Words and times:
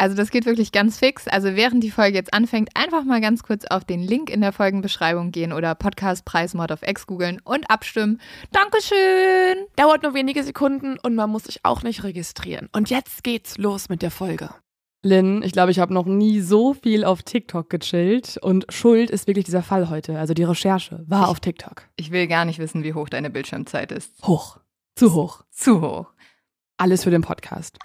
Also 0.00 0.16
das 0.16 0.30
geht 0.30 0.46
wirklich 0.46 0.72
ganz 0.72 0.98
fix. 0.98 1.28
Also 1.28 1.56
während 1.56 1.84
die 1.84 1.90
Folge 1.90 2.16
jetzt 2.16 2.32
anfängt, 2.32 2.70
einfach 2.74 3.04
mal 3.04 3.20
ganz 3.20 3.42
kurz 3.42 3.66
auf 3.66 3.84
den 3.84 4.00
Link 4.00 4.30
in 4.30 4.40
der 4.40 4.50
Folgenbeschreibung 4.50 5.30
gehen 5.30 5.52
oder 5.52 5.74
Podcastpreis 5.74 6.54
Mod 6.54 6.72
of 6.72 6.80
X 6.82 7.06
googeln 7.06 7.38
und 7.44 7.68
abstimmen. 7.68 8.18
Dankeschön! 8.50 9.66
Dauert 9.76 10.02
nur 10.02 10.14
wenige 10.14 10.42
Sekunden 10.42 10.98
und 10.98 11.14
man 11.16 11.28
muss 11.28 11.44
sich 11.44 11.66
auch 11.66 11.82
nicht 11.82 12.02
registrieren. 12.02 12.70
Und 12.72 12.88
jetzt 12.88 13.22
geht's 13.24 13.58
los 13.58 13.90
mit 13.90 14.00
der 14.00 14.10
Folge. 14.10 14.48
Lynn, 15.02 15.42
ich 15.42 15.52
glaube, 15.52 15.70
ich 15.70 15.78
habe 15.78 15.92
noch 15.92 16.06
nie 16.06 16.40
so 16.40 16.72
viel 16.72 17.04
auf 17.04 17.22
TikTok 17.22 17.68
gechillt 17.68 18.38
und 18.38 18.64
Schuld 18.70 19.10
ist 19.10 19.26
wirklich 19.26 19.44
dieser 19.44 19.62
Fall 19.62 19.90
heute. 19.90 20.18
Also 20.18 20.32
die 20.32 20.44
Recherche 20.44 21.04
war 21.08 21.28
auf 21.28 21.40
TikTok. 21.40 21.82
Ich 21.96 22.10
will 22.10 22.26
gar 22.26 22.46
nicht 22.46 22.58
wissen, 22.58 22.84
wie 22.84 22.94
hoch 22.94 23.10
deine 23.10 23.28
Bildschirmzeit 23.28 23.92
ist. 23.92 24.14
Hoch. 24.22 24.60
Zu 24.94 25.12
hoch. 25.12 25.44
Zu 25.50 25.82
hoch. 25.82 26.06
Alles 26.78 27.04
für 27.04 27.10
den 27.10 27.20
Podcast. 27.20 27.76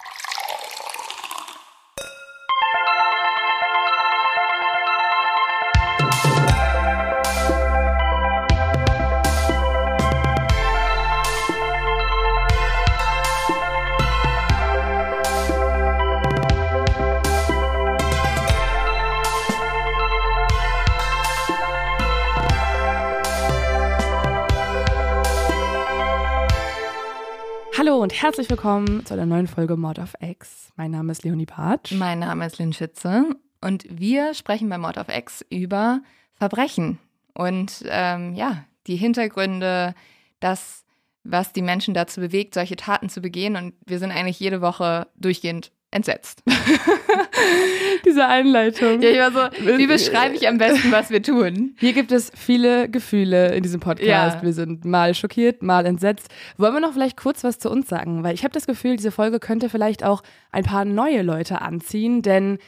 Und 28.06 28.22
herzlich 28.22 28.48
willkommen 28.48 29.04
zu 29.04 29.14
einer 29.14 29.26
neuen 29.26 29.48
Folge 29.48 29.76
Mod 29.76 29.98
of 29.98 30.14
X. 30.20 30.70
Mein 30.76 30.92
Name 30.92 31.10
ist 31.10 31.24
Leonie 31.24 31.44
Bartsch. 31.44 31.90
Mein 31.90 32.20
Name 32.20 32.46
ist 32.46 32.56
Lynn 32.56 32.72
Schütze 32.72 33.24
und 33.60 33.84
wir 33.90 34.32
sprechen 34.34 34.68
bei 34.68 34.78
Mod 34.78 34.96
of 34.96 35.08
X 35.08 35.44
über 35.50 36.02
Verbrechen 36.34 37.00
und 37.34 37.82
ähm, 37.88 38.36
ja, 38.36 38.62
die 38.86 38.94
Hintergründe, 38.94 39.92
das, 40.38 40.84
was 41.24 41.52
die 41.52 41.62
Menschen 41.62 41.94
dazu 41.94 42.20
bewegt, 42.20 42.54
solche 42.54 42.76
Taten 42.76 43.08
zu 43.08 43.20
begehen. 43.20 43.56
Und 43.56 43.74
wir 43.84 43.98
sind 43.98 44.12
eigentlich 44.12 44.38
jede 44.38 44.60
Woche 44.60 45.08
durchgehend 45.16 45.72
entsetzt. 45.96 46.42
Diese 48.04 48.26
Einleitung. 48.26 49.00
Ja, 49.00 49.10
ich 49.10 49.18
war 49.34 49.50
so, 49.52 49.78
wie 49.78 49.86
beschreibe 49.86 50.36
ich 50.36 50.46
am 50.46 50.58
besten, 50.58 50.92
was 50.92 51.10
wir 51.10 51.22
tun? 51.22 51.74
Hier 51.78 51.92
gibt 51.92 52.12
es 52.12 52.30
viele 52.36 52.88
Gefühle 52.88 53.54
in 53.54 53.62
diesem 53.62 53.80
Podcast. 53.80 54.36
Ja. 54.36 54.42
Wir 54.42 54.52
sind 54.52 54.84
mal 54.84 55.14
schockiert, 55.14 55.62
mal 55.62 55.86
entsetzt. 55.86 56.28
Wollen 56.58 56.74
wir 56.74 56.80
noch 56.80 56.92
vielleicht 56.92 57.16
kurz 57.16 57.42
was 57.42 57.58
zu 57.58 57.70
uns 57.70 57.88
sagen? 57.88 58.22
Weil 58.22 58.34
ich 58.34 58.44
habe 58.44 58.52
das 58.52 58.66
Gefühl, 58.66 58.96
diese 58.96 59.10
Folge 59.10 59.40
könnte 59.40 59.68
vielleicht 59.68 60.04
auch 60.04 60.22
ein 60.52 60.64
paar 60.64 60.84
neue 60.84 61.22
Leute 61.22 61.62
anziehen, 61.62 62.22
denn 62.22 62.58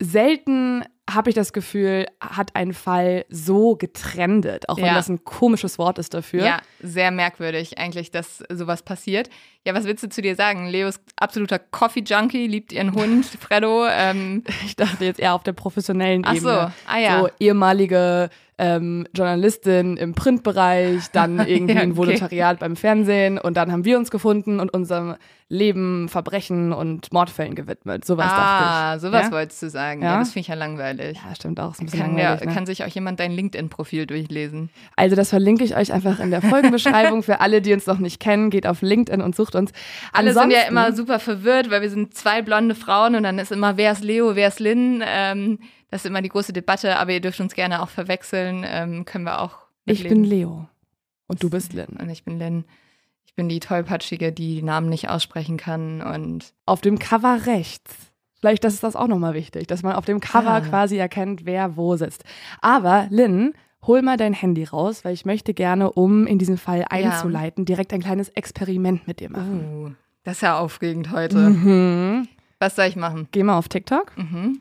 selten 0.00 0.84
habe 1.08 1.30
ich 1.30 1.36
das 1.36 1.52
Gefühl, 1.52 2.06
hat 2.20 2.56
ein 2.56 2.72
Fall 2.72 3.24
so 3.28 3.76
getrendet, 3.76 4.68
auch 4.68 4.76
wenn 4.78 4.86
Ja. 4.86 4.94
das 4.94 5.08
ein 5.08 5.22
komisches 5.24 5.78
Wort 5.78 5.98
ist 5.98 6.14
dafür. 6.14 6.44
Ja, 6.44 6.60
sehr 6.80 7.10
merkwürdig 7.12 7.78
eigentlich, 7.78 8.10
dass 8.10 8.42
sowas 8.48 8.82
passiert. 8.82 9.30
Ja, 9.64 9.72
was 9.74 9.84
willst 9.84 10.02
du 10.02 10.08
zu 10.08 10.20
dir 10.20 10.34
sagen? 10.34 10.66
Leo 10.66 10.88
ist 10.88 11.00
absoluter 11.16 11.58
Coffee-Junkie, 11.60 12.48
liebt 12.48 12.72
ihren 12.72 12.92
Hund, 12.92 13.24
Freddo. 13.40 13.86
Ähm, 13.88 14.42
Ich 14.64 14.74
dachte 14.74 15.04
jetzt 15.04 15.20
eher 15.20 15.34
auf 15.34 15.44
der 15.44 15.52
professionellen 15.52 16.22
ach 16.24 16.34
so, 16.36 16.48
Ebene. 16.50 16.72
ah 16.88 16.98
ja. 16.98 17.20
So 17.20 17.28
ehemalige 17.38 18.28
ähm, 18.58 19.06
Journalistin 19.14 19.96
im 19.96 20.14
Printbereich, 20.14 21.10
dann 21.12 21.38
irgendwie 21.46 21.74
Ja, 21.74 21.80
ein 21.80 21.90
okay. 21.90 21.98
Volontariat 21.98 22.58
beim 22.58 22.76
Fernsehen 22.76 23.38
und 23.38 23.56
dann 23.56 23.70
haben 23.72 23.84
wir 23.84 23.98
uns 23.98 24.10
gefunden 24.10 24.60
und 24.60 24.72
unserem 24.72 25.16
Leben 25.48 26.08
Verbrechen 26.08 26.72
und 26.72 27.12
Mordfällen 27.12 27.54
gewidmet. 27.54 28.04
Sowas 28.04 28.26
ah, 28.30 28.36
dachte 28.94 28.96
ich. 28.96 29.02
sowas 29.02 29.26
ja? 29.26 29.32
wolltest 29.32 29.62
du 29.62 29.70
sagen. 29.70 30.02
Ja, 30.02 30.14
Ja? 30.14 30.18
das 30.18 30.30
finde 30.30 30.40
ich 30.40 30.48
ja 30.48 30.54
langweilig. 30.56 31.18
Ja, 31.24 31.34
stimmt 31.36 31.60
auch. 31.60 31.72
Ist 31.72 31.80
ein 31.80 31.86
bisschen 31.86 32.00
Kann, 32.00 32.18
ja, 32.18 32.30
langweilig, 32.30 32.48
ne? 32.48 32.54
kann 32.54 32.66
sich 32.66 32.82
auch 32.82 32.88
jemand 32.88 33.20
dein 33.20 33.30
LinkedIn-Profil 33.30 34.06
durchlesen? 34.06 34.70
Also 34.96 35.14
das 35.14 35.28
verlinke 35.30 35.62
ich 35.62 35.76
euch 35.76 35.92
einfach 35.92 36.18
in 36.18 36.32
der 36.32 36.42
Folgenbeschreibung. 36.42 37.22
Für 37.22 37.40
alle, 37.40 37.60
die 37.62 37.72
uns 37.72 37.86
noch 37.86 37.98
nicht 37.98 38.18
kennen, 38.18 38.50
geht 38.50 38.66
auf 38.66 38.82
LinkedIn 38.82 39.20
und 39.20 39.36
sucht 39.36 39.54
uns. 39.54 39.70
Alle 40.12 40.32
sind 40.32 40.50
ja 40.50 40.62
immer 40.68 40.92
super 40.92 41.20
verwirrt, 41.20 41.70
weil 41.70 41.80
wir 41.82 41.90
sind 41.90 42.14
zwei 42.14 42.42
blonde 42.42 42.74
Frauen 42.74 43.14
und 43.14 43.22
dann 43.22 43.38
ist 43.38 43.52
immer, 43.52 43.76
wer 43.76 43.92
ist 43.92 44.02
Leo, 44.02 44.34
wer 44.34 44.48
ist 44.48 44.58
Lynn? 44.58 45.04
Ähm, 45.06 45.58
das 45.90 46.02
ist 46.04 46.06
immer 46.08 46.22
die 46.22 46.28
große 46.28 46.52
Debatte, 46.52 46.96
aber 46.98 47.12
ihr 47.12 47.20
dürft 47.20 47.40
uns 47.40 47.54
gerne 47.54 47.82
auch 47.82 47.88
verwechseln. 47.88 48.64
Ähm, 48.66 49.04
können 49.04 49.24
wir 49.24 49.40
auch. 49.40 49.58
Ich 49.84 50.00
mitleben. 50.02 50.22
bin 50.22 50.30
Leo. 50.30 50.68
Und 51.28 51.42
du 51.42 51.50
bist 51.50 51.72
Lynn. 51.72 51.96
Und 52.00 52.08
ich 52.10 52.24
bin 52.24 52.38
Lynn. 52.38 52.64
Ich 53.24 53.34
bin 53.34 53.48
die 53.48 53.60
Tollpatschige, 53.60 54.32
die 54.32 54.56
die 54.56 54.62
Namen 54.62 54.88
nicht 54.88 55.08
aussprechen 55.08 55.56
kann 55.56 56.00
und 56.02 56.52
Auf 56.64 56.80
dem 56.80 56.98
Cover 56.98 57.46
rechts. 57.46 57.94
Vielleicht 58.38 58.64
das 58.64 58.74
ist 58.74 58.82
das 58.82 58.96
auch 58.96 59.08
nochmal 59.08 59.34
wichtig, 59.34 59.66
dass 59.66 59.82
man 59.82 59.94
auf 59.94 60.04
dem 60.04 60.20
Cover 60.20 60.50
Ah. 60.52 60.60
quasi 60.60 60.96
erkennt, 60.98 61.44
wer 61.46 61.76
wo 61.76 61.96
sitzt. 61.96 62.24
Aber 62.60 63.06
Lynn, 63.10 63.54
hol 63.86 64.02
mal 64.02 64.16
dein 64.16 64.32
Handy 64.34 64.64
raus, 64.64 65.04
weil 65.04 65.14
ich 65.14 65.24
möchte 65.24 65.54
gerne, 65.54 65.90
um 65.92 66.26
in 66.26 66.38
diesen 66.38 66.58
Fall 66.58 66.84
einzuleiten, 66.88 67.64
direkt 67.64 67.92
ein 67.92 68.00
kleines 68.02 68.28
Experiment 68.30 69.06
mit 69.06 69.20
dir 69.20 69.30
machen. 69.30 69.84
uh, 69.86 69.90
das 70.24 70.36
ist 70.36 70.40
ja 70.42 70.58
aufregend 70.58 71.10
heute. 71.12 71.38
Mhm. 71.38 72.28
Was 72.58 72.76
soll 72.76 72.86
ich 72.86 72.96
machen? 72.96 73.28
Geh 73.32 73.42
mal 73.42 73.58
auf 73.58 73.68
TikTok 73.68 74.16
Mhm. 74.16 74.60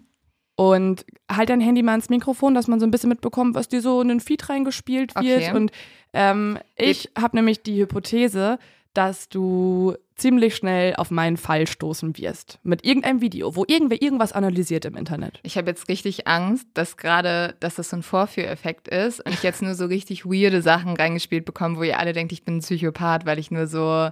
Und 0.56 1.06
halt 1.30 1.50
dein 1.50 1.62
Handy 1.62 1.84
mal 1.84 1.92
ans 1.92 2.10
Mikrofon, 2.10 2.54
dass 2.54 2.68
man 2.68 2.80
so 2.80 2.86
ein 2.86 2.92
bisschen 2.92 3.10
mitbekommt, 3.10 3.56
was 3.56 3.68
dir 3.68 3.82
so 3.82 4.02
in 4.02 4.08
den 4.08 4.20
Feed 4.20 4.48
reingespielt 4.50 5.16
wird. 5.16 5.44
Okay. 5.44 5.56
Und 5.56 5.72
ähm, 6.14 6.58
ich 6.76 7.10
habe 7.18 7.36
nämlich 7.36 7.62
die 7.62 7.82
Hypothese, 7.82 8.58
dass 8.94 9.28
du 9.28 9.96
ziemlich 10.16 10.56
schnell 10.56 10.96
auf 10.96 11.12
meinen 11.12 11.36
Fall 11.36 11.68
stoßen 11.68 12.18
wirst. 12.18 12.60
Mit 12.64 12.86
irgendeinem 12.86 13.20
Video, 13.20 13.56
wo 13.58 13.66
irgendwer 13.68 14.02
irgendwas 14.02 14.32
analysiert 14.32 14.86
im 14.86 14.96
Internet. 14.96 15.42
Ich 15.44 15.58
habe 15.58 15.70
jetzt 15.70 15.90
richtig 15.90 16.26
Angst, 16.28 16.68
dass 16.74 16.96
gerade, 16.96 17.56
dass 17.60 17.76
das 17.76 17.90
so 17.90 17.98
ein 17.98 18.04
Vorführeffekt 18.04 18.88
ist 18.88 19.20
und 19.20 19.34
ich 19.34 19.44
jetzt 19.44 19.62
nur 19.62 19.76
so 19.76 19.86
richtig 19.88 20.26
weirde 20.26 20.62
Sachen 20.62 20.96
reingespielt 20.96 21.44
bekomme, 21.44 21.78
wo 21.78 21.84
ihr 21.84 22.00
alle 22.00 22.14
denkt, 22.14 22.32
ich 22.32 22.46
bin 22.46 22.58
ein 22.58 22.62
Psychopath, 22.62 23.26
weil 23.26 23.40
ich 23.40 23.52
nur 23.52 23.68
so, 23.68 24.10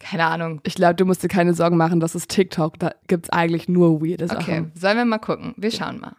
keine 0.00 0.26
Ahnung. 0.26 0.60
Ich 0.64 0.74
glaube, 0.74 0.94
du 0.96 1.04
musst 1.04 1.22
dir 1.22 1.28
keine 1.28 1.54
Sorgen 1.54 1.76
machen, 1.76 2.00
das 2.00 2.14
ist 2.14 2.30
TikTok. 2.30 2.78
Da 2.78 2.92
gibt 3.08 3.26
es 3.26 3.30
eigentlich 3.30 3.68
nur 3.68 4.00
weirde 4.02 4.28
Sachen. 4.28 4.42
Okay, 4.42 4.64
sollen 4.74 4.96
wir 4.98 5.04
mal 5.04 5.18
gucken? 5.18 5.54
Wir 5.56 5.70
schauen 5.70 6.00
mal. 6.00 6.16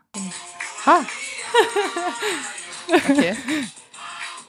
Ha, 0.85 0.99
Okay. 3.09 3.35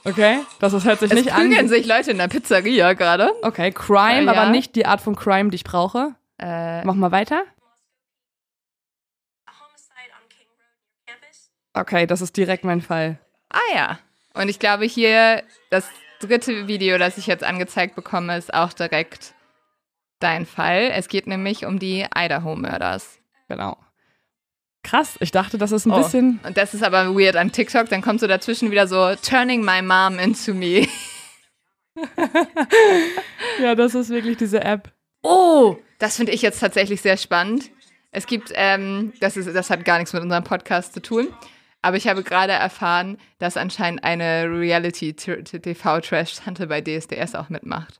okay. 0.03 0.39
Das, 0.59 0.71
das 0.73 0.85
hört 0.85 0.99
sich 0.99 1.11
Es 1.11 1.17
nicht 1.17 1.33
an. 1.33 1.41
prügeln 1.47 1.67
sich 1.69 1.85
Leute 1.85 2.11
in 2.11 2.17
der 2.17 2.27
Pizzeria 2.27 2.93
gerade. 2.93 3.31
Okay, 3.41 3.71
Crime, 3.71 4.23
Ja. 4.25 4.31
aber 4.31 4.49
nicht 4.51 4.75
die 4.75 4.85
Art 4.85 5.01
von 5.01 5.15
Crime, 5.15 5.49
die 5.49 5.55
ich 5.55 5.63
brauche. 5.63 6.15
Äh, 6.39 6.83
Mach 6.83 6.93
mal 6.95 7.11
weiter. 7.11 7.43
Okay, 11.73 12.07
das 12.07 12.21
ist 12.21 12.35
direkt 12.37 12.63
mein 12.63 12.81
Fall. 12.81 13.19
ah 13.49 13.59
ja. 13.75 13.99
Und 14.33 14.49
ich 14.49 14.59
glaube 14.59 14.85
hier, 14.85 15.43
das 15.69 15.87
dritte 16.19 16.67
Video, 16.67 16.97
das 16.97 17.17
ich 17.17 17.27
jetzt 17.27 17.43
angezeigt 17.43 17.95
bekomme, 17.95 18.37
ist 18.37 18.53
auch 18.53 18.73
direkt 18.73 19.33
dein 20.19 20.45
Fall. 20.45 20.91
Es 20.93 21.07
geht 21.07 21.27
nämlich 21.27 21.65
um 21.65 21.79
die 21.79 22.05
Idaho-Mörders. 22.15 23.19
Genau. 23.47 23.77
Krass, 24.83 25.17
ich 25.19 25.31
dachte, 25.31 25.57
das 25.57 25.71
ist 25.71 25.85
ein 25.85 25.91
Oh. 25.91 25.97
bisschen. 25.97 26.39
Und 26.43 26.55
das 26.57 26.73
ist 26.73 26.83
aber 26.83 27.13
weird 27.15 27.35
an 27.35 27.51
TikTok. 27.51 27.89
Dann 27.89 28.01
kommt 28.01 28.19
so 28.19 28.27
dazwischen 28.27 28.71
wieder 28.71 28.87
so, 28.87 29.15
turning 29.15 29.63
my 29.63 29.81
mom 29.81 30.17
into 30.19 30.53
me. 30.53 30.87
Ja, 33.59 33.73
das 33.75 33.95
ist 33.95 34.09
wirklich 34.09 34.37
diese 34.37 34.63
App. 34.63 34.91
Oh, 35.23 35.77
das 35.99 36.15
finde 36.17 36.31
ich 36.31 36.41
jetzt 36.43 36.59
tatsächlich 36.59 37.01
sehr 37.01 37.17
spannend. 37.17 37.71
Es 38.11 38.27
gibt, 38.27 38.51
ähm, 38.55 39.13
das, 39.19 39.35
ist, 39.35 39.53
das 39.53 39.69
hat 39.69 39.83
gar 39.83 39.97
nichts 39.97 40.13
mit 40.13 40.21
unserem 40.21 40.43
Podcast 40.43 40.93
zu 40.93 41.01
tun, 41.01 41.27
aber 41.87 41.97
ich 41.97 42.07
habe 42.07 42.21
gerade 42.21 42.51
erfahren, 42.51 43.17
dass 43.39 43.57
anscheinend 43.57 44.03
eine 44.03 44.43
Reality-TV-Trash-Tante 44.49 46.67
bei 46.67 46.81
DSDS 46.81 47.35
auch 47.35 47.49
mitmacht. 47.49 47.99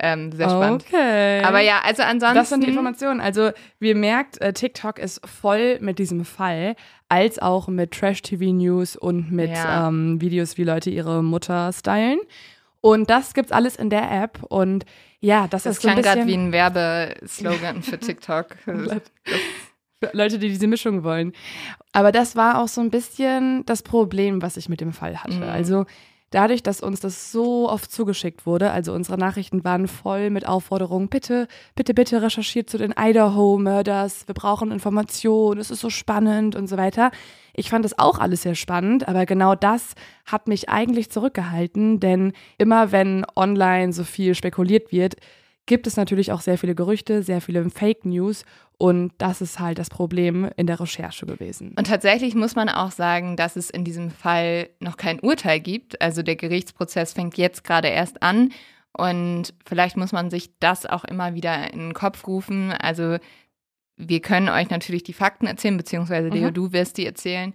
Ähm, 0.00 0.32
sehr 0.32 0.50
spannend. 0.50 0.84
Okay. 0.86 1.42
Aber 1.44 1.60
ja, 1.60 1.80
also 1.84 2.02
ansonsten. 2.02 2.34
Das 2.36 2.48
sind 2.48 2.64
die 2.64 2.68
Informationen. 2.68 3.20
Also, 3.20 3.52
wie 3.78 3.88
ihr 3.90 3.94
merkt, 3.94 4.40
äh, 4.40 4.52
TikTok 4.52 4.98
ist 4.98 5.24
voll 5.26 5.78
mit 5.80 5.98
diesem 6.00 6.24
Fall, 6.24 6.74
als 7.08 7.38
auch 7.38 7.68
mit 7.68 7.92
Trash-TV-News 7.92 8.96
und 8.96 9.30
mit 9.30 9.50
Ja. 9.50 9.86
ähm, 9.88 10.20
Videos, 10.20 10.58
wie 10.58 10.64
Leute 10.64 10.90
ihre 10.90 11.22
Mutter 11.22 11.72
stylen. 11.72 12.18
Und 12.80 13.10
das 13.10 13.32
gibt's 13.32 13.52
alles 13.52 13.76
in 13.76 13.90
der 13.90 14.10
App. 14.10 14.42
Und 14.48 14.84
Ja, 15.20 15.46
das, 15.48 15.62
Das 15.62 15.76
ist 15.76 15.82
so 15.82 15.88
ein 15.88 15.94
klang 15.94 16.04
gerade 16.04 16.26
bisschen 16.26 16.42
wie 16.42 16.48
ein 16.48 16.52
Werbeslogan 16.52 17.82
für 17.82 17.98
TikTok. 17.98 18.56
für 18.64 19.00
Leute, 20.12 20.38
die 20.38 20.48
diese 20.48 20.66
Mischung 20.66 21.04
wollen. 21.04 21.32
Aber 21.92 22.12
das 22.12 22.36
war 22.36 22.62
auch 22.62 22.68
so 22.68 22.80
ein 22.80 22.90
bisschen 22.90 23.64
das 23.66 23.82
Problem, 23.82 24.42
was 24.42 24.56
ich 24.56 24.68
mit 24.68 24.80
dem 24.80 24.92
Fall 24.92 25.22
hatte. 25.22 25.36
Mhm. 25.36 25.42
Also 25.44 25.86
dadurch, 26.30 26.62
dass 26.62 26.82
uns 26.82 27.00
das 27.00 27.32
so 27.32 27.70
oft 27.70 27.90
zugeschickt 27.90 28.46
wurde, 28.46 28.70
also 28.70 28.92
unsere 28.92 29.16
Nachrichten 29.16 29.64
waren 29.64 29.88
voll 29.88 30.30
mit 30.30 30.46
Aufforderungen, 30.46 31.08
bitte, 31.08 31.48
bitte, 31.74 31.94
bitte 31.94 32.20
recherchiert 32.20 32.68
zu 32.68 32.78
den 32.78 32.94
Idaho-Murders, 32.98 34.28
wir 34.28 34.34
brauchen 34.34 34.70
Informationen, 34.70 35.60
es 35.60 35.70
ist 35.70 35.80
so 35.80 35.88
spannend 35.88 36.56
und 36.56 36.66
so 36.66 36.76
weiter. 36.76 37.10
Ich 37.54 37.70
fand 37.70 37.84
das 37.84 37.98
auch 37.98 38.18
alles 38.18 38.42
sehr 38.42 38.54
spannend, 38.54 39.08
aber 39.08 39.24
genau 39.24 39.54
das 39.54 39.94
hat 40.26 40.46
mich 40.46 40.68
eigentlich 40.68 41.10
zurückgehalten, 41.10 42.00
denn 42.00 42.32
immer 42.58 42.92
wenn 42.92 43.24
online 43.34 43.94
so 43.94 44.04
viel 44.04 44.34
spekuliert 44.34 44.92
wird, 44.92 45.16
gibt 45.66 45.86
es 45.86 45.96
natürlich 45.96 46.32
auch 46.32 46.40
sehr 46.40 46.58
viele 46.58 46.74
Gerüchte, 46.74 47.22
sehr 47.22 47.40
viele 47.40 47.68
Fake 47.70 48.04
News 48.04 48.44
und 48.78 49.12
das 49.18 49.40
ist 49.40 49.58
halt 49.58 49.78
das 49.78 49.90
Problem 49.90 50.48
in 50.56 50.66
der 50.66 50.78
Recherche 50.80 51.26
gewesen. 51.26 51.74
Und 51.76 51.86
tatsächlich 51.86 52.34
muss 52.34 52.54
man 52.54 52.68
auch 52.68 52.90
sagen, 52.90 53.36
dass 53.36 53.56
es 53.56 53.70
in 53.70 53.84
diesem 53.84 54.10
Fall 54.10 54.68
noch 54.80 54.96
kein 54.96 55.18
Urteil 55.20 55.60
gibt. 55.60 56.00
Also 56.02 56.22
der 56.22 56.36
Gerichtsprozess 56.36 57.12
fängt 57.14 57.36
jetzt 57.38 57.64
gerade 57.64 57.88
erst 57.88 58.22
an. 58.22 58.50
Und 58.92 59.54
vielleicht 59.66 59.96
muss 59.96 60.12
man 60.12 60.30
sich 60.30 60.50
das 60.58 60.86
auch 60.86 61.04
immer 61.04 61.34
wieder 61.34 61.72
in 61.72 61.80
den 61.80 61.94
Kopf 61.94 62.26
rufen. 62.26 62.72
Also 62.72 63.16
wir 63.96 64.20
können 64.20 64.48
euch 64.50 64.68
natürlich 64.70 65.02
die 65.04 65.12
Fakten 65.14 65.46
erzählen, 65.46 65.76
beziehungsweise 65.76 66.28
Leo, 66.28 66.48
Mhm. 66.48 66.54
du 66.54 66.72
wirst 66.72 66.98
die 66.98 67.06
erzählen. 67.06 67.54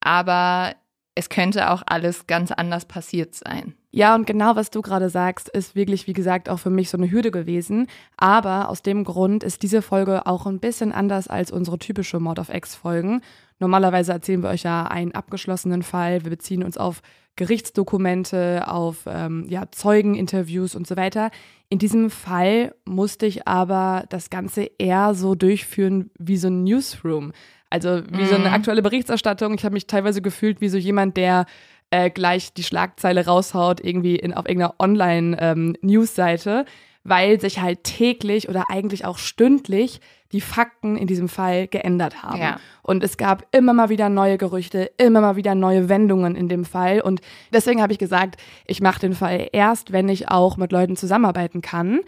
Aber 0.00 0.74
es 1.14 1.28
könnte 1.28 1.70
auch 1.70 1.82
alles 1.86 2.26
ganz 2.26 2.50
anders 2.50 2.86
passiert 2.86 3.34
sein. 3.34 3.74
Ja, 3.94 4.14
und 4.14 4.26
genau 4.26 4.56
was 4.56 4.70
du 4.70 4.80
gerade 4.80 5.10
sagst, 5.10 5.50
ist 5.50 5.74
wirklich, 5.76 6.06
wie 6.06 6.14
gesagt, 6.14 6.48
auch 6.48 6.56
für 6.58 6.70
mich 6.70 6.88
so 6.88 6.96
eine 6.96 7.10
Hürde 7.10 7.30
gewesen. 7.30 7.88
Aber 8.16 8.70
aus 8.70 8.80
dem 8.80 9.04
Grund 9.04 9.44
ist 9.44 9.62
diese 9.62 9.82
Folge 9.82 10.26
auch 10.26 10.46
ein 10.46 10.60
bisschen 10.60 10.92
anders 10.92 11.28
als 11.28 11.50
unsere 11.52 11.78
typische 11.78 12.18
Mord 12.18 12.38
of 12.38 12.48
X-Folgen. 12.48 13.20
Normalerweise 13.58 14.12
erzählen 14.12 14.42
wir 14.42 14.48
euch 14.48 14.62
ja 14.62 14.84
einen 14.84 15.12
abgeschlossenen 15.14 15.82
Fall. 15.82 16.24
Wir 16.24 16.30
beziehen 16.30 16.62
uns 16.64 16.78
auf 16.78 17.02
Gerichtsdokumente, 17.36 18.64
auf 18.68 19.04
ähm, 19.06 19.46
ja, 19.48 19.64
Zeugeninterviews 19.70 20.74
und 20.74 20.86
so 20.86 20.96
weiter. 20.96 21.30
In 21.68 21.78
diesem 21.78 22.10
Fall 22.10 22.74
musste 22.84 23.26
ich 23.26 23.46
aber 23.46 24.04
das 24.10 24.30
Ganze 24.30 24.70
eher 24.78 25.14
so 25.14 25.34
durchführen 25.34 26.10
wie 26.18 26.36
so 26.36 26.48
ein 26.48 26.64
Newsroom. 26.64 27.32
Also 27.70 28.02
wie 28.10 28.26
so 28.26 28.34
eine 28.34 28.48
Mhm. 28.48 28.54
aktuelle 28.54 28.82
Berichterstattung. 28.82 29.54
Ich 29.54 29.64
habe 29.64 29.72
mich 29.72 29.86
teilweise 29.86 30.20
gefühlt 30.20 30.60
wie 30.60 30.68
so 30.68 30.76
jemand, 30.76 31.16
der 31.16 31.46
äh, 31.92 32.10
gleich 32.10 32.52
die 32.54 32.62
Schlagzeile 32.62 33.26
raushaut, 33.26 33.80
irgendwie 33.84 34.16
in, 34.16 34.32
auf 34.34 34.48
irgendeiner 34.48 34.74
Online-News-Seite, 34.78 36.64
weil 37.04 37.40
sich 37.40 37.60
halt 37.60 37.84
täglich 37.84 38.48
oder 38.48 38.70
eigentlich 38.70 39.04
auch 39.04 39.18
stündlich 39.18 40.00
die 40.32 40.40
Fakten 40.40 40.96
in 40.96 41.06
diesem 41.06 41.28
Fall 41.28 41.66
geändert 41.66 42.22
haben. 42.22 42.40
Ja. 42.40 42.58
Und 42.82 43.04
es 43.04 43.18
gab 43.18 43.46
immer 43.54 43.74
mal 43.74 43.90
wieder 43.90 44.08
neue 44.08 44.38
Gerüchte, 44.38 44.90
immer 44.96 45.20
mal 45.20 45.36
wieder 45.36 45.54
neue 45.54 45.90
Wendungen 45.90 46.34
in 46.34 46.48
dem 46.48 46.64
Fall. 46.64 47.02
Und 47.02 47.20
deswegen 47.52 47.82
habe 47.82 47.92
ich 47.92 47.98
gesagt, 47.98 48.40
ich 48.66 48.80
mache 48.80 49.00
den 49.00 49.12
Fall 49.12 49.48
erst, 49.52 49.92
wenn 49.92 50.08
ich 50.08 50.30
auch 50.30 50.56
mit 50.56 50.72
Leuten 50.72 50.96
zusammenarbeiten 50.96 51.60
kann. 51.60 52.00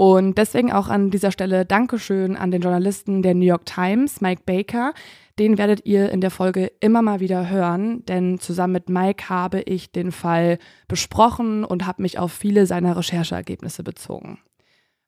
Und 0.00 0.38
deswegen 0.38 0.70
auch 0.70 0.86
an 0.86 1.10
dieser 1.10 1.32
Stelle 1.32 1.64
Dankeschön 1.64 2.36
an 2.36 2.52
den 2.52 2.62
Journalisten 2.62 3.20
der 3.20 3.34
New 3.34 3.44
York 3.44 3.66
Times, 3.66 4.20
Mike 4.20 4.42
Baker. 4.46 4.94
Den 5.40 5.58
werdet 5.58 5.86
ihr 5.86 6.12
in 6.12 6.20
der 6.20 6.30
Folge 6.30 6.70
immer 6.78 7.02
mal 7.02 7.18
wieder 7.18 7.50
hören, 7.50 8.04
denn 8.06 8.38
zusammen 8.38 8.74
mit 8.74 8.88
Mike 8.88 9.28
habe 9.28 9.60
ich 9.62 9.90
den 9.90 10.12
Fall 10.12 10.60
besprochen 10.86 11.64
und 11.64 11.84
habe 11.84 12.02
mich 12.02 12.16
auf 12.16 12.30
viele 12.32 12.64
seiner 12.66 12.96
Rechercheergebnisse 12.96 13.82
bezogen. 13.82 14.38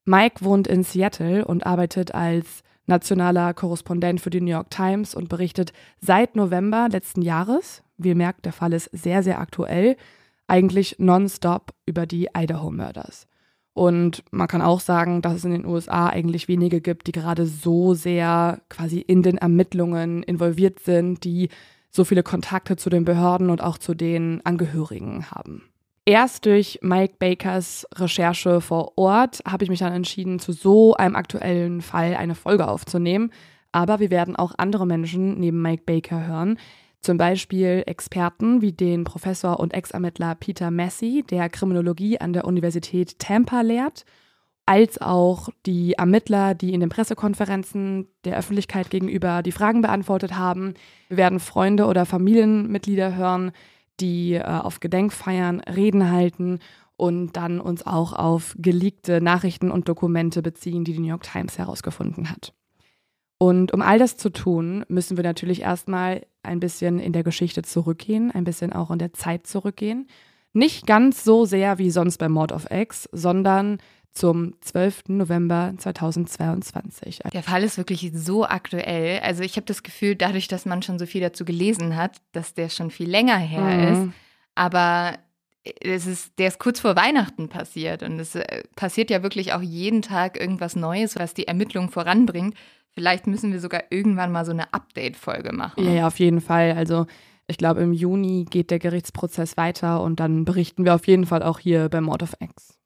Mike 0.07 0.45
wohnt 0.45 0.67
in 0.67 0.83
Seattle 0.83 1.45
und 1.45 1.65
arbeitet 1.65 2.13
als 2.13 2.65
nationaler 2.87 3.55
Korrespondent 3.55 4.21
für 4.21 4.31
die 4.31 4.41
New 4.41 4.51
York 4.51 4.71
Times 4.71 5.15
und 5.15 5.29
berichtet 5.29 5.73
seit 6.01 6.35
November 6.35 6.89
letzten 6.91 7.23
Jahres, 7.23 7.85
wie 7.97 8.09
ihr 8.09 8.17
merkt, 8.17 8.45
der 8.45 8.53
Fall 8.53 8.73
ist 8.73 8.91
sehr, 8.93 9.23
sehr 9.23 9.39
aktuell, 9.39 9.97
eigentlich 10.49 10.97
nonstop 10.99 11.75
über 11.87 12.07
die 12.07 12.31
Idaho-Murders. 12.37 13.29
Und 13.73 14.25
man 14.31 14.49
kann 14.49 14.63
auch 14.63 14.81
sagen, 14.81 15.23
dass 15.23 15.35
es 15.35 15.45
in 15.45 15.53
den 15.53 15.65
USA 15.65 16.09
eigentlich 16.09 16.49
wenige 16.49 16.81
gibt, 16.81 17.07
die 17.07 17.13
gerade 17.13 17.47
so 17.47 17.95
sehr 17.95 18.61
quasi 18.69 18.99
in 18.99 19.23
den 19.23 19.39
Ermittlungen 19.39 20.23
involviert 20.23 20.81
sind, 20.81 21.25
die 21.25 21.49
so 21.91 22.05
viele 22.05 22.23
Kontakte 22.23 22.77
zu 22.77 22.91
den 22.91 23.05
Behörden 23.05 23.51
und 23.51 23.63
auch 23.63 23.79
zu 23.79 23.95
den 23.95 24.41
Angehörigen 24.45 25.31
haben. 25.31 25.71
Erst 26.05 26.47
durch 26.47 26.81
Mike 26.83 27.15
Bakers 27.19 27.87
Recherche 27.95 28.61
vor 28.61 28.97
Ort 28.97 29.41
habe 29.47 29.65
ich 29.65 29.71
mich 29.71 29.81
dann 29.81 29.93
entschieden, 29.93 30.39
zu 30.41 30.53
so 30.53 30.95
einem 30.95 31.15
aktuellen 31.15 31.83
Fall 31.83 32.17
eine 32.17 32.35
Folge 32.35 32.67
aufzunehmen. 32.67 33.31
Aber 33.73 34.01
wir 34.01 34.11
werden 34.11 34.35
auch 34.35 34.53
andere 34.57 34.87
Menschen 34.87 35.39
neben 35.39 35.63
Mike 35.63 35.85
Baker 35.87 36.27
hören. 36.27 36.59
Zum 37.01 37.17
Beispiel 37.17 37.83
Experten 37.87 38.61
wie 38.61 38.73
den 38.73 39.05
Professor 39.05 39.59
und 39.59 39.73
Ex-Ermittler 39.73 40.35
Peter 40.35 40.71
Massey, 40.71 41.25
der 41.29 41.49
Kriminologie 41.49 42.21
an 42.21 42.35
der 42.35 42.45
Universität 42.45 43.19
Tampa 43.19 43.63
lehrt, 43.63 44.05
als 44.67 45.01
auch 45.01 45.49
die 45.65 45.95
Ermittler, 45.95 46.55
die 46.55 46.75
in 46.75 46.81
den 46.81 46.91
Pressekonferenzen 46.91 48.07
der 48.25 48.37
Öffentlichkeit 48.37 48.91
gegenüber 48.91 49.43
die 49.43 49.53
Fragen 49.53 49.81
beantwortet 49.81 50.37
haben. 50.37 50.75
Wir 51.09 51.17
werden 51.17 51.41
Freunde 51.41 51.87
oder 51.87 52.05
Familienmitglieder 52.05 53.17
hören, 53.17 53.53
die 53.99 54.35
äh, 54.35 54.43
auf 54.43 54.81
Gedenkfeiern 54.81 55.61
Reden 55.61 56.11
halten 56.11 56.59
und 56.97 57.33
dann 57.33 57.61
uns 57.61 57.87
auch 57.87 58.13
auf 58.13 58.55
geleakte 58.59 59.23
Nachrichten 59.23 59.71
und 59.71 59.89
Dokumente 59.89 60.43
beziehen, 60.43 60.85
die 60.85 60.93
die 60.93 61.01
New 61.01 61.09
York 61.09 61.23
Times 61.23 61.57
herausgefunden 61.57 62.31
hat. 62.31 62.53
Und 63.43 63.73
um 63.73 63.81
all 63.81 63.99
das 63.99 64.19
zu 64.19 64.29
tun, 64.29 64.85
müssen 64.89 65.17
wir 65.17 65.25
natürlich 65.25 65.63
erstmal 65.63 66.27
ein 66.43 66.61
bisschen 66.61 66.99
in 66.99 67.15
der 67.15 67.23
Geschichte 67.25 67.63
zurückgehen, 67.63 68.31
ein 68.31 68.45
bisschen 68.45 68.71
auch 68.75 68.91
in 68.91 68.99
der 68.99 69.15
Zeit 69.15 69.47
zurückgehen. 69.47 70.09
Nicht 70.53 70.87
ganz 70.87 71.25
so 71.25 71.47
sehr 71.47 71.79
wie 71.79 71.91
sonst 71.91 72.19
bei 72.19 72.29
Mord 72.29 72.53
of 72.53 72.71
X, 72.71 73.09
sondern 73.13 73.79
zum 74.13 74.55
12. 74.61 75.05
November 75.09 75.73
2022. 75.79 77.21
Der 77.33 77.43
Fall 77.43 77.63
ist 77.65 77.79
wirklich 77.79 78.11
so 78.15 78.45
aktuell. 78.45 79.21
Also 79.21 79.43
ich 79.43 79.57
habe 79.57 79.65
das 79.67 79.83
Gefühl, 79.83 80.17
dadurch, 80.17 80.49
dass 80.49 80.67
man 80.67 80.83
schon 80.83 80.99
so 80.99 81.07
viel 81.07 81.21
dazu 81.23 81.45
gelesen 81.47 81.97
hat, 81.97 82.21
dass 82.33 82.53
der 82.53 82.69
schon 82.69 82.91
viel 82.91 83.09
länger 83.09 83.39
her 83.39 83.61
Mhm. 83.63 83.93
ist. 84.09 84.13
Aber 84.55 85.15
es 85.81 86.07
ist, 86.07 86.39
der 86.39 86.49
ist 86.49 86.59
kurz 86.59 86.81
vor 86.81 86.97
Weihnachten 86.97 87.49
passiert. 87.49 88.03
Und 88.03 88.19
es 88.19 88.35
äh, 88.35 88.63
passiert 88.77 89.11
ja 89.11 89.23
wirklich 89.23 89.53
auch 89.53 89.63
jeden 89.63 90.03
Tag 90.03 90.39
irgendwas 90.39 90.77
Neues, 90.77 91.17
was 91.17 91.33
die 91.33 91.47
Ermittlungen 91.47 91.89
voranbringt. 91.91 92.55
Vielleicht 92.95 93.27
müssen 93.27 93.53
wir 93.53 93.61
sogar 93.61 93.85
irgendwann 93.91 94.33
mal 94.33 94.45
so 94.45 94.53
eine 94.53 94.73
Update-Folge 94.73 95.53
machen. 95.53 95.85
Ja, 95.85 95.91
ja, 95.91 96.07
auf 96.07 96.19
jeden 96.19 96.41
Fall. 96.41 96.73
Also 96.73 97.07
ich 97.47 97.57
glaube, 97.57 97.81
im 97.81 97.93
Juni 97.93 98.47
geht 98.49 98.71
der 98.71 98.79
Gerichtsprozess 98.79 99.57
weiter 99.57 100.03
und 100.03 100.21
dann 100.21 100.45
berichten 100.45 100.85
wir 100.85 100.95
auf 100.95 101.07
jeden 101.07 101.27
Fall 101.27 101.43
auch 101.43 101.59
hier 101.59 101.89
bei 101.89 102.01
Mord 102.01 102.23
of 102.23 102.35
X. 102.41 102.79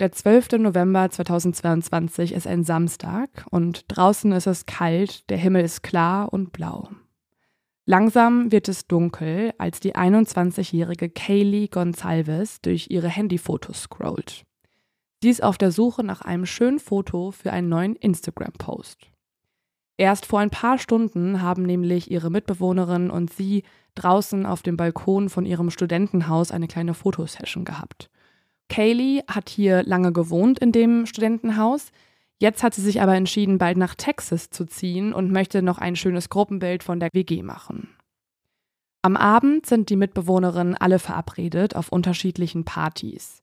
Der 0.00 0.10
12. 0.10 0.52
November 0.58 1.10
2022 1.10 2.32
ist 2.32 2.46
ein 2.46 2.64
Samstag 2.64 3.46
und 3.50 3.84
draußen 3.88 4.32
ist 4.32 4.46
es 4.46 4.66
kalt, 4.66 5.28
der 5.30 5.38
Himmel 5.38 5.64
ist 5.64 5.82
klar 5.82 6.32
und 6.32 6.52
blau. 6.52 6.88
Langsam 7.84 8.52
wird 8.52 8.68
es 8.68 8.86
dunkel, 8.86 9.52
als 9.58 9.80
die 9.80 9.94
21-jährige 9.96 11.08
Kaylee 11.08 11.66
Gonsalves 11.66 12.60
durch 12.60 12.90
ihre 12.90 13.08
Handyfotos 13.08 13.82
scrollt. 13.82 14.44
Sie 15.22 15.30
ist 15.30 15.44
auf 15.44 15.56
der 15.56 15.70
Suche 15.70 16.02
nach 16.02 16.22
einem 16.22 16.46
schönen 16.46 16.80
Foto 16.80 17.30
für 17.30 17.52
einen 17.52 17.68
neuen 17.68 17.94
Instagram-Post. 17.94 19.06
Erst 19.96 20.26
vor 20.26 20.40
ein 20.40 20.50
paar 20.50 20.78
Stunden 20.78 21.40
haben 21.40 21.62
nämlich 21.62 22.10
ihre 22.10 22.28
Mitbewohnerin 22.28 23.08
und 23.08 23.32
sie 23.32 23.62
draußen 23.94 24.46
auf 24.46 24.62
dem 24.62 24.76
Balkon 24.76 25.28
von 25.28 25.46
ihrem 25.46 25.70
Studentenhaus 25.70 26.50
eine 26.50 26.66
kleine 26.66 26.94
Fotosession 26.94 27.64
gehabt. 27.64 28.10
Kaylee 28.68 29.22
hat 29.28 29.48
hier 29.48 29.84
lange 29.84 30.12
gewohnt 30.12 30.58
in 30.58 30.72
dem 30.72 31.06
Studentenhaus. 31.06 31.92
Jetzt 32.40 32.64
hat 32.64 32.74
sie 32.74 32.82
sich 32.82 33.00
aber 33.00 33.14
entschieden, 33.14 33.58
bald 33.58 33.76
nach 33.76 33.94
Texas 33.94 34.50
zu 34.50 34.64
ziehen 34.64 35.12
und 35.12 35.30
möchte 35.30 35.62
noch 35.62 35.78
ein 35.78 35.94
schönes 35.94 36.30
Gruppenbild 36.30 36.82
von 36.82 36.98
der 36.98 37.10
WG 37.12 37.44
machen. 37.44 37.90
Am 39.02 39.16
Abend 39.16 39.66
sind 39.66 39.88
die 39.88 39.96
Mitbewohnerinnen 39.96 40.74
alle 40.74 40.98
verabredet 40.98 41.76
auf 41.76 41.92
unterschiedlichen 41.92 42.64
Partys. 42.64 43.41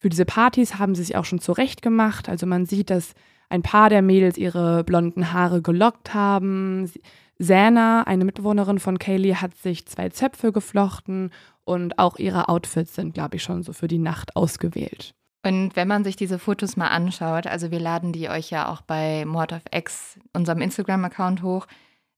Für 0.00 0.08
diese 0.08 0.24
Partys 0.24 0.78
haben 0.78 0.94
sie 0.94 1.04
sich 1.04 1.16
auch 1.16 1.24
schon 1.26 1.40
zurecht 1.40 1.82
gemacht. 1.82 2.28
Also 2.28 2.46
man 2.46 2.64
sieht, 2.66 2.90
dass 2.90 3.12
ein 3.50 3.62
paar 3.62 3.90
der 3.90 4.00
Mädels 4.02 4.38
ihre 4.38 4.82
blonden 4.82 5.32
Haare 5.32 5.60
gelockt 5.60 6.14
haben. 6.14 6.90
Sana, 7.38 8.02
eine 8.04 8.24
Mitbewohnerin 8.24 8.78
von 8.78 8.98
Kaylee, 8.98 9.34
hat 9.36 9.56
sich 9.56 9.86
zwei 9.86 10.08
Zöpfe 10.08 10.52
geflochten 10.52 11.30
und 11.64 11.98
auch 11.98 12.18
ihre 12.18 12.48
Outfits 12.48 12.94
sind, 12.94 13.14
glaube 13.14 13.36
ich, 13.36 13.42
schon 13.42 13.62
so 13.62 13.72
für 13.72 13.88
die 13.88 13.98
Nacht 13.98 14.36
ausgewählt. 14.36 15.14
Und 15.44 15.74
wenn 15.74 15.88
man 15.88 16.04
sich 16.04 16.16
diese 16.16 16.38
Fotos 16.38 16.76
mal 16.76 16.88
anschaut, 16.88 17.46
also 17.46 17.70
wir 17.70 17.80
laden 17.80 18.12
die 18.12 18.28
euch 18.28 18.50
ja 18.50 18.70
auch 18.70 18.82
bei 18.82 19.24
Mord 19.24 19.52
of 19.52 19.62
X, 19.74 20.18
unserem 20.34 20.60
Instagram-Account 20.60 21.42
hoch. 21.42 21.66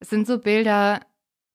Es 0.00 0.10
sind 0.10 0.26
so 0.26 0.38
Bilder, 0.38 1.00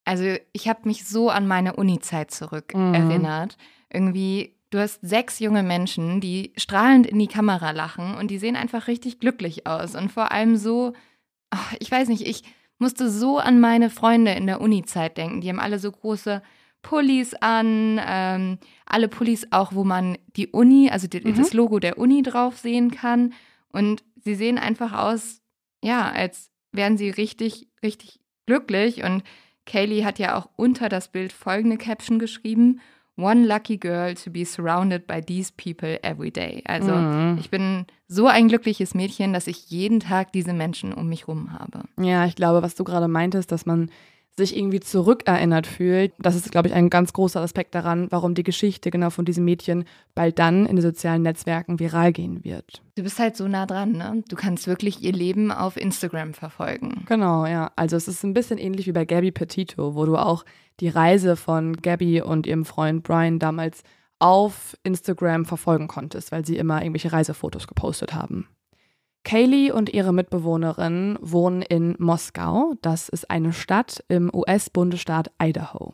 also 0.06 0.24
ich 0.54 0.70
habe 0.70 0.80
mich 0.86 1.06
so 1.06 1.30
an 1.30 1.46
meine 1.48 1.76
Uni-Zeit 1.76 2.32
zurück 2.32 2.74
Mhm. 2.74 2.94
erinnert. 2.94 3.58
Irgendwie 3.92 4.57
Du 4.70 4.80
hast 4.80 5.00
sechs 5.02 5.40
junge 5.40 5.64
Menschen, 5.64 6.20
die 6.20 6.52
strahlend 6.58 7.08
in 7.08 7.20
die 7.20 7.28
Kamera 7.28 7.72
lachen 7.72 8.16
und 8.16 8.30
die 8.30 8.38
sehen 8.38 8.56
einfach 8.58 8.88
richtig 8.88 9.20
glücklich 9.20 9.66
aus. 9.66 9.96
Und 9.96 10.12
vor 10.12 10.32
allem 10.32 10.58
so, 10.58 10.94
ach, 11.52 11.74
ich 11.80 11.90
weiß 11.90 12.10
nicht, 12.10 12.28
ich 12.28 12.44
musste 12.78 13.10
so 13.10 13.38
an 13.40 13.60
meine 13.62 13.90
Freunde 13.90 14.32
in 14.34 14.46
der 14.46 14.60
Uni-Zeit 14.62 15.18
denken. 15.18 15.42
Die 15.42 15.50
haben 15.50 15.60
alle 15.60 15.80
so 15.80 15.92
große 15.92 16.42
Pullis 16.82 17.34
an, 17.34 18.00
ähm, 18.06 18.60
alle 18.86 19.08
Pullis 19.08 19.48
auch, 19.52 19.74
wo 19.74 19.84
man 19.84 20.18
die 20.36 20.48
Uni, 20.48 20.90
also 20.90 21.08
die, 21.08 21.22
Mhm. 21.22 21.36
das 21.36 21.54
Logo 21.54 21.80
der 21.80 21.98
Uni 21.98 22.22
drauf 22.22 22.58
sehen 22.58 22.92
kann. 22.92 23.34
Und 23.72 24.04
sie 24.24 24.36
sehen 24.36 24.58
einfach 24.58 24.94
aus, 24.94 25.42
ja, 25.84 26.12
als 26.12 26.52
wären 26.74 26.98
sie 26.98 27.10
richtig, 27.10 27.68
richtig 27.82 28.20
glücklich. 28.46 29.04
Und 29.04 29.24
Kaylee 29.66 30.04
hat 30.06 30.20
ja 30.20 30.38
auch 30.38 30.50
unter 30.56 30.90
das 30.90 31.10
Bild 31.12 31.32
folgende 31.34 31.78
Caption 31.78 32.20
geschrieben. 32.20 32.80
One 33.18 33.48
lucky 33.48 33.78
girl 33.80 34.14
to 34.14 34.30
be 34.30 34.46
surrounded 34.46 35.08
by 35.08 35.22
these 35.22 35.52
people 35.52 35.98
every 36.04 36.30
day. 36.32 36.62
Also 36.66 36.92
Mhm. 36.92 37.38
ich 37.40 37.50
bin 37.50 37.86
so 38.08 38.28
ein 38.28 38.48
glückliches 38.48 38.94
Mädchen, 38.94 39.34
dass 39.34 39.48
ich 39.48 39.70
jeden 39.72 40.00
Tag 40.00 40.32
diese 40.34 40.54
Menschen 40.54 40.94
um 40.94 41.10
mich 41.10 41.28
rum 41.28 41.52
habe. 41.52 41.84
Ja, 42.00 42.26
ich 42.26 42.36
glaube, 42.36 42.62
was 42.62 42.76
du 42.76 42.84
gerade 42.84 43.08
meintest, 43.08 43.52
dass 43.52 43.66
man 43.66 43.90
sich 44.38 44.56
irgendwie 44.56 44.80
zurückerinnert 44.80 45.66
fühlt, 45.66 46.14
das 46.20 46.36
ist, 46.36 46.52
glaube 46.52 46.68
ich, 46.68 46.74
ein 46.76 46.92
ganz 46.92 47.12
großer 47.12 47.42
Aspekt 47.42 47.74
daran, 47.74 48.08
warum 48.12 48.36
die 48.36 48.44
Geschichte 48.44 48.92
genau 48.92 49.10
von 49.10 49.26
diesem 49.26 49.44
Mädchen 49.46 49.86
bald 50.14 50.38
dann 50.38 50.68
in 50.68 50.76
den 50.76 50.84
sozialen 50.84 51.24
Netzwerken 51.24 51.80
viral 51.80 52.14
gehen 52.14 52.44
wird. 52.44 52.84
Du 52.96 53.04
bist 53.04 53.18
halt 53.18 53.36
so 53.36 53.48
nah 53.48 53.66
dran, 53.66 53.94
ne? 53.94 54.24
Du 54.30 54.36
kannst 54.36 54.68
wirklich 54.68 55.02
ihr 55.02 55.12
Leben 55.12 55.52
auf 55.52 55.76
Instagram 55.76 56.36
verfolgen. 56.36 57.04
Genau, 57.08 57.48
ja. 57.48 57.72
Also 57.76 57.98
es 57.98 58.08
ist 58.08 58.24
ein 58.24 58.34
bisschen 58.34 58.60
ähnlich 58.60 58.86
wie 58.86 58.92
bei 58.92 59.06
Gabby 59.06 59.32
Petito, 59.32 59.96
wo 59.96 60.06
du 60.06 60.16
auch 60.18 60.46
die 60.80 60.90
Reise 60.90 61.36
von 61.36 61.76
Gabby 61.76 62.22
und 62.22 62.46
ihrem 62.46 62.64
Freund 62.64 63.04
Brian 63.04 63.40
damals 63.40 63.82
auf 64.20 64.78
Instagram 64.84 65.46
verfolgen 65.46 65.88
konntest, 65.88 66.32
weil 66.32 66.46
sie 66.46 66.58
immer 66.58 66.82
irgendwelche 66.82 67.12
Reisefotos 67.12 67.68
gepostet 67.68 68.14
haben. 68.14 68.48
Kaylee 69.28 69.72
und 69.72 69.90
ihre 69.90 70.14
Mitbewohnerin 70.14 71.20
wohnen 71.20 71.62
in 71.62 71.96
Moskau. 72.00 72.76
Das 72.82 73.10
ist 73.10 73.30
eine 73.30 73.52
Stadt 73.52 74.02
im 74.08 74.34
US-Bundesstaat 74.34 75.32
Idaho. 75.38 75.94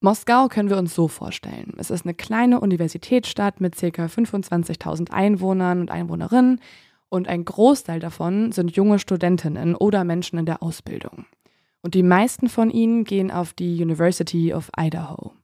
Moskau 0.00 0.48
können 0.48 0.68
wir 0.68 0.76
uns 0.76 0.92
so 0.92 1.06
vorstellen. 1.06 1.74
Es 1.78 1.90
ist 1.90 2.04
eine 2.04 2.14
kleine 2.14 2.58
Universitätsstadt 2.58 3.60
mit 3.60 3.76
ca. 3.76 3.86
25.000 3.86 5.12
Einwohnern 5.12 5.78
und 5.78 5.92
Einwohnerinnen 5.92 6.60
und 7.08 7.28
ein 7.28 7.44
Großteil 7.44 8.00
davon 8.00 8.50
sind 8.50 8.74
junge 8.74 8.98
Studentinnen 8.98 9.76
oder 9.76 10.02
Menschen 10.02 10.40
in 10.40 10.46
der 10.46 10.60
Ausbildung. 10.60 11.24
Und 11.82 11.94
die 11.94 12.02
meisten 12.02 12.48
von 12.48 12.72
ihnen 12.72 13.04
gehen 13.04 13.30
auf 13.30 13.52
die 13.52 13.80
University 13.80 14.52
of 14.52 14.72
Idaho. 14.76 15.34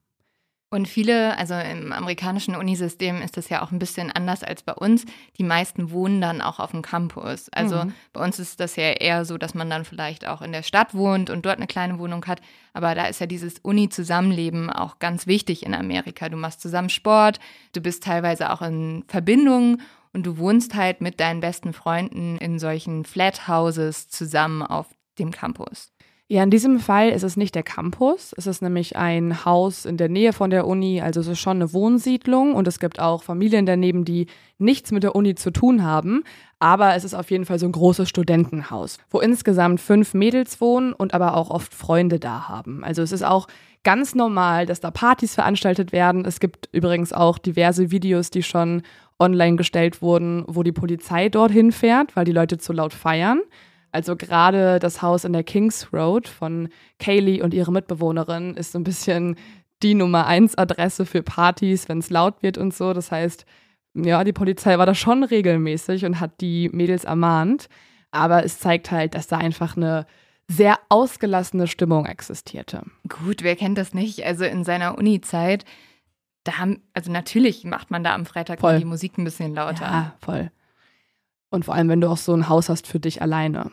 Und 0.73 0.87
viele, 0.87 1.37
also 1.37 1.53
im 1.53 1.93
amerikanischen 1.93 2.55
Unisystem 2.55 3.21
ist 3.21 3.37
das 3.37 3.47
ja 3.47 3.61
auch 3.61 3.71
ein 3.71 3.77
bisschen 3.77 4.11
anders 4.11 4.43
als 4.43 4.63
bei 4.63 4.73
uns. 4.73 5.05
Die 5.37 5.43
meisten 5.43 5.91
wohnen 5.91 6.19
dann 6.19 6.41
auch 6.41 6.57
auf 6.59 6.71
dem 6.71 6.81
Campus. 6.81 7.47
Also 7.49 7.85
Mhm. 7.85 7.93
bei 8.11 8.23
uns 8.23 8.39
ist 8.39 8.59
das 8.59 8.75
ja 8.75 8.85
eher 8.93 9.23
so, 9.23 9.37
dass 9.37 9.53
man 9.53 9.69
dann 9.69 9.85
vielleicht 9.85 10.25
auch 10.25 10.41
in 10.41 10.51
der 10.51 10.63
Stadt 10.63 10.95
wohnt 10.95 11.29
und 11.29 11.45
dort 11.45 11.57
eine 11.57 11.67
kleine 11.67 11.99
Wohnung 11.99 12.25
hat. 12.25 12.41
Aber 12.73 12.95
da 12.95 13.05
ist 13.05 13.21
ja 13.21 13.27
dieses 13.27 13.59
Uni-Zusammenleben 13.59 14.71
auch 14.71 14.97
ganz 14.97 15.27
wichtig 15.27 15.63
in 15.63 15.75
Amerika. 15.75 16.27
Du 16.27 16.37
machst 16.37 16.59
zusammen 16.59 16.89
Sport, 16.89 17.39
du 17.73 17.79
bist 17.79 18.03
teilweise 18.03 18.51
auch 18.51 18.63
in 18.63 19.05
Verbindungen 19.07 19.79
und 20.11 20.25
du 20.25 20.39
wohnst 20.39 20.73
halt 20.73 21.01
mit 21.01 21.19
deinen 21.19 21.39
besten 21.39 21.73
Freunden 21.73 22.39
in 22.39 22.57
solchen 22.57 23.05
Flat 23.05 23.47
Houses 23.47 24.07
zusammen 24.09 24.63
auf 24.63 24.87
dem 25.19 25.29
Campus. 25.29 25.92
Ja, 26.33 26.41
in 26.41 26.49
diesem 26.49 26.79
Fall 26.79 27.09
ist 27.09 27.21
es 27.21 27.37
nicht 27.37 27.53
der 27.53 27.61
Campus. 27.61 28.33
Es 28.35 28.47
ist 28.47 28.63
nämlich 28.63 28.95
ein 28.95 29.45
Haus 29.45 29.85
in 29.85 29.97
der 29.97 30.09
Nähe 30.09 30.33
von 30.33 30.49
der 30.49 30.65
Uni. 30.65 30.99
Also 30.99 31.19
es 31.19 31.27
ist 31.27 31.37
schon 31.37 31.57
eine 31.57 31.73
Wohnsiedlung 31.73 32.55
und 32.55 32.67
es 32.67 32.79
gibt 32.79 32.99
auch 32.99 33.21
Familien 33.21 33.67
daneben, 33.67 34.03
die 34.03 34.25
nichts 34.57 34.91
mit 34.91 35.03
der 35.03 35.15
Uni 35.15 35.35
zu 35.35 35.51
tun 35.51 35.83
haben. 35.83 36.23
Aber 36.57 36.95
es 36.95 37.03
ist 37.03 37.13
auf 37.13 37.29
jeden 37.29 37.45
Fall 37.45 37.59
so 37.59 37.67
ein 37.67 37.71
großes 37.71 38.09
Studentenhaus, 38.09 38.97
wo 39.11 39.19
insgesamt 39.19 39.79
fünf 39.79 40.15
Mädels 40.15 40.59
wohnen 40.59 40.93
und 40.93 41.13
aber 41.13 41.37
auch 41.37 41.51
oft 41.51 41.71
Freunde 41.71 42.19
da 42.19 42.49
haben. 42.49 42.83
Also 42.83 43.03
es 43.03 43.11
ist 43.11 43.23
auch 43.23 43.47
ganz 43.83 44.15
normal, 44.15 44.65
dass 44.65 44.79
da 44.79 44.89
Partys 44.89 45.35
veranstaltet 45.35 45.91
werden. 45.91 46.25
Es 46.25 46.39
gibt 46.39 46.67
übrigens 46.71 47.13
auch 47.13 47.37
diverse 47.37 47.91
Videos, 47.91 48.31
die 48.31 48.41
schon 48.41 48.81
online 49.19 49.55
gestellt 49.55 50.01
wurden, 50.01 50.45
wo 50.47 50.63
die 50.63 50.71
Polizei 50.71 51.29
dorthin 51.29 51.71
fährt, 51.71 52.15
weil 52.15 52.25
die 52.25 52.31
Leute 52.31 52.57
zu 52.57 52.73
laut 52.73 52.93
feiern. 52.95 53.41
Also 53.93 54.15
gerade 54.15 54.79
das 54.79 55.03
Haus 55.03 55.23
in 55.23 55.33
der 55.33 55.43
Kings 55.43 55.93
Road 55.93 56.27
von 56.27 56.69
Kaylee 56.97 57.43
und 57.43 57.53
ihre 57.53 57.71
Mitbewohnerin 57.71 58.55
ist 58.55 58.71
so 58.71 58.79
ein 58.79 58.83
bisschen 58.83 59.35
die 59.83 59.93
Nummer 59.93 60.25
eins 60.25 60.57
Adresse 60.57 61.05
für 61.05 61.21
Partys, 61.21 61.87
wenn 61.87 61.99
es 61.99 62.09
laut 62.09 62.41
wird 62.41 62.57
und 62.57 62.73
so. 62.73 62.93
Das 62.93 63.11
heißt, 63.11 63.45
ja, 63.93 64.23
die 64.23 64.33
Polizei 64.33 64.79
war 64.79 64.87
da 64.87 64.95
schon 64.95 65.23
regelmäßig 65.23 66.05
und 66.05 66.19
hat 66.19 66.41
die 66.41 66.69
Mädels 66.69 67.03
ermahnt. 67.03 67.69
Aber 68.09 68.43
es 68.43 68.59
zeigt 68.59 68.89
halt, 68.89 69.13
dass 69.13 69.27
da 69.27 69.37
einfach 69.37 69.77
eine 69.77 70.07
sehr 70.47 70.79
ausgelassene 70.89 71.67
Stimmung 71.67 72.07
existierte. 72.07 72.83
Gut, 73.07 73.43
wer 73.43 73.55
kennt 73.55 73.77
das 73.77 73.93
nicht? 73.93 74.25
Also 74.25 74.43
in 74.43 74.63
seiner 74.63 74.97
Uni-Zeit, 74.97 75.65
da 76.43 76.57
haben, 76.57 76.81
also 76.93 77.11
natürlich 77.11 77.63
macht 77.63 77.91
man 77.91 78.03
da 78.03 78.15
am 78.15 78.25
Freitag 78.25 78.59
Voll. 78.59 78.79
die 78.79 78.85
Musik 78.85 79.19
ein 79.19 79.23
bisschen 79.23 79.53
lauter. 79.53 79.85
Ja, 79.85 80.15
voll. 80.19 80.51
Und 81.51 81.65
vor 81.65 81.75
allem, 81.75 81.89
wenn 81.89 82.01
du 82.01 82.09
auch 82.09 82.17
so 82.17 82.33
ein 82.33 82.49
Haus 82.49 82.69
hast 82.69 82.87
für 82.87 82.99
dich 82.99 83.21
alleine. 83.21 83.71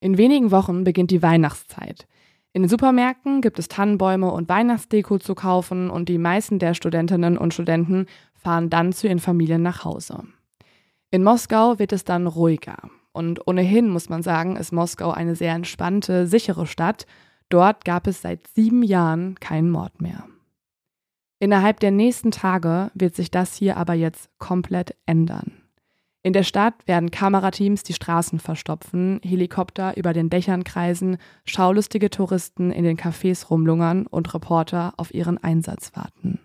In 0.00 0.18
wenigen 0.18 0.50
Wochen 0.50 0.84
beginnt 0.84 1.10
die 1.10 1.22
Weihnachtszeit. 1.22 2.06
In 2.52 2.62
den 2.62 2.68
Supermärkten 2.68 3.40
gibt 3.40 3.58
es 3.58 3.68
Tannenbäume 3.68 4.30
und 4.30 4.48
Weihnachtsdeko 4.48 5.18
zu 5.18 5.34
kaufen 5.34 5.90
und 5.90 6.08
die 6.08 6.18
meisten 6.18 6.58
der 6.58 6.74
Studentinnen 6.74 7.36
und 7.36 7.52
Studenten 7.52 8.06
fahren 8.34 8.70
dann 8.70 8.92
zu 8.92 9.06
ihren 9.06 9.18
Familien 9.18 9.62
nach 9.62 9.84
Hause. 9.84 10.24
In 11.10 11.22
Moskau 11.22 11.78
wird 11.78 11.92
es 11.92 12.04
dann 12.04 12.26
ruhiger. 12.26 12.76
Und 13.12 13.46
ohnehin 13.46 13.88
muss 13.88 14.08
man 14.08 14.22
sagen, 14.22 14.56
ist 14.56 14.72
Moskau 14.72 15.10
eine 15.10 15.36
sehr 15.36 15.54
entspannte, 15.54 16.26
sichere 16.26 16.66
Stadt. 16.66 17.06
Dort 17.48 17.84
gab 17.84 18.06
es 18.06 18.22
seit 18.22 18.46
sieben 18.48 18.82
Jahren 18.82 19.36
keinen 19.36 19.70
Mord 19.70 20.00
mehr. 20.00 20.24
Innerhalb 21.38 21.80
der 21.80 21.90
nächsten 21.90 22.30
Tage 22.30 22.90
wird 22.94 23.14
sich 23.14 23.30
das 23.30 23.54
hier 23.54 23.76
aber 23.76 23.94
jetzt 23.94 24.30
komplett 24.38 24.96
ändern. 25.06 25.65
In 26.26 26.32
der 26.32 26.42
Stadt 26.42 26.74
werden 26.86 27.12
Kamerateams 27.12 27.84
die 27.84 27.92
Straßen 27.92 28.40
verstopfen, 28.40 29.20
Helikopter 29.22 29.96
über 29.96 30.12
den 30.12 30.28
Dächern 30.28 30.64
kreisen, 30.64 31.18
schaulustige 31.44 32.10
Touristen 32.10 32.72
in 32.72 32.82
den 32.82 32.96
Cafés 32.96 33.46
rumlungern 33.46 34.08
und 34.08 34.34
Reporter 34.34 34.92
auf 34.96 35.14
ihren 35.14 35.38
Einsatz 35.38 35.92
warten. 35.94 36.40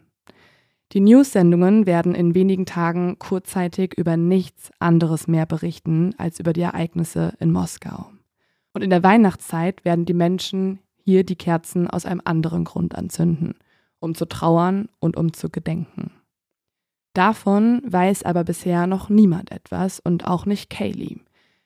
Die 0.91 0.99
News-Sendungen 0.99 1.87
werden 1.87 2.13
in 2.13 2.35
wenigen 2.35 2.67
Tagen 2.67 3.17
kurzzeitig 3.17 3.95
über 3.97 4.17
nichts 4.17 4.69
anderes 4.77 5.27
mehr 5.27 5.47
berichten 5.47 6.13
als 6.19 6.39
über 6.39 6.53
die 6.53 6.61
Ereignisse 6.61 7.33
in 7.39 7.51
Moskau. 7.51 8.11
Und 8.73 8.83
in 8.83 8.91
der 8.91 9.01
Weihnachtszeit 9.01 9.83
werden 9.83 10.05
die 10.05 10.13
Menschen 10.13 10.77
hier 11.03 11.23
die 11.23 11.37
Kerzen 11.37 11.89
aus 11.89 12.05
einem 12.05 12.21
anderen 12.23 12.65
Grund 12.65 12.93
anzünden, 12.93 13.55
um 13.97 14.13
zu 14.13 14.25
trauern 14.25 14.89
und 14.99 15.17
um 15.17 15.33
zu 15.33 15.49
gedenken. 15.49 16.11
Davon 17.13 17.81
weiß 17.85 18.23
aber 18.23 18.43
bisher 18.43 18.87
noch 18.87 19.09
niemand 19.09 19.51
etwas 19.51 19.99
und 19.99 20.25
auch 20.25 20.45
nicht 20.45 20.69
Kaylee. 20.69 21.17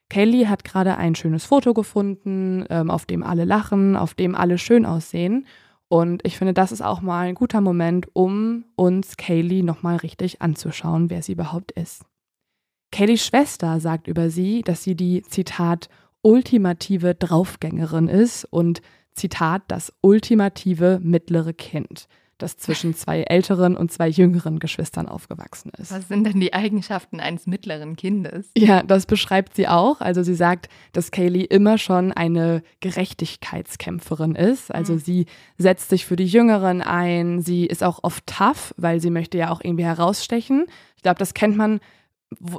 Kaylee 0.09 0.47
hat 0.47 0.63
gerade 0.63 0.97
ein 0.97 1.15
schönes 1.15 1.45
Foto 1.45 1.73
gefunden, 1.73 2.65
ähm, 2.69 2.89
auf 2.89 3.05
dem 3.05 3.23
alle 3.23 3.45
lachen, 3.45 3.95
auf 3.95 4.13
dem 4.13 4.35
alle 4.35 4.57
schön 4.57 4.85
aussehen. 4.85 5.45
Und 5.87 6.25
ich 6.25 6.37
finde, 6.37 6.53
das 6.53 6.71
ist 6.71 6.81
auch 6.81 7.01
mal 7.01 7.27
ein 7.27 7.35
guter 7.35 7.61
Moment, 7.61 8.07
um 8.13 8.65
uns 8.75 9.17
Kaylee 9.17 9.61
nochmal 9.61 9.97
richtig 9.97 10.41
anzuschauen, 10.41 11.09
wer 11.09 11.21
sie 11.21 11.33
überhaupt 11.33 11.71
ist. 11.71 12.03
Kayleys 12.91 13.25
Schwester 13.25 13.79
sagt 13.79 14.07
über 14.07 14.29
sie, 14.29 14.61
dass 14.61 14.83
sie 14.83 14.95
die, 14.95 15.21
Zitat, 15.23 15.89
ultimative 16.21 17.13
Draufgängerin 17.13 18.07
ist 18.07 18.45
und, 18.45 18.81
Zitat, 19.13 19.63
das 19.67 19.93
ultimative 20.01 20.99
mittlere 21.01 21.53
Kind 21.53 22.07
das 22.37 22.57
zwischen 22.57 22.93
zwei 22.95 23.21
älteren 23.23 23.77
und 23.77 23.91
zwei 23.93 24.09
jüngeren 24.09 24.59
Geschwistern 24.59 25.07
aufgewachsen 25.07 25.71
ist. 25.77 25.91
Was 25.93 26.09
sind 26.09 26.25
denn 26.25 26.39
die 26.41 26.53
Eigenschaften 26.53 27.19
eines 27.21 27.47
mittleren 27.47 27.95
Kindes? 27.95 28.49
Ja, 28.57 28.83
das 28.83 29.05
beschreibt 29.05 29.55
sie 29.55 29.67
auch. 29.69 30.01
Also 30.01 30.21
sie 30.21 30.35
sagt, 30.35 30.67
dass 30.91 31.11
Kaylee 31.11 31.43
immer 31.45 31.77
schon 31.77 32.11
eine 32.11 32.61
Gerechtigkeitskämpferin 32.81 34.35
ist. 34.35 34.73
Also 34.73 34.93
Mhm. 34.93 34.99
sie 34.99 35.25
setzt 35.57 35.89
sich 35.89 36.05
für 36.05 36.15
die 36.15 36.25
Jüngeren 36.25 36.81
ein. 36.81 37.41
Sie 37.41 37.65
ist 37.65 37.83
auch 37.83 37.99
oft 38.03 38.25
tough, 38.27 38.73
weil 38.77 38.99
sie 38.99 39.09
möchte 39.09 39.37
ja 39.37 39.51
auch 39.51 39.61
irgendwie 39.63 39.85
herausstechen. 39.85 40.65
Ich 40.97 41.03
glaube, 41.03 41.19
das 41.19 41.33
kennt 41.33 41.57
man. 41.57 41.79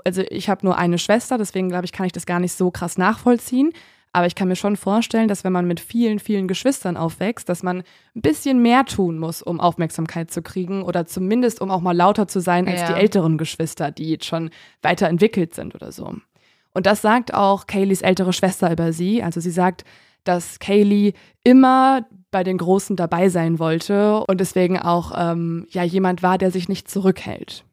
Also 0.04 0.22
ich 0.30 0.48
habe 0.48 0.64
nur 0.64 0.78
eine 0.78 0.98
Schwester, 0.98 1.38
deswegen 1.38 1.68
glaube 1.68 1.84
ich, 1.84 1.92
kann 1.92 2.06
ich 2.06 2.12
das 2.12 2.24
gar 2.24 2.40
nicht 2.40 2.52
so 2.52 2.70
krass 2.70 2.98
nachvollziehen. 2.98 3.72
Aber 4.16 4.26
ich 4.26 4.34
kann 4.34 4.48
mir 4.48 4.56
schon 4.56 4.76
vorstellen, 4.78 5.28
dass 5.28 5.44
wenn 5.44 5.52
man 5.52 5.66
mit 5.66 5.78
vielen, 5.78 6.20
vielen 6.20 6.48
Geschwistern 6.48 6.96
aufwächst, 6.96 7.50
dass 7.50 7.62
man 7.62 7.82
ein 8.14 8.22
bisschen 8.22 8.62
mehr 8.62 8.86
tun 8.86 9.18
muss, 9.18 9.42
um 9.42 9.60
Aufmerksamkeit 9.60 10.30
zu 10.30 10.40
kriegen 10.40 10.82
oder 10.82 11.04
zumindest 11.04 11.60
um 11.60 11.70
auch 11.70 11.82
mal 11.82 11.94
lauter 11.94 12.26
zu 12.26 12.40
sein 12.40 12.66
als 12.66 12.80
Ja. 12.80 12.86
die 12.86 12.94
älteren 12.94 13.36
Geschwister, 13.36 13.90
die 13.90 14.08
jetzt 14.12 14.24
schon 14.24 14.48
weiterentwickelt 14.80 15.54
sind 15.54 15.74
oder 15.74 15.92
so. 15.92 16.14
Und 16.72 16.86
das 16.86 17.02
sagt 17.02 17.34
auch 17.34 17.66
Kayleys 17.66 18.00
ältere 18.00 18.32
Schwester 18.32 18.72
über 18.72 18.94
sie. 18.94 19.22
Also 19.22 19.38
sie 19.40 19.50
sagt, 19.50 19.84
dass 20.24 20.60
Kaylee 20.60 21.12
immer 21.44 22.06
bei 22.30 22.42
den 22.42 22.56
Großen 22.56 22.96
dabei 22.96 23.28
sein 23.28 23.58
wollte 23.58 24.24
und 24.24 24.40
deswegen 24.40 24.78
auch 24.78 25.12
ähm, 25.14 25.66
ja 25.68 25.82
jemand 25.82 26.22
war, 26.22 26.38
der 26.38 26.50
sich 26.50 26.70
nicht 26.70 26.88
zurückhält. 26.90 27.64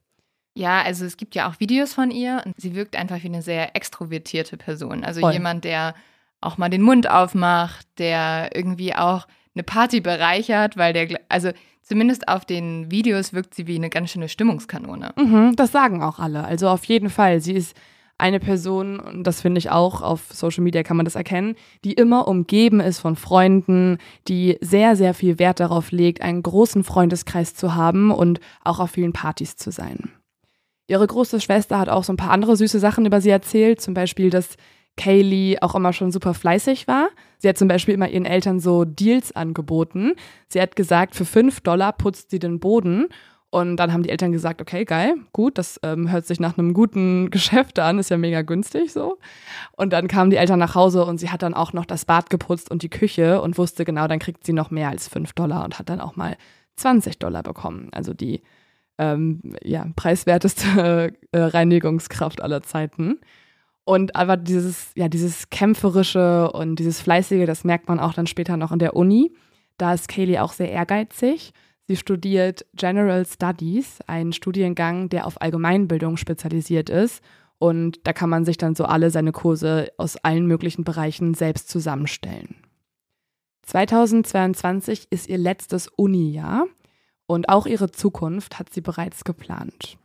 Ja, 0.58 0.82
also 0.82 1.06
es 1.06 1.16
gibt 1.16 1.36
ja 1.36 1.50
auch 1.50 1.62
Videos 1.62 1.94
von 1.94 2.12
ihr 2.12 2.42
und 2.46 2.60
sie 2.60 2.76
wirkt 2.76 2.98
einfach 2.98 3.24
wie 3.24 3.28
eine 3.28 3.42
sehr 3.42 3.78
extrovertierte 3.78 4.58
Person. 4.58 5.06
Also 5.06 5.22
Voll. 5.22 5.32
jemand, 5.32 5.64
der 5.64 5.96
auch 6.46 6.58
mal 6.58 6.70
den 6.70 6.82
Mund 6.82 7.10
aufmacht, 7.10 7.88
der 7.98 8.56
irgendwie 8.56 8.96
auch 8.96 9.28
eine 9.56 9.64
Party 9.64 10.02
bereichert, 10.02 10.78
weil 10.78 10.94
der, 10.94 11.20
also 11.30 11.52
zumindest 11.82 12.28
auf 12.28 12.46
den 12.46 12.90
Videos 12.90 13.34
wirkt 13.34 13.54
sie 13.54 13.68
wie 13.68 13.76
eine 13.76 13.90
ganz 13.90 14.12
schöne 14.12 14.30
Stimmungskanone. 14.30 15.14
Mhm, 15.18 15.56
das 15.56 15.72
sagen 15.72 16.02
auch 16.02 16.20
alle. 16.20 16.44
Also 16.44 16.70
auf 16.70 16.86
jeden 16.86 17.10
Fall. 17.10 17.40
Sie 17.40 17.54
ist 17.54 17.76
eine 18.18 18.40
Person, 18.40 19.00
und 19.00 19.26
das 19.26 19.42
finde 19.42 19.60
ich 19.60 19.70
auch, 19.70 20.02
auf 20.02 20.32
Social 20.32 20.64
Media 20.64 20.84
kann 20.84 20.98
man 20.98 21.06
das 21.06 21.16
erkennen, 21.16 21.56
die 21.84 21.94
immer 21.94 22.28
umgeben 22.28 22.80
ist 22.80 23.00
von 23.00 23.16
Freunden, 23.16 23.98
die 24.28 24.58
sehr, 24.62 24.96
sehr 24.96 25.14
viel 25.14 25.40
Wert 25.40 25.60
darauf 25.60 25.92
legt, 25.92 26.22
einen 26.22 26.44
großen 26.44 26.84
Freundeskreis 26.84 27.54
zu 27.54 27.76
haben 27.76 28.12
und 28.12 28.40
auch 28.64 28.80
auf 28.80 28.92
vielen 28.92 29.14
Partys 29.14 29.56
zu 29.56 29.72
sein. 29.72 30.12
Ihre 30.88 31.08
große 31.08 31.42
Schwester 31.42 31.80
hat 31.80 31.90
auch 31.90 32.04
so 32.04 32.14
ein 32.14 32.18
paar 32.18 32.32
andere 32.32 32.56
süße 32.56 32.80
Sachen 32.80 33.06
über 33.06 33.20
sie 33.20 33.30
erzählt, 33.30 33.82
zum 33.82 33.94
Beispiel, 33.94 34.30
dass 34.30 34.58
Kaylee 34.98 35.58
auch 35.62 35.76
immer 35.76 35.94
schon 35.94 36.12
super 36.12 36.34
fleißig 36.34 36.88
war. 36.88 37.10
Sie 37.40 37.50
hat 37.50 37.58
zum 37.58 37.68
Beispiel 37.68 37.94
immer 37.94 38.10
ihren 38.10 38.26
Eltern 38.26 38.60
so 38.60 38.86
Deals 38.86 39.36
angeboten. 39.36 40.14
Sie 40.50 40.62
hat 40.62 40.76
gesagt, 40.76 41.16
für 41.16 41.26
5 41.26 41.62
Dollar 41.62 41.94
putzt 41.94 42.30
sie 42.30 42.40
den 42.40 42.60
Boden 42.60 43.08
und 43.54 43.78
dann 43.78 43.94
haben 43.94 44.02
die 44.02 44.10
Eltern 44.10 44.32
gesagt, 44.32 44.62
okay, 44.62 44.84
geil, 44.84 45.14
gut, 45.32 45.60
das 45.60 45.80
ähm, 45.84 46.12
hört 46.12 46.26
sich 46.26 46.40
nach 46.40 46.58
einem 46.58 46.74
guten 46.74 47.30
Geschäft 47.32 47.78
an, 47.78 48.00
ist 48.00 48.10
ja 48.10 48.18
mega 48.18 48.42
günstig 48.42 48.92
so. 48.92 49.20
Und 49.74 49.94
dann 49.94 50.08
kamen 50.08 50.32
die 50.32 50.38
Eltern 50.38 50.58
nach 50.58 50.74
Hause 50.74 51.06
und 51.06 51.20
sie 51.20 51.30
hat 51.30 51.44
dann 51.44 51.54
auch 51.54 51.72
noch 51.72 51.86
das 51.86 52.06
Bad 52.06 52.32
geputzt 52.32 52.72
und 52.72 52.82
die 52.82 52.90
Küche 52.90 53.42
und 53.42 53.60
wusste 53.60 53.86
genau, 53.86 54.08
dann 54.08 54.18
kriegt 54.18 54.44
sie 54.44 54.54
noch 54.54 54.72
mehr 54.72 54.90
als 54.90 55.08
5 55.08 55.34
Dollar 55.34 55.66
und 55.66 55.78
hat 55.78 55.90
dann 55.90 56.02
auch 56.02 56.16
mal 56.16 56.36
20 56.78 57.20
Dollar 57.20 57.44
bekommen. 57.44 57.90
Also 57.92 58.16
die 58.16 58.42
ähm, 58.98 59.42
ja, 59.64 59.86
preiswerteste 59.96 61.14
äh, 61.32 61.38
Reinigungskraft 61.38 62.42
aller 62.42 62.64
Zeiten. 62.64 63.20
Und 63.86 64.16
aber 64.16 64.38
dieses, 64.38 64.92
ja, 64.96 65.10
dieses 65.10 65.50
Kämpferische 65.50 66.52
und 66.52 66.78
dieses 66.78 67.02
Fleißige, 67.02 67.46
das 67.46 67.64
merkt 67.64 67.90
man 67.90 68.00
auch 68.00 68.14
dann 68.14 68.28
später 68.28 68.56
noch 68.56 68.72
in 68.72 68.80
der 68.80 68.96
Uni. 68.96 69.34
Da 69.78 69.94
ist 69.94 70.08
Kaylee 70.08 70.40
auch 70.40 70.54
sehr 70.54 70.72
ehrgeizig. 70.72 71.52
Sie 71.86 71.98
studiert 71.98 72.66
General 72.76 73.26
Studies, 73.26 74.00
einen 74.08 74.32
Studiengang, 74.32 75.10
der 75.10 75.28
auf 75.28 75.42
Allgemeinbildung 75.42 76.16
spezialisiert 76.16 76.90
ist. 76.90 77.22
Und 77.60 78.00
da 78.08 78.14
kann 78.14 78.30
man 78.30 78.46
sich 78.46 78.58
dann 78.58 78.76
so 78.76 78.86
alle 78.86 79.10
seine 79.10 79.32
Kurse 79.32 79.92
aus 79.98 80.16
allen 80.18 80.48
möglichen 80.48 80.84
Bereichen 80.84 81.34
selbst 81.34 81.70
zusammenstellen. 81.70 82.56
2022 83.64 85.08
ist 85.10 85.28
ihr 85.30 85.38
letztes 85.38 85.88
Uni-Jahr 85.88 86.66
und 87.26 87.50
auch 87.50 87.66
ihre 87.66 87.92
Zukunft 87.92 88.60
hat 88.60 88.74
sie 88.74 88.82
bereits 88.82 89.24
geplant. 89.24 89.98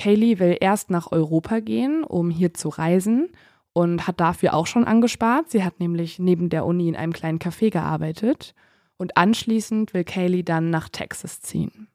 Kaylee 0.00 0.38
will 0.38 0.56
erst 0.58 0.88
nach 0.88 1.12
Europa 1.12 1.60
gehen, 1.60 2.04
um 2.04 2.30
hier 2.30 2.54
zu 2.54 2.70
reisen 2.70 3.28
und 3.74 4.06
hat 4.06 4.18
dafür 4.18 4.54
auch 4.54 4.66
schon 4.66 4.86
angespart. 4.86 5.50
Sie 5.50 5.62
hat 5.62 5.78
nämlich 5.78 6.18
neben 6.18 6.48
der 6.48 6.64
Uni 6.64 6.88
in 6.88 6.96
einem 6.96 7.12
kleinen 7.12 7.38
Café 7.38 7.70
gearbeitet 7.70 8.54
und 8.96 9.18
anschließend 9.18 9.92
will 9.92 10.04
Kaylee 10.04 10.42
dann 10.42 10.70
nach 10.70 10.88
Texas 10.88 11.42
ziehen. 11.42 11.88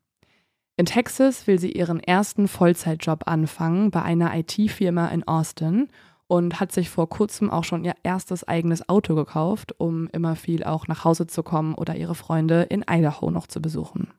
In 0.78 0.86
Texas 0.86 1.48
will 1.48 1.58
sie 1.58 1.72
ihren 1.72 2.00
ersten 2.00 2.48
Vollzeitjob 2.48 3.28
anfangen 3.28 3.90
bei 3.90 4.04
einer 4.04 4.36
IT-Firma 4.36 5.08
in 5.08 5.28
Austin 5.28 5.88
und 6.28 6.60
hat 6.60 6.72
sich 6.72 6.92
vor 6.92 7.10
kurzem 7.10 7.50
auch 7.50 7.64
schon 7.64 7.84
ihr 7.84 7.96
erstes 8.04 8.48
eigenes 8.48 8.88
Auto 8.88 9.16
gekauft, 9.16 9.74
um 9.80 10.10
immer 10.12 10.36
viel 10.36 10.64
auch 10.64 10.88
nach 10.88 11.06
Hause 11.06 11.26
zu 11.26 11.42
kommen 11.42 11.74
oder 11.74 11.96
ihre 11.96 12.14
Freunde 12.14 12.62
in 12.64 12.86
Idaho 12.88 13.32
noch 13.32 13.48
zu 13.48 13.64
besuchen. 13.64 14.12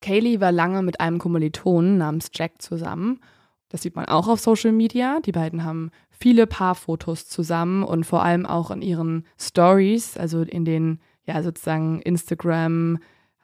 Kaylee 0.00 0.40
war 0.40 0.52
lange 0.52 0.82
mit 0.82 1.00
einem 1.00 1.18
Kommilitonen 1.18 1.98
namens 1.98 2.30
Jack 2.32 2.62
zusammen. 2.62 3.20
Das 3.68 3.82
sieht 3.82 3.96
man 3.96 4.06
auch 4.06 4.28
auf 4.28 4.40
Social 4.40 4.72
Media. 4.72 5.20
Die 5.20 5.32
beiden 5.32 5.64
haben 5.64 5.90
viele 6.10 6.46
Paarfotos 6.46 7.28
zusammen 7.28 7.82
und 7.82 8.04
vor 8.04 8.22
allem 8.22 8.46
auch 8.46 8.70
in 8.70 8.82
ihren 8.82 9.24
Stories, 9.38 10.16
also 10.16 10.42
in 10.42 10.64
den 10.64 11.00
ja 11.24 11.42
sozusagen 11.42 12.00
Instagram 12.00 12.98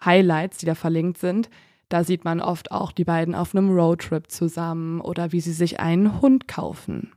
Highlights, 0.05 0.59
die 0.59 0.67
da 0.67 0.75
verlinkt 0.75 1.19
sind. 1.19 1.51
Da 1.89 2.03
sieht 2.03 2.25
man 2.25 2.41
oft 2.41 2.73
auch 2.73 2.93
die 2.93 3.05
beiden 3.05 3.35
auf 3.35 3.55
einem 3.55 3.71
Roadtrip 3.71 4.31
zusammen 4.31 5.01
oder 5.01 5.33
wie 5.33 5.41
sie 5.41 5.53
sich 5.53 5.81
einen 5.81 6.21
Hund 6.21 6.49
kaufen. 6.49 7.13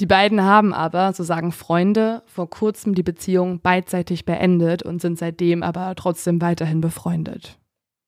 Die 0.00 0.06
beiden 0.06 0.42
haben 0.42 0.72
aber, 0.72 1.12
so 1.12 1.22
sagen 1.22 1.52
Freunde, 1.52 2.22
vor 2.26 2.48
kurzem 2.48 2.94
die 2.94 3.02
Beziehung 3.02 3.60
beidseitig 3.60 4.24
beendet 4.24 4.82
und 4.82 5.00
sind 5.00 5.18
seitdem 5.18 5.62
aber 5.62 5.94
trotzdem 5.96 6.40
weiterhin 6.40 6.80
befreundet. 6.80 7.58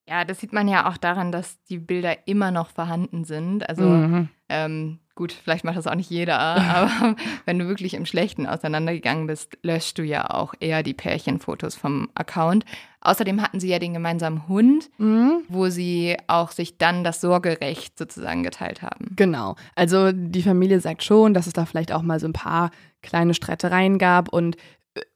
Ja, 0.09 0.25
das 0.25 0.41
sieht 0.41 0.53
man 0.53 0.69
ja 0.69 0.89
auch 0.91 0.97
daran, 0.99 1.33
dass 1.33 1.63
die 1.65 1.79
Bilder 1.79 2.27
immer 2.27 2.51
noch 2.51 2.69
vorhanden 2.71 3.25
sind. 3.25 3.67
Also 3.69 3.85
Mhm. 3.89 4.29
ähm, 4.51 4.99
gut, 5.15 5.33
vielleicht 5.33 5.65
macht 5.65 5.77
das 5.79 5.87
auch 5.87 5.95
nicht 5.95 6.11
jeder, 6.11 6.39
aber 6.99 7.17
wenn 7.47 7.59
du 7.59 7.67
wirklich 7.69 7.95
im 7.95 8.05
Schlechten 8.05 8.47
auseinandergegangen 8.47 9.27
bist, 9.27 9.57
löschst 9.63 9.97
du 9.97 10.03
ja 10.03 10.29
auch 10.31 10.53
eher 10.61 10.83
die 10.83 10.93
Pärchenfotos 10.93 11.75
vom 11.75 12.11
Account. 12.15 12.65
Außerdem 13.01 13.41
hatten 13.41 13.61
sie 13.61 13.69
ja 13.69 13.79
den 13.79 13.95
gemeinsamen 13.95 14.47
Hund, 14.49 14.91
Mhm. 14.99 15.43
wo 15.49 15.69
sie 15.71 16.17
auch 16.27 16.51
sich 16.51 16.77
dann 16.77 17.03
das 17.05 17.21
Sorgerecht 17.23 17.99
sozusagen 17.99 18.43
geteilt 18.43 18.83
haben. 18.83 19.07
Genau. 19.17 19.57
Also 19.75 20.13
die 20.13 20.43
Familie 20.43 20.81
sagt 20.81 21.03
schon, 21.03 21.33
dass 21.33 21.47
es 21.47 21.53
da 21.55 21.65
vielleicht 21.65 21.93
auch 21.93 22.03
mal 22.03 22.21
so 22.21 22.27
ein 22.27 22.33
paar 22.35 22.71
kleine 23.03 23.33
Streitereien 23.35 23.99
gab 23.99 24.29
und 24.31 24.57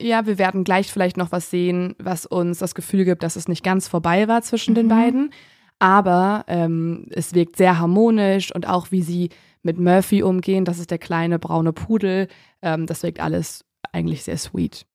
ja, 0.00 0.26
wir 0.26 0.38
werden 0.38 0.64
gleich 0.64 0.92
vielleicht 0.92 1.16
noch 1.16 1.32
was 1.32 1.50
sehen, 1.50 1.94
was 1.98 2.26
uns 2.26 2.58
das 2.58 2.74
Gefühl 2.74 3.04
gibt, 3.04 3.22
dass 3.22 3.36
es 3.36 3.48
nicht 3.48 3.62
ganz 3.64 3.88
vorbei 3.88 4.28
war 4.28 4.42
zwischen 4.42 4.74
den 4.74 4.86
Mhm. 4.86 4.90
beiden. 4.90 5.30
Aber 5.78 6.44
ähm, 6.48 7.06
es 7.10 7.34
wirkt 7.34 7.56
sehr 7.56 7.78
harmonisch 7.78 8.52
und 8.54 8.66
auch 8.68 8.90
wie 8.90 9.02
sie 9.02 9.30
mit 9.62 9.78
Murphy 9.78 10.22
umgehen, 10.22 10.64
das 10.64 10.78
ist 10.78 10.90
der 10.90 10.98
kleine 10.98 11.38
braune 11.38 11.72
Pudel, 11.72 12.26
ähm, 12.62 12.86
das 12.86 13.02
wirkt 13.02 13.20
alles 13.20 13.64
eigentlich 13.92 14.24
sehr 14.24 14.38
sweet. 14.38 14.86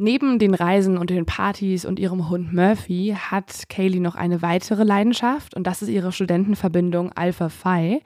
Neben 0.00 0.38
den 0.38 0.54
Reisen 0.54 0.96
und 0.96 1.10
den 1.10 1.26
Partys 1.26 1.84
und 1.84 1.98
ihrem 1.98 2.28
Hund 2.28 2.52
Murphy 2.52 3.16
hat 3.18 3.68
Kaylee 3.68 3.98
noch 4.00 4.14
eine 4.14 4.42
weitere 4.42 4.84
Leidenschaft 4.84 5.54
und 5.54 5.66
das 5.66 5.82
ist 5.82 5.88
ihre 5.88 6.12
Studentenverbindung 6.12 7.12
Alpha 7.12 7.48
Phi. 7.48 8.00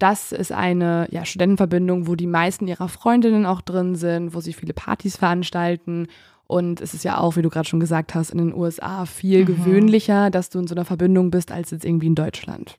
Das 0.00 0.32
ist 0.32 0.50
eine 0.50 1.06
ja, 1.10 1.24
Studentenverbindung, 1.24 2.08
wo 2.08 2.14
die 2.16 2.26
meisten 2.26 2.66
ihrer 2.66 2.88
Freundinnen 2.88 3.44
auch 3.46 3.60
drin 3.60 3.94
sind, 3.94 4.34
wo 4.34 4.40
sie 4.40 4.54
viele 4.54 4.72
Partys 4.72 5.16
veranstalten. 5.16 6.08
Und 6.46 6.80
es 6.80 6.94
ist 6.94 7.04
ja 7.04 7.18
auch, 7.18 7.36
wie 7.36 7.42
du 7.42 7.50
gerade 7.50 7.68
schon 7.68 7.80
gesagt 7.80 8.14
hast, 8.14 8.30
in 8.30 8.38
den 8.38 8.54
USA 8.54 9.04
viel 9.04 9.42
Mhm. 9.42 9.46
gewöhnlicher, 9.46 10.30
dass 10.30 10.50
du 10.50 10.58
in 10.58 10.66
so 10.66 10.74
einer 10.74 10.86
Verbindung 10.86 11.30
bist, 11.30 11.52
als 11.52 11.70
jetzt 11.70 11.84
irgendwie 11.84 12.06
in 12.08 12.14
Deutschland. 12.14 12.78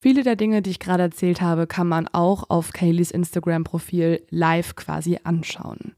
Viele 0.00 0.22
der 0.22 0.36
Dinge, 0.36 0.62
die 0.62 0.70
ich 0.70 0.78
gerade 0.80 1.02
erzählt 1.02 1.40
habe, 1.40 1.66
kann 1.66 1.88
man 1.88 2.06
auch 2.12 2.48
auf 2.48 2.72
Kayleys 2.72 3.10
Instagram-Profil 3.10 4.22
live 4.30 4.76
quasi 4.76 5.18
anschauen. 5.24 5.94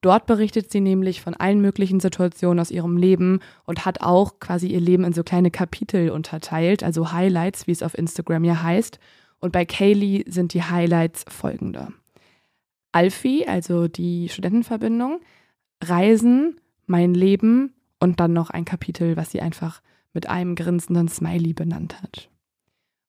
Dort 0.00 0.26
berichtet 0.26 0.70
sie 0.70 0.80
nämlich 0.80 1.20
von 1.20 1.34
allen 1.34 1.60
möglichen 1.60 1.98
Situationen 2.00 2.60
aus 2.60 2.70
ihrem 2.70 2.96
Leben 2.96 3.40
und 3.64 3.84
hat 3.84 4.00
auch 4.00 4.38
quasi 4.38 4.68
ihr 4.68 4.80
Leben 4.80 5.04
in 5.04 5.12
so 5.12 5.24
kleine 5.24 5.50
Kapitel 5.50 6.10
unterteilt, 6.10 6.84
also 6.84 7.12
Highlights, 7.12 7.66
wie 7.66 7.72
es 7.72 7.82
auf 7.82 7.98
Instagram 7.98 8.44
ja 8.44 8.62
heißt. 8.62 8.98
Und 9.40 9.52
bei 9.52 9.64
Kaylee 9.64 10.24
sind 10.26 10.54
die 10.54 10.62
Highlights 10.62 11.24
folgende. 11.28 11.88
Alfie, 12.92 13.46
also 13.46 13.86
die 13.88 14.28
Studentenverbindung, 14.28 15.20
Reisen, 15.82 16.60
mein 16.86 17.14
Leben 17.14 17.74
und 18.00 18.20
dann 18.20 18.32
noch 18.32 18.50
ein 18.50 18.64
Kapitel, 18.64 19.16
was 19.16 19.30
sie 19.30 19.40
einfach 19.40 19.82
mit 20.12 20.28
einem 20.28 20.54
grinsenden 20.54 21.08
Smiley 21.08 21.52
benannt 21.52 22.00
hat. 22.02 22.30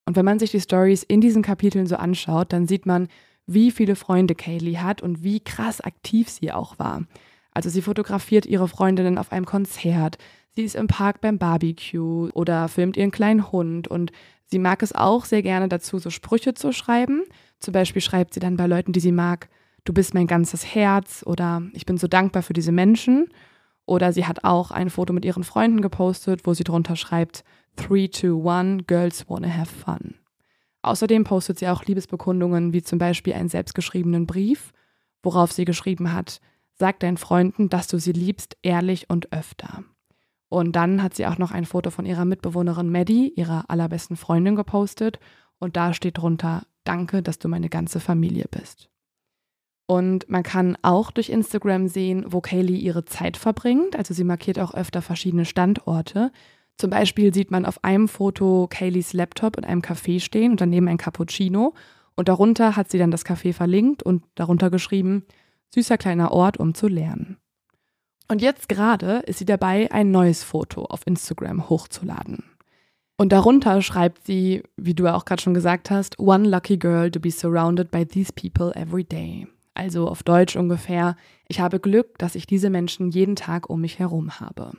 Und 0.06 0.16
wenn 0.16 0.26
man 0.26 0.40
sich 0.40 0.52
die 0.52 0.62
Stories 0.62 1.04
in 1.04 1.22
diesen 1.22 1.44
Kapiteln 1.44 1.88
so 1.88 1.96
anschaut, 1.96 2.52
dann 2.52 2.68
sieht 2.68 2.86
man, 2.86 3.08
wie 3.46 3.72
viele 3.72 3.96
Freunde 3.96 4.36
Kaylee 4.36 4.78
hat 4.78 5.02
und 5.02 5.24
wie 5.24 5.40
krass 5.40 5.82
aktiv 5.82 6.30
sie 6.30 6.52
auch 6.52 6.78
war. 6.78 7.04
Also 7.52 7.70
sie 7.70 7.82
fotografiert 7.82 8.46
ihre 8.46 8.68
Freundinnen 8.68 9.18
auf 9.18 9.32
einem 9.32 9.46
Konzert, 9.46 10.18
sie 10.52 10.64
ist 10.64 10.76
im 10.76 10.88
Park 10.88 11.22
beim 11.22 11.40
Barbecue 11.40 12.30
oder 12.34 12.68
filmt 12.68 12.96
ihren 12.96 13.12
kleinen 13.12 13.52
Hund 13.52 13.88
und 13.88 14.12
sie 14.50 14.60
mag 14.60 14.84
es 14.84 14.94
auch 14.94 15.26
sehr 15.26 15.42
gerne 15.42 15.70
dazu, 15.70 16.00
so 16.00 16.10
Sprüche 16.10 16.54
zu 16.54 16.72
schreiben. 16.72 17.24
Zum 17.60 17.72
Beispiel 17.72 18.02
schreibt 18.02 18.34
sie 18.34 18.40
dann 18.40 18.58
bei 18.58 18.68
Leuten, 18.68 18.94
die 18.94 19.00
sie 19.00 19.12
mag, 19.12 19.50
du 19.86 19.94
bist 19.94 20.14
mein 20.14 20.28
ganzes 20.28 20.66
Herz 20.76 21.24
oder 21.26 21.62
ich 21.74 21.86
bin 21.86 21.98
so 21.98 22.08
dankbar 22.08 22.44
für 22.44 22.54
diese 22.54 22.72
Menschen. 22.72 23.30
Oder 23.86 24.14
sie 24.14 24.26
hat 24.26 24.44
auch 24.44 24.70
ein 24.70 24.92
Foto 24.92 25.14
mit 25.14 25.26
ihren 25.26 25.44
Freunden 25.44 25.82
gepostet, 25.82 26.46
wo 26.46 26.54
sie 26.54 26.64
drunter 26.64 26.96
schreibt, 26.96 27.44
3, 27.78 28.10
2, 28.12 28.50
1, 28.50 28.84
girls 28.88 29.28
wanna 29.28 29.50
have 29.50 29.74
fun. 29.74 30.16
Außerdem 30.82 31.24
postet 31.24 31.60
sie 31.60 31.68
auch 31.68 31.86
Liebesbekundungen, 31.86 32.72
wie 32.72 32.84
zum 32.84 33.00
Beispiel 33.00 33.34
einen 33.34 33.50
selbstgeschriebenen 33.50 34.28
Brief, 34.28 34.74
worauf 35.24 35.52
sie 35.52 35.66
geschrieben 35.66 36.14
hat, 36.14 36.40
sag 36.76 37.00
deinen 37.00 37.18
Freunden, 37.18 37.70
dass 37.70 37.88
du 37.88 37.98
sie 37.98 38.14
liebst, 38.14 38.58
ehrlich 38.62 39.10
und 39.10 39.34
öfter. 39.34 39.84
Und 40.50 40.76
dann 40.76 41.02
hat 41.04 41.14
sie 41.14 41.28
auch 41.28 41.38
noch 41.38 41.52
ein 41.52 41.66
Foto 41.66 41.92
von 41.92 42.06
ihrer 42.06 42.26
Mitbewohnerin 42.26 42.92
Maddie, 42.92 43.32
ihrer 43.36 43.66
allerbesten 43.68 44.18
Freundin, 44.18 44.56
gepostet. 44.56 45.20
Und 45.60 45.78
da 45.78 45.94
steht 45.94 46.18
drunter, 46.18 46.64
danke, 46.84 47.22
dass 47.22 47.38
du 47.38 47.48
meine 47.48 47.70
ganze 47.70 48.00
Familie 48.00 48.46
bist. 48.50 48.90
Und 49.90 50.30
man 50.30 50.44
kann 50.44 50.78
auch 50.84 51.10
durch 51.10 51.30
Instagram 51.30 51.88
sehen, 51.88 52.24
wo 52.28 52.42
Kaylee 52.42 52.78
ihre 52.78 53.06
Zeit 53.06 53.38
verbringt. 53.38 53.96
Also 53.96 54.14
sie 54.14 54.24
markiert 54.24 54.60
auch 54.60 54.76
öfter 54.76 55.02
verschiedene 55.02 55.46
Standorte. 55.46 56.32
Zum 56.78 56.92
Beispiel 56.92 57.34
sieht 57.34 57.50
man 57.50 57.66
auf 57.66 57.84
einem 57.84 58.08
Foto 58.08 58.68
Kayleys 58.70 59.14
Laptop 59.14 59.58
in 59.58 59.66
einem 59.66 59.82
Café 59.82 60.20
stehen 60.20 60.52
und 60.52 60.62
daneben 60.62 60.88
ein 60.88 61.00
Cappuccino. 61.00 61.74
Und 62.16 62.30
darunter 62.30 62.76
hat 62.76 62.92
sie 62.92 63.00
dann 63.00 63.10
das 63.10 63.26
Café 63.26 63.52
verlinkt 63.52 64.04
und 64.04 64.24
darunter 64.36 64.70
geschrieben, 64.70 65.26
süßer 65.74 65.98
kleiner 65.98 66.34
Ort, 66.34 66.58
um 66.58 66.76
zu 66.76 66.88
lernen. 66.88 67.39
Und 68.32 68.44
jetzt 68.44 68.70
gerade 68.70 69.24
ist 69.26 69.40
sie 69.40 69.46
dabei, 69.46 69.92
ein 69.92 70.12
neues 70.12 70.44
Foto 70.44 70.86
auf 70.86 71.02
Instagram 71.08 71.68
hochzuladen. 71.68 72.44
Und 73.18 73.32
darunter 73.32 73.82
schreibt 73.82 74.26
sie, 74.26 74.64
wie 74.78 74.94
du 74.94 75.06
ja 75.06 75.16
auch 75.16 75.26
gerade 75.26 75.42
schon 75.42 75.56
gesagt 75.56 75.90
hast, 75.90 76.20
One 76.20 76.48
lucky 76.48 76.78
girl 76.78 77.10
to 77.10 77.20
be 77.20 77.32
surrounded 77.32 77.90
by 77.90 78.06
these 78.06 78.32
people 78.32 78.74
every 78.76 79.04
day. 79.04 79.48
Also 79.74 80.08
auf 80.08 80.22
Deutsch 80.22 80.56
ungefähr, 80.56 81.16
ich 81.48 81.60
habe 81.60 81.80
Glück, 81.80 82.20
dass 82.20 82.36
ich 82.36 82.46
diese 82.46 82.70
Menschen 82.70 83.10
jeden 83.10 83.36
Tag 83.36 83.70
um 83.70 83.82
mich 83.82 83.98
herum 83.98 84.40
habe. 84.40 84.74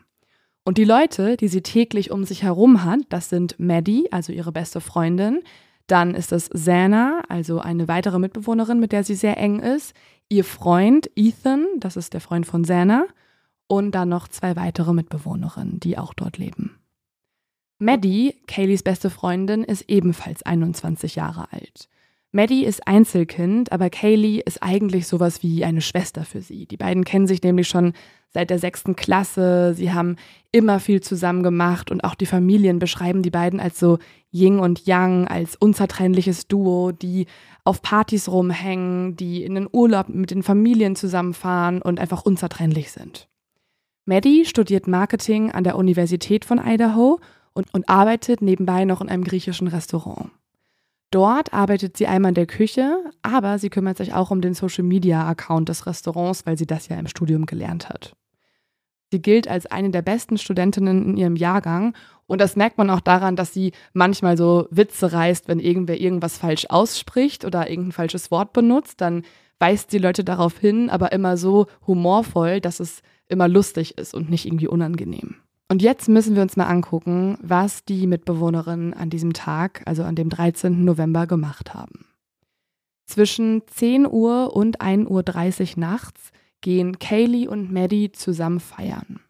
Und 0.65 0.79
die 0.79 0.85
Leute, 0.85 1.37
die 1.37 1.49
sie 1.49 1.63
täglich 1.63 2.13
um 2.13 2.25
sich 2.25 2.45
herum 2.45 2.85
hat, 2.85 3.01
das 3.09 3.31
sind 3.31 3.59
Maddie, 3.59 4.13
also 4.13 4.33
ihre 4.33 4.53
beste 4.53 4.81
Freundin, 4.81 5.41
dann 5.89 6.15
ist 6.15 6.31
es 6.31 6.49
Zana, 6.51 7.23
also 7.29 7.59
eine 7.59 7.89
weitere 7.89 8.21
Mitbewohnerin, 8.21 8.79
mit 8.79 8.93
der 8.93 9.03
sie 9.03 9.17
sehr 9.17 9.39
eng 9.39 9.59
ist, 9.59 9.93
ihr 10.29 10.45
Freund 10.45 11.11
Ethan, 11.17 11.67
das 11.79 11.97
ist 11.97 12.15
der 12.15 12.21
Freund 12.21 12.47
von 12.47 12.65
Zana, 12.65 13.07
und 13.71 13.93
dann 13.93 14.09
noch 14.09 14.27
zwei 14.27 14.57
weitere 14.57 14.93
Mitbewohnerinnen, 14.93 15.79
die 15.79 15.97
auch 15.97 16.13
dort 16.13 16.39
leben. 16.39 16.81
Maddie, 17.79 18.35
Kayleys 18.49 18.83
beste 18.83 19.11
Freundin, 19.11 19.63
ist 19.63 19.85
ebenfalls 19.89 20.43
21 20.43 21.15
Jahre 21.15 21.53
alt. 21.53 21.89
Maddie 22.33 22.65
ist 22.65 22.87
Einzelkind, 22.89 23.71
aber 23.71 23.89
Kaylee 23.89 24.43
ist 24.45 24.63
eigentlich 24.63 25.07
sowas 25.07 25.45
wie 25.45 25.65
eine 25.65 25.81
Schwester 25.81 26.25
für 26.25 26.43
sie. 26.43 26.67
Die 26.67 26.77
beiden 26.77 27.05
kennen 27.05 27.29
sich 27.29 27.43
nämlich 27.43 27.69
schon 27.69 27.93
seit 28.29 28.51
der 28.51 28.59
sechsten 28.59 28.97
Klasse. 28.97 29.73
Sie 29.75 29.93
haben 29.93 30.17
immer 30.51 30.81
viel 30.81 31.01
zusammen 31.01 31.45
gemacht 31.45 31.93
und 31.93 32.03
auch 32.03 32.17
die 32.17 32.27
Familien 32.27 32.81
beschreiben 32.81 33.23
die 33.23 33.31
beiden 33.31 33.61
als 33.61 33.79
so 33.79 33.99
Ying 34.33 34.59
und 34.59 34.87
Yang, 34.87 35.29
als 35.29 35.55
unzertrennliches 35.55 36.49
Duo, 36.49 36.91
die 36.91 37.27
auf 37.65 37.83
Partys 37.83 38.29
rumhängen, 38.29 39.17
die 39.17 39.45
in 39.45 39.55
den 39.55 39.69
Urlaub 39.71 40.09
mit 40.09 40.33
den 40.33 40.43
Familien 40.43 40.97
zusammenfahren 40.97 41.81
und 41.83 42.01
einfach 42.01 42.23
unzertrennlich 42.23 42.91
sind. 42.91 43.29
Maddie 44.11 44.44
studiert 44.44 44.88
Marketing 44.88 45.53
an 45.53 45.62
der 45.62 45.77
Universität 45.77 46.44
von 46.44 46.59
Idaho 46.59 47.20
und, 47.53 47.73
und 47.73 47.88
arbeitet 47.88 48.42
nebenbei 48.42 48.85
noch 48.85 49.01
in 49.01 49.09
einem 49.09 49.23
griechischen 49.23 49.68
Restaurant. 49.68 50.33
Dort 51.12 51.55
arbeitet 51.55 51.96
sie 51.96 52.09
einmal 52.09 52.31
in 52.31 52.35
der 52.35 52.46
Küche, 52.46 53.05
aber 53.23 53.61
sie 53.61 53.70
kümmert 53.70 53.99
sich 53.99 54.12
auch 54.12 54.33
um 54.33 54.40
den 54.40 54.53
Social-Media-Account 54.53 55.68
des 55.68 55.87
Restaurants, 55.87 56.44
weil 56.44 56.59
sie 56.59 56.66
das 56.66 56.88
ja 56.88 56.99
im 56.99 57.07
Studium 57.07 57.46
gelernt 57.46 57.88
hat. 57.88 58.16
Sie 59.12 59.23
gilt 59.23 59.46
als 59.46 59.66
eine 59.66 59.90
der 59.90 60.03
besten 60.03 60.38
Studentinnen 60.38 61.11
in 61.11 61.16
ihrem 61.16 61.37
Jahrgang 61.37 61.94
und 62.27 62.40
das 62.40 62.57
merkt 62.57 62.79
man 62.79 62.90
auch 62.90 63.01
daran, 63.01 63.37
dass 63.37 63.55
sie 63.55 63.70
manchmal 63.92 64.37
so 64.37 64.66
Witze 64.73 65.12
reißt, 65.12 65.46
wenn 65.46 65.61
irgendwer 65.61 66.01
irgendwas 66.01 66.37
falsch 66.37 66.66
ausspricht 66.68 67.44
oder 67.44 67.70
irgendein 67.70 67.92
falsches 67.92 68.33
Wort 68.33 68.55
benutzt, 68.55 69.01
dann 69.01 69.23
weist 69.61 69.92
die 69.92 69.99
Leute 69.99 70.25
darauf 70.25 70.59
hin, 70.59 70.90
aber 70.90 71.12
immer 71.12 71.37
so 71.37 71.66
humorvoll, 71.87 72.61
dass 72.61 72.81
es 72.81 73.03
immer 73.31 73.49
lustig 73.49 73.99
ist 73.99 74.14
und 74.14 74.31
nicht 74.31 74.47
irgendwie 74.47 74.69
unangenehm. 74.69 75.37
Und 75.69 75.83
jetzt 75.83 76.09
müssen 76.09 76.35
wir 76.35 76.43
uns 76.43 76.57
mal 76.57 76.66
angucken, 76.66 77.38
was 77.43 77.85
die 77.85 78.09
Mitbewohnerinnen 78.09 78.93
an 78.93 79.09
diesem 79.09 79.33
Tag, 79.33 79.83
also 79.87 80.03
an 80.03 80.16
dem 80.16 80.29
13. 80.29 80.85
November, 80.85 81.29
gemacht 81.29 81.75
haben. 81.75 82.07
Zwischen 83.07 83.62
10 83.66 84.07
Uhr 84.07 84.55
und 84.55 84.81
1.30 84.81 85.09
Uhr 85.77 85.81
nachts 85.81 86.33
gehen 86.61 86.99
Kaylee 86.99 87.47
und 87.47 87.73
Maddie 87.73 88.12
zusammen 88.12 88.61
feiern. 88.61 89.21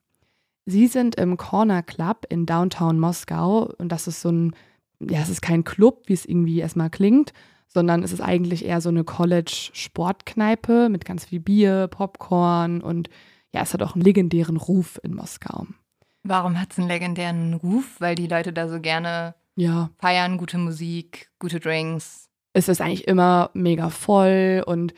Sie 0.66 0.86
sind 0.86 1.16
im 1.16 1.36
Corner 1.36 1.82
Club 1.82 2.26
in 2.28 2.46
Downtown 2.46 2.98
Moskau 2.98 3.72
und 3.78 3.90
das 3.90 4.06
ist 4.06 4.20
so 4.20 4.30
ein, 4.30 4.54
ja, 5.00 5.20
es 5.20 5.28
ist 5.28 5.42
kein 5.42 5.64
Club, 5.64 6.04
wie 6.06 6.12
es 6.12 6.24
irgendwie 6.24 6.60
erstmal 6.60 6.90
klingt, 6.90 7.32
sondern 7.68 8.02
es 8.02 8.12
ist 8.12 8.20
eigentlich 8.20 8.64
eher 8.64 8.80
so 8.80 8.88
eine 8.88 9.04
College-Sportkneipe 9.04 10.88
mit 10.88 11.04
ganz 11.04 11.26
viel 11.26 11.40
Bier, 11.40 11.88
Popcorn 11.88 12.80
und 12.80 13.10
ja, 13.54 13.62
es 13.62 13.74
hat 13.74 13.82
auch 13.82 13.94
einen 13.94 14.04
legendären 14.04 14.56
Ruf 14.56 15.00
in 15.02 15.14
Moskau. 15.14 15.66
Warum 16.22 16.60
hat 16.60 16.72
es 16.72 16.78
einen 16.78 16.88
legendären 16.88 17.54
Ruf? 17.54 18.00
Weil 18.00 18.14
die 18.14 18.26
Leute 18.26 18.52
da 18.52 18.68
so 18.68 18.80
gerne 18.80 19.34
ja. 19.56 19.90
feiern, 19.98 20.36
gute 20.36 20.58
Musik, 20.58 21.30
gute 21.38 21.60
Drinks. 21.60 22.28
Es 22.52 22.68
ist 22.68 22.80
eigentlich 22.80 23.06
immer 23.06 23.50
mega 23.54 23.90
voll 23.90 24.62
und 24.66 24.92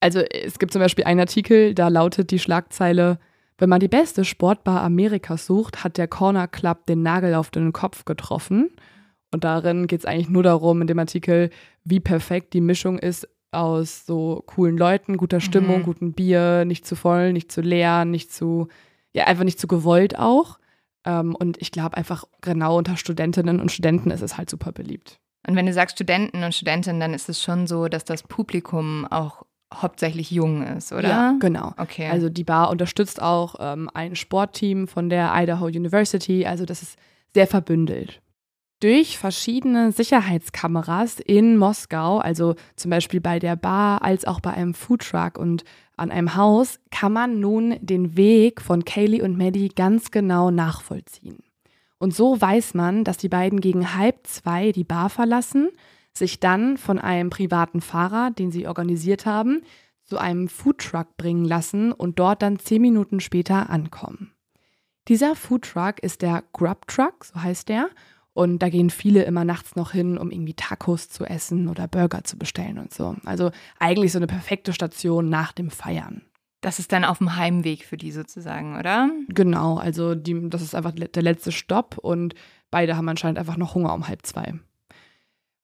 also 0.00 0.20
es 0.20 0.58
gibt 0.58 0.72
zum 0.72 0.82
Beispiel 0.82 1.04
einen 1.04 1.20
Artikel, 1.20 1.74
da 1.74 1.88
lautet 1.88 2.30
die 2.30 2.38
Schlagzeile, 2.38 3.18
wenn 3.58 3.70
man 3.70 3.80
die 3.80 3.88
beste 3.88 4.24
Sportbar 4.24 4.82
Amerikas 4.82 5.46
sucht, 5.46 5.82
hat 5.82 5.96
der 5.96 6.08
Corner 6.08 6.46
Club 6.46 6.86
den 6.86 7.02
Nagel 7.02 7.34
auf 7.34 7.50
den 7.50 7.72
Kopf 7.72 8.04
getroffen. 8.04 8.70
Und 9.32 9.44
darin 9.44 9.86
geht 9.86 10.00
es 10.00 10.06
eigentlich 10.06 10.28
nur 10.28 10.42
darum, 10.42 10.82
in 10.82 10.86
dem 10.86 10.98
Artikel, 10.98 11.50
wie 11.84 12.00
perfekt 12.00 12.52
die 12.52 12.60
Mischung 12.60 12.98
ist 12.98 13.28
aus 13.56 14.06
so 14.06 14.42
coolen 14.46 14.76
Leuten, 14.76 15.16
guter 15.16 15.40
Stimmung, 15.40 15.80
mhm. 15.80 15.84
gutem 15.84 16.12
Bier, 16.12 16.64
nicht 16.64 16.86
zu 16.86 16.94
voll, 16.94 17.32
nicht 17.32 17.50
zu 17.50 17.60
leer, 17.60 18.04
nicht 18.04 18.32
zu, 18.32 18.68
ja, 19.12 19.24
einfach 19.24 19.44
nicht 19.44 19.58
zu 19.58 19.66
gewollt 19.66 20.18
auch. 20.18 20.58
Ähm, 21.04 21.34
und 21.34 21.60
ich 21.60 21.72
glaube 21.72 21.96
einfach 21.96 22.24
genau 22.42 22.76
unter 22.76 22.96
Studentinnen 22.96 23.60
und 23.60 23.72
Studenten 23.72 24.10
ist 24.10 24.22
es 24.22 24.36
halt 24.36 24.50
super 24.50 24.72
beliebt. 24.72 25.18
Und 25.46 25.56
wenn 25.56 25.66
du 25.66 25.72
sagst 25.72 25.96
Studenten 25.96 26.42
und 26.42 26.54
Studentinnen, 26.54 27.00
dann 27.00 27.14
ist 27.14 27.28
es 27.28 27.42
schon 27.42 27.66
so, 27.66 27.88
dass 27.88 28.04
das 28.04 28.22
Publikum 28.22 29.06
auch 29.06 29.44
hauptsächlich 29.72 30.30
jung 30.30 30.62
ist, 30.62 30.92
oder? 30.92 31.08
Ja, 31.08 31.36
genau. 31.40 31.72
Okay. 31.76 32.08
Also 32.08 32.28
die 32.28 32.44
Bar 32.44 32.70
unterstützt 32.70 33.20
auch 33.20 33.56
ähm, 33.58 33.90
ein 33.94 34.16
Sportteam 34.16 34.86
von 34.86 35.08
der 35.08 35.32
Idaho 35.34 35.66
University, 35.66 36.46
also 36.46 36.64
das 36.64 36.82
ist 36.82 36.98
sehr 37.34 37.46
verbündelt. 37.46 38.20
Durch 38.80 39.16
verschiedene 39.16 39.90
Sicherheitskameras 39.90 41.18
in 41.18 41.56
Moskau, 41.56 42.18
also 42.18 42.56
zum 42.76 42.90
Beispiel 42.90 43.22
bei 43.22 43.38
der 43.38 43.56
Bar 43.56 44.02
als 44.02 44.26
auch 44.26 44.40
bei 44.40 44.52
einem 44.52 44.74
Foodtruck 44.74 45.38
und 45.38 45.64
an 45.96 46.10
einem 46.10 46.36
Haus, 46.36 46.78
kann 46.90 47.14
man 47.14 47.40
nun 47.40 47.76
den 47.80 48.18
Weg 48.18 48.60
von 48.60 48.84
Kaylee 48.84 49.22
und 49.22 49.38
Maddie 49.38 49.70
ganz 49.70 50.10
genau 50.10 50.50
nachvollziehen. 50.50 51.38
Und 51.98 52.14
so 52.14 52.38
weiß 52.38 52.74
man, 52.74 53.04
dass 53.04 53.16
die 53.16 53.30
beiden 53.30 53.60
gegen 53.60 53.94
halb 53.96 54.26
zwei 54.26 54.72
die 54.72 54.84
Bar 54.84 55.08
verlassen, 55.08 55.70
sich 56.12 56.38
dann 56.38 56.76
von 56.76 56.98
einem 56.98 57.30
privaten 57.30 57.80
Fahrer, 57.80 58.30
den 58.30 58.50
sie 58.50 58.66
organisiert 58.66 59.24
haben, 59.24 59.62
zu 60.04 60.18
einem 60.18 60.48
Foodtruck 60.48 61.16
bringen 61.16 61.46
lassen 61.46 61.92
und 61.92 62.18
dort 62.18 62.42
dann 62.42 62.58
zehn 62.58 62.82
Minuten 62.82 63.20
später 63.20 63.70
ankommen. 63.70 64.32
Dieser 65.08 65.34
Foodtruck 65.34 66.00
ist 66.00 66.22
der 66.22 66.44
Grub 66.52 66.86
Truck, 66.88 67.24
so 67.24 67.42
heißt 67.42 67.68
der, 67.68 67.88
und 68.36 68.58
da 68.58 68.68
gehen 68.68 68.90
viele 68.90 69.22
immer 69.22 69.46
nachts 69.46 69.76
noch 69.76 69.92
hin, 69.92 70.18
um 70.18 70.30
irgendwie 70.30 70.52
Tacos 70.52 71.08
zu 71.08 71.24
essen 71.24 71.68
oder 71.68 71.88
Burger 71.88 72.22
zu 72.22 72.36
bestellen 72.36 72.78
und 72.78 72.92
so. 72.92 73.16
Also 73.24 73.50
eigentlich 73.78 74.12
so 74.12 74.18
eine 74.18 74.26
perfekte 74.26 74.74
Station 74.74 75.30
nach 75.30 75.52
dem 75.52 75.70
Feiern. 75.70 76.20
Das 76.60 76.78
ist 76.78 76.92
dann 76.92 77.06
auf 77.06 77.16
dem 77.16 77.36
Heimweg 77.36 77.86
für 77.86 77.96
die 77.96 78.12
sozusagen, 78.12 78.78
oder? 78.78 79.08
Genau, 79.28 79.78
also 79.78 80.14
die, 80.14 80.50
das 80.50 80.60
ist 80.60 80.74
einfach 80.74 80.92
der 80.92 81.22
letzte 81.22 81.50
Stopp 81.50 81.96
und 81.96 82.34
beide 82.70 82.98
haben 82.98 83.08
anscheinend 83.08 83.38
einfach 83.38 83.56
noch 83.56 83.74
Hunger 83.74 83.94
um 83.94 84.06
halb 84.06 84.26
zwei. 84.26 84.52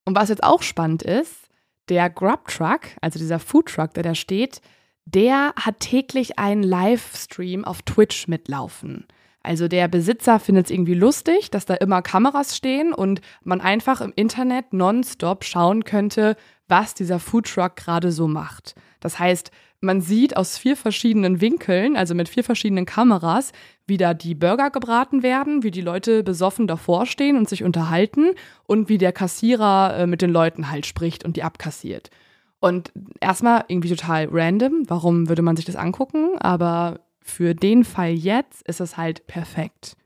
Und 0.06 0.16
was 0.16 0.30
jetzt 0.30 0.42
auch 0.42 0.62
spannend 0.62 1.02
ist, 1.02 1.50
der 1.90 2.08
Grub 2.08 2.48
Truck, 2.48 2.80
also 3.02 3.18
dieser 3.18 3.38
Food 3.38 3.66
Truck, 3.66 3.92
der 3.92 4.02
da 4.02 4.14
steht, 4.14 4.62
der 5.04 5.52
hat 5.56 5.80
täglich 5.80 6.38
einen 6.38 6.62
Livestream 6.62 7.66
auf 7.66 7.82
Twitch 7.82 8.28
mitlaufen. 8.28 9.06
Also 9.42 9.68
der 9.68 9.88
Besitzer 9.88 10.38
findet 10.38 10.66
es 10.66 10.70
irgendwie 10.70 10.94
lustig, 10.94 11.50
dass 11.50 11.66
da 11.66 11.74
immer 11.74 12.02
Kameras 12.02 12.56
stehen 12.56 12.92
und 12.92 13.20
man 13.42 13.60
einfach 13.60 14.00
im 14.00 14.12
Internet 14.14 14.72
nonstop 14.72 15.44
schauen 15.44 15.84
könnte, 15.84 16.36
was 16.68 16.94
dieser 16.94 17.18
Foodtruck 17.18 17.76
gerade 17.76 18.12
so 18.12 18.28
macht. 18.28 18.74
Das 19.00 19.18
heißt, 19.18 19.50
man 19.80 20.00
sieht 20.00 20.36
aus 20.36 20.58
vier 20.58 20.76
verschiedenen 20.76 21.40
Winkeln, 21.40 21.96
also 21.96 22.14
mit 22.14 22.28
vier 22.28 22.44
verschiedenen 22.44 22.86
Kameras, 22.86 23.50
wie 23.84 23.96
da 23.96 24.14
die 24.14 24.36
Burger 24.36 24.70
gebraten 24.70 25.24
werden, 25.24 25.64
wie 25.64 25.72
die 25.72 25.80
Leute 25.80 26.22
besoffen 26.22 26.68
davor 26.68 27.04
stehen 27.04 27.36
und 27.36 27.48
sich 27.48 27.64
unterhalten 27.64 28.30
und 28.64 28.88
wie 28.88 28.96
der 28.96 29.12
Kassierer 29.12 29.96
äh, 29.98 30.06
mit 30.06 30.22
den 30.22 30.30
Leuten 30.30 30.70
halt 30.70 30.86
spricht 30.86 31.24
und 31.24 31.36
die 31.36 31.42
abkassiert. 31.42 32.10
Und 32.60 32.92
erstmal 33.18 33.64
irgendwie 33.66 33.88
total 33.88 34.28
random, 34.30 34.84
warum 34.86 35.28
würde 35.28 35.42
man 35.42 35.56
sich 35.56 35.64
das 35.64 35.74
angucken? 35.74 36.38
Aber 36.38 37.00
für 37.22 37.54
den 37.54 37.84
Fall 37.84 38.12
jetzt 38.12 38.62
ist 38.68 38.80
es 38.80 38.96
halt 38.96 39.26
perfekt. 39.26 39.96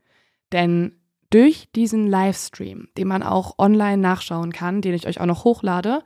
Denn 0.51 0.93
durch 1.29 1.69
diesen 1.75 2.07
Livestream, 2.07 2.87
den 2.97 3.07
man 3.07 3.23
auch 3.23 3.55
online 3.57 3.97
nachschauen 3.97 4.53
kann, 4.53 4.81
den 4.81 4.93
ich 4.93 5.07
euch 5.07 5.19
auch 5.19 5.25
noch 5.25 5.43
hochlade, 5.43 6.03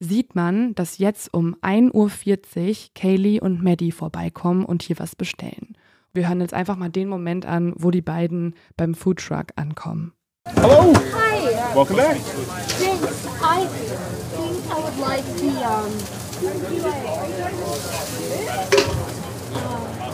sieht 0.00 0.34
man, 0.34 0.74
dass 0.74 0.98
jetzt 0.98 1.32
um 1.32 1.54
1.40 1.62 1.92
Uhr 1.94 2.76
Kaylee 2.94 3.40
und 3.40 3.62
Maddie 3.62 3.92
vorbeikommen 3.92 4.64
und 4.64 4.82
hier 4.82 4.98
was 4.98 5.14
bestellen. 5.16 5.76
Wir 6.12 6.28
hören 6.28 6.40
jetzt 6.40 6.54
einfach 6.54 6.76
mal 6.76 6.90
den 6.90 7.08
Moment 7.08 7.46
an, 7.46 7.72
wo 7.76 7.90
die 7.90 8.02
beiden 8.02 8.54
beim 8.76 8.94
Foodtruck 8.94 9.48
ankommen. 9.56 10.12
Hello. 10.54 10.92
Hi. 11.14 11.74
Welcome 11.74 11.96
back. 11.96 12.16
Thanks. 12.78 13.26
I 13.42 13.66
think 14.34 14.64
I 14.70 14.78
would 14.82 14.98
like 14.98 15.24
the 15.38 15.50
um 15.64 15.90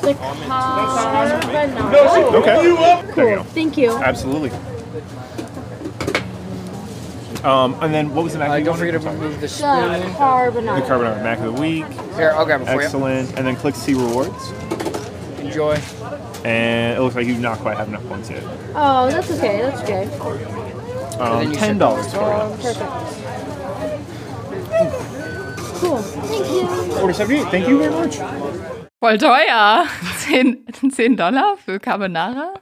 The 0.02 0.14
carbonara. 0.14 1.42
Okay. 2.34 3.12
There 3.14 3.36
you. 3.38 3.42
Thank 3.44 3.76
you. 3.78 3.92
Absolutely. 3.92 4.50
Um, 7.44 7.74
and 7.82 7.92
then 7.92 8.14
what 8.14 8.22
was 8.24 8.32
the 8.34 8.38
mac? 8.38 8.50
Uh, 8.50 8.60
don't 8.60 8.76
forget 8.78 9.00
to 9.00 9.06
wanted? 9.06 9.20
remove 9.20 9.34
the 9.36 9.40
The 9.42 9.48
spoon. 9.48 10.12
carbonara. 10.14 10.76
The 10.80 10.86
carbonara 10.86 11.22
mac 11.22 11.38
of 11.38 11.44
the 11.54 11.60
week. 11.60 11.86
Here, 12.14 12.32
I'll 12.36 12.44
grab 12.44 12.60
it 12.62 12.66
for 12.66 12.80
Excellent. 12.82 13.36
And 13.36 13.46
then 13.46 13.56
click 13.56 13.74
see 13.74 13.94
rewards. 13.94 14.50
Enjoy. 15.40 15.74
And 16.44 16.96
it 16.96 17.00
looks 17.00 17.14
like 17.16 17.26
you 17.26 17.34
not 17.36 17.58
quite 17.58 17.76
have 17.76 17.88
enough 17.88 18.04
points 18.08 18.30
yet. 18.30 18.42
Oh, 18.74 19.08
that's 19.10 19.30
okay. 19.32 19.62
That's 19.62 19.82
okay. 19.82 20.08
Um, 21.18 21.52
Ten 21.52 21.78
dollars 21.78 22.12
for 22.12 22.20
Oh, 22.20 22.56
perfect. 22.60 22.90
Cool. 25.80 25.98
Thank 25.98 26.50
you. 26.50 26.62
it. 26.62 26.98
Forty-seven. 27.00 27.46
Thank 27.46 27.68
you 27.68 27.78
very 27.78 27.92
much. 27.92 28.18
Voll 29.02 29.18
teuer. 29.18 29.84
10, 30.28 30.64
10 30.92 31.16
Dollar 31.16 31.56
für 31.64 31.80
Carbonara. 31.80 32.54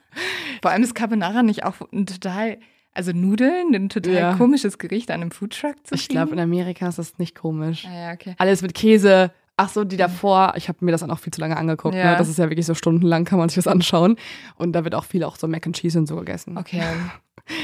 Vor 0.62 0.70
allem 0.70 0.82
ist 0.82 0.94
Carbonara 0.94 1.42
nicht 1.42 1.64
auch 1.64 1.74
ein 1.92 2.06
total, 2.06 2.56
also 2.94 3.12
Nudeln, 3.12 3.74
ein 3.74 3.90
total 3.90 4.14
Ja. 4.14 4.34
komisches 4.36 4.78
Gericht 4.78 5.10
an 5.10 5.20
einem 5.20 5.32
Foodtruck 5.32 5.74
zu 5.86 5.94
Ich 5.94 6.08
glaube, 6.08 6.32
in? 6.32 6.40
Amerika 6.40 6.88
ist 6.88 6.98
das 6.98 7.18
nicht 7.18 7.34
komisch. 7.34 7.84
Ah, 7.86 7.94
ja, 7.94 8.12
okay. 8.14 8.36
Alles 8.38 8.62
mit 8.62 8.72
Käse. 8.72 9.32
Ach 9.58 9.68
so, 9.68 9.84
die 9.84 9.98
davor, 9.98 10.54
ich 10.56 10.68
habe 10.68 10.82
mir 10.82 10.92
das 10.92 11.02
dann 11.02 11.10
auch 11.10 11.18
viel 11.18 11.30
zu 11.34 11.42
lange 11.42 11.58
angeguckt. 11.58 11.94
Ja. 11.94 12.12
Ne? 12.12 12.16
Das 12.16 12.30
ist 12.30 12.38
ja 12.38 12.48
wirklich 12.48 12.64
so 12.64 12.72
stundenlang, 12.72 13.26
kann 13.26 13.38
man 13.38 13.50
sich 13.50 13.56
das 13.56 13.66
anschauen. 13.66 14.16
Und 14.56 14.72
da 14.72 14.84
wird 14.84 14.94
auch 14.94 15.04
viel 15.04 15.22
auch 15.24 15.36
so 15.36 15.46
Mac 15.46 15.66
and 15.66 15.76
Cheese 15.76 15.98
und 15.98 16.06
so 16.06 16.16
gegessen. 16.16 16.56
Okay. 16.56 16.82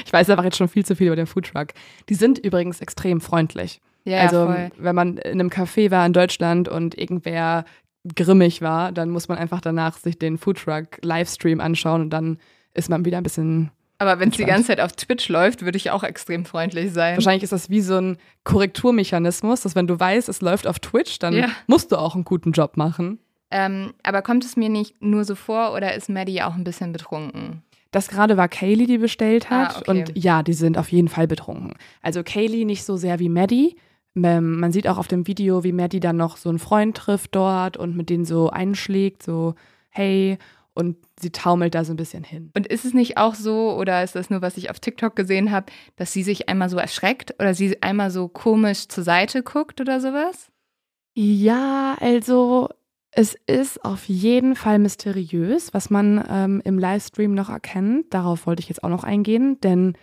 Ich 0.05 0.13
weiß 0.13 0.29
einfach 0.31 0.43
jetzt 0.43 0.57
schon 0.57 0.69
viel 0.69 0.85
zu 0.85 0.97
viel 0.97 1.07
über 1.07 1.15
den 1.17 1.27
Foodtruck. 1.27 1.69
Die 2.09 2.15
sind 2.15 2.39
übrigens 2.41 2.81
extrem 2.81 3.21
freundlich. 3.21 3.81
Ja, 4.05 4.21
also, 4.21 4.47
voll. 4.47 4.71
wenn 4.79 4.95
man 4.97 5.17
in 5.19 5.39
einem 5.39 5.49
Café 5.49 5.93
war 5.93 6.05
in 6.05 6.13
Deutschland 6.13 6.69
und 6.69 6.99
irgendwer 6.99 7.65
grimmig 8.15 8.63
war, 8.63 8.93
dann 8.93 9.11
muss 9.11 9.29
man 9.29 9.39
einfach 9.39 9.61
danach 9.61 9.97
sich 9.99 10.19
den 10.19 10.39
Foodtruck 10.39 10.99
Livestream 11.03 11.61
anschauen 11.61 12.03
und 12.03 12.11
dann 12.11 12.39
ist 12.75 12.89
man 12.91 13.05
wieder 13.05 13.17
ein 13.19 13.23
bisschen. 13.23 13.71
Aber 13.99 14.21
wenn 14.21 14.29
es 14.29 14.37
die 14.37 14.45
ganze 14.45 14.67
Zeit 14.69 14.81
auf 14.81 14.93
Twitch 14.93 15.29
läuft, 15.31 15.63
würde 15.65 15.77
ich 15.79 15.91
auch 15.91 16.03
extrem 16.05 16.45
freundlich 16.45 16.93
sein. 16.93 17.17
Wahrscheinlich 17.17 17.43
ist 17.45 17.53
das 17.53 17.71
wie 17.71 17.81
so 17.81 17.97
ein 17.97 18.19
Korrekturmechanismus, 18.45 19.63
dass 19.63 19.75
wenn 19.75 19.87
du 19.87 19.99
weißt, 19.99 20.29
es 20.29 20.41
läuft 20.41 20.67
auf 20.67 20.79
Twitch, 20.81 21.19
dann 21.19 21.35
Ja. 21.35 21.49
musst 21.67 21.93
du 21.93 21.97
auch 21.97 22.15
einen 22.15 22.25
guten 22.25 22.53
Job 22.53 22.77
machen. 22.77 23.19
Ähm, 23.51 23.95
aber 24.03 24.23
kommt 24.23 24.45
es 24.45 24.57
mir 24.57 24.69
nicht 24.69 25.01
nur 25.01 25.25
so 25.25 25.35
vor 25.35 25.73
oder 25.73 25.95
ist 25.95 26.09
Maddie 26.11 26.43
auch 26.43 26.55
ein 26.55 26.65
bisschen 26.65 26.93
betrunken? 26.93 27.63
Das 27.93 28.09
gerade 28.09 28.37
war 28.37 28.49
Kaylee, 28.49 28.87
die 28.87 28.99
bestellt 28.99 29.49
hat. 29.49 29.77
Ah, 29.77 29.79
okay. 29.81 29.91
Und 29.91 30.13
ja, 30.19 30.43
die 30.43 30.53
sind 30.53 30.77
auf 30.77 30.91
jeden 30.91 31.09
Fall 31.09 31.27
betrunken. 31.27 31.75
Also 32.03 32.23
Kaylee 32.23 32.65
nicht 32.65 32.85
so 32.85 32.97
sehr 32.97 33.19
wie 33.21 33.29
Maddie. 33.29 33.77
Ähm, 34.17 34.59
Man 34.59 34.73
sieht 34.73 34.89
auch 34.89 34.99
auf 34.99 35.09
dem 35.09 35.27
Video, 35.27 35.63
wie 35.63 35.73
Maddie 35.73 36.01
dann 36.01 36.17
noch 36.17 36.37
so 36.37 36.49
einen 36.49 36.59
Freund 36.59 36.97
trifft 36.97 37.35
dort 37.35 37.77
und 37.77 37.97
mit 37.97 38.11
denen 38.11 38.25
so 38.25 38.51
einschlägt, 38.51 39.23
so 39.23 39.55
hey. 39.91 40.39
Und 40.75 40.97
sie 41.19 41.31
taumelt 41.31 41.75
da 41.75 41.85
so 41.85 41.95
ein 41.95 41.97
bisschen 41.97 42.23
hin. 42.23 42.51
Und 42.55 42.67
ist 42.67 42.85
es 42.85 42.93
nicht 42.93 43.17
auch 43.17 43.35
so, 43.35 43.75
oder 43.79 44.05
ist 44.05 44.15
das 44.15 44.29
nur, 44.29 44.43
was 44.43 44.59
ich 44.59 44.69
auf 44.69 44.79
TikTok 44.79 45.17
gesehen 45.17 45.51
habe, 45.51 45.73
dass 45.97 46.13
sie 46.13 46.23
sich 46.23 46.51
einmal 46.51 46.69
so 46.69 46.77
erschreckt 46.77 47.35
oder 47.39 47.55
sie 47.55 47.83
einmal 47.83 48.11
so 48.11 48.29
komisch 48.29 48.87
zur 48.89 49.03
Seite 49.03 49.43
guckt 49.43 49.81
oder 49.81 50.01
sowas? 50.01 50.51
Ja, 51.15 51.97
also 51.99 52.69
es 53.11 53.35
ist 53.47 53.83
auf 53.87 54.05
jeden 54.05 54.55
Fall 54.55 54.79
mysteriös, 54.79 55.73
was 55.73 55.89
man 55.89 56.23
ähm, 56.29 56.61
im 56.63 56.79
Livestream 56.79 57.33
noch 57.33 57.49
erkennt. 57.49 58.13
Darauf 58.13 58.47
wollte 58.47 58.61
ich 58.61 58.69
jetzt 58.69 58.85
auch 58.85 58.91
noch 58.91 59.05
eingehen, 59.05 59.59
denn 59.63 59.95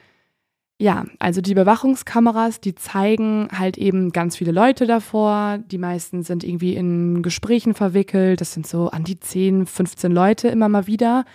ja, 0.80 1.06
also 1.20 1.40
die 1.40 1.52
Überwachungskameras, 1.52 2.60
die 2.60 2.76
zeigen 2.76 3.48
halt 3.58 3.78
eben 3.78 4.12
ganz 4.12 4.36
viele 4.36 4.52
Leute 4.52 4.86
davor. 4.86 5.60
Die 5.60 5.78
meisten 5.78 6.24
sind 6.24 6.44
irgendwie 6.44 6.76
in 6.76 7.22
Gesprächen 7.22 7.74
verwickelt. 7.74 8.42
Das 8.42 8.54
sind 8.54 8.68
so 8.68 8.90
an 8.90 9.04
die 9.04 9.20
10, 9.20 9.66
15 9.66 10.12
Leute 10.12 10.48
immer 10.50 10.70
mal 10.70 10.88
wieder. 10.88 11.26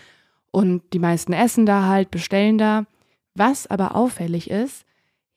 Und 0.50 0.82
die 0.92 0.98
meisten 0.98 1.32
essen 1.32 1.66
da 1.66 1.86
halt, 1.86 2.10
bestellen 2.10 2.58
da. 2.58 2.84
Was 3.34 3.66
aber 3.66 3.94
auffällig 3.94 4.50
ist, 4.50 4.84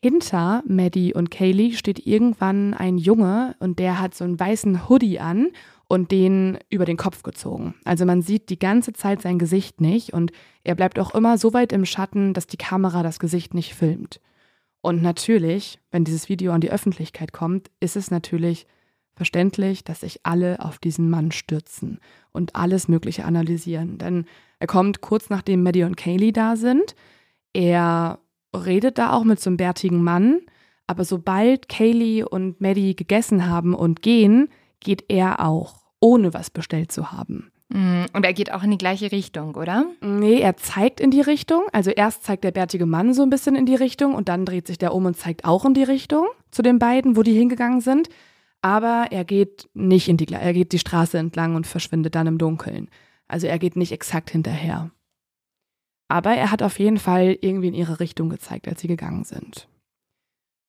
hinter 0.02 0.64
Maddie 0.66 1.14
und 1.14 1.30
Kaylee 1.30 1.74
steht 1.74 2.08
irgendwann 2.08 2.74
ein 2.74 2.98
Junge 2.98 3.56
und 3.60 3.78
der 3.78 4.00
hat 4.00 4.16
so 4.16 4.24
einen 4.24 4.40
weißen 4.40 4.90
Hoodie 4.90 5.20
an 5.20 5.50
und 5.92 6.10
den 6.10 6.58
über 6.70 6.86
den 6.86 6.96
Kopf 6.96 7.22
gezogen. 7.22 7.76
Also 7.84 8.06
man 8.06 8.22
sieht 8.22 8.48
die 8.50 8.58
ganze 8.58 8.94
Zeit 8.94 9.22
sein 9.22 9.38
Gesicht 9.38 9.82
nicht 9.82 10.14
und 10.14 10.32
er 10.64 10.74
bleibt 10.74 10.98
auch 10.98 11.14
immer 11.14 11.38
so 11.38 11.52
weit 11.52 11.74
im 11.74 11.84
Schatten, 11.84 12.34
dass 12.34 12.48
die 12.48 12.56
Kamera 12.56 13.04
das 13.04 13.20
Gesicht 13.20 13.54
nicht 13.54 13.76
filmt. 13.76 14.22
Und 14.80 15.02
natürlich, 15.02 15.80
wenn 15.92 16.06
dieses 16.06 16.30
Video 16.30 16.54
an 16.54 16.62
die 16.62 16.72
Öffentlichkeit 16.72 17.34
kommt, 17.34 17.70
ist 17.82 17.98
es 17.98 18.10
natürlich 18.10 18.68
verständlich, 19.16 19.84
dass 19.84 20.00
sich 20.00 20.22
alle 20.24 20.64
auf 20.64 20.80
diesen 20.80 21.10
Mann 21.10 21.34
stürzen 21.34 22.00
und 22.32 22.56
alles 22.56 22.88
Mögliche 22.88 23.26
analysieren. 23.26 23.98
Denn 23.98 24.24
er 24.60 24.68
kommt 24.68 25.02
kurz 25.02 25.30
nachdem 25.30 25.62
Maddie 25.62 25.84
und 25.84 25.98
Kaylee 25.98 26.32
da 26.32 26.56
sind. 26.56 26.96
Er 27.52 28.20
redet 28.56 28.98
da 28.98 29.12
auch 29.12 29.26
mit 29.26 29.42
so 29.42 29.50
einem 29.50 29.58
bärtigen 29.58 30.02
Mann, 30.02 30.40
aber 30.88 31.04
sobald 31.04 31.68
Kaylee 31.68 32.24
und 32.24 32.62
Maddie 32.62 32.96
gegessen 32.96 33.50
haben 33.50 33.74
und 33.74 34.02
gehen, 34.02 34.48
geht 34.80 35.06
er 35.10 35.46
auch, 35.46 35.81
ohne 36.02 36.34
was 36.34 36.50
bestellt 36.50 36.92
zu 36.92 37.12
haben. 37.14 37.52
Mm, 37.70 38.04
Und 38.14 38.26
er 38.26 38.34
geht 38.34 38.52
auch 38.52 38.64
in 38.64 38.72
die 38.72 38.78
gleiche 38.78 39.12
Richtung, 39.14 39.56
oder? 39.56 39.86
Nee, 40.02 40.40
er 40.40 40.58
zeigt 40.58 41.00
in 41.00 41.12
die 41.12 41.22
Richtung. 41.22 41.64
Also 41.72 41.92
erst 41.92 42.24
zeigt 42.24 42.44
der 42.44 42.52
bärtige 42.52 42.86
Mann 42.86 43.14
so 43.14 43.24
ein 43.24 43.30
bisschen 43.30 43.56
in 43.56 43.66
die 43.66 43.76
Richtung 43.76 44.14
und 44.14 44.28
dann 44.28 44.46
dreht 44.46 44.68
sich 44.68 44.78
der 44.78 44.94
um 44.94 45.06
und 45.06 45.16
zeigt 45.16 45.46
auch 45.46 45.64
in 45.64 45.74
die 45.74 45.84
Richtung 45.84 46.28
zu 46.50 46.62
den 46.62 46.80
beiden, 46.80 47.16
wo 47.16 47.24
die 47.24 47.34
hingegangen 47.34 47.80
sind. 47.80 48.10
Aber 48.62 49.08
er 49.12 49.24
geht 49.24 49.70
nicht 49.74 50.10
in 50.10 50.18
die, 50.18 50.28
er 50.32 50.54
geht 50.54 50.74
die 50.74 50.80
Straße 50.80 51.18
entlang 51.18 51.56
und 51.56 51.66
verschwindet 51.66 52.16
dann 52.16 52.28
im 52.28 52.38
Dunkeln. 52.38 52.90
Also 53.28 53.48
er 53.48 53.58
geht 53.58 53.76
nicht 53.78 53.94
exakt 53.94 54.30
hinterher. 54.30 54.92
Aber 56.10 56.32
er 56.32 56.52
hat 56.52 56.62
auf 56.62 56.78
jeden 56.78 56.98
Fall 56.98 57.38
irgendwie 57.40 57.70
in 57.70 57.74
ihre 57.74 58.02
Richtung 58.02 58.30
gezeigt, 58.30 58.68
als 58.68 58.82
sie 58.82 58.88
gegangen 58.88 59.24
sind. 59.24 59.70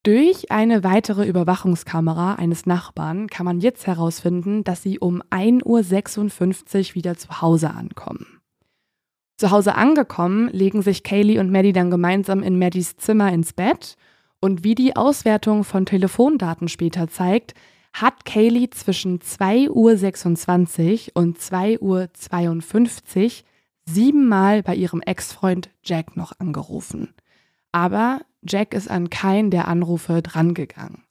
Durch 0.04 0.50
eine 0.50 0.82
weitere 0.82 1.28
Überwachungskamera 1.28 2.34
eines 2.34 2.66
Nachbarn 2.66 3.28
kann 3.28 3.46
man 3.46 3.60
jetzt 3.60 3.86
herausfinden, 3.86 4.64
dass 4.64 4.82
sie 4.82 4.98
um 4.98 5.22
1.56 5.30 5.64
Uhr 6.90 6.94
wieder 6.96 7.16
zu 7.16 7.40
Hause 7.40 7.70
ankommen. 7.70 8.40
Zu 9.36 9.52
Hause 9.52 9.76
angekommen, 9.76 10.48
legen 10.48 10.82
sich 10.82 11.04
Kaylee 11.04 11.38
und 11.38 11.52
Maddie 11.52 11.72
dann 11.72 11.90
gemeinsam 11.90 12.42
in 12.42 12.58
Maddies 12.58 12.96
Zimmer 12.96 13.32
ins 13.32 13.52
Bett 13.52 13.96
und 14.40 14.64
wie 14.64 14.74
die 14.74 14.96
Auswertung 14.96 15.62
von 15.62 15.86
Telefondaten 15.86 16.66
später 16.66 17.06
zeigt, 17.06 17.54
hat 17.92 18.24
Kaylee 18.24 18.70
zwischen 18.70 19.20
2.26 19.20 21.10
Uhr 21.14 21.22
und 21.22 21.38
2.52 21.38 23.24
Uhr 23.24 23.30
siebenmal 23.84 24.64
bei 24.64 24.74
ihrem 24.74 25.00
Ex-Freund 25.00 25.70
Jack 25.84 26.16
noch 26.16 26.32
angerufen. 26.40 27.14
Aber 27.70 28.20
Jack 28.46 28.74
ist 28.74 28.90
an 28.90 29.10
keinen 29.10 29.50
der 29.50 29.68
Anrufe 29.68 30.22
drangegangen. 30.22 31.04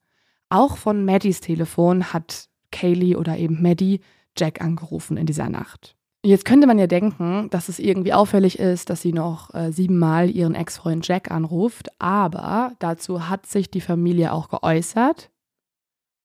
Auch 0.50 0.78
von 0.78 1.06
Maddies 1.06 1.40
Telefon 1.40 2.14
hat 2.14 2.50
Kaylee 2.72 3.16
oder 3.16 3.38
eben 3.38 3.62
Maddie 3.62 4.02
Jack 4.38 4.62
angerufen 4.62 5.18
in 5.18 5.26
dieser 5.26 5.50
Nacht. 5.50 5.96
Jetzt 6.24 6.46
könnte 6.46 6.68
man 6.68 6.78
ja 6.78 6.86
denken, 6.86 7.50
dass 7.50 7.68
es 7.68 7.80
irgendwie 7.80 8.14
auffällig 8.14 8.60
ist, 8.60 8.92
dass 8.92 9.02
sie 9.02 9.12
noch 9.12 9.54
äh, 9.56 9.72
siebenmal 9.72 10.30
ihren 10.30 10.54
Ex-Freund 10.54 11.08
Jack 11.08 11.32
anruft, 11.32 11.90
aber 12.00 12.74
dazu 12.78 13.28
hat 13.28 13.48
sich 13.48 13.72
die 13.72 13.82
Familie 13.82 14.32
auch 14.32 14.50
geäußert. 14.50 15.32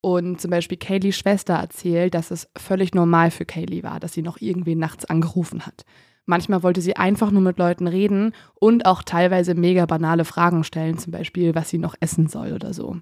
Und 0.03 0.41
zum 0.41 0.51
Beispiel 0.51 0.77
Kayleys 0.77 1.17
Schwester 1.17 1.55
erzählt, 1.55 2.15
dass 2.15 2.31
es 2.31 2.49
völlig 2.57 2.95
normal 2.95 3.31
für 3.31 3.47
Kaylee 3.47 3.83
war, 3.83 3.99
dass 3.99 4.13
sie 4.13 4.23
noch 4.23 4.41
irgendwen 4.41 4.79
nachts 4.79 5.07
angerufen 5.07 5.65
hat. 5.65 5.85
Manchmal 6.27 6.63
wollte 6.63 6.81
sie 6.81 6.97
einfach 6.97 7.31
nur 7.31 7.43
mit 7.43 7.59
Leuten 7.59 7.87
reden 7.87 8.33
und 8.57 8.85
auch 8.85 9.03
teilweise 9.03 9.55
mega 9.55 9.87
banale 9.87 10.25
Fragen 10.25 10.65
stellen, 10.65 10.99
zum 10.99 11.13
Beispiel, 11.13 11.55
was 11.55 11.71
sie 11.71 11.79
noch 11.79 11.95
essen 12.01 12.29
soll 12.29 12.53
oder 12.53 12.75
so. 12.75 12.97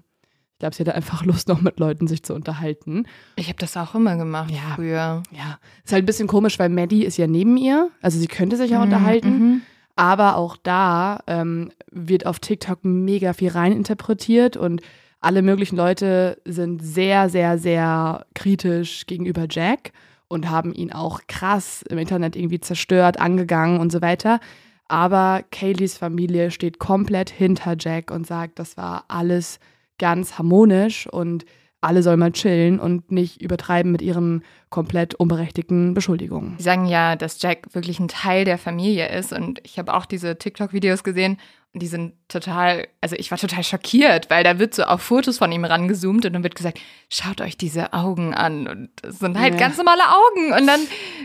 Ich 0.53 0.59
glaube, 0.59 0.75
sie 0.75 0.83
hatte 0.83 0.95
einfach 0.95 1.25
Lust, 1.25 1.47
noch 1.47 1.59
mit 1.61 1.79
Leuten 1.79 2.07
sich 2.07 2.23
zu 2.23 2.33
unterhalten. 2.35 3.07
Ich 3.35 3.47
habe 3.47 3.57
das 3.59 3.75
auch 3.75 3.95
immer 3.95 4.15
gemacht 4.15 4.51
Ja. 4.51 4.75
früher. 4.75 5.23
Ja, 5.31 5.59
ist 5.83 5.91
halt 5.91 6.03
ein 6.03 6.05
bisschen 6.05 6.27
komisch, 6.27 6.59
weil 6.59 6.69
Maddie 6.69 7.03
ist 7.03 7.17
ja 7.17 7.27
neben 7.27 7.57
ihr. 7.57 7.89
Also 8.01 8.19
sie 8.19 8.27
könnte 8.27 8.55
sich 8.57 8.71
ja 8.71 8.81
unterhalten. 8.81 9.29
Mhm. 9.39 9.61
Aber 9.97 10.35
auch 10.37 10.55
da 10.61 11.19
ähm, 11.25 11.71
wird 11.91 12.25
auf 12.25 12.39
TikTok 12.39 12.83
mega 12.83 13.33
viel 13.33 13.49
reininterpretiert 13.49 14.55
und 14.57 14.81
alle 15.21 15.41
möglichen 15.41 15.77
Leute 15.77 16.39
sind 16.45 16.83
sehr, 16.83 17.29
sehr, 17.29 17.57
sehr 17.57 18.25
kritisch 18.35 19.05
gegenüber 19.07 19.47
Jack 19.49 19.91
und 20.27 20.49
haben 20.49 20.73
ihn 20.73 20.91
auch 20.91 21.21
krass 21.27 21.83
im 21.89 21.97
Internet 21.97 22.35
irgendwie 22.35 22.59
zerstört, 22.59 23.19
angegangen 23.19 23.79
und 23.79 23.91
so 23.91 24.01
weiter. 24.01 24.39
Aber 24.87 25.43
Kayleys 25.51 25.97
Familie 25.97 26.51
steht 26.51 26.79
komplett 26.79 27.29
hinter 27.29 27.75
Jack 27.79 28.11
und 28.11 28.27
sagt, 28.27 28.59
das 28.59 28.77
war 28.77 29.05
alles 29.07 29.59
ganz 29.97 30.37
harmonisch 30.37 31.07
und 31.07 31.45
alle 31.81 32.01
sollen 32.01 32.19
mal 32.19 32.31
chillen 32.31 32.79
und 32.79 33.11
nicht 33.11 33.41
übertreiben 33.41 33.91
mit 33.91 34.01
ihren 34.01 34.43
komplett 34.69 35.13
unberechtigten 35.15 35.93
Beschuldigungen. 35.93 36.57
Die 36.57 36.63
sagen 36.63 36.87
ja, 36.87 37.15
dass 37.15 37.41
Jack 37.41 37.73
wirklich 37.73 37.99
ein 37.99 38.07
Teil 38.07 38.43
der 38.43 38.57
Familie 38.57 39.09
ist. 39.09 39.31
Und 39.31 39.59
ich 39.63 39.77
habe 39.77 39.93
auch 39.93 40.05
diese 40.05 40.37
TikTok-Videos 40.37 41.03
gesehen 41.03 41.37
die 41.79 41.87
sind 41.87 42.13
total, 42.29 42.87
also 43.01 43.15
ich 43.17 43.31
war 43.31 43.37
total 43.37 43.63
schockiert, 43.63 44.29
weil 44.29 44.43
da 44.43 44.59
wird 44.59 44.73
so 44.73 44.83
auf 44.83 45.01
Fotos 45.01 45.37
von 45.37 45.51
ihm 45.51 45.65
rangezoomt 45.65 46.25
und 46.25 46.33
dann 46.33 46.43
wird 46.43 46.55
gesagt, 46.55 46.79
schaut 47.09 47.41
euch 47.41 47.57
diese 47.57 47.93
Augen 47.93 48.33
an. 48.33 48.67
Und 48.67 48.89
das 49.01 49.19
sind 49.19 49.37
halt 49.39 49.53
Ja. 49.53 49.59
ganz 49.59 49.77
normale 49.77 50.03
Augen. 50.03 50.53
Und 50.59 50.67
dann, 50.67 50.79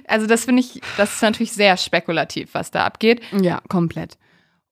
also 0.09 0.27
das 0.27 0.45
finde 0.45 0.61
ich, 0.61 0.81
das 0.97 1.15
ist 1.15 1.23
natürlich 1.23 1.53
sehr 1.53 1.77
spekulativ, 1.77 2.51
was 2.55 2.71
da 2.71 2.85
abgeht. 2.85 3.21
Ja, 3.41 3.61
komplett. 3.69 4.19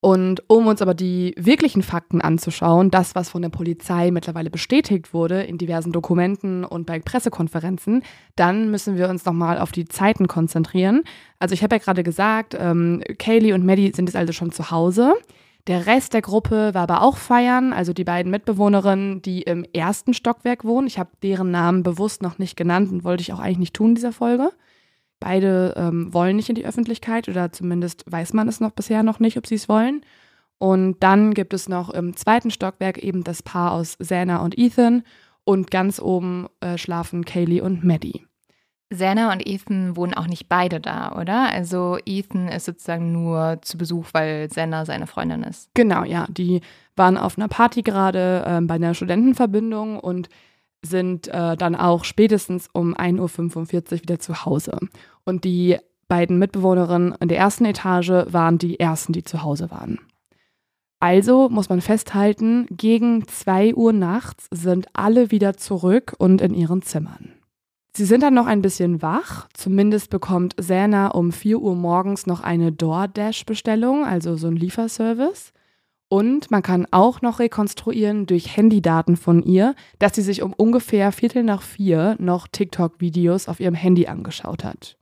Und 0.01 0.45
um 0.49 0.69
uns 0.69 0.81
aber 0.81 0.95
die 0.95 1.35
wirklichen 1.37 1.83
Fakten 1.83 2.21
anzuschauen, 2.21 2.93
das, 2.93 3.17
was 3.17 3.31
von 3.31 3.43
der 3.43 3.49
Polizei 3.49 4.13
mittlerweile 4.13 4.49
bestätigt 4.49 5.13
wurde 5.13 5.43
in 5.43 5.59
diversen 5.59 5.91
Dokumenten 5.91 6.65
und 6.65 6.87
bei 6.87 7.01
Pressekonferenzen, 7.01 8.05
dann 8.37 8.71
müssen 8.71 8.97
wir 8.97 9.09
uns 9.09 9.25
nochmal 9.25 9.59
auf 9.59 9.73
die 9.73 9.87
Zeiten 9.87 10.29
konzentrieren. 10.29 11.03
Also 11.41 11.53
ich 11.53 11.65
habe 11.65 11.75
ja 11.75 11.83
gerade 11.83 12.05
gesagt, 12.05 12.57
ähm, 12.57 13.03
Kaylee 13.19 13.53
und 13.55 13.67
Maddie 13.67 13.91
sind 13.93 14.07
jetzt 14.09 14.15
also 14.15 14.33
schon 14.33 14.53
zu 14.53 14.71
Hause. 14.71 15.15
Der 15.67 15.87
Rest 15.87 16.15
der 16.15 16.23
Gruppe 16.23 16.73
war 16.73 16.83
aber 16.83 17.03
auch 17.03 17.19
feiern, 17.19 17.75
also 17.75 17.93
die 17.93 18.05
beiden 18.05 18.31
Mitbewohnerinnen, 18.31 19.21
die 19.21 19.43
im 19.43 19.65
ersten 19.75 20.15
Stockwerk 20.15 20.65
wohnen. 20.65 20.87
Ich 20.87 20.99
habe 20.99 21.11
deren 21.23 21.51
Namen 21.51 21.83
bewusst 21.83 22.23
noch 22.23 22.39
nicht 22.39 22.57
genannt 22.57 22.91
und 22.91 23.05
wollte 23.05 23.21
ich 23.21 23.33
auch 23.33 23.39
eigentlich 23.39 23.59
nicht 23.59 23.75
tun 23.75 23.91
in 23.91 23.95
dieser 23.97 24.13
Folge. 24.13 24.51
Beide 25.21 25.75
ähm, 25.77 26.15
wollen 26.15 26.37
nicht 26.37 26.49
in 26.49 26.55
die 26.55 26.65
Öffentlichkeit 26.65 27.29
oder 27.29 27.53
zumindest 27.53 28.05
weiß 28.11 28.33
man 28.33 28.49
es 28.49 28.61
noch 28.61 28.71
bisher 28.71 29.03
noch 29.03 29.21
nicht, 29.21 29.37
ob 29.37 29.47
sie 29.47 29.57
es 29.57 29.69
wollen. 29.69 30.03
Und 30.59 31.03
dann 31.03 31.35
gibt 31.35 31.55
es 31.55 31.69
noch 31.69 31.91
im 31.91 32.17
zweiten 32.17 32.51
Stockwerk 32.51 32.99
eben 32.99 33.25
das 33.25 33.43
Paar 33.43 33.73
aus 33.73 33.97
Zana 33.99 34.39
und 34.39 34.59
Ethan 34.59 35.03
und 35.45 35.71
ganz 35.71 36.01
oben 36.01 36.47
äh, 36.61 36.79
schlafen 36.79 37.25
Kaylee 37.25 37.61
und 37.61 37.85
Maddie. 37.85 38.28
Senna 38.91 39.33
und 39.33 39.47
Ethan 39.47 39.97
wohnen 39.97 40.15
auch 40.15 40.27
nicht 40.27 40.49
beide 40.49 40.81
da, 40.81 41.13
oder? 41.13 41.51
Also 41.51 41.99
Ethan 42.07 42.49
ist 42.49 42.65
sozusagen 42.65 43.13
nur 43.13 43.59
zu 43.61 43.77
Besuch, 43.77 44.07
weil 44.13 44.51
Senna 44.51 44.87
seine 44.87 45.07
Freundin 45.07 45.43
ist. 45.43 45.69
Genau, 45.75 46.05
ja, 46.05 46.27
die 46.31 46.63
waren 46.97 47.19
auf 47.19 47.37
einer 47.37 47.49
Party 47.49 47.83
gerade 47.83 48.45
ähm, 48.47 48.67
bei 48.67 48.77
einer 48.77 48.95
Studentenverbindung 48.95 50.01
und 50.01 50.29
sind 50.83 51.29
äh, 51.29 51.57
dann 51.57 51.75
auch 51.75 52.05
spätestens 52.05 52.69
um 52.73 52.95
1.45 52.95 53.93
Uhr 53.93 54.03
wieder 54.03 54.19
zu 54.19 54.45
Hause. 54.45 54.79
Und 55.25 55.45
die 55.45 55.77
beiden 56.07 56.39
Mitbewohnerinnen 56.39 57.15
in 57.21 57.29
der 57.29 57.39
ersten 57.39 57.67
Etage 57.67 58.25
waren 58.33 58.59
die 58.59 58.81
ersten, 58.81 59.13
die 59.13 59.25
zu 59.25 59.43
Hause 59.43 59.71
waren. 59.71 59.99
Also 61.01 61.49
muss 61.49 61.69
man 61.69 61.81
festhalten, 61.81 62.67
gegen 62.71 63.29
2 63.29 63.75
Uhr 63.75 63.93
nachts 63.93 64.47
sind 64.51 64.89
alle 64.95 65.31
wieder 65.31 65.57
zurück 65.57 66.15
und 66.19 66.41
in 66.41 66.55
ihren 66.55 66.83
Zimmern. 66.83 67.38
Sie 67.99 68.05
sind 68.05 68.23
dann 68.23 68.35
noch 68.35 68.47
ein 68.47 68.63
bisschen 68.63 69.03
wach. 69.03 69.49
Zumindest 69.55 70.09
bekommt 70.09 70.55
Sana 70.57 71.09
um 71.09 71.33
4 71.33 71.59
Uhr 71.59 71.75
morgens 71.75 72.29
noch 72.29 72.43
eine 72.43 72.71
DoorDash-Bestellung, 72.71 74.05
also 74.05 74.37
so 74.37 74.47
ein 74.47 74.55
Lieferservice. 74.55 75.53
Und 76.09 76.49
man 76.53 76.63
kann 76.63 76.87
auch 76.93 77.23
noch 77.23 77.41
rekonstruieren 77.41 78.27
durch 78.27 78.57
Handydaten 78.57 79.17
von 79.17 79.43
ihr, 79.43 79.75
dass 79.99 80.15
sie 80.15 80.23
sich 80.23 80.43
um 80.43 80.53
ungefähr 80.53 81.11
Viertel 81.11 81.43
nach 81.43 81.61
vier 81.61 82.15
noch 82.21 82.47
TikTok-Videos 82.47 83.49
auf 83.49 83.59
ihrem 83.59 83.75
Handy 83.75 84.07
angeschaut 84.07 84.63
hat. 84.63 84.97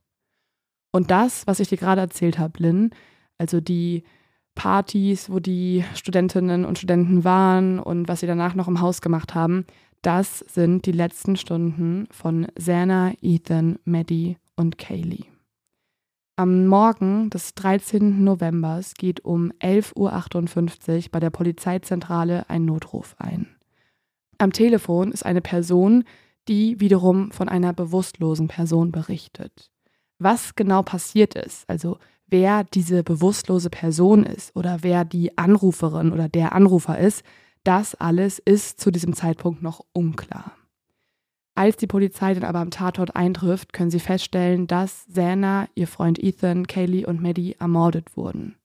Und 0.91 1.11
das, 1.11 1.45
was 1.45 1.59
ich 1.59 1.67
dir 1.67 1.77
gerade 1.77 2.01
erzählt 2.01 2.39
habe, 2.39 2.53
Lynn, 2.57 2.89
also 3.37 3.61
die 3.61 4.05
Partys, 4.55 5.29
wo 5.29 5.39
die 5.39 5.85
Studentinnen 5.93 6.65
und 6.65 6.79
Studenten 6.79 7.23
waren 7.23 7.77
und 7.77 8.07
was 8.07 8.21
sie 8.21 8.27
danach 8.27 8.55
noch 8.55 8.67
im 8.67 8.81
Haus 8.81 9.01
gemacht 9.01 9.35
haben, 9.35 9.67
das 10.01 10.39
sind 10.39 10.85
die 10.85 10.91
letzten 10.91 11.35
Stunden 11.35 12.07
von 12.11 12.47
Sana, 12.57 13.13
Ethan, 13.21 13.79
Maddie 13.85 14.37
und 14.55 14.77
Kaylee. 14.77 15.25
Am 16.35 16.67
Morgen 16.67 17.31
des 17.31 17.55
13. 17.55 18.23
Novembers 18.23 18.93
geht 18.93 19.25
um 19.25 19.51
11.58 19.53 19.95
Uhr 19.97 21.11
bei 21.11 21.19
der 21.19 21.31
Polizeizentrale 21.31 22.47
ein 22.47 22.63
Notruf 22.63 23.15
ein. 23.17 23.47
Am 24.37 24.53
Telefon 24.53 25.11
ist 25.11 25.25
eine 25.25 25.41
Person, 25.41 26.03
die 26.47 26.79
wiederum 26.79 27.31
von 27.31 27.49
einer 27.49 27.73
bewusstlosen 27.73 28.47
Person 28.47 28.91
berichtet. 28.91 29.71
Was 30.19 30.55
genau 30.55 30.83
passiert 30.83 31.35
ist, 31.35 31.67
also 31.67 31.97
wer 32.27 32.63
diese 32.63 33.03
bewusstlose 33.03 33.69
Person 33.69 34.23
ist 34.23 34.55
oder 34.55 34.79
wer 34.81 35.05
die 35.05 35.37
Anruferin 35.37 36.11
oder 36.11 36.29
der 36.29 36.53
Anrufer 36.53 36.99
ist, 36.99 37.23
das 37.67 37.95
alles 37.95 38.39
ist 38.39 38.79
zu 38.79 38.91
diesem 38.91 39.13
Zeitpunkt 39.13 39.61
noch 39.61 39.83
unklar. 39.91 40.53
Als 41.53 41.75
die 41.75 41.87
Polizei 41.87 42.33
dann 42.33 42.45
aber 42.45 42.59
am 42.59 42.71
Tatort 42.71 43.15
eintrifft, 43.15 43.73
können 43.73 43.91
sie 43.91 43.99
feststellen, 43.99 44.67
dass 44.67 45.05
Sana, 45.07 45.67
ihr 45.75 45.87
Freund 45.87 46.17
Ethan, 46.17 46.67
Kaylee 46.67 47.05
und 47.05 47.21
Maddie 47.21 47.55
ermordet 47.59 48.15
wurden. 48.15 48.55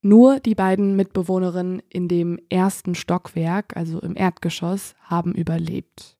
Nur 0.00 0.40
die 0.40 0.56
beiden 0.56 0.96
Mitbewohnerinnen 0.96 1.82
in 1.88 2.08
dem 2.08 2.40
ersten 2.48 2.96
Stockwerk, 2.96 3.76
also 3.76 4.00
im 4.00 4.16
Erdgeschoss, 4.16 4.96
haben 5.02 5.34
überlebt. 5.34 6.16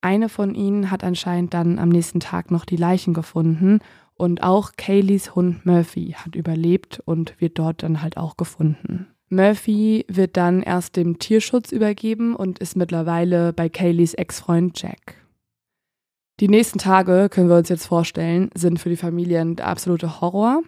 Eine 0.00 0.28
von 0.28 0.56
ihnen 0.56 0.90
hat 0.90 1.04
anscheinend 1.04 1.54
dann 1.54 1.78
am 1.78 1.90
nächsten 1.90 2.18
Tag 2.18 2.50
noch 2.50 2.64
die 2.64 2.76
Leichen 2.76 3.14
gefunden 3.14 3.78
und 4.14 4.42
auch 4.42 4.72
Kayleys 4.76 5.36
Hund 5.36 5.64
Murphy 5.64 6.16
hat 6.18 6.34
überlebt 6.34 7.00
und 7.04 7.40
wird 7.40 7.58
dort 7.58 7.84
dann 7.84 8.02
halt 8.02 8.16
auch 8.16 8.36
gefunden. 8.36 9.06
Murphy 9.30 10.04
wird 10.08 10.36
dann 10.36 10.62
erst 10.62 10.96
dem 10.96 11.18
Tierschutz 11.18 11.70
übergeben 11.70 12.34
und 12.34 12.58
ist 12.58 12.76
mittlerweile 12.76 13.52
bei 13.52 13.68
Kayleys 13.68 14.14
Ex-Freund 14.14 14.80
Jack. 14.82 15.16
Die 16.40 16.48
nächsten 16.48 16.78
Tage, 16.78 17.28
können 17.30 17.48
wir 17.48 17.56
uns 17.56 17.68
jetzt 17.68 17.86
vorstellen, 17.86 18.50
sind 18.54 18.80
für 18.80 18.88
die 18.88 18.96
Familien 18.96 19.56
der 19.56 19.68
absolute 19.68 20.20
Horror. 20.20 20.62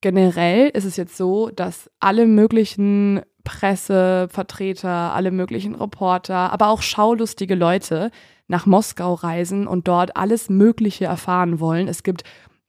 Generell 0.00 0.68
ist 0.68 0.84
es 0.84 0.96
jetzt 0.96 1.16
so, 1.16 1.50
dass 1.50 1.90
alle 1.98 2.26
möglichen 2.26 3.22
Pressevertreter, 3.42 4.88
alle 4.88 5.30
möglichen 5.30 5.74
Reporter, 5.74 6.52
aber 6.52 6.68
auch 6.68 6.82
schaulustige 6.82 7.54
Leute 7.54 8.10
nach 8.46 8.66
Moskau 8.66 9.14
reisen 9.14 9.66
und 9.66 9.88
dort 9.88 10.16
alles 10.16 10.50
Mögliche 10.50 11.06
erfahren 11.06 11.58
wollen. 11.58 11.88
Es 11.88 12.02
gibt 12.02 12.22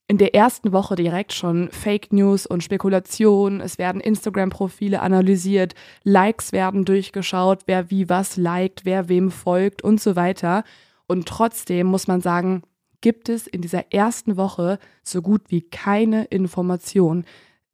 in 0.08 0.18
der 0.20 0.36
ersten 0.36 0.72
Woche 0.72 0.96
direkt 0.96 1.34
schon 1.34 1.70
Fake 1.72 2.14
News 2.14 2.46
und 2.46 2.64
Spekulationen. 2.64 3.60
Es 3.60 3.78
werden 3.80 4.02
Instagram-Profile 4.02 5.02
analysiert, 5.02 5.74
Likes 6.04 6.52
werden 6.52 6.86
durchgeschaut, 6.86 7.64
wer 7.66 7.90
wie 7.90 8.08
was 8.08 8.38
liked, 8.38 8.86
wer 8.86 9.10
wem 9.10 9.32
folgt 9.32 9.82
und 9.84 10.00
so 10.00 10.16
weiter. 10.16 10.64
Und 11.08 11.28
trotzdem 11.28 11.88
muss 11.88 12.08
man 12.08 12.22
sagen, 12.22 12.62
gibt 13.02 13.30
es 13.30 13.48
in 13.48 13.62
dieser 13.62 13.92
ersten 13.92 14.38
Woche 14.38 14.80
so 15.04 15.22
gut 15.22 15.44
wie 15.48 15.62
keine 15.62 16.26
Information. 16.26 17.26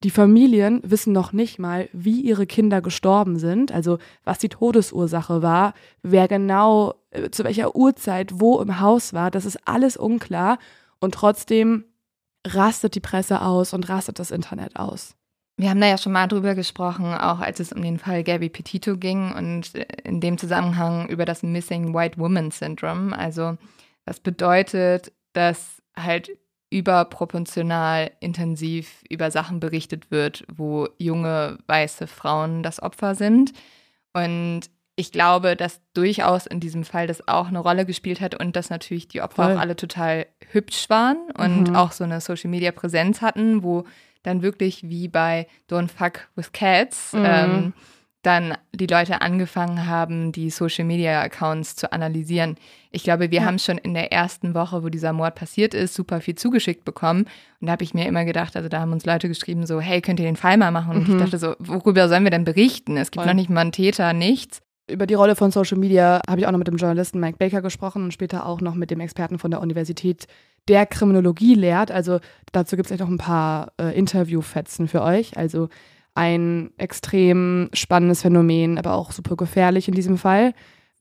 Die 0.04 0.10
Familien 0.10 0.82
wissen 0.84 1.14
noch 1.14 1.32
nicht 1.32 1.60
mal, 1.60 1.88
wie 1.94 2.22
ihre 2.22 2.48
Kinder 2.48 2.82
gestorben 2.82 3.38
sind, 3.38 3.72
also 3.72 4.00
was 4.24 4.40
die 4.40 4.50
Todesursache 4.50 5.42
war, 5.42 5.74
wer 6.02 6.28
genau 6.28 6.96
äh, 7.12 7.30
zu 7.30 7.44
welcher 7.44 7.76
Uhrzeit 7.76 8.40
wo 8.40 8.60
im 8.60 8.80
Haus 8.80 9.14
war. 9.14 9.32
Das 9.32 9.46
ist 9.46 9.60
alles 9.68 9.98
unklar. 9.98 10.58
Und 11.00 11.14
trotzdem 11.14 11.86
rastet 12.48 12.96
die 12.96 13.00
Presse 13.00 13.42
aus 13.42 13.74
und 13.74 13.88
rastet 13.90 14.20
das 14.20 14.32
Internet 14.32 14.76
aus. 14.76 15.16
Wir 15.58 15.70
haben 15.70 15.82
da 15.82 15.88
ja 15.88 15.98
schon 15.98 16.14
mal 16.14 16.28
drüber 16.28 16.56
gesprochen, 16.56 17.14
auch 17.14 17.40
als 17.40 17.60
es 17.60 17.72
um 17.72 17.82
den 17.82 18.00
Fall 18.00 18.24
Gabby 18.24 18.50
Petito 18.50 18.98
ging 18.98 19.34
und 19.34 19.76
in 20.04 20.20
dem 20.20 20.38
Zusammenhang 20.38 21.08
über 21.10 21.26
das 21.26 21.44
Missing 21.44 21.94
White 21.94 22.18
Woman 22.18 22.52
Syndrome. 22.52 23.16
Also 23.18 23.58
was 24.06 24.20
bedeutet, 24.20 25.12
dass 25.34 25.82
halt 25.96 26.32
überproportional 26.72 28.12
intensiv 28.22 29.04
über 29.10 29.30
Sachen 29.30 29.60
berichtet 29.60 30.10
wird, 30.10 30.46
wo 30.52 30.88
junge 30.98 31.60
weiße 31.68 32.08
Frauen 32.08 32.64
das 32.64 32.82
Opfer 32.82 33.14
sind. 33.14 33.52
Und 34.14 34.62
ich 34.96 35.12
glaube, 35.12 35.56
dass 35.56 35.82
durchaus 35.94 36.46
in 36.46 36.60
diesem 36.60 36.86
Fall 36.86 37.08
das 37.08 37.28
auch 37.28 37.48
eine 37.48 37.60
Rolle 37.60 37.86
gespielt 37.86 38.22
hat 38.22 38.40
und 38.40 38.56
dass 38.56 38.70
natürlich 38.70 39.08
die 39.08 39.22
Opfer 39.22 39.44
Voll. 39.44 39.56
auch 39.56 39.60
alle 39.60 39.76
total 39.76 40.28
hübsch 40.54 40.90
waren 40.90 41.18
und 41.38 41.70
Mhm. 41.70 41.76
auch 41.76 41.92
so 41.92 42.04
eine 42.04 42.22
Social 42.22 42.50
Media 42.50 42.72
Präsenz 42.72 43.22
hatten, 43.22 43.64
wo 43.64 43.86
dann 44.24 44.42
wirklich 44.42 44.84
wie 44.84 45.08
bei 45.08 45.48
Don't 45.70 45.88
Fuck 45.90 46.30
with 46.36 46.52
Cats 46.52 47.14
Mhm. 47.14 47.22
ähm, 47.26 47.74
dann 48.24 48.56
die 48.72 48.86
Leute 48.86 49.22
angefangen 49.22 49.88
haben, 49.88 50.32
die 50.32 50.52
Social 50.52 50.86
Media 50.86 51.22
Accounts 51.24 51.76
zu 51.76 51.92
analysieren. 51.92 52.56
Ich 52.92 53.02
glaube, 53.02 53.32
wir 53.32 53.40
Ja. 53.40 53.46
haben 53.46 53.58
schon 53.58 53.80
in 53.80 53.96
der 53.96 54.12
ersten 54.12 54.54
Woche, 54.54 54.84
wo 54.84 54.90
dieser 54.90 55.12
Mord 55.12 55.34
passiert 55.34 55.74
ist, 55.74 55.96
super 55.96 56.22
viel 56.22 56.36
zugeschickt 56.36 56.86
bekommen. 56.86 57.24
Und 57.60 57.66
da 57.66 57.72
habe 57.72 57.84
ich 57.84 57.96
mir 57.96 58.06
immer 58.06 58.24
gedacht, 58.24 58.56
also 58.56 58.70
da 58.70 58.80
haben 58.82 58.92
uns 58.92 59.08
Leute 59.08 59.28
geschrieben, 59.28 59.66
so, 59.66 59.82
hey, 59.82 60.02
könnt 60.02 60.20
ihr 60.20 60.28
den 60.28 60.36
Fall 60.36 60.58
mal 60.58 60.70
machen? 60.70 60.98
Und 60.98 61.08
Mhm. 61.08 61.16
ich 61.16 61.20
dachte 61.20 61.40
so, 61.40 61.56
worüber 61.58 62.08
sollen 62.10 62.24
wir 62.24 62.30
denn 62.30 62.44
berichten? 62.44 62.96
Es 62.96 63.10
gibt 63.10 63.24
Voll. 63.24 63.34
noch 63.34 63.34
nicht 63.34 63.50
mal 63.50 63.62
einen 63.62 63.72
Täter, 63.72 64.14
nichts. 64.14 64.62
Über 64.92 65.08
die 65.08 65.14
Rolle 65.14 65.36
von 65.36 65.52
Social 65.52 65.78
Media 65.78 66.22
habe 66.28 66.42
ich 66.42 66.48
auch 66.48 66.52
noch 66.52 66.58
mit 66.58 66.68
dem 66.68 66.78
Journalisten 66.78 67.20
Mike 67.20 67.38
Baker 67.38 67.62
gesprochen 67.62 68.04
und 68.04 68.14
später 68.14 68.46
auch 68.46 68.62
noch 68.62 68.76
mit 68.76 68.92
dem 68.92 69.00
Experten 69.00 69.40
von 69.40 69.52
der 69.52 69.62
Universität, 69.62 70.28
der 70.68 70.86
Kriminologie 70.86 71.56
lehrt. 71.56 71.92
Also 71.92 72.20
dazu 72.52 72.76
gibt 72.76 72.86
es 72.86 72.90
gleich 72.90 73.00
noch 73.00 73.14
ein 73.14 73.18
paar 73.18 73.72
äh, 73.80 73.98
Interviewfetzen 73.98 74.88
für 74.88 75.02
euch. 75.02 75.38
Also 75.38 75.70
ein 76.14 76.72
extrem 76.78 77.70
spannendes 77.74 78.22
Phänomen, 78.22 78.78
aber 78.78 78.94
auch 78.94 79.12
super 79.12 79.36
gefährlich 79.36 79.88
in 79.88 79.94
diesem 79.94 80.18
Fall. 80.18 80.54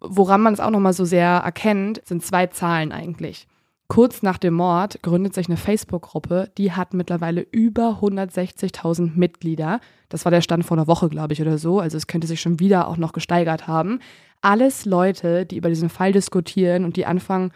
woran 0.03 0.41
man 0.41 0.55
es 0.55 0.61
auch 0.61 0.71
nochmal 0.71 0.95
so 0.95 1.05
sehr 1.05 1.29
erkennt, 1.29 2.01
sind 2.07 2.25
zwei 2.25 2.47
Zahlen 2.47 2.91
eigentlich. 2.91 3.47
Kurz 3.91 4.23
nach 4.23 4.39
dem 4.39 4.55
Mord 4.55 5.03
gründet 5.03 5.35
sich 5.35 5.49
eine 5.49 5.57
Facebook-Gruppe, 5.57 6.53
die 6.57 6.71
hat 6.71 6.95
mittlerweile 6.95 7.45
über 7.51 7.99
160.000 8.01 9.17
Mitglieder. 9.17 9.81
Das 10.09 10.25
war 10.25 10.31
der 10.31 10.43
Stand 10.43 10.65
vor 10.65 10.77
einer 10.77 10.87
Woche, 10.87 11.09
glaube 11.09 11.33
ich, 11.33 11.43
oder 11.43 11.59
so. 11.59 11.81
Also 11.81 11.97
es 11.97 12.07
könnte 12.07 12.29
sich 12.29 12.41
schon 12.41 12.61
wieder 12.61 12.87
auch 12.87 12.99
noch 12.99 13.13
gesteigert 13.13 13.67
haben. 13.67 13.99
Alles 14.43 14.85
Leute, 14.85 15.45
die 15.45 15.57
über 15.57 15.71
diesen 15.71 15.89
Fall 15.89 16.13
diskutieren 16.13 16.85
und 16.85 16.95
die 16.95 17.05
anfangen, 17.05 17.51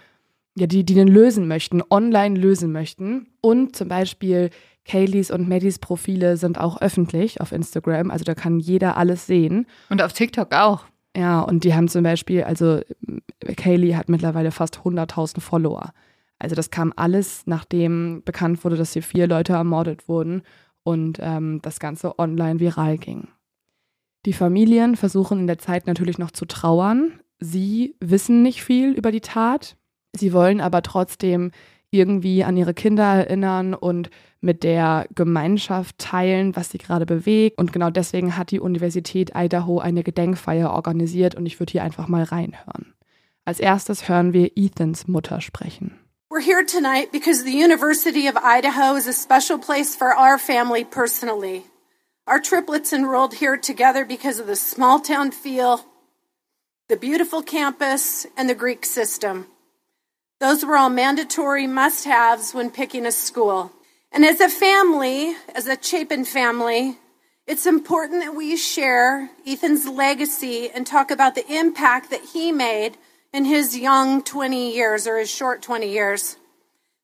ja, 0.57 0.67
die, 0.67 0.83
die 0.85 0.95
den 0.95 1.07
lösen 1.07 1.47
möchten, 1.47 1.85
online 1.89 2.37
lösen 2.37 2.73
möchten. 2.73 3.29
Und 3.41 3.77
zum 3.77 3.87
Beispiel 3.87 4.51
Kayleys 4.85 5.31
und 5.31 5.49
Maddies 5.49 5.79
Profile 5.79 6.37
sind 6.37 6.59
auch 6.59 6.81
öffentlich 6.81 7.41
auf 7.41 7.53
Instagram. 7.53 8.11
Also 8.11 8.25
da 8.25 8.35
kann 8.35 8.59
jeder 8.59 8.97
alles 8.97 9.29
sehen. 9.29 9.69
Und 9.89 10.03
auf 10.03 10.13
TikTok 10.13 10.53
auch. 10.53 10.85
Ja, 11.17 11.43
und 11.43 11.63
die 11.63 11.75
haben 11.75 11.87
zum 11.87 12.03
Beispiel, 12.03 12.43
also 12.43 12.81
Kaylee 13.57 13.95
hat 13.95 14.09
mittlerweile 14.09 14.51
fast 14.51 14.79
100.000 14.79 15.39
Follower. 15.39 15.93
Also 16.39 16.55
das 16.55 16.71
kam 16.71 16.93
alles, 16.97 17.47
nachdem 17.47 18.23
bekannt 18.25 18.65
wurde, 18.65 18.77
dass 18.77 18.93
hier 18.93 19.03
vier 19.03 19.27
Leute 19.27 19.55
ermordet 19.55 20.09
wurden 20.09 20.43
und 20.83 21.19
ähm, 21.21 21.61
das 21.63 21.81
Ganze 21.81 22.19
online 22.19 22.61
viral 22.61 22.99
ging. 22.99 23.29
Die 24.27 24.33
Familien 24.33 24.97
versuchen 24.97 25.41
in 25.41 25.47
der 25.47 25.59
Zeit 25.59 25.87
natürlich 25.87 26.19
noch 26.19 26.31
zu 26.31 26.47
trauern. 26.47 27.21
Sie 27.41 27.97
wissen 28.01 28.43
nicht 28.43 28.63
viel 28.63 28.93
über 28.93 29.13
die 29.13 29.21
Tat. 29.21 29.77
Sie 30.17 30.33
wollen 30.33 30.61
aber 30.61 30.83
trotzdem 30.83 31.51
irgendwie 31.91 32.43
an 32.43 32.57
ihre 32.57 32.75
Kinder 32.75 33.05
erinnern 33.05 33.75
und 33.75 34.11
mit 34.41 34.63
der 34.65 35.07
Gemeinschaft 35.15 35.99
teilen, 35.99 36.57
was 36.57 36.71
sie 36.71 36.79
gerade 36.79 37.07
bewegt. 37.07 37.59
Und 37.59 37.73
genau 37.73 37.91
deswegen 37.91 38.37
hat 38.37 38.51
die 38.51 38.61
Universität 38.61 39.33
Idaho 39.35 39.79
eine 39.79 40.03
Gedenkfeier 40.03 40.73
organisiert 40.73 41.35
und 41.35 41.47
ich 41.47 41.61
würde 41.61 41.73
hier 41.73 41.85
einfach 41.85 42.09
mal 42.09 42.25
reinhören. 42.25 42.95
Als 43.45 43.61
erstes 43.61 44.09
hören 44.09 44.33
wir 44.33 44.53
Ethans 44.57 45.07
Mutter 45.07 45.41
sprechen. 45.41 45.93
We're 46.35 46.41
here 46.41 46.65
tonight 46.65 47.13
because 47.13 47.45
the 47.45 47.53
University 47.53 48.27
of 48.27 48.37
Idaho 48.37 48.97
is 48.97 49.07
a 49.07 49.13
special 49.13 49.57
place 49.57 49.95
for 49.95 50.13
our 50.13 50.37
family 50.37 50.83
personally. 50.83 51.63
Our 52.27 52.41
triplets 52.41 52.93
enrolled 52.93 53.35
here 53.35 53.57
together 53.57 54.05
because 54.05 54.41
of 54.41 54.49
the 54.49 54.57
small 54.57 54.99
town 54.99 55.31
feel, 55.31 55.87
the 56.89 56.97
beautiful 56.97 57.41
campus, 57.41 58.27
and 58.37 58.51
the 58.51 58.55
Greek 58.57 58.85
system. 58.85 59.47
Those 60.41 60.65
were 60.65 60.77
all 60.77 60.91
mandatory 60.91 61.69
must 61.69 62.05
haves 62.05 62.53
when 62.53 62.73
picking 62.73 63.07
a 63.07 63.13
school. 63.13 63.71
And 64.11 64.25
as 64.25 64.41
a 64.41 64.49
family, 64.49 65.37
as 65.55 65.69
a 65.69 65.81
Chapin 65.81 66.25
family, 66.25 66.99
it's 67.47 67.65
important 67.65 68.25
that 68.25 68.35
we 68.35 68.57
share 68.57 69.31
Ethan's 69.47 69.87
legacy 69.87 70.69
and 70.69 70.85
talk 70.85 71.13
about 71.13 71.37
the 71.37 71.47
impact 71.49 72.11
that 72.11 72.25
he 72.33 72.51
made 72.51 72.99
in 73.35 73.45
his 73.45 73.77
young 73.77 74.23
20 74.23 74.73
years 74.73 75.09
or 75.09 75.19
his 75.19 75.29
short 75.29 75.61
20 75.61 75.91
years. 75.91 76.37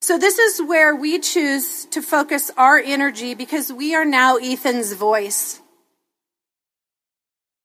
So, 0.01 0.17
this 0.17 0.39
is 0.39 0.63
where 0.63 0.95
we 0.95 1.19
choose 1.19 1.85
to 1.87 2.01
focus 2.01 2.51
our 2.57 2.79
energy 2.79 3.35
because 3.35 3.71
we 3.73 3.95
are 3.95 4.05
now 4.05 4.37
Ethan's 4.37 4.93
voice. 4.93 5.61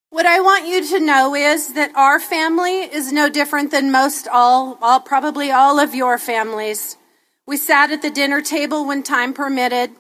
What 0.10 0.26
I 0.26 0.42
want 0.42 0.68
you 0.68 0.86
to 0.88 1.00
know 1.00 1.36
is 1.36 1.76
that 1.76 1.96
our 1.96 2.20
family 2.20 2.80
is 2.80 3.14
no 3.14 3.30
different 3.30 3.70
than 3.70 3.92
most 3.92 4.28
all, 4.28 4.78
all 4.82 5.00
probably 5.00 5.52
all 5.52 5.80
of 5.80 5.94
your 5.94 6.18
families. 6.18 6.98
We 7.46 7.58
sat 7.58 7.92
at 7.92 8.02
the 8.02 8.10
dinner 8.10 8.42
table 8.42 8.86
when 8.86 9.04
time 9.04 9.34
permitted. 9.34 9.92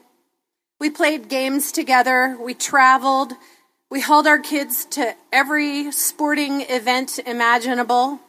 We 0.80 0.90
played 0.90 1.30
games 1.30 1.72
together. 1.72 2.36
We 2.42 2.56
traveled. 2.56 3.34
We 3.92 4.02
hauled 4.02 4.26
our 4.26 4.40
kids 4.40 4.86
to 4.92 5.16
every 5.32 5.92
sporting 5.92 6.62
event 6.62 7.20
imaginable. 7.26 8.20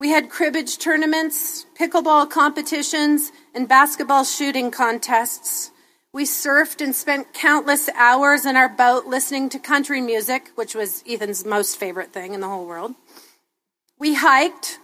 We 0.00 0.08
had 0.08 0.30
cribbage 0.30 0.78
tournaments, 0.78 1.66
pickleball 1.78 2.30
competitions, 2.30 3.32
and 3.54 3.68
basketball 3.68 4.24
shooting 4.24 4.70
contests. 4.70 5.72
We 6.14 6.24
surfed 6.24 6.82
and 6.82 6.96
spent 6.96 7.34
countless 7.34 7.90
hours 7.90 8.46
in 8.46 8.56
our 8.56 8.68
boat 8.70 9.04
listening 9.04 9.50
to 9.50 9.58
country 9.58 10.00
music, 10.00 10.52
which 10.54 10.74
was 10.74 11.04
Ethan's 11.06 11.44
most 11.44 11.76
favorite 11.76 12.14
thing 12.14 12.32
in 12.32 12.40
the 12.40 12.48
whole 12.48 12.66
world. 12.66 12.94
We 13.98 14.14
hiked. 14.14 14.78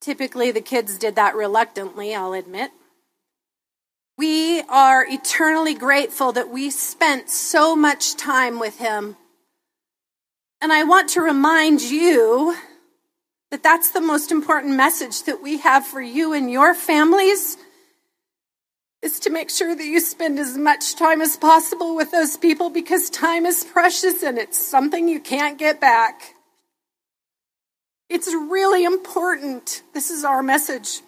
Typically, 0.00 0.50
the 0.50 0.60
kids 0.60 0.98
did 0.98 1.14
that 1.14 1.36
reluctantly, 1.36 2.12
I'll 2.12 2.32
admit. 2.32 2.72
We 4.18 4.62
are 4.62 5.06
eternally 5.08 5.74
grateful 5.74 6.32
that 6.32 6.50
we 6.50 6.70
spent 6.70 7.30
so 7.30 7.76
much 7.76 8.16
time 8.16 8.58
with 8.58 8.78
him. 8.78 9.16
And 10.60 10.72
I 10.72 10.82
want 10.82 11.10
to 11.10 11.20
remind 11.20 11.82
you 11.82 12.56
that 13.54 13.62
that's 13.62 13.92
the 13.92 14.00
most 14.00 14.32
important 14.32 14.74
message 14.74 15.22
that 15.22 15.40
we 15.40 15.58
have 15.58 15.86
for 15.86 16.00
you 16.00 16.32
and 16.32 16.50
your 16.50 16.74
families 16.74 17.56
is 19.00 19.20
to 19.20 19.30
make 19.30 19.48
sure 19.48 19.76
that 19.76 19.84
you 19.84 20.00
spend 20.00 20.40
as 20.40 20.58
much 20.58 20.96
time 20.96 21.20
as 21.20 21.36
possible 21.36 21.94
with 21.94 22.10
those 22.10 22.36
people 22.36 22.68
because 22.68 23.08
time 23.08 23.46
is 23.46 23.62
precious 23.62 24.24
and 24.24 24.38
it's 24.38 24.58
something 24.58 25.06
you 25.06 25.20
can't 25.20 25.56
get 25.56 25.80
back. 25.80 26.34
It's 28.10 28.26
really 28.26 28.84
important. 28.84 29.84
This 29.92 30.10
is 30.10 30.24
our 30.24 30.42
message 30.42 30.98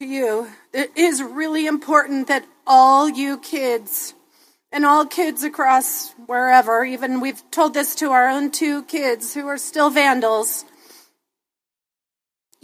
to 0.00 0.06
you. 0.06 0.48
It 0.72 0.90
is 0.96 1.22
really 1.22 1.66
important 1.66 2.28
that 2.28 2.46
all 2.66 3.10
you 3.10 3.36
kids 3.36 4.14
and 4.72 4.86
all 4.86 5.04
kids 5.04 5.44
across 5.44 6.12
wherever, 6.24 6.82
even 6.82 7.20
we've 7.20 7.42
told 7.50 7.74
this 7.74 7.94
to 7.96 8.12
our 8.12 8.26
own 8.26 8.50
two 8.50 8.84
kids 8.84 9.34
who 9.34 9.46
are 9.48 9.58
still 9.58 9.90
vandals. 9.90 10.64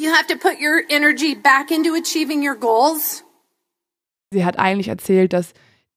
You 0.01 0.15
have 0.15 0.29
to 0.29 0.37
put 0.37 0.59
your 0.59 0.83
energy 0.89 1.35
back 1.35 1.71
into 1.71 1.95
achieving 1.95 2.41
your 2.43 2.57
goals. 2.57 3.23
Sie 4.31 4.47
hat 4.47 4.59
eigentlich 4.59 4.89
erzählt, 4.89 5.35
dass 5.35 5.53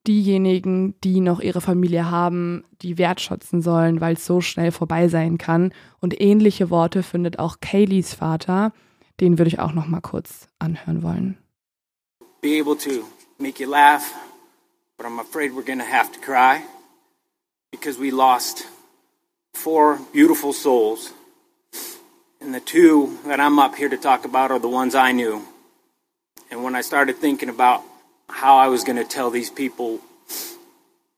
diejenigen, 0.05 0.99
die 1.05 1.21
noch 1.21 1.39
ihre 1.39 1.61
Familie 1.61 2.11
haben, 2.11 2.65
die 2.81 2.97
wertschätzen 2.97 3.61
sollen, 3.61 4.01
weil 4.01 4.15
es 4.15 4.25
so 4.25 4.41
schnell 4.41 4.73
vorbei 4.73 5.07
sein 5.07 5.37
kann. 5.37 5.73
Und 6.01 6.19
ähnliche 6.19 6.69
Worte 6.69 7.01
findet 7.01 7.39
auch 7.39 7.61
Kayleys 7.61 8.13
Vater. 8.13 8.73
Den 9.21 9.37
würde 9.37 9.47
ich 9.47 9.59
auch 9.59 9.71
noch 9.71 9.87
mal 9.87 10.01
kurz 10.01 10.49
anhören 10.59 11.01
wollen. 11.01 11.37
Be 12.41 12.59
able 12.59 12.77
to 12.77 13.07
make 13.37 13.63
you 13.63 13.69
laugh, 13.69 14.13
but 14.97 15.05
I'm 15.05 15.17
afraid 15.17 15.53
we're 15.53 15.63
to 15.63 15.89
have 15.89 16.11
to 16.11 16.19
cry 16.19 16.61
because 17.71 17.97
we 17.97 18.11
lost 18.11 18.67
four 19.53 19.97
beautiful 20.11 20.51
souls. 20.51 21.13
And 22.43 22.53
the 22.53 22.59
two 22.59 23.17
that 23.25 23.39
I'm 23.39 23.57
up 23.57 23.75
here 23.75 23.87
to 23.87 23.95
talk 23.95 24.25
about 24.25 24.51
are 24.51 24.59
the 24.59 24.67
ones 24.67 24.95
I 24.95 25.13
knew. 25.13 25.47
And 26.51 26.61
when 26.61 26.75
I 26.75 26.81
started 26.81 27.15
thinking 27.15 27.47
about 27.47 27.81
how 28.27 28.57
I 28.57 28.67
was 28.67 28.83
going 28.83 28.97
to 28.97 29.05
tell 29.05 29.29
these 29.29 29.49
people 29.49 30.01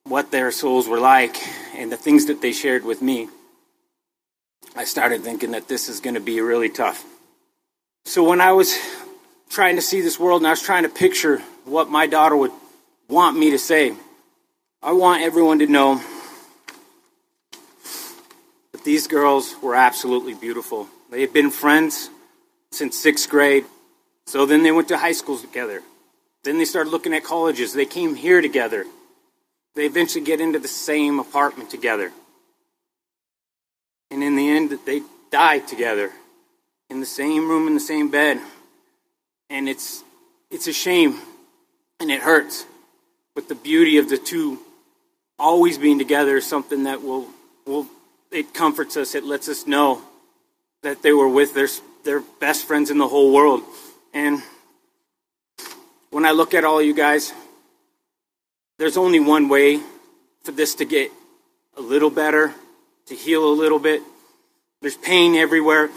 what 0.04 0.30
their 0.30 0.52
souls 0.52 0.88
were 0.88 1.00
like 1.00 1.36
and 1.76 1.92
the 1.92 1.98
things 1.98 2.28
that 2.28 2.44
they 2.44 2.52
shared 2.52 2.86
with 2.86 3.02
me, 3.02 3.28
I 4.76 4.84
started 4.84 5.24
thinking 5.24 5.52
that 5.52 5.68
this 5.68 5.90
is 5.90 6.00
going 6.00 6.14
to 6.14 6.20
be 6.20 6.42
really 6.42 6.70
tough. 6.70 7.04
So 8.06 8.24
when 8.24 8.40
I 8.40 8.52
was 8.52 8.78
trying 9.50 9.78
to 9.78 9.82
see 9.82 10.02
this 10.02 10.20
world 10.20 10.42
and 10.42 10.48
I 10.48 10.52
was 10.52 10.62
trying 10.62 10.84
to 10.84 10.90
picture 10.90 11.40
what 11.66 11.90
my 11.90 12.06
daughter 12.06 12.38
would 12.38 12.52
want 13.10 13.36
me 13.36 13.50
to 13.50 13.58
say, 13.58 13.96
I 14.84 14.92
want 14.92 15.24
everyone 15.24 15.58
to 15.58 15.66
know 15.66 16.00
that 18.74 18.84
these 18.84 19.08
girls 19.08 19.56
were 19.64 19.74
absolutely 19.74 20.36
beautiful. 20.36 20.88
They 21.12 21.22
had 21.22 21.34
been 21.34 21.52
friends 21.52 22.10
since 22.72 22.98
sixth 22.98 23.30
grade. 23.30 23.66
So 24.26 24.46
then 24.46 24.64
they 24.64 24.72
went 24.72 24.88
to 24.90 24.98
high 24.98 25.12
schools 25.12 25.42
together. 25.42 25.82
Then 26.44 26.58
they 26.58 26.66
started 26.66 26.90
looking 26.90 27.14
at 27.14 27.24
colleges. 27.24 27.74
They 27.74 27.86
came 27.86 28.16
here 28.16 28.42
together. 28.42 28.86
They 29.76 29.86
eventually 29.86 30.24
get 30.24 30.42
into 30.42 30.60
the 30.60 30.68
same 30.68 31.20
apartment 31.20 31.70
together. 31.70 32.12
And 34.12 34.24
in 34.24 34.36
the 34.36 34.50
end, 34.50 34.78
they 34.86 35.02
die 35.32 35.60
together 35.60 36.12
in 36.90 37.00
the 37.00 37.06
same 37.06 37.50
room, 37.50 37.68
in 37.68 37.74
the 37.74 37.80
same 37.80 38.10
bed. 38.10 38.40
And 39.50 39.68
it's, 39.68 40.04
it's 40.50 40.68
a 40.68 40.74
shame 40.74 41.20
and 42.00 42.12
it 42.12 42.22
hurts. 42.22 42.66
But 43.36 43.50
the 43.50 43.56
beauty 43.56 43.98
of 43.98 44.10
the 44.10 44.18
two 44.18 44.60
always 45.38 45.78
being 45.78 46.00
together 46.00 46.38
is 46.38 46.46
something 46.46 46.84
that 46.84 47.04
will, 47.04 47.28
will 47.66 47.88
it 48.32 48.54
comforts 48.54 48.96
us. 48.98 49.16
It 49.16 49.24
lets 49.24 49.50
us 49.50 49.68
know 49.68 50.02
that 50.86 51.02
they 51.02 51.12
were 51.12 51.28
with 51.28 51.56
their, 51.56 51.68
their 52.04 52.20
best 52.40 52.68
friends 52.68 52.92
in 52.92 53.00
the 53.00 53.08
whole 53.08 53.34
world. 53.34 53.64
And 54.14 54.40
when 56.12 56.28
I 56.28 56.32
look 56.32 56.54
at 56.54 56.64
all 56.64 56.80
you 56.80 56.94
guys, 56.94 57.34
there's 58.78 58.96
only 58.96 59.20
one 59.20 59.50
way 59.50 59.80
for 60.44 60.52
this 60.52 60.76
to 60.76 60.86
get 60.86 61.12
a 61.76 61.82
little 61.82 62.12
better, 62.12 62.54
to 63.08 63.16
heal 63.16 63.44
a 63.44 63.56
little 63.56 63.80
bit. 63.80 64.04
There's 64.82 64.96
pain 64.96 65.34
everywhere. 65.34 65.90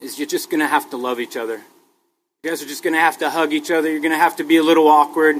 Is 0.00 0.18
you're 0.18 0.26
just 0.26 0.48
gonna 0.48 0.66
have 0.66 0.88
to 0.90 0.96
love 0.96 1.20
each 1.20 1.36
other. 1.36 1.56
You 2.42 2.50
guys 2.50 2.62
are 2.62 2.66
just 2.66 2.82
gonna 2.82 2.98
have 2.98 3.18
to 3.18 3.28
hug 3.28 3.52
each 3.52 3.70
other. 3.70 3.90
You're 3.90 4.00
gonna 4.00 4.16
have 4.16 4.36
to 4.36 4.44
be 4.44 4.56
a 4.56 4.62
little 4.62 4.88
awkward, 4.88 5.36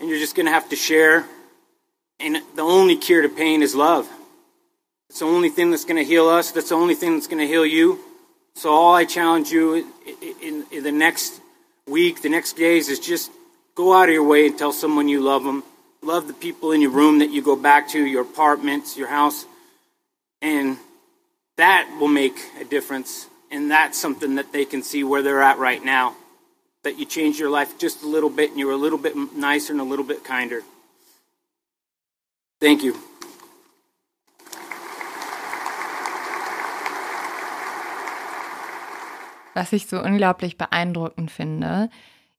and 0.00 0.08
you're 0.08 0.18
just 0.18 0.34
gonna 0.34 0.50
have 0.50 0.68
to 0.70 0.76
share. 0.76 1.24
And 2.18 2.42
the 2.56 2.62
only 2.62 2.96
cure 2.96 3.22
to 3.22 3.28
pain 3.28 3.62
is 3.62 3.76
love. 3.76 4.08
It's 5.10 5.18
the 5.18 5.24
only 5.24 5.48
thing 5.48 5.72
that's 5.72 5.84
going 5.84 5.96
to 5.96 6.04
heal 6.04 6.28
us. 6.28 6.52
That's 6.52 6.68
the 6.68 6.76
only 6.76 6.94
thing 6.94 7.14
that's 7.14 7.26
going 7.26 7.40
to 7.40 7.46
heal 7.46 7.66
you. 7.66 7.98
So 8.54 8.70
all 8.70 8.94
I 8.94 9.04
challenge 9.04 9.50
you 9.50 9.74
in, 9.74 10.34
in, 10.40 10.66
in 10.70 10.84
the 10.84 10.92
next 10.92 11.40
week, 11.88 12.22
the 12.22 12.28
next 12.28 12.52
days, 12.52 12.88
is 12.88 13.00
just 13.00 13.32
go 13.74 13.92
out 13.92 14.08
of 14.08 14.14
your 14.14 14.22
way 14.22 14.46
and 14.46 14.56
tell 14.56 14.72
someone 14.72 15.08
you 15.08 15.20
love 15.20 15.42
them. 15.42 15.64
Love 16.00 16.28
the 16.28 16.32
people 16.32 16.70
in 16.70 16.80
your 16.80 16.92
room 16.92 17.18
that 17.18 17.30
you 17.30 17.42
go 17.42 17.56
back 17.56 17.88
to, 17.88 18.06
your 18.06 18.22
apartments, 18.22 18.96
your 18.96 19.08
house, 19.08 19.46
and 20.42 20.78
that 21.56 21.90
will 21.98 22.06
make 22.06 22.38
a 22.60 22.64
difference. 22.64 23.26
And 23.50 23.68
that's 23.68 23.98
something 23.98 24.36
that 24.36 24.52
they 24.52 24.64
can 24.64 24.80
see 24.80 25.02
where 25.02 25.22
they're 25.22 25.42
at 25.42 25.58
right 25.58 25.84
now. 25.84 26.14
That 26.84 27.00
you 27.00 27.04
changed 27.04 27.40
your 27.40 27.50
life 27.50 27.80
just 27.80 28.04
a 28.04 28.06
little 28.06 28.30
bit 28.30 28.50
and 28.50 28.60
you're 28.60 28.70
a 28.70 28.76
little 28.76 28.96
bit 28.96 29.16
nicer 29.34 29.72
and 29.72 29.80
a 29.80 29.84
little 29.84 30.04
bit 30.04 30.22
kinder. 30.22 30.62
Thank 32.60 32.84
you. 32.84 33.09
Was 39.54 39.72
ich 39.72 39.86
so 39.86 40.02
unglaublich 40.02 40.56
beeindruckend 40.58 41.30
finde, 41.30 41.90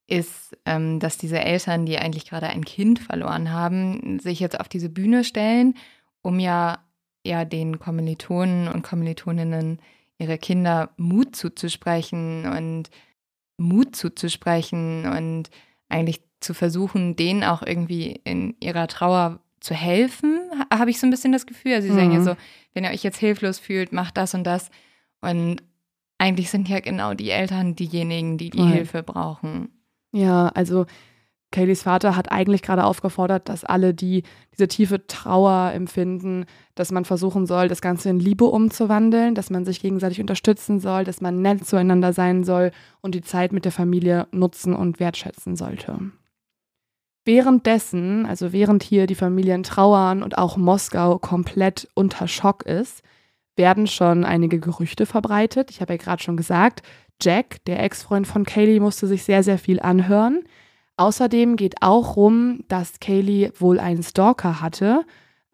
ist, 0.08 0.58
ähm, 0.66 1.00
dass 1.00 1.18
diese 1.18 1.40
Eltern, 1.40 1.86
die 1.86 1.98
eigentlich 1.98 2.26
gerade 2.30 2.48
ein 2.48 2.66
Kind 2.66 3.00
verloren 3.00 3.52
haben, 3.52 4.20
sich 4.20 4.40
jetzt 4.40 4.60
auf 4.60 4.68
diese 4.68 4.90
Bühne 4.90 5.24
stellen, 5.24 5.76
um 6.22 6.40
ja, 6.40 6.80
ja 7.26 7.46
den 7.46 7.80
Kommilitonen 7.80 8.68
und 8.68 8.82
Kommilitoninnen 8.84 9.80
ihre 10.18 10.38
Kinder 10.38 10.90
Mut 10.98 11.36
zuzusprechen 11.36 12.46
und 12.46 12.90
Mut 13.58 13.96
zuzusprechen 13.96 15.06
und 15.08 15.50
eigentlich 15.90 16.22
zu 16.40 16.54
versuchen, 16.54 17.16
denen 17.16 17.44
auch 17.44 17.62
irgendwie 17.62 18.20
in 18.24 18.56
ihrer 18.60 18.88
Trauer 18.88 19.40
zu 19.60 19.74
helfen, 19.76 20.40
ha- 20.58 20.80
habe 20.80 20.90
ich 20.90 21.00
so 21.00 21.06
ein 21.08 21.12
bisschen 21.12 21.32
das 21.32 21.46
Gefühl. 21.46 21.74
Also 21.76 21.88
sie 21.88 21.94
sagen 21.94 22.12
ja 22.12 22.20
Mhm. 22.20 22.24
so, 22.24 22.36
wenn 22.74 22.84
ihr 22.84 22.90
euch 22.92 23.04
jetzt 23.04 23.18
hilflos 23.20 23.60
fühlt, 23.60 23.92
macht 23.94 24.18
das 24.18 24.34
und 24.34 24.44
das. 24.44 24.72
Und 25.22 25.62
eigentlich 26.22 26.52
sind 26.52 26.70
ja 26.70 26.80
genau 26.80 27.16
die 27.16 27.32
Eltern 27.32 27.76
diejenigen, 27.76 28.38
die 28.38 28.52
die 28.52 28.60
Voll. 28.60 28.70
Hilfe 28.70 29.02
brauchen. 29.02 29.70
Ja, 30.12 30.50
also 30.50 30.86
Kayleys 31.52 31.84
Vater 31.84 32.16
hat 32.16 32.32
eigentlich 32.32 32.62
gerade 32.62 32.86
aufgefordert, 32.86 33.50
dass 33.50 33.66
alle, 33.66 33.94
die 33.94 34.24
diese 34.54 34.68
tiefe 34.68 35.06
Trauer 35.08 35.72
empfinden, 35.74 36.46
dass 36.76 36.92
man 36.92 37.06
versuchen 37.06 37.48
soll, 37.48 37.68
das 37.68 37.82
Ganze 37.82 38.10
in 38.10 38.20
Liebe 38.20 38.46
umzuwandeln, 38.46 39.34
dass 39.34 39.50
man 39.50 39.66
sich 39.66 39.82
gegenseitig 39.82 40.22
unterstützen 40.22 40.80
soll, 40.80 41.04
dass 41.06 41.22
man 41.22 41.42
nett 41.42 41.66
zueinander 41.66 42.14
sein 42.14 42.44
soll 42.44 42.72
und 43.02 43.16
die 43.16 43.22
Zeit 43.22 43.52
mit 43.52 43.66
der 43.66 43.72
Familie 43.72 44.28
nutzen 44.32 44.76
und 44.76 45.00
wertschätzen 45.00 45.56
sollte. 45.56 45.98
Währenddessen, 47.26 48.26
also 48.28 48.54
während 48.54 48.84
hier 48.84 49.08
die 49.08 49.16
Familien 49.16 49.64
trauern 49.64 50.22
und 50.22 50.38
auch 50.38 50.56
Moskau 50.56 51.18
komplett 51.18 51.90
unter 51.96 52.28
Schock 52.28 52.64
ist, 52.64 53.04
werden 53.56 53.88
schon 53.88 54.24
einige 54.24 54.60
Gerüchte 54.60 55.06
verbreitet. 55.06 55.72
Ich 55.72 55.82
habe 55.82 55.94
ja 55.94 55.98
gerade 55.98 56.24
schon 56.24 56.38
gesagt, 56.38 56.84
Jack, 57.22 57.64
der 57.66 57.84
Ex-Freund 57.84 58.28
von 58.28 58.46
Kaylee, 58.46 58.80
musste 58.80 59.08
sich 59.08 59.24
sehr, 59.24 59.44
sehr 59.44 59.58
viel 59.58 59.80
anhören. 59.80 60.44
Außerdem 60.98 61.56
geht 61.56 61.76
auch 61.82 62.16
rum, 62.16 62.64
dass 62.68 63.00
Kaylee 63.00 63.52
wohl 63.58 63.80
einen 63.80 64.04
Stalker 64.04 64.62
hatte. 64.62 65.06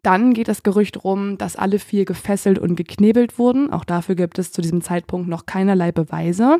Dann 0.02 0.32
geht 0.32 0.48
das 0.48 0.62
Gerücht 0.62 1.04
rum, 1.04 1.38
dass 1.38 1.56
alle 1.56 1.78
vier 1.78 2.04
gefesselt 2.04 2.58
und 2.58 2.76
geknebelt 2.76 3.38
wurden. 3.38 3.72
Auch 3.72 3.84
dafür 3.84 4.14
gibt 4.14 4.38
es 4.38 4.52
zu 4.52 4.62
diesem 4.62 4.80
Zeitpunkt 4.80 5.28
noch 5.28 5.46
keinerlei 5.46 5.92
Beweise. 5.92 6.58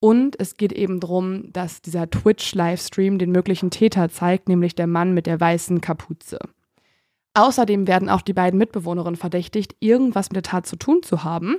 Und 0.00 0.38
es 0.40 0.56
geht 0.56 0.72
eben 0.72 0.98
darum, 1.00 1.52
dass 1.52 1.80
dieser 1.80 2.10
Twitch-Livestream 2.10 3.18
den 3.18 3.30
möglichen 3.30 3.70
Täter 3.70 4.08
zeigt, 4.08 4.48
nämlich 4.48 4.74
der 4.74 4.86
Mann 4.86 5.14
mit 5.14 5.26
der 5.26 5.38
weißen 5.38 5.80
Kapuze. 5.80 6.38
Außerdem 7.34 7.86
werden 7.86 8.08
auch 8.08 8.22
die 8.22 8.34
beiden 8.34 8.58
Mitbewohnerinnen 8.58 9.16
verdächtigt, 9.16 9.76
irgendwas 9.80 10.30
mit 10.30 10.36
der 10.36 10.42
Tat 10.42 10.66
zu 10.66 10.76
tun 10.76 11.02
zu 11.02 11.24
haben. 11.24 11.56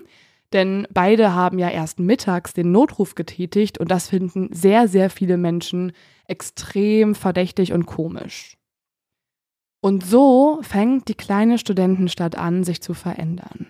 Denn 0.53 0.88
beide 0.91 1.34
haben 1.34 1.57
ja 1.57 1.69
erst 1.69 1.99
mittags 1.99 2.53
den 2.53 2.71
Notruf 2.71 3.15
getätigt 3.15 3.80
und 3.80 3.89
das 3.89 4.09
finden 4.09 4.49
sehr, 4.53 4.88
sehr 4.88 5.09
viele 5.09 5.38
Menschen 5.38 5.93
extrem 6.28 7.15
verdächtig 7.15 7.74
und 7.74 7.88
komisch. 7.88 8.57
Und 9.82 10.05
so 10.05 10.59
fängt 10.61 11.07
die 11.09 11.15
kleine 11.15 11.57
Studentenstadt 11.57 12.38
an, 12.38 12.63
sich 12.63 12.82
zu 12.82 12.93
verändern. 12.93 13.67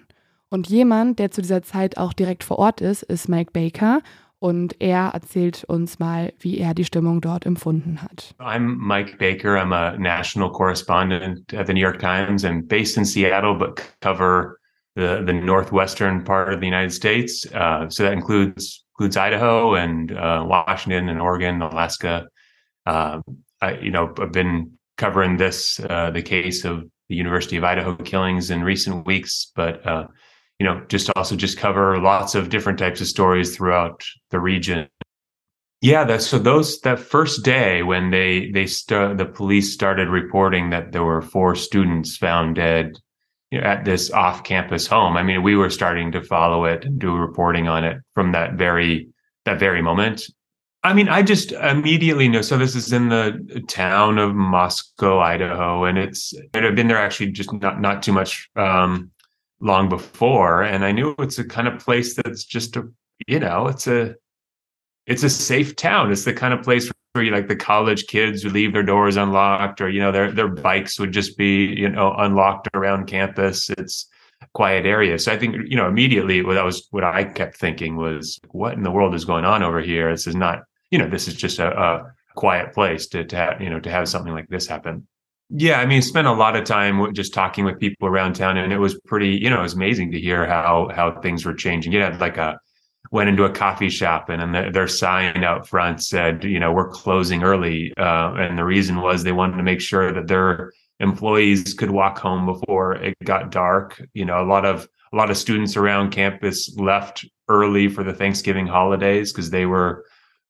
Und 0.49 0.67
jemand, 0.67 1.17
der 1.17 1.31
zu 1.31 1.41
dieser 1.41 1.63
Zeit 1.63 1.97
auch 1.97 2.13
direkt 2.13 2.43
vor 2.43 2.59
Ort 2.59 2.81
ist, 2.81 3.01
ist 3.01 3.29
Mike 3.29 3.51
Baker. 3.51 4.01
Und 4.43 4.75
er 4.81 5.11
erzählt 5.13 5.63
uns 5.69 5.99
mal, 5.99 6.33
wie 6.37 6.57
er 6.57 6.73
die 6.73 6.83
Stimmung 6.83 7.21
dort 7.21 7.45
empfunden 7.45 8.01
hat. 8.01 8.35
I'm 8.39 8.75
Mike 8.77 9.15
Baker. 9.17 9.55
I'm 9.55 9.71
a 9.71 9.95
national 9.97 10.51
correspondent 10.51 11.53
at 11.53 11.65
the 11.65 11.73
New 11.73 11.79
York 11.79 11.97
Times. 11.97 12.43
I'm 12.43 12.67
based 12.67 12.97
in 12.97 13.05
Seattle, 13.05 13.55
but 13.57 13.81
cover 14.01 14.59
the, 14.97 15.23
the 15.25 15.31
northwestern 15.31 16.25
part 16.25 16.53
of 16.53 16.59
the 16.59 16.65
United 16.65 16.91
States. 16.91 17.45
Uh, 17.53 17.87
so 17.87 18.03
that 18.03 18.11
includes 18.11 18.83
includes 18.95 19.15
Idaho 19.15 19.75
and 19.75 20.11
uh, 20.11 20.43
Washington 20.45 21.07
and 21.07 21.21
Oregon, 21.21 21.61
Alaska. 21.61 22.27
Uh, 22.85 23.21
I, 23.61 23.77
you 23.77 23.91
know, 23.91 24.13
I've 24.19 24.33
been 24.33 24.77
covering 24.97 25.37
this 25.37 25.79
uh, 25.89 26.11
the 26.11 26.21
case 26.21 26.65
of 26.65 26.83
the 27.07 27.15
University 27.15 27.55
of 27.55 27.63
Idaho 27.63 27.95
killings 27.95 28.51
in 28.51 28.61
recent 28.61 29.05
weeks, 29.05 29.53
but 29.55 29.87
uh, 29.87 30.07
you 30.63 30.69
know, 30.69 30.81
just 30.87 31.09
also 31.17 31.35
just 31.35 31.57
cover 31.57 31.99
lots 31.99 32.35
of 32.35 32.47
different 32.47 32.79
types 32.79 33.01
of 33.01 33.07
stories 33.07 33.53
throughout 33.53 34.01
the 34.29 34.39
region. 34.39 34.87
Yeah, 35.81 36.05
that's 36.05 36.25
so 36.25 36.39
those 36.39 36.79
that 36.81 36.99
first 36.99 37.43
day 37.43 37.83
when 37.83 38.11
they 38.11 38.49
they 38.51 38.67
start 38.67 39.17
the 39.17 39.25
police 39.25 39.73
started 39.73 40.07
reporting 40.07 40.69
that 40.69 40.93
there 40.93 41.03
were 41.03 41.21
four 41.21 41.55
students 41.55 42.15
found 42.15 42.55
dead 42.55 42.93
you 43.51 43.59
know, 43.59 43.67
at 43.67 43.83
this 43.83 44.09
off-campus 44.11 44.87
home. 44.87 45.17
I 45.17 45.23
mean, 45.23 45.43
we 45.43 45.57
were 45.57 45.69
starting 45.69 46.13
to 46.13 46.23
follow 46.23 46.63
it 46.63 46.85
and 46.85 46.97
do 46.97 47.13
reporting 47.13 47.67
on 47.67 47.83
it 47.83 47.97
from 48.13 48.31
that 48.31 48.53
very 48.53 49.09
that 49.43 49.59
very 49.59 49.81
moment. 49.81 50.23
I 50.81 50.93
mean, 50.93 51.09
I 51.09 51.23
just 51.23 51.51
immediately 51.51 52.29
know. 52.29 52.41
So 52.41 52.57
this 52.57 52.73
is 52.73 52.93
in 52.93 53.09
the 53.09 53.61
town 53.67 54.17
of 54.17 54.33
Moscow, 54.33 55.19
Idaho, 55.19 55.83
and 55.83 55.97
it's 55.97 56.33
I've 56.53 56.73
been 56.73 56.87
there 56.87 56.97
actually 56.97 57.31
just 57.33 57.51
not 57.51 57.81
not 57.81 58.01
too 58.01 58.13
much 58.13 58.49
um, 58.55 59.11
long 59.63 59.89
before, 59.89 60.61
and 60.61 60.85
I 60.85 60.91
knew 60.91 61.15
it's 61.19 61.39
a 61.39 61.43
kind 61.43 61.67
of 61.67 61.79
place 61.79 62.15
that's 62.15 62.43
just 62.43 62.75
a 62.75 62.87
you 63.27 63.39
know 63.39 63.67
it's 63.67 63.87
a 63.87 64.15
it's 65.07 65.23
a 65.23 65.29
safe 65.29 65.75
town. 65.75 66.11
It's 66.11 66.25
the 66.25 66.33
kind 66.33 66.53
of 66.53 66.63
place 66.63 66.91
where 67.13 67.23
you 67.23 67.31
like 67.31 67.47
the 67.47 67.55
college 67.55 68.07
kids 68.07 68.43
would 68.43 68.53
leave 68.53 68.73
their 68.73 68.83
doors 68.83 69.17
unlocked, 69.17 69.81
or 69.81 69.89
you 69.89 69.99
know 69.99 70.11
their 70.11 70.31
their 70.31 70.47
bikes 70.49 70.99
would 70.99 71.11
just 71.11 71.37
be 71.37 71.65
you 71.65 71.89
know 71.89 72.13
unlocked 72.17 72.67
around 72.73 73.07
campus. 73.07 73.69
It's 73.69 74.07
quiet 74.53 74.85
area. 74.85 75.17
So 75.17 75.31
I 75.31 75.37
think 75.37 75.55
you 75.67 75.77
know 75.77 75.87
immediately 75.87 76.43
what 76.43 76.55
that 76.55 76.65
was 76.65 76.87
what 76.91 77.03
I 77.03 77.23
kept 77.23 77.57
thinking 77.57 77.95
was 77.95 78.39
what 78.51 78.73
in 78.73 78.83
the 78.83 78.91
world 78.91 79.15
is 79.15 79.25
going 79.25 79.45
on 79.45 79.63
over 79.63 79.81
here? 79.81 80.11
This 80.11 80.27
is 80.27 80.35
not 80.35 80.63
you 80.91 80.99
know 80.99 81.07
this 81.07 81.27
is 81.27 81.35
just 81.35 81.59
a, 81.59 81.77
a 81.79 82.13
quiet 82.35 82.73
place 82.73 83.07
to 83.07 83.23
to 83.23 83.35
have 83.35 83.61
you 83.61 83.69
know 83.69 83.79
to 83.79 83.89
have 83.89 84.09
something 84.09 84.33
like 84.33 84.49
this 84.49 84.67
happen. 84.67 85.07
Yeah, 85.55 85.79
I 85.79 85.85
mean, 85.85 86.01
spent 86.01 86.25
a 86.25 86.33
lot 86.33 86.55
of 86.55 86.63
time 86.63 87.13
just 87.13 87.31
talking 87.31 87.63
with 87.63 87.79
people 87.79 88.07
around 88.07 88.33
town, 88.33 88.57
and 88.57 88.73
it 88.73 88.79
was 88.79 88.99
pretty, 89.01 89.37
you 89.37 89.51
know, 89.51 89.59
it 89.59 89.63
was 89.63 89.75
amazing 89.75 90.11
to 90.13 90.19
hear 90.19 90.47
how 90.47 90.89
how 90.95 91.21
things 91.21 91.45
were 91.45 91.53
changing. 91.53 91.91
You 91.93 92.01
had 92.01 92.19
like 92.19 92.37
a 92.37 92.59
went 93.11 93.29
into 93.29 93.43
a 93.43 93.51
coffee 93.51 93.89
shop, 93.89 94.29
and, 94.29 94.41
and 94.41 94.55
their, 94.55 94.71
their 94.71 94.87
sign 94.87 95.43
out 95.43 95.67
front 95.67 96.01
said, 96.03 96.43
you 96.43 96.59
know, 96.59 96.71
we're 96.73 96.89
closing 96.89 97.43
early, 97.43 97.93
uh, 97.97 98.33
and 98.33 98.57
the 98.57 98.63
reason 98.63 98.99
was 98.99 99.23
they 99.23 99.31
wanted 99.31 99.57
to 99.57 99.63
make 99.63 99.79
sure 99.79 100.11
that 100.11 100.27
their 100.27 100.71
employees 100.99 101.75
could 101.75 101.91
walk 101.91 102.17
home 102.17 102.47
before 102.47 102.95
it 102.95 103.15
got 103.23 103.51
dark. 103.51 104.01
You 104.15 104.25
know, 104.25 104.41
a 104.41 104.47
lot 104.47 104.65
of 104.65 104.87
a 105.13 105.15
lot 105.15 105.29
of 105.29 105.37
students 105.37 105.77
around 105.77 106.09
campus 106.09 106.75
left 106.77 107.25
early 107.47 107.89
for 107.89 108.03
the 108.03 108.13
Thanksgiving 108.13 108.65
holidays 108.65 109.31
because 109.31 109.51
they 109.51 109.67
were 109.67 110.03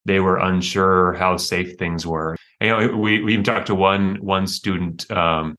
they 0.05 0.21
were 0.21 0.37
unsure 0.37 1.13
how 1.13 1.35
safe 1.35 1.77
things 1.77 2.07
were. 2.07 2.37
You 2.63 2.69
know, 2.69 2.97
we 2.97 3.21
we 3.21 3.33
even 3.33 3.43
talked 3.43 3.67
to 3.67 3.75
one 3.75 4.15
one 4.21 4.47
student, 4.47 5.11
um, 5.11 5.57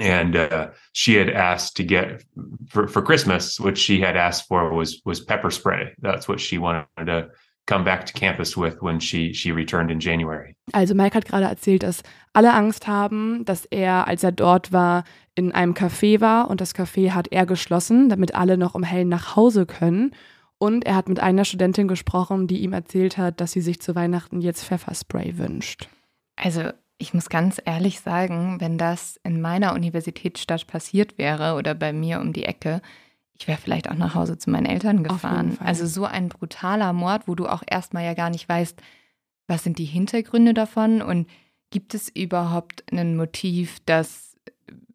and 0.00 0.34
uh, 0.34 0.70
she 0.92 1.14
had 1.14 1.30
asked 1.30 1.76
to 1.76 1.84
get 1.84 2.24
for 2.68 2.88
for 2.88 3.00
Christmas, 3.00 3.60
what 3.60 3.78
she 3.78 4.00
had 4.00 4.16
asked 4.16 4.48
for 4.48 4.74
was 4.74 5.00
was 5.04 5.20
pepper 5.20 5.52
spray. 5.52 5.94
That's 6.00 6.26
what 6.26 6.40
she 6.40 6.58
wanted 6.58 7.06
to 7.06 7.28
come 7.68 7.84
back 7.84 8.06
to 8.06 8.12
campus 8.12 8.56
with 8.56 8.82
when 8.82 8.98
she 8.98 9.32
she 9.32 9.52
returned 9.52 9.92
in 9.92 10.00
January. 10.00 10.56
Also 10.74 10.94
Mike 10.94 11.14
hat 11.14 11.26
gerade 11.26 11.46
erzählt, 11.46 11.84
dass 11.84 12.02
alle 12.32 12.52
Angst 12.52 12.88
haben, 12.88 13.44
dass 13.44 13.66
er, 13.66 14.08
als 14.08 14.24
er 14.24 14.32
dort 14.32 14.72
war, 14.72 15.04
in 15.36 15.52
einem 15.52 15.74
Café 15.74 16.20
war 16.20 16.50
und 16.50 16.60
das 16.60 16.74
Café 16.74 17.12
hat 17.12 17.28
er 17.30 17.46
geschlossen, 17.46 18.08
damit 18.08 18.34
alle 18.34 18.56
noch 18.58 18.74
um 18.74 18.82
hell 18.82 19.04
nach 19.04 19.36
Hause 19.36 19.64
können. 19.64 20.12
Und 20.58 20.84
er 20.86 20.96
hat 20.96 21.08
mit 21.08 21.20
einer 21.20 21.44
Studentin 21.44 21.86
gesprochen, 21.86 22.48
die 22.48 22.62
ihm 22.62 22.72
erzählt 22.72 23.16
hat, 23.16 23.40
dass 23.40 23.52
sie 23.52 23.60
sich 23.60 23.80
zu 23.80 23.94
Weihnachten 23.94 24.40
jetzt 24.40 24.64
Pfefferspray 24.64 25.38
wünscht. 25.38 25.88
Also 26.36 26.70
ich 26.98 27.14
muss 27.14 27.28
ganz 27.28 27.60
ehrlich 27.64 28.00
sagen, 28.00 28.60
wenn 28.60 28.78
das 28.78 29.18
in 29.24 29.40
meiner 29.40 29.74
Universitätsstadt 29.74 30.66
passiert 30.66 31.18
wäre 31.18 31.54
oder 31.54 31.74
bei 31.74 31.92
mir 31.92 32.20
um 32.20 32.32
die 32.32 32.44
Ecke, 32.44 32.80
ich 33.34 33.48
wäre 33.48 33.58
vielleicht 33.58 33.90
auch 33.90 33.96
nach 33.96 34.14
Hause 34.14 34.38
zu 34.38 34.50
meinen 34.50 34.66
Eltern 34.66 35.02
gefahren. 35.02 35.58
Also 35.58 35.86
so 35.86 36.04
ein 36.04 36.28
brutaler 36.28 36.92
Mord, 36.92 37.26
wo 37.26 37.34
du 37.34 37.48
auch 37.48 37.62
erstmal 37.68 38.04
ja 38.04 38.14
gar 38.14 38.30
nicht 38.30 38.48
weißt, 38.48 38.80
was 39.48 39.64
sind 39.64 39.78
die 39.78 39.84
Hintergründe 39.84 40.54
davon 40.54 41.02
und 41.02 41.28
gibt 41.70 41.94
es 41.94 42.08
überhaupt 42.08 42.84
ein 42.92 43.16
Motiv, 43.16 43.78
das 43.84 44.36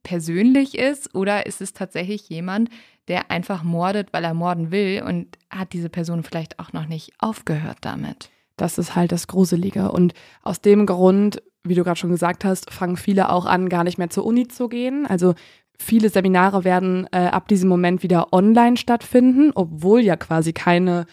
persönlich 0.04 0.78
ist 0.78 1.14
oder 1.14 1.46
ist 1.46 1.60
es 1.60 1.74
tatsächlich 1.74 2.30
jemand, 2.30 2.70
der 3.10 3.32
einfach 3.32 3.64
mordet, 3.64 4.14
weil 4.14 4.24
er 4.24 4.34
morden 4.34 4.72
will 4.72 5.04
und 5.06 5.38
hat 5.50 5.74
diese 5.74 5.90
Person 5.90 6.24
vielleicht 6.24 6.60
auch 6.60 6.72
noch 6.72 6.86
nicht 6.86 7.12
aufgehört 7.20 7.80
damit? 7.82 8.30
Das 8.58 8.78
ist 8.78 8.96
halt 8.96 9.12
das 9.12 9.28
Gruselige. 9.28 9.92
Und 9.92 10.14
aus 10.44 10.62
dem 10.62 10.86
Grund, 10.86 11.42
wie 11.64 11.76
du 11.76 11.84
gerade 11.84 12.00
schon 12.00 12.10
gesagt 12.10 12.44
hast, 12.44 12.72
fangen 12.74 12.98
viele 12.98 13.30
auch 13.30 13.46
an, 13.46 13.70
gar 13.70 13.84
nicht 13.84 13.98
mehr 13.98 14.10
zur 14.10 14.26
Uni 14.26 14.48
zu 14.48 14.68
gehen. 14.68 15.06
Also 15.06 15.36
viele 15.78 16.10
Seminare 16.10 16.64
werden 16.64 17.08
äh, 17.12 17.28
ab 17.28 17.48
diesem 17.48 17.70
Moment 17.70 18.04
wieder 18.04 18.34
online 18.34 18.78
stattfinden, 18.78 19.52
obwohl 19.54 20.02
ja 20.02 20.16
quasi 20.16 20.54
keine 20.54 21.06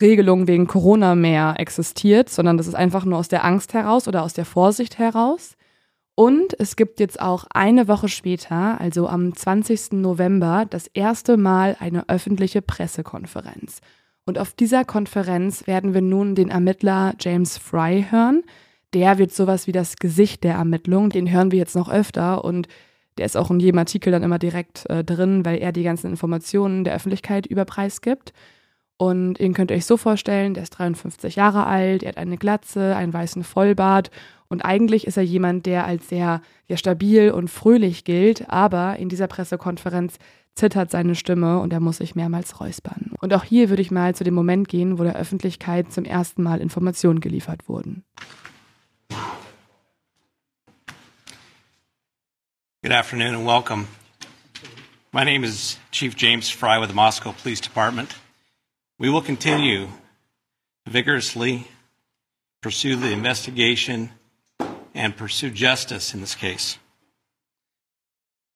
Regelung 0.00 0.46
wegen 0.46 0.66
Corona 0.66 1.14
mehr 1.14 1.54
existiert, 1.58 2.30
sondern 2.30 2.56
das 2.56 2.66
ist 2.66 2.74
einfach 2.74 3.04
nur 3.04 3.18
aus 3.18 3.28
der 3.28 3.44
Angst 3.44 3.74
heraus 3.74 4.08
oder 4.08 4.22
aus 4.22 4.32
der 4.32 4.44
Vorsicht 4.44 4.98
heraus. 4.98 5.56
Und 6.14 6.58
es 6.58 6.76
gibt 6.76 7.00
jetzt 7.00 7.20
auch 7.20 7.46
eine 7.54 7.88
Woche 7.88 8.08
später, 8.08 8.78
also 8.80 9.08
am 9.08 9.34
20. 9.34 9.92
November, 9.92 10.66
das 10.68 10.86
erste 10.88 11.36
Mal 11.36 11.76
eine 11.80 12.08
öffentliche 12.08 12.60
Pressekonferenz. 12.60 13.80
Und 14.30 14.38
auf 14.38 14.52
dieser 14.52 14.84
Konferenz 14.84 15.66
werden 15.66 15.92
wir 15.92 16.02
nun 16.02 16.36
den 16.36 16.50
Ermittler 16.50 17.14
James 17.18 17.58
Fry 17.58 18.06
hören. 18.10 18.44
Der 18.94 19.18
wird 19.18 19.32
sowas 19.32 19.66
wie 19.66 19.72
das 19.72 19.96
Gesicht 19.96 20.44
der 20.44 20.54
Ermittlung. 20.54 21.10
Den 21.10 21.28
hören 21.28 21.50
wir 21.50 21.58
jetzt 21.58 21.74
noch 21.74 21.90
öfter 21.90 22.44
und 22.44 22.68
der 23.18 23.26
ist 23.26 23.36
auch 23.36 23.50
in 23.50 23.58
jedem 23.58 23.78
Artikel 23.80 24.12
dann 24.12 24.22
immer 24.22 24.38
direkt 24.38 24.88
äh, 24.88 25.02
drin, 25.02 25.44
weil 25.44 25.58
er 25.58 25.72
die 25.72 25.82
ganzen 25.82 26.12
Informationen 26.12 26.84
der 26.84 26.94
Öffentlichkeit 26.94 27.44
über 27.44 27.64
Preis 27.64 28.02
gibt. 28.02 28.32
Und 28.98 29.40
ihn 29.40 29.52
könnt 29.52 29.72
ihr 29.72 29.76
euch 29.76 29.84
so 29.84 29.96
vorstellen, 29.96 30.54
der 30.54 30.62
ist 30.62 30.78
53 30.78 31.34
Jahre 31.34 31.66
alt, 31.66 32.04
er 32.04 32.10
hat 32.10 32.16
eine 32.16 32.36
Glatze, 32.36 32.94
einen 32.94 33.12
weißen 33.12 33.42
Vollbart 33.42 34.12
und 34.52 34.62
eigentlich 34.62 35.06
ist 35.06 35.16
er 35.16 35.22
jemand, 35.22 35.64
der 35.64 35.86
als 35.86 36.08
sehr, 36.08 36.42
sehr 36.66 36.76
stabil 36.76 37.30
und 37.30 37.48
fröhlich 37.48 38.02
gilt, 38.02 38.50
aber 38.50 38.96
in 38.96 39.08
dieser 39.08 39.28
Pressekonferenz 39.28 40.18
zittert 40.54 40.90
seine 40.90 41.14
Stimme 41.14 41.60
und 41.60 41.72
er 41.72 41.80
muss 41.80 41.98
sich 41.98 42.14
mehrmals 42.14 42.60
räuspern. 42.60 43.12
Und 43.20 43.32
auch 43.32 43.44
hier 43.44 43.68
würde 43.70 43.82
ich 43.82 43.90
mal 43.90 44.14
zu 44.14 44.24
dem 44.24 44.34
Moment 44.34 44.68
gehen, 44.68 44.98
wo 44.98 45.04
der 45.04 45.16
Öffentlichkeit 45.16 45.92
zum 45.92 46.04
ersten 46.04 46.42
Mal 46.42 46.60
Informationen 46.60 47.20
geliefert 47.20 47.68
wurden. 47.68 48.04
Good 52.82 52.92
afternoon 52.92 53.34
and 53.34 53.46
welcome. 53.46 53.88
My 55.12 55.24
name 55.24 55.44
is 55.44 55.78
Chief 55.90 56.16
James 56.16 56.48
Fry 56.48 56.78
with 56.78 56.88
the 56.88 56.94
Moscow 56.94 57.32
Police 57.32 57.60
Department. 57.60 58.14
We 58.98 59.10
will 59.10 59.22
continue 59.22 59.86
to 60.86 60.90
vigorously 60.90 61.66
pursue 62.62 62.96
the 62.96 63.12
investigation 63.12 64.10
and 64.94 65.16
pursue 65.16 65.50
justice 65.50 66.14
in 66.14 66.20
this 66.20 66.34
case. 66.34 66.78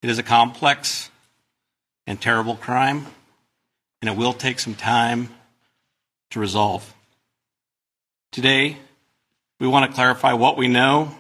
It 0.02 0.10
is 0.10 0.18
a 0.18 0.22
complex 0.22 1.10
and 2.06 2.20
terrible 2.20 2.56
crime, 2.56 3.06
and 4.02 4.10
it 4.10 4.16
will 4.16 4.32
take 4.32 4.58
some 4.58 4.74
time 4.74 5.28
to 6.30 6.40
resolve. 6.40 6.94
Today, 8.32 8.76
we 9.60 9.68
want 9.68 9.88
to 9.88 9.94
clarify 9.94 10.32
what 10.32 10.56
we 10.56 10.68
know 10.68 11.14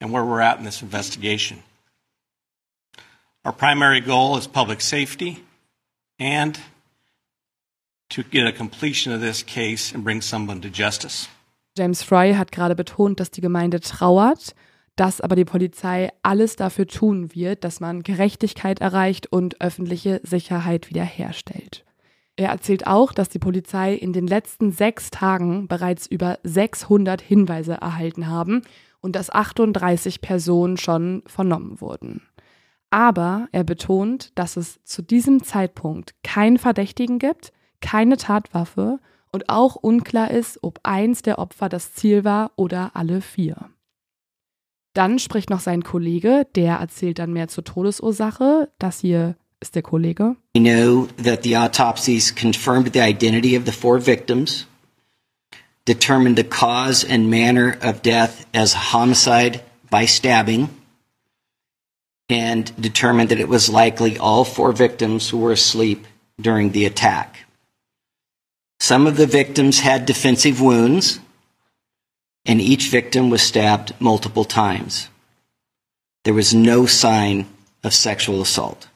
and 0.00 0.12
where 0.12 0.24
we're 0.24 0.40
at 0.40 0.58
in 0.58 0.64
this 0.64 0.82
investigation. 0.82 1.62
Our 3.44 3.52
primary 3.52 4.00
goal 4.00 4.36
is 4.36 4.46
public 4.46 4.80
safety 4.80 5.42
and 6.18 6.58
to 8.10 8.22
get 8.22 8.46
a 8.46 8.52
completion 8.52 9.12
of 9.12 9.20
this 9.20 9.42
case 9.42 9.92
and 9.92 10.04
bring 10.04 10.20
someone 10.20 10.60
to 10.60 10.70
justice. 10.70 11.28
James 11.76 12.02
Fry 12.02 12.32
hat 12.32 12.52
gerade 12.52 12.76
betont, 12.76 13.18
dass 13.18 13.30
die 13.30 13.40
Gemeinde 13.40 13.80
trauert, 13.80 14.52
dass 14.96 15.20
aber 15.20 15.36
die 15.36 15.44
Polizei 15.44 16.10
alles 16.22 16.56
dafür 16.56 16.86
tun 16.86 17.34
wird, 17.34 17.64
dass 17.64 17.80
man 17.80 18.02
Gerechtigkeit 18.02 18.80
erreicht 18.80 19.32
und 19.32 19.60
öffentliche 19.60 20.20
Sicherheit 20.22 20.90
wiederherstellt. 20.90 21.84
Er 22.36 22.48
erzählt 22.48 22.86
auch, 22.86 23.12
dass 23.12 23.28
die 23.28 23.38
Polizei 23.38 23.94
in 23.94 24.12
den 24.12 24.26
letzten 24.26 24.72
sechs 24.72 25.10
Tagen 25.10 25.68
bereits 25.68 26.06
über 26.06 26.38
600 26.42 27.20
Hinweise 27.20 27.74
erhalten 27.74 28.26
haben 28.28 28.62
und 29.00 29.16
dass 29.16 29.30
38 29.30 30.20
Personen 30.20 30.76
schon 30.76 31.22
vernommen 31.26 31.80
wurden. 31.80 32.22
Aber 32.90 33.48
er 33.52 33.64
betont, 33.64 34.32
dass 34.34 34.56
es 34.56 34.82
zu 34.84 35.02
diesem 35.02 35.42
Zeitpunkt 35.42 36.14
keinen 36.22 36.58
Verdächtigen 36.58 37.18
gibt, 37.18 37.52
keine 37.80 38.16
Tatwaffe 38.16 38.98
und 39.32 39.48
auch 39.48 39.76
unklar 39.76 40.30
ist, 40.30 40.58
ob 40.62 40.80
eins 40.82 41.22
der 41.22 41.38
Opfer 41.38 41.68
das 41.68 41.94
Ziel 41.94 42.24
war 42.24 42.52
oder 42.56 42.92
alle 42.94 43.20
vier. 43.20 43.70
Dann 44.94 45.18
spricht 45.18 45.48
noch 45.48 45.60
sein 45.60 45.82
Kollege, 45.82 46.46
der 46.54 46.76
erzählt 46.76 47.18
dann 47.18 47.32
mehr 47.32 47.48
zur 47.48 47.64
Todesursache. 47.64 48.68
Das 48.78 49.00
hier 49.00 49.36
ist 49.60 49.74
der 49.74 49.82
Kollege. 49.82 50.36
We 50.54 50.62
know 50.62 51.08
that 51.22 51.42
the 51.44 51.56
autopsies 51.56 52.34
confirmed 52.34 52.92
the 52.92 53.00
identity 53.00 53.56
of 53.56 53.64
the 53.64 53.72
four 53.72 53.98
victims, 53.98 54.66
determined 55.86 56.36
the 56.36 56.44
cause 56.44 57.04
and 57.04 57.30
manner 57.30 57.78
of 57.82 58.02
death 58.02 58.46
as 58.52 58.92
homicide 58.92 59.62
by 59.90 60.06
stabbing, 60.06 60.68
and 62.28 62.72
determined 62.76 63.30
that 63.30 63.40
it 63.40 63.48
was 63.48 63.70
likely 63.70 64.18
all 64.18 64.44
four 64.44 64.72
victims 64.72 65.30
who 65.30 65.38
were 65.38 65.52
asleep 65.52 66.06
during 66.38 66.72
the 66.72 66.84
attack. 66.84 67.46
Some 68.80 69.06
of 69.06 69.16
the 69.16 69.26
victims 69.26 69.80
had 69.80 70.06
defensive 70.06 70.60
wounds, 70.60 71.20
and 72.44 72.60
each 72.60 72.88
victim 72.88 73.30
was 73.30 73.42
stabbed 73.42 73.94
multiple 74.00 74.44
times. 74.44 75.08
There 76.24 76.34
was 76.34 76.54
no 76.54 76.86
sign 76.86 77.46
of 77.84 77.94
sexual 77.94 78.40
assault. 78.40 78.88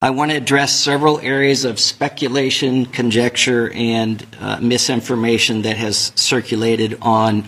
I 0.00 0.10
want 0.10 0.30
to 0.30 0.36
address 0.36 0.78
several 0.78 1.18
areas 1.18 1.64
of 1.64 1.80
speculation, 1.80 2.86
conjecture, 2.86 3.70
and 3.72 4.24
uh, 4.40 4.60
misinformation 4.60 5.62
that 5.62 5.76
has 5.76 6.12
circulated 6.14 6.98
on 7.02 7.44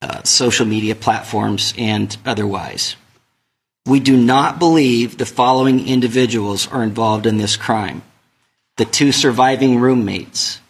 uh, 0.00 0.22
social 0.22 0.64
media 0.64 0.94
platforms 0.94 1.74
and 1.76 2.16
otherwise. 2.24 2.94
We 3.86 4.00
do 4.00 4.16
not 4.16 4.58
believe 4.58 5.16
the 5.16 5.26
following 5.26 5.88
individuals 5.88 6.68
are 6.68 6.82
involved 6.82 7.26
in 7.26 7.38
this 7.38 7.56
crime 7.56 8.02
the 8.76 8.84
two 8.84 9.10
surviving 9.10 9.78
roommates, 9.78 10.60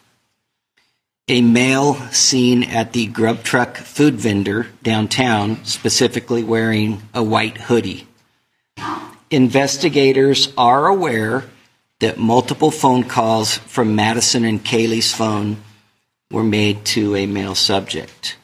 a 1.29 1.41
male 1.41 1.95
seen 2.11 2.63
at 2.63 2.93
the 2.93 3.05
grub 3.07 3.43
truck 3.43 3.75
food 3.75 4.15
vendor 4.15 4.67
downtown, 4.81 5.63
specifically 5.65 6.43
wearing 6.43 7.01
a 7.13 7.21
white 7.21 7.57
hoodie. 7.57 8.07
Investigators 9.29 10.53
are 10.57 10.87
aware 10.87 11.43
that 11.99 12.17
multiple 12.17 12.71
phone 12.71 13.03
calls 13.03 13.57
from 13.57 13.95
Madison 13.95 14.45
and 14.45 14.63
Kaylee's 14.63 15.13
phone 15.13 15.57
were 16.31 16.43
made 16.43 16.85
to 16.85 17.15
a 17.15 17.25
male 17.25 17.55
subject. 17.55 18.37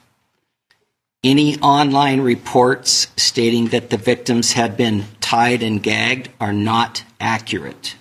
Any 1.24 1.58
online 1.60 2.20
reports 2.20 3.08
stating 3.16 3.68
that 3.68 3.92
the 3.92 3.98
victims 3.98 4.54
had 4.54 4.76
been 4.76 5.06
tied 5.22 5.64
and 5.64 5.82
gagged 5.82 6.30
are 6.42 6.52
not 6.52 7.04
accurate. 7.22 7.96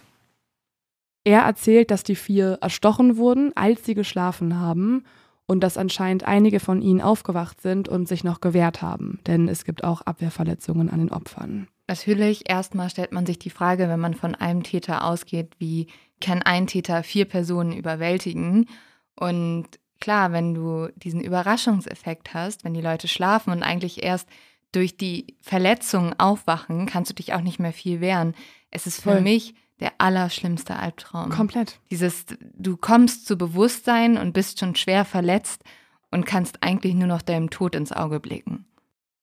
Er 1.25 1.43
erzählt, 1.43 1.91
dass 1.91 2.03
die 2.03 2.17
vier 2.17 2.59
erstochen 2.61 3.17
wurden, 3.17 3.53
als 3.55 3.85
sie 3.85 3.95
geschlafen 3.95 4.59
haben 4.59 5.05
und 5.47 5.61
dass 5.61 5.77
anscheinend 5.77 6.25
einige 6.25 6.61
von 6.61 6.83
ihnen 6.83 7.01
aufgewacht 7.01 7.61
sind 7.61 7.89
und 7.89 8.09
sich 8.09 8.25
noch 8.25 8.41
gewehrt 8.41 8.83
haben, 8.83 9.21
denn 9.27 9.49
es 9.49 9.65
gibt 9.65 9.85
auch 9.85 10.01
Abwehrverletzungen 10.03 10.91
an 10.91 10.99
den 10.99 11.13
Opfern. 11.13 11.69
Natürlich, 11.89 12.49
erstmal 12.49 12.91
stellt 12.91 13.13
man 13.13 13.27
sich 13.27 13.39
die 13.39 13.51
Frage, 13.51 13.89
wenn 13.89 14.01
man 14.01 14.15
von 14.15 14.35
einem 14.35 14.63
Täter 14.63 15.05
ausgeht, 15.05 15.55
wie 15.59 15.89
kann 16.21 16.43
ein 16.43 16.67
Täter 16.67 17.03
vier 17.03 17.25
Personen 17.27 17.73
überwältigen? 17.73 18.67
Und 19.15 19.67
klar, 20.01 20.33
wenn 20.33 20.55
du 20.55 20.89
diesen 20.97 21.21
Überraschungseffekt 21.21 22.35
hast, 22.35 22.65
wenn 22.65 22.75
die 22.75 22.81
Leute 22.81 23.09
schlafen 23.09 23.53
und 23.53 23.63
eigentlich 23.63 24.03
erst 24.03 24.29
durch 24.73 24.97
die 24.97 25.37
Verletzungen 25.43 26.19
aufwachen, 26.19 26.87
kannst 26.87 27.11
du 27.11 27.15
dich 27.15 27.35
auch 27.35 27.43
nicht 27.43 27.59
mehr 27.59 27.73
viel 27.73 28.01
wehren. 28.01 28.35
Es 28.71 28.87
ist 28.87 29.03
für 29.03 29.13
Voll. 29.13 29.21
mich 29.21 29.55
der 29.83 29.93
allerschlimmste 29.99 30.77
Albtraum. 30.77 31.31
Komplett. 31.31 31.81
Dieses, 31.91 32.25
du 32.55 32.77
kommst 32.77 33.27
zu 33.27 33.37
Bewusstsein 33.37 34.17
und 34.17 34.33
bist 34.33 34.61
schon 34.61 34.77
schwer 34.77 35.05
verletzt 35.05 35.65
und 36.13 36.25
kannst 36.25 36.63
eigentlich 36.63 36.95
nur 36.95 37.09
noch 37.09 37.21
deinem 37.21 37.51
Tod 37.51 37.75
ins 37.75 37.91
Auge 37.91 38.21
blicken. 38.21 38.65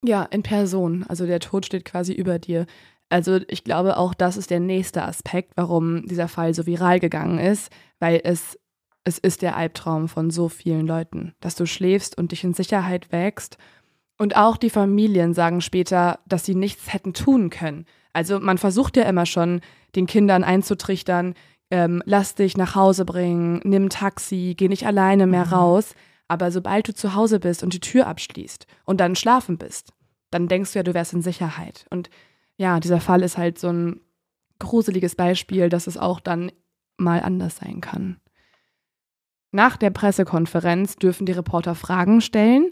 Ja, 0.03 0.24
in 0.24 0.43
Person. 0.43 1.05
Also 1.07 1.26
der 1.26 1.39
Tod 1.39 1.66
steht 1.66 1.86
quasi 1.86 2.12
über 2.12 2.39
dir. 2.39 2.66
Also 3.07 3.39
ich 3.47 3.64
glaube 3.64 3.97
auch, 3.97 4.14
das 4.14 4.36
ist 4.36 4.49
der 4.49 4.60
nächste 4.60 5.03
Aspekt, 5.03 5.53
warum 5.55 6.05
dieser 6.05 6.28
Fall 6.28 6.53
so 6.53 6.66
viral 6.66 6.99
gegangen 6.99 7.39
ist, 7.39 7.72
weil 7.99 8.20
es, 8.24 8.60
es 9.05 9.18
ist 9.18 9.41
der 9.41 9.55
Albtraum 9.55 10.10
von 10.10 10.30
so 10.30 10.49
vielen 10.49 10.86
Leuten, 10.86 11.34
dass 11.39 11.55
du 11.55 11.66
schläfst 11.66 12.18
und 12.18 12.34
dich 12.34 12.43
in 12.43 12.53
Sicherheit 12.53 13.14
wächst. 13.14 13.57
Und 14.18 14.36
auch 14.36 14.57
die 14.57 14.70
Familien 14.70 15.34
sagen 15.34 15.62
später, 15.62 16.20
dass 16.28 16.45
sie 16.45 16.55
nichts 16.55 16.91
hätten 16.91 17.14
tun 17.14 17.49
können. 17.49 17.86
Also 18.12 18.39
man 18.39 18.57
versucht 18.57 18.97
ja 18.97 19.03
immer 19.03 19.26
schon, 19.26 19.62
den 19.95 20.07
Kindern 20.07 20.43
einzutrichtern, 20.43 21.33
ähm, 21.71 22.01
lass 22.05 22.35
dich 22.35 22.57
nach 22.57 22.75
Hause 22.75 23.05
bringen, 23.05 23.61
nimm 23.63 23.89
Taxi, 23.89 24.55
geh 24.57 24.67
nicht 24.67 24.85
alleine 24.87 25.27
mehr 25.27 25.45
Mhm. 25.45 25.53
raus. 25.53 25.95
Aber 26.27 26.51
sobald 26.51 26.87
du 26.87 26.93
zu 26.93 27.15
Hause 27.15 27.39
bist 27.39 27.63
und 27.63 27.73
die 27.73 27.79
Tür 27.79 28.07
abschließt 28.07 28.67
und 28.85 28.99
dann 28.99 29.15
schlafen 29.15 29.57
bist, 29.57 29.93
dann 30.31 30.47
denkst 30.47 30.73
du 30.73 30.79
ja, 30.79 30.83
du 30.83 30.93
wärst 30.93 31.13
in 31.13 31.21
Sicherheit. 31.21 31.85
Und 31.89 32.09
ja, 32.57 32.79
dieser 32.79 33.01
Fall 33.01 33.23
ist 33.23 33.37
halt 33.37 33.57
so 33.57 33.69
ein 33.69 34.01
gruseliges 34.59 35.15
Beispiel, 35.15 35.69
dass 35.69 35.87
es 35.87 35.97
auch 35.97 36.19
dann 36.19 36.51
mal 36.97 37.21
anders 37.21 37.57
sein 37.57 37.81
kann. 37.81 38.17
Nach 39.51 39.77
der 39.77 39.89
Pressekonferenz 39.89 40.97
dürfen 40.97 41.25
die 41.25 41.31
Reporter 41.31 41.73
Fragen 41.73 42.21
stellen. 42.21 42.69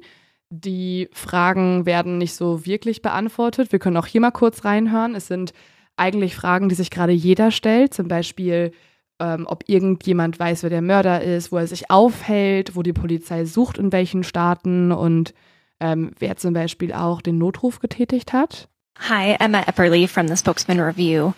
Die 0.49 1.09
Fragen 1.11 1.85
werden 1.85 2.17
nicht 2.19 2.35
so 2.35 2.65
wirklich 2.65 3.01
beantwortet. 3.01 3.71
Wir 3.71 3.79
können 3.79 3.97
auch 3.97 4.05
hier 4.05 4.21
mal 4.21 4.31
kurz 4.31 4.63
reinhören. 4.63 5.15
Es 5.15 5.27
sind 5.27 5.53
eigentlich 5.97 6.35
Fragen, 6.35 6.69
die 6.69 6.75
sich 6.75 6.89
gerade 6.89 7.11
jeder 7.11 7.51
stellt. 7.51 7.93
Zum 7.93 8.07
Beispiel, 8.07 8.71
ähm, 9.19 9.45
ob 9.47 9.63
irgendjemand 9.67 10.39
weiß, 10.39 10.63
wer 10.63 10.69
der 10.69 10.81
Mörder 10.81 11.21
ist, 11.21 11.51
wo 11.51 11.57
er 11.57 11.67
sich 11.67 11.89
aufhält, 11.89 12.75
wo 12.75 12.83
die 12.83 12.93
Polizei 12.93 13.45
sucht, 13.45 13.77
in 13.77 13.91
welchen 13.91 14.23
Staaten 14.23 14.91
und 14.91 15.33
ähm, 15.79 16.11
wer 16.19 16.37
zum 16.37 16.53
Beispiel 16.53 16.93
auch 16.93 17.21
den 17.21 17.37
Notruf 17.37 17.79
getätigt 17.79 18.33
hat. 18.33 18.67
Hi, 19.09 19.35
Emma 19.39 19.61
Epperly 19.67 20.07
from 20.07 20.27
the 20.27 20.35
Spokesman 20.35 20.79
Review. 20.79 21.33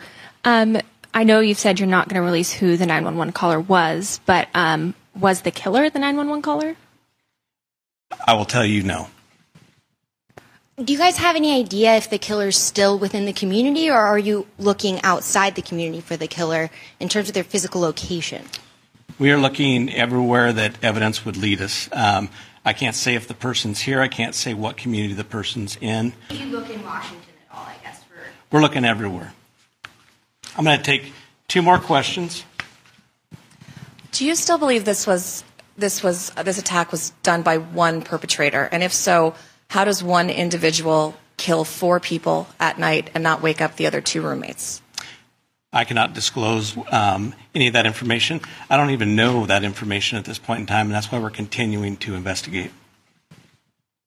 Um, 0.46 0.78
I 1.14 1.24
know 1.26 1.42
you've 1.42 1.60
said 1.60 1.80
you're 1.80 1.90
not 1.90 2.08
going 2.08 2.22
to 2.22 2.26
release 2.26 2.54
who 2.54 2.78
the 2.78 2.86
911 2.86 3.34
caller 3.34 3.60
was, 3.60 4.22
but 4.26 4.48
um, 4.56 4.94
was 5.20 5.42
the 5.42 5.52
killer 5.52 5.90
the 5.90 6.00
911 6.00 6.42
caller? 6.42 6.76
I 8.26 8.34
will 8.34 8.46
tell 8.46 8.66
you 8.66 8.84
no. 8.84 9.08
Do 10.82 10.94
you 10.94 11.00
guys 11.00 11.18
have 11.18 11.36
any 11.36 11.60
idea 11.60 11.98
if 11.98 12.10
the 12.10 12.18
killer's 12.18 12.56
still 12.56 12.98
within 12.98 13.26
the 13.26 13.34
community, 13.34 13.90
or 13.90 13.98
are 13.98 14.18
you 14.18 14.48
looking 14.58 15.02
outside 15.02 15.56
the 15.56 15.62
community 15.62 16.00
for 16.00 16.16
the 16.16 16.28
killer 16.28 16.70
in 17.02 17.10
terms 17.10 17.28
of 17.28 17.34
their 17.34 17.44
physical 17.44 17.82
location? 17.82 18.46
We 19.18 19.30
are 19.32 19.38
looking 19.38 19.94
everywhere 19.94 20.54
that 20.54 20.82
evidence 20.82 21.26
would 21.26 21.36
lead 21.36 21.60
us. 21.60 21.90
Um, 21.92 22.30
I 22.64 22.72
can't 22.72 22.96
say 22.96 23.16
if 23.16 23.28
the 23.28 23.34
person's 23.34 23.82
here. 23.82 24.00
I 24.00 24.08
can't 24.08 24.34
say 24.34 24.54
what 24.54 24.78
community 24.78 25.14
the 25.14 25.26
person's 25.26 25.78
in. 25.82 26.14
If 26.30 26.40
you 26.40 26.46
look 26.46 26.70
in 26.70 26.82
Washington 26.86 27.28
at 27.50 27.58
all, 27.58 27.66
I 27.66 27.76
guess, 27.84 28.02
for 28.06 28.16
We're 28.50 28.62
looking 28.62 28.86
everywhere. 28.86 29.34
I'm 30.56 30.64
going 30.64 30.78
to 30.78 30.84
take 30.84 31.12
two 31.50 31.62
more 31.62 31.80
questions. 31.80 32.46
Do 34.14 34.26
you 34.26 34.34
still 34.34 34.58
believe 34.58 34.86
this 34.86 35.06
was 35.06 35.44
this 35.78 36.04
was 36.04 36.30
this 36.32 36.58
attack 36.58 36.92
was 36.94 37.10
done 37.22 37.42
by 37.42 37.58
one 37.58 38.02
perpetrator? 38.02 38.70
And 38.72 38.82
if 38.82 38.94
so, 38.94 39.36
how 39.70 39.86
does 39.86 40.04
one 40.04 40.30
individual 40.30 41.14
kill 41.38 41.64
four 41.64 42.00
people 42.00 42.48
at 42.60 42.78
night 42.78 43.10
and 43.14 43.24
not 43.24 43.42
wake 43.42 43.62
up 43.62 43.78
the 43.78 43.88
other 43.88 44.02
two 44.02 44.22
roommates? 44.22 44.82
I 45.72 45.86
cannot 45.86 46.16
disclose 46.16 46.76
um, 46.92 47.34
any 47.54 47.68
of 47.68 47.74
that 47.74 47.86
information. 47.86 48.42
I 48.72 48.78
don't 48.78 48.90
even 48.90 49.16
know 49.16 49.46
that 49.46 49.64
information 49.64 50.18
at 50.18 50.26
this 50.26 50.40
point 50.40 50.62
in 50.62 50.66
time, 50.66 50.88
and 50.88 50.94
that's 50.94 51.12
why 51.12 51.20
we're 51.20 51.30
continuing 51.30 51.98
to 51.98 52.16
investigate. 52.16 52.72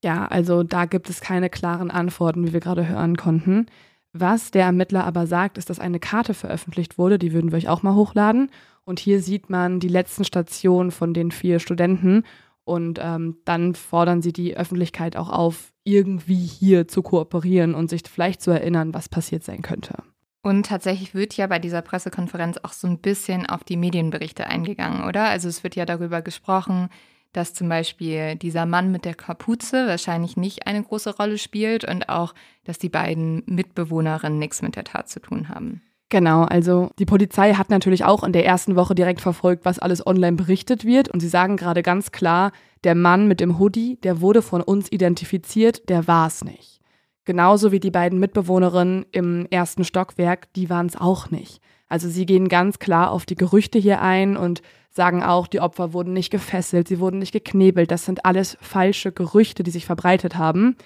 Ja, 0.03 0.27
also 0.27 0.65
da 0.65 0.87
gibt 0.87 1.09
es 1.09 1.21
keine 1.21 1.49
klaren 1.49 1.93
Antworten, 1.93 2.45
wie 2.45 2.53
wir 2.53 2.59
gerade 2.59 2.89
hören 2.89 3.17
konnten. 3.17 3.67
Was 4.13 4.51
der 4.51 4.65
Ermittler 4.65 5.05
aber 5.05 5.29
sagt, 5.29 5.57
ist, 5.57 5.71
dass 5.71 5.79
eine 5.79 6.01
Karte 6.01 6.35
veröffentlicht 6.35 6.99
wurde, 6.99 7.19
die 7.19 7.33
würden 7.33 7.53
wir 7.53 7.59
euch 7.59 7.69
auch 7.69 7.85
mal 7.85 7.95
hochladen. 7.95 8.51
Und 8.85 8.99
hier 8.99 9.23
sieht 9.23 9.49
man 9.49 9.79
die 9.79 9.89
letzten 9.89 10.25
Stationen 10.25 10.91
von 10.91 11.15
den 11.15 11.31
vier 11.31 11.61
Studenten. 11.61 12.25
Und 12.65 13.01
ähm, 13.03 13.39
dann 13.45 13.75
fordern 13.75 14.23
sie 14.23 14.33
die 14.33 14.57
Öffentlichkeit 14.57 15.17
auch 15.17 15.31
auf, 15.31 15.73
irgendwie 15.85 16.47
hier 16.47 16.87
zu 16.87 17.03
kooperieren 17.03 17.75
und 17.75 17.91
sich 17.91 18.03
vielleicht 18.07 18.41
zu 18.41 18.53
erinnern, 18.53 18.95
was 18.95 19.09
passiert 19.09 19.43
sein 19.43 19.63
könnte. 19.63 19.97
Und 20.43 20.67
tatsächlich 20.67 21.15
wird 21.15 21.37
ja 21.37 21.47
bei 21.47 21.59
dieser 21.59 21.83
Pressekonferenz 21.83 22.59
auch 22.63 22.73
so 22.73 22.89
ein 22.89 22.99
bisschen 22.99 23.47
auf 23.47 23.63
die 23.63 23.77
Medienberichte 23.77 24.47
eingegangen, 24.47 25.05
oder? 25.05 25.29
Also 25.29 25.49
es 25.49 25.63
wird 25.63 25.77
ja 25.77 25.87
darüber 25.87 26.21
gesprochen, 26.21 26.89
dass 27.33 27.55
zum 27.55 27.69
Beispiel 27.69 28.37
dieser 28.37 28.67
Mann 28.67 28.93
mit 28.93 29.05
der 29.05 29.15
Kapuze 29.15 29.87
wahrscheinlich 29.87 30.37
nicht 30.37 30.67
eine 30.67 30.83
große 30.83 31.17
Rolle 31.17 31.39
spielt 31.39 31.85
und 31.85 32.09
auch, 32.09 32.35
dass 32.65 32.79
die 32.79 32.89
beiden 32.89 33.43
Mitbewohnerinnen 33.47 34.39
nichts 34.39 34.63
mit 34.63 34.77
der 34.77 34.85
Tat 34.85 35.09
zu 35.09 35.21
tun 35.21 35.49
haben. 35.49 35.83
Genau, 36.13 36.43
also 36.43 36.91
die 36.99 37.07
Polizei 37.07 37.55
hat 37.55 37.71
natürlich 37.71 38.05
auch 38.05 38.23
in 38.23 38.35
der 38.35 38.45
ersten 38.45 38.77
Woche 38.77 38.95
direkt 38.95 39.23
verfolgt, 39.23 39.65
was 39.65 39.79
alles 39.79 40.07
online 40.07 40.37
berichtet 40.37 40.85
wird. 40.85 41.09
Und 41.09 41.21
sie 41.21 41.29
sagen 41.29 41.57
gerade 41.57 41.83
ganz 41.83 42.13
klar, 42.13 42.53
der 42.85 42.95
Mann 42.95 43.29
mit 43.29 43.41
dem 43.41 43.59
Hoodie, 43.59 43.97
der 44.03 44.21
wurde 44.21 44.43
von 44.43 44.61
uns 44.61 44.93
identifiziert, 44.93 45.89
der 45.89 46.07
war 46.07 46.27
es 46.27 46.45
nicht. 46.45 46.83
Genauso 47.25 47.73
wie 47.73 47.81
die 47.81 47.91
beiden 47.91 48.19
Mitbewohnerinnen 48.19 49.07
im 49.11 49.47
ersten 49.51 49.85
Stockwerk, 49.85 50.53
die 50.53 50.69
waren 50.69 50.85
es 50.85 50.97
auch 50.97 51.31
nicht. 51.31 51.63
Also 51.89 52.11
sie 52.11 52.27
gehen 52.27 52.49
ganz 52.49 52.79
klar 52.79 53.11
auf 53.11 53.25
die 53.25 53.35
Gerüchte 53.35 53.79
hier 53.79 54.03
ein 54.03 54.37
und 54.37 54.61
sagen 54.91 55.23
auch, 55.23 55.47
die 55.47 55.61
Opfer 55.61 55.95
wurden 55.95 56.13
nicht 56.13 56.29
gefesselt, 56.29 56.89
sie 56.89 57.01
wurden 57.01 57.21
nicht 57.21 57.33
geknebelt. 57.33 57.91
Das 57.91 58.05
sind 58.05 58.27
alles 58.27 58.59
falsche 58.61 59.13
Gerüchte, 59.13 59.63
die 59.63 59.71
sich 59.71 59.87
verbreitet 59.87 60.37
haben. 60.37 60.77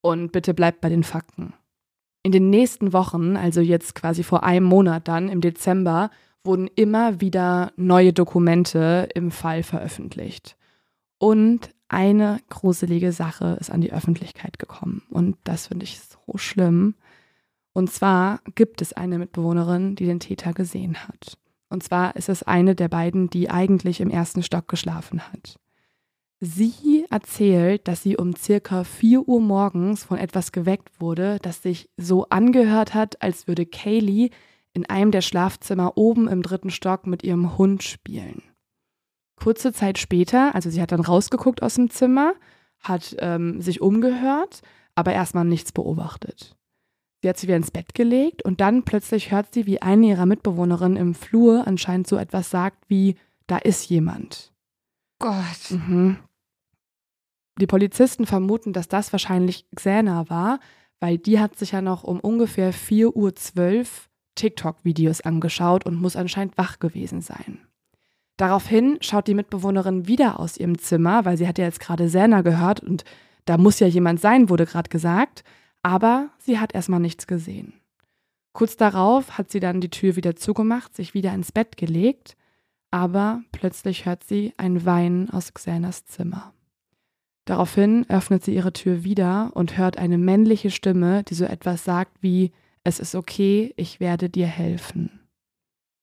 Und 0.00 0.32
bitte 0.32 0.54
bleibt 0.54 0.80
bei 0.80 0.88
den 0.88 1.04
Fakten. 1.04 1.54
In 2.22 2.32
den 2.32 2.50
nächsten 2.50 2.92
Wochen, 2.92 3.36
also 3.36 3.60
jetzt 3.60 3.94
quasi 3.94 4.22
vor 4.22 4.44
einem 4.44 4.66
Monat 4.66 5.08
dann, 5.08 5.28
im 5.28 5.40
Dezember, 5.40 6.10
wurden 6.44 6.68
immer 6.74 7.20
wieder 7.20 7.72
neue 7.76 8.12
Dokumente 8.12 9.08
im 9.14 9.30
Fall 9.30 9.62
veröffentlicht. 9.62 10.56
Und 11.18 11.70
eine 11.88 12.40
gruselige 12.48 13.12
Sache 13.12 13.56
ist 13.60 13.70
an 13.70 13.80
die 13.80 13.92
Öffentlichkeit 13.92 14.58
gekommen. 14.58 15.02
Und 15.10 15.36
das 15.44 15.68
finde 15.68 15.84
ich 15.84 16.00
so 16.00 16.36
schlimm. 16.36 16.94
Und 17.72 17.90
zwar 17.90 18.40
gibt 18.54 18.82
es 18.82 18.92
eine 18.92 19.18
Mitbewohnerin, 19.18 19.94
die 19.94 20.06
den 20.06 20.20
Täter 20.20 20.52
gesehen 20.52 20.96
hat. 21.06 21.38
Und 21.68 21.82
zwar 21.82 22.16
ist 22.16 22.28
es 22.28 22.42
eine 22.42 22.74
der 22.74 22.88
beiden, 22.88 23.30
die 23.30 23.50
eigentlich 23.50 24.00
im 24.00 24.10
ersten 24.10 24.42
Stock 24.42 24.68
geschlafen 24.68 25.20
hat. 25.32 25.58
Sie 26.44 27.06
erzählt, 27.08 27.86
dass 27.86 28.02
sie 28.02 28.16
um 28.16 28.34
circa 28.34 28.82
4 28.82 29.28
Uhr 29.28 29.40
morgens 29.40 30.02
von 30.02 30.18
etwas 30.18 30.50
geweckt 30.50 31.00
wurde, 31.00 31.38
das 31.40 31.62
sich 31.62 31.88
so 31.96 32.26
angehört 32.30 32.94
hat, 32.94 33.22
als 33.22 33.46
würde 33.46 33.64
Kaylee 33.64 34.30
in 34.72 34.84
einem 34.90 35.12
der 35.12 35.20
Schlafzimmer 35.20 35.96
oben 35.96 36.26
im 36.26 36.42
dritten 36.42 36.70
Stock 36.70 37.06
mit 37.06 37.22
ihrem 37.22 37.56
Hund 37.58 37.84
spielen. 37.84 38.42
Kurze 39.36 39.72
Zeit 39.72 39.98
später, 39.98 40.52
also 40.52 40.68
sie 40.68 40.82
hat 40.82 40.90
dann 40.90 41.02
rausgeguckt 41.02 41.62
aus 41.62 41.74
dem 41.76 41.90
Zimmer, 41.90 42.34
hat 42.80 43.14
ähm, 43.20 43.60
sich 43.60 43.80
umgehört, 43.80 44.62
aber 44.96 45.12
erstmal 45.12 45.44
nichts 45.44 45.70
beobachtet. 45.70 46.56
Sie 47.22 47.28
hat 47.28 47.36
sich 47.36 47.46
wieder 47.46 47.56
ins 47.56 47.70
Bett 47.70 47.94
gelegt 47.94 48.44
und 48.44 48.60
dann 48.60 48.82
plötzlich 48.82 49.30
hört 49.30 49.54
sie, 49.54 49.66
wie 49.66 49.80
eine 49.80 50.08
ihrer 50.08 50.26
Mitbewohnerinnen 50.26 50.96
im 50.96 51.14
Flur 51.14 51.68
anscheinend 51.68 52.08
so 52.08 52.16
etwas 52.16 52.50
sagt 52.50 52.82
wie, 52.88 53.14
da 53.46 53.58
ist 53.58 53.88
jemand. 53.88 54.52
Gott. 55.20 55.70
Mhm. 55.70 56.18
Die 57.60 57.66
Polizisten 57.66 58.26
vermuten, 58.26 58.72
dass 58.72 58.88
das 58.88 59.12
wahrscheinlich 59.12 59.66
Xana 59.74 60.28
war, 60.30 60.60
weil 61.00 61.18
die 61.18 61.40
hat 61.40 61.58
sich 61.58 61.72
ja 61.72 61.82
noch 61.82 62.04
um 62.04 62.20
ungefähr 62.20 62.72
4.12 62.72 63.14
Uhr 63.14 63.32
TikTok-Videos 64.34 65.20
angeschaut 65.20 65.84
und 65.84 66.00
muss 66.00 66.16
anscheinend 66.16 66.56
wach 66.56 66.78
gewesen 66.78 67.20
sein. 67.20 67.60
Daraufhin 68.36 68.98
schaut 69.00 69.28
die 69.28 69.34
Mitbewohnerin 69.34 70.06
wieder 70.06 70.40
aus 70.40 70.56
ihrem 70.56 70.78
Zimmer, 70.78 71.24
weil 71.24 71.36
sie 71.36 71.46
hat 71.46 71.58
ja 71.58 71.66
jetzt 71.66 71.80
gerade 71.80 72.06
Xana 72.06 72.40
gehört 72.40 72.80
und 72.80 73.04
da 73.44 73.58
muss 73.58 73.80
ja 73.80 73.86
jemand 73.86 74.20
sein, 74.20 74.48
wurde 74.48 74.66
gerade 74.66 74.88
gesagt, 74.88 75.44
aber 75.82 76.30
sie 76.38 76.58
hat 76.58 76.74
erstmal 76.74 77.00
nichts 77.00 77.26
gesehen. 77.26 77.74
Kurz 78.52 78.76
darauf 78.76 79.38
hat 79.38 79.50
sie 79.50 79.60
dann 79.60 79.80
die 79.80 79.90
Tür 79.90 80.16
wieder 80.16 80.36
zugemacht, 80.36 80.94
sich 80.94 81.14
wieder 81.14 81.32
ins 81.34 81.52
Bett 81.52 81.76
gelegt, 81.76 82.36
aber 82.90 83.42
plötzlich 83.50 84.06
hört 84.06 84.24
sie 84.24 84.52
ein 84.56 84.84
Weinen 84.84 85.30
aus 85.30 85.54
Xanas 85.54 86.04
Zimmer. 86.04 86.52
Daraufhin 87.44 88.08
öffnet 88.08 88.44
sie 88.44 88.54
ihre 88.54 88.72
Tür 88.72 89.02
wieder 89.02 89.50
und 89.54 89.76
hört 89.76 89.98
eine 89.98 90.18
männliche 90.18 90.70
Stimme, 90.70 91.24
die 91.24 91.34
so 91.34 91.44
etwas 91.44 91.84
sagt 91.84 92.22
wie 92.22 92.52
Es 92.84 93.00
ist 93.00 93.14
okay, 93.14 93.72
ich 93.76 94.00
werde 94.00 94.28
dir 94.28 94.46
helfen. 94.46 95.20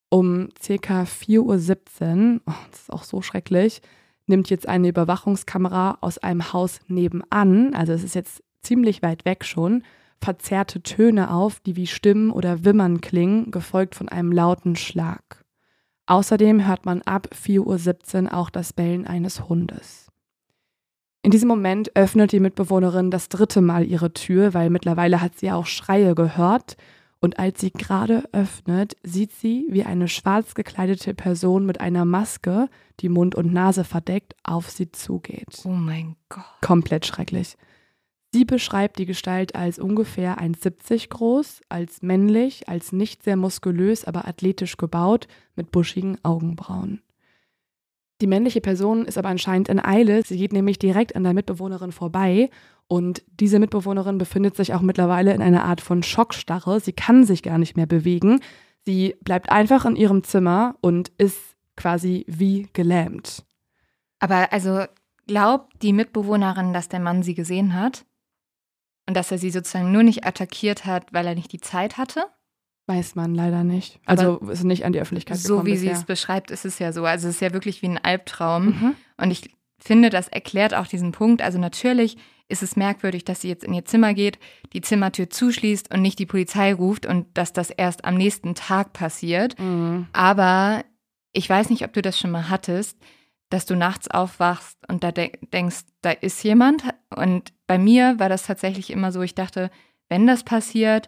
Um 0.10 0.50
circa 0.62 1.04
4.17 1.04 2.36
Uhr, 2.36 2.42
oh, 2.48 2.52
das 2.72 2.82
ist 2.82 2.94
auch 2.94 3.04
so 3.04 3.22
schrecklich, 3.22 3.82
nimmt 4.26 4.50
jetzt 4.50 4.68
eine 4.68 4.90
Überwachungskamera 4.90 6.00
aus 6.02 6.18
einem 6.18 6.52
Haus 6.52 6.80
nebenan, 6.88 7.74
also 7.74 7.94
es 7.94 8.04
ist 8.04 8.16
jetzt 8.16 8.44
ziemlich 8.62 9.02
weit 9.02 9.26
weg 9.26 9.46
schon, 9.46 9.84
verzerrte 10.20 10.82
Töne 10.82 11.32
auf, 11.32 11.60
die 11.60 11.76
wie 11.76 11.88
Stimmen 11.88 12.32
oder 12.32 12.66
Wimmern 12.66 13.02
klingen, 13.02 13.52
gefolgt 13.52 13.96
von 13.96 14.10
einem 14.10 14.32
lauten 14.32 14.76
Schlag. 14.76 15.46
Außerdem 16.08 16.68
hört 16.68 16.86
man 16.86 17.02
ab 17.04 17.30
4.17 17.34 18.24
Uhr 18.26 18.34
auch 18.34 18.50
das 18.50 18.74
Bellen 18.74 19.06
eines 19.06 19.48
Hundes. 19.48 20.09
In 21.22 21.32
diesem 21.32 21.50
Moment 21.50 21.96
öffnet 21.96 22.32
die 22.32 22.40
Mitbewohnerin 22.40 23.12
das 23.12 23.28
dritte 23.28 23.62
Mal 23.62 23.86
ihre 23.86 24.14
Tür, 24.14 24.54
weil 24.54 24.70
mittlerweile 24.70 25.22
hat 25.22 25.38
sie 25.38 25.52
auch 25.52 25.66
Schreie 25.66 26.16
gehört. 26.16 26.78
Und 27.20 27.38
als 27.38 27.60
sie 27.60 27.72
gerade 27.72 28.24
öffnet, 28.32 28.96
sieht 29.04 29.34
sie, 29.34 29.66
wie 29.70 29.84
eine 29.84 30.08
schwarz 30.08 30.54
gekleidete 30.56 31.14
Person 31.14 31.66
mit 31.66 31.82
einer 31.82 32.06
Maske, 32.06 32.70
die 33.02 33.10
Mund 33.10 33.36
und 33.36 33.52
Nase 33.52 33.84
verdeckt, 33.84 34.36
auf 34.44 34.70
sie 34.70 34.92
zugeht. 34.94 35.60
Oh 35.66 35.70
mein 35.70 36.16
Gott. 36.30 36.46
Komplett 36.62 37.06
schrecklich. 37.06 37.58
Sie 38.32 38.46
beschreibt 38.46 39.00
die 39.00 39.06
Gestalt 39.06 39.56
als 39.56 39.80
ungefähr 39.80 40.40
1,70 40.40 41.10
groß, 41.10 41.62
als 41.68 42.02
männlich, 42.02 42.70
als 42.70 42.94
nicht 42.94 43.24
sehr 43.24 43.36
muskulös, 43.36 44.06
aber 44.06 44.28
athletisch 44.28 44.78
gebaut, 44.78 45.28
mit 45.56 45.72
buschigen 45.72 46.24
Augenbrauen. 46.24 47.02
Die 48.22 48.28
männliche 48.28 48.62
Person 48.62 49.06
ist 49.06 49.18
aber 49.18 49.30
anscheinend 49.30 49.70
in 49.70 49.84
Eile. 49.84 50.24
Sie 50.26 50.38
geht 50.38 50.52
nämlich 50.52 50.78
direkt 50.78 51.16
an 51.16 51.24
der 51.24 51.34
Mitbewohnerin 51.34 51.92
vorbei. 51.92 52.50
Und 52.88 53.24
diese 53.40 53.60
Mitbewohnerin 53.60 54.18
befindet 54.18 54.56
sich 54.56 54.74
auch 54.74 54.82
mittlerweile 54.82 55.34
in 55.34 55.42
einer 55.42 55.64
Art 55.64 55.80
von 55.80 56.04
Schockstarre. 56.04 56.80
Sie 56.80 56.94
kann 56.94 57.24
sich 57.24 57.44
gar 57.44 57.58
nicht 57.58 57.78
mehr 57.78 57.86
bewegen. 57.86 58.42
Sie 58.86 59.16
bleibt 59.22 59.52
einfach 59.52 59.86
in 59.86 59.96
ihrem 59.96 60.24
Zimmer 60.24 60.76
und 60.82 61.12
ist 61.18 61.40
quasi 61.78 62.26
wie 62.28 62.68
gelähmt. 62.74 63.46
Aber 64.20 64.52
also 64.52 64.84
glaubt 65.28 65.82
die 65.82 65.94
Mitbewohnerin, 65.94 66.74
dass 66.74 66.90
der 66.90 67.00
Mann 67.00 67.24
sie 67.24 67.36
gesehen 67.36 67.74
hat? 67.74 68.06
Und 69.08 69.16
dass 69.16 69.32
er 69.32 69.38
sie 69.38 69.50
sozusagen 69.50 69.92
nur 69.92 70.04
nicht 70.04 70.26
attackiert 70.26 70.86
hat, 70.86 71.14
weil 71.14 71.26
er 71.26 71.36
nicht 71.36 71.52
die 71.52 71.62
Zeit 71.62 71.98
hatte? 71.98 72.26
Weiß 72.90 73.14
man 73.14 73.36
leider 73.36 73.64
nicht. 73.64 74.00
Also 74.08 74.38
ist 74.50 74.64
nicht 74.64 74.84
an 74.84 74.94
die 74.94 75.00
Öffentlichkeit 75.00 75.38
So 75.38 75.58
gekommen 75.58 75.68
wie 75.68 75.78
sie 75.78 75.86
bisher. 75.86 76.00
es 76.00 76.06
beschreibt, 76.06 76.50
ist 76.50 76.66
es 76.66 76.80
ja 76.80 76.92
so. 76.92 77.06
Also 77.06 77.28
es 77.28 77.36
ist 77.36 77.42
ja 77.42 77.54
wirklich 77.54 77.84
wie 77.84 77.88
ein 77.88 78.00
Albtraum. 78.04 78.66
Mhm. 78.66 78.96
Und 79.18 79.30
ich 79.30 79.56
finde, 79.78 80.10
das 80.10 80.28
erklärt 80.28 80.74
auch 80.74 80.88
diesen 80.88 81.12
Punkt. 81.12 81.44
Also 81.44 81.60
natürlich 81.60 82.18
ist 82.48 82.64
es 82.64 82.76
merkwürdig, 82.76 83.26
dass 83.26 83.42
sie 83.42 83.48
jetzt 83.48 83.64
in 83.64 83.76
ihr 83.76 83.86
Zimmer 83.86 84.16
geht, 84.16 84.40
die 84.74 84.82
Zimmertür 84.82 85.30
zuschließt 85.30 85.94
und 85.94 86.02
nicht 86.02 86.18
die 86.18 86.26
Polizei 86.26 86.74
ruft 86.74 87.06
und 87.06 87.28
dass 87.38 87.54
das 87.54 87.70
erst 87.70 88.06
am 88.06 88.16
nächsten 88.16 88.56
Tag 88.56 88.92
passiert. 88.92 89.60
Mhm. 89.60 90.08
Aber 90.12 90.84
ich 91.32 91.48
weiß 91.48 91.70
nicht, 91.70 91.86
ob 91.86 91.94
du 91.94 92.02
das 92.02 92.18
schon 92.18 92.32
mal 92.32 92.50
hattest, 92.50 92.98
dass 93.52 93.68
du 93.68 93.76
nachts 93.76 94.10
aufwachst 94.10 94.80
und 94.88 95.04
da 95.04 95.12
de 95.12 95.32
denkst, 95.54 95.82
da 96.02 96.10
ist 96.10 96.44
jemand. 96.44 96.84
Und 97.16 97.54
bei 97.68 97.78
mir 97.78 98.18
war 98.18 98.30
das 98.30 98.48
tatsächlich 98.48 98.90
immer 98.90 99.12
so, 99.12 99.22
ich 99.22 99.36
dachte, 99.36 99.70
wenn 100.08 100.26
das 100.26 100.44
passiert, 100.44 101.08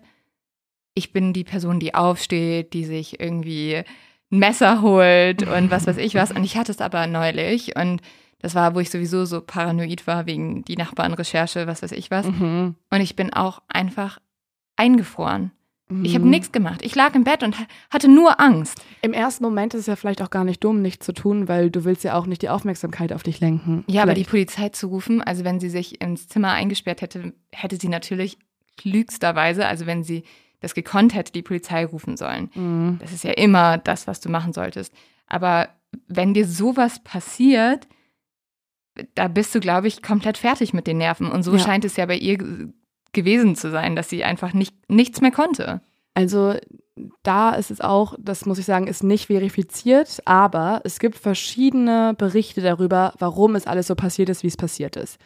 ich 0.93 1.13
bin 1.13 1.33
die 1.33 1.43
Person, 1.43 1.79
die 1.79 1.93
aufsteht, 1.95 2.73
die 2.73 2.85
sich 2.85 3.19
irgendwie 3.19 3.83
ein 4.31 4.39
Messer 4.39 4.81
holt 4.81 5.43
und 5.47 5.71
was 5.71 5.87
weiß 5.87 5.97
ich 5.97 6.15
was. 6.15 6.31
Und 6.31 6.43
ich 6.43 6.57
hatte 6.57 6.71
es 6.71 6.79
aber 6.81 7.07
neulich 7.07 7.75
und 7.75 8.01
das 8.39 8.55
war, 8.55 8.73
wo 8.75 8.79
ich 8.79 8.89
sowieso 8.89 9.25
so 9.25 9.41
paranoid 9.41 10.07
war 10.07 10.25
wegen 10.25 10.63
die 10.65 10.75
Nachbarnrecherche, 10.75 11.67
was 11.67 11.83
weiß 11.83 11.91
ich 11.91 12.09
was. 12.11 12.25
Mhm. 12.25 12.75
Und 12.89 13.01
ich 13.01 13.15
bin 13.15 13.31
auch 13.33 13.61
einfach 13.67 14.19
eingefroren. 14.75 15.51
Ich 16.03 16.15
habe 16.15 16.23
Mhm. 16.23 16.31
nichts 16.31 16.53
gemacht. 16.53 16.79
Ich 16.83 16.95
lag 16.95 17.13
im 17.15 17.25
Bett 17.25 17.43
und 17.43 17.59
ha- 17.59 17.65
hatte 17.89 18.07
nur 18.07 18.39
Angst. 18.39 18.81
Im 19.01 19.11
ersten 19.11 19.43
Moment 19.43 19.73
ist 19.73 19.81
es 19.81 19.87
ja 19.87 19.97
vielleicht 19.97 20.21
auch 20.21 20.29
gar 20.29 20.45
nicht 20.45 20.63
dumm, 20.63 20.81
nichts 20.81 21.05
zu 21.05 21.11
tun, 21.13 21.49
weil 21.49 21.69
du 21.69 21.83
willst 21.83 22.05
ja 22.05 22.15
auch 22.17 22.25
nicht 22.25 22.41
die 22.41 22.47
Aufmerksamkeit 22.49 23.11
auf 23.11 23.23
dich 23.23 23.41
lenken. 23.41 23.83
Ja, 23.87 24.03
aber 24.03 24.13
die 24.13 24.23
Vielleicht. 24.23 24.29
Polizei 24.53 24.69
zu 24.69 24.87
rufen, 24.87 25.21
also 25.21 25.43
wenn 25.43 25.59
sie 25.59 25.69
sich 25.69 25.99
ins 26.01 26.29
Zimmer 26.29 26.53
eingesperrt 26.53 27.01
hätte, 27.01 27.33
hätte 27.51 27.75
sie 27.75 27.89
natürlich 27.89 28.37
klügsterweise, 28.77 29.67
also 29.67 29.85
wenn 29.85 30.03
sie 30.03 30.23
das 30.61 30.73
gekonnt 30.73 31.13
hätte, 31.13 31.31
die 31.33 31.41
Polizei 31.41 31.85
rufen 31.85 32.15
sollen. 32.15 32.49
Mhm. 32.55 32.97
Das 33.01 33.11
ist 33.11 33.23
ja 33.25 33.31
immer 33.31 33.77
das, 33.77 34.07
was 34.07 34.21
du 34.21 34.29
machen 34.29 34.53
solltest. 34.53 34.93
Aber 35.27 35.67
wenn 36.07 36.33
dir 36.33 36.47
sowas 36.47 37.03
passiert, 37.03 37.87
da 39.15 39.27
bist 39.27 39.53
du, 39.55 39.59
glaube 39.59 39.87
ich, 39.87 40.01
komplett 40.01 40.37
fertig 40.37 40.73
mit 40.73 40.87
den 40.87 40.97
Nerven. 40.97 41.29
Und 41.31 41.43
so 41.43 41.53
Ja. 41.53 41.59
scheint 41.59 41.85
es 41.85 41.97
ja 41.97 42.05
bei 42.05 42.17
ihr 42.17 42.37
ge- 42.37 42.67
gewesen 43.13 43.55
zu 43.55 43.69
sein, 43.71 43.95
dass 43.95 44.09
sie 44.09 44.23
einfach 44.23 44.53
nicht, 44.53 44.75
nichts 44.89 45.19
mehr 45.21 45.31
konnte. 45.31 45.81
Also 46.13 46.55
da 47.23 47.51
ist 47.55 47.71
es 47.71 47.81
auch, 47.81 48.15
das 48.19 48.45
muss 48.45 48.59
ich 48.59 48.65
sagen, 48.65 48.87
ist 48.87 49.03
nicht 49.03 49.27
verifiziert, 49.27 50.21
aber 50.25 50.81
es 50.83 50.99
gibt 50.99 51.15
verschiedene 51.17 52.13
Berichte 52.17 52.61
darüber, 52.61 53.13
warum 53.17 53.55
es 53.55 53.65
alles 53.65 53.87
so 53.87 53.95
passiert 53.95 54.29
ist, 54.29 54.43
wie 54.43 54.47
es 54.47 54.57
passiert 54.57 54.95
ist. 54.97 55.17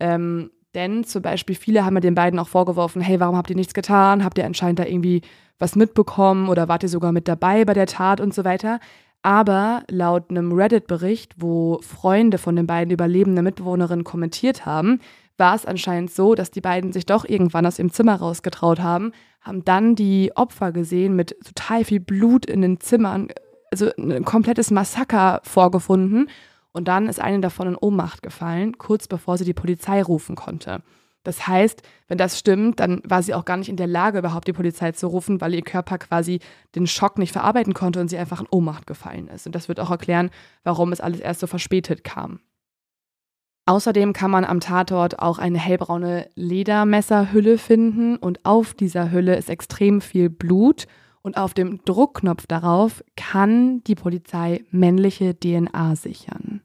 Ähm, 0.00 0.50
denn 0.74 1.04
zum 1.04 1.22
Beispiel 1.22 1.56
viele 1.56 1.84
haben 1.84 1.94
ja 1.94 2.00
den 2.00 2.14
beiden 2.14 2.38
auch 2.38 2.48
vorgeworfen, 2.48 3.00
hey, 3.00 3.20
warum 3.20 3.36
habt 3.36 3.50
ihr 3.50 3.56
nichts 3.56 3.74
getan? 3.74 4.24
Habt 4.24 4.38
ihr 4.38 4.46
anscheinend 4.46 4.78
da 4.78 4.84
irgendwie 4.84 5.22
was 5.58 5.76
mitbekommen 5.76 6.48
oder 6.48 6.68
wart 6.68 6.82
ihr 6.82 6.88
sogar 6.88 7.12
mit 7.12 7.26
dabei 7.28 7.64
bei 7.64 7.74
der 7.74 7.86
Tat 7.86 8.20
und 8.20 8.34
so 8.34 8.44
weiter? 8.44 8.80
Aber 9.22 9.82
laut 9.90 10.30
einem 10.30 10.52
Reddit-Bericht, 10.52 11.34
wo 11.38 11.80
Freunde 11.82 12.38
von 12.38 12.54
den 12.54 12.66
beiden 12.66 12.92
überlebenden 12.92 13.44
Mitbewohnerinnen 13.44 14.04
kommentiert 14.04 14.64
haben, 14.64 15.00
war 15.36 15.54
es 15.54 15.66
anscheinend 15.66 16.10
so, 16.10 16.34
dass 16.34 16.50
die 16.50 16.60
beiden 16.60 16.92
sich 16.92 17.06
doch 17.06 17.24
irgendwann 17.24 17.66
aus 17.66 17.78
ihrem 17.78 17.92
Zimmer 17.92 18.16
rausgetraut 18.16 18.80
haben, 18.80 19.12
haben 19.40 19.64
dann 19.64 19.94
die 19.94 20.32
Opfer 20.34 20.72
gesehen 20.72 21.16
mit 21.16 21.36
total 21.44 21.84
viel 21.84 22.00
Blut 22.00 22.46
in 22.46 22.60
den 22.60 22.80
Zimmern, 22.80 23.28
also 23.70 23.90
ein 23.96 24.24
komplettes 24.24 24.70
Massaker 24.70 25.40
vorgefunden. 25.44 26.28
Und 26.78 26.86
dann 26.86 27.08
ist 27.08 27.20
eine 27.20 27.40
davon 27.40 27.68
in 27.68 27.76
Ohnmacht 27.76 28.22
gefallen, 28.22 28.78
kurz 28.78 29.08
bevor 29.08 29.36
sie 29.36 29.44
die 29.44 29.52
Polizei 29.52 30.00
rufen 30.00 30.36
konnte. 30.36 30.82
Das 31.24 31.48
heißt, 31.48 31.82
wenn 32.06 32.16
das 32.16 32.38
stimmt, 32.38 32.78
dann 32.78 33.02
war 33.04 33.22
sie 33.22 33.34
auch 33.34 33.44
gar 33.44 33.56
nicht 33.56 33.68
in 33.68 33.76
der 33.76 33.88
Lage, 33.88 34.20
überhaupt 34.20 34.46
die 34.46 34.52
Polizei 34.52 34.92
zu 34.92 35.08
rufen, 35.08 35.40
weil 35.40 35.54
ihr 35.54 35.62
Körper 35.62 35.98
quasi 35.98 36.38
den 36.76 36.86
Schock 36.86 37.18
nicht 37.18 37.32
verarbeiten 37.32 37.74
konnte 37.74 38.00
und 38.00 38.08
sie 38.08 38.16
einfach 38.16 38.40
in 38.40 38.46
Ohnmacht 38.50 38.86
gefallen 38.86 39.26
ist. 39.26 39.44
Und 39.44 39.54
das 39.56 39.68
wird 39.68 39.80
auch 39.80 39.90
erklären, 39.90 40.30
warum 40.62 40.92
es 40.92 41.00
alles 41.00 41.18
erst 41.18 41.40
so 41.40 41.48
verspätet 41.48 42.04
kam. 42.04 42.38
Außerdem 43.66 44.14
kann 44.14 44.30
man 44.30 44.44
am 44.44 44.60
Tatort 44.60 45.18
auch 45.18 45.38
eine 45.38 45.58
hellbraune 45.58 46.30
Ledermesserhülle 46.36 47.58
finden 47.58 48.16
und 48.16 48.46
auf 48.46 48.72
dieser 48.72 49.10
Hülle 49.10 49.36
ist 49.36 49.50
extrem 49.50 50.00
viel 50.00 50.30
Blut 50.30 50.86
und 51.20 51.36
auf 51.36 51.52
dem 51.52 51.84
Druckknopf 51.84 52.46
darauf 52.46 53.04
kann 53.16 53.84
die 53.84 53.96
Polizei 53.96 54.64
männliche 54.70 55.38
DNA 55.38 55.96
sichern. 55.96 56.62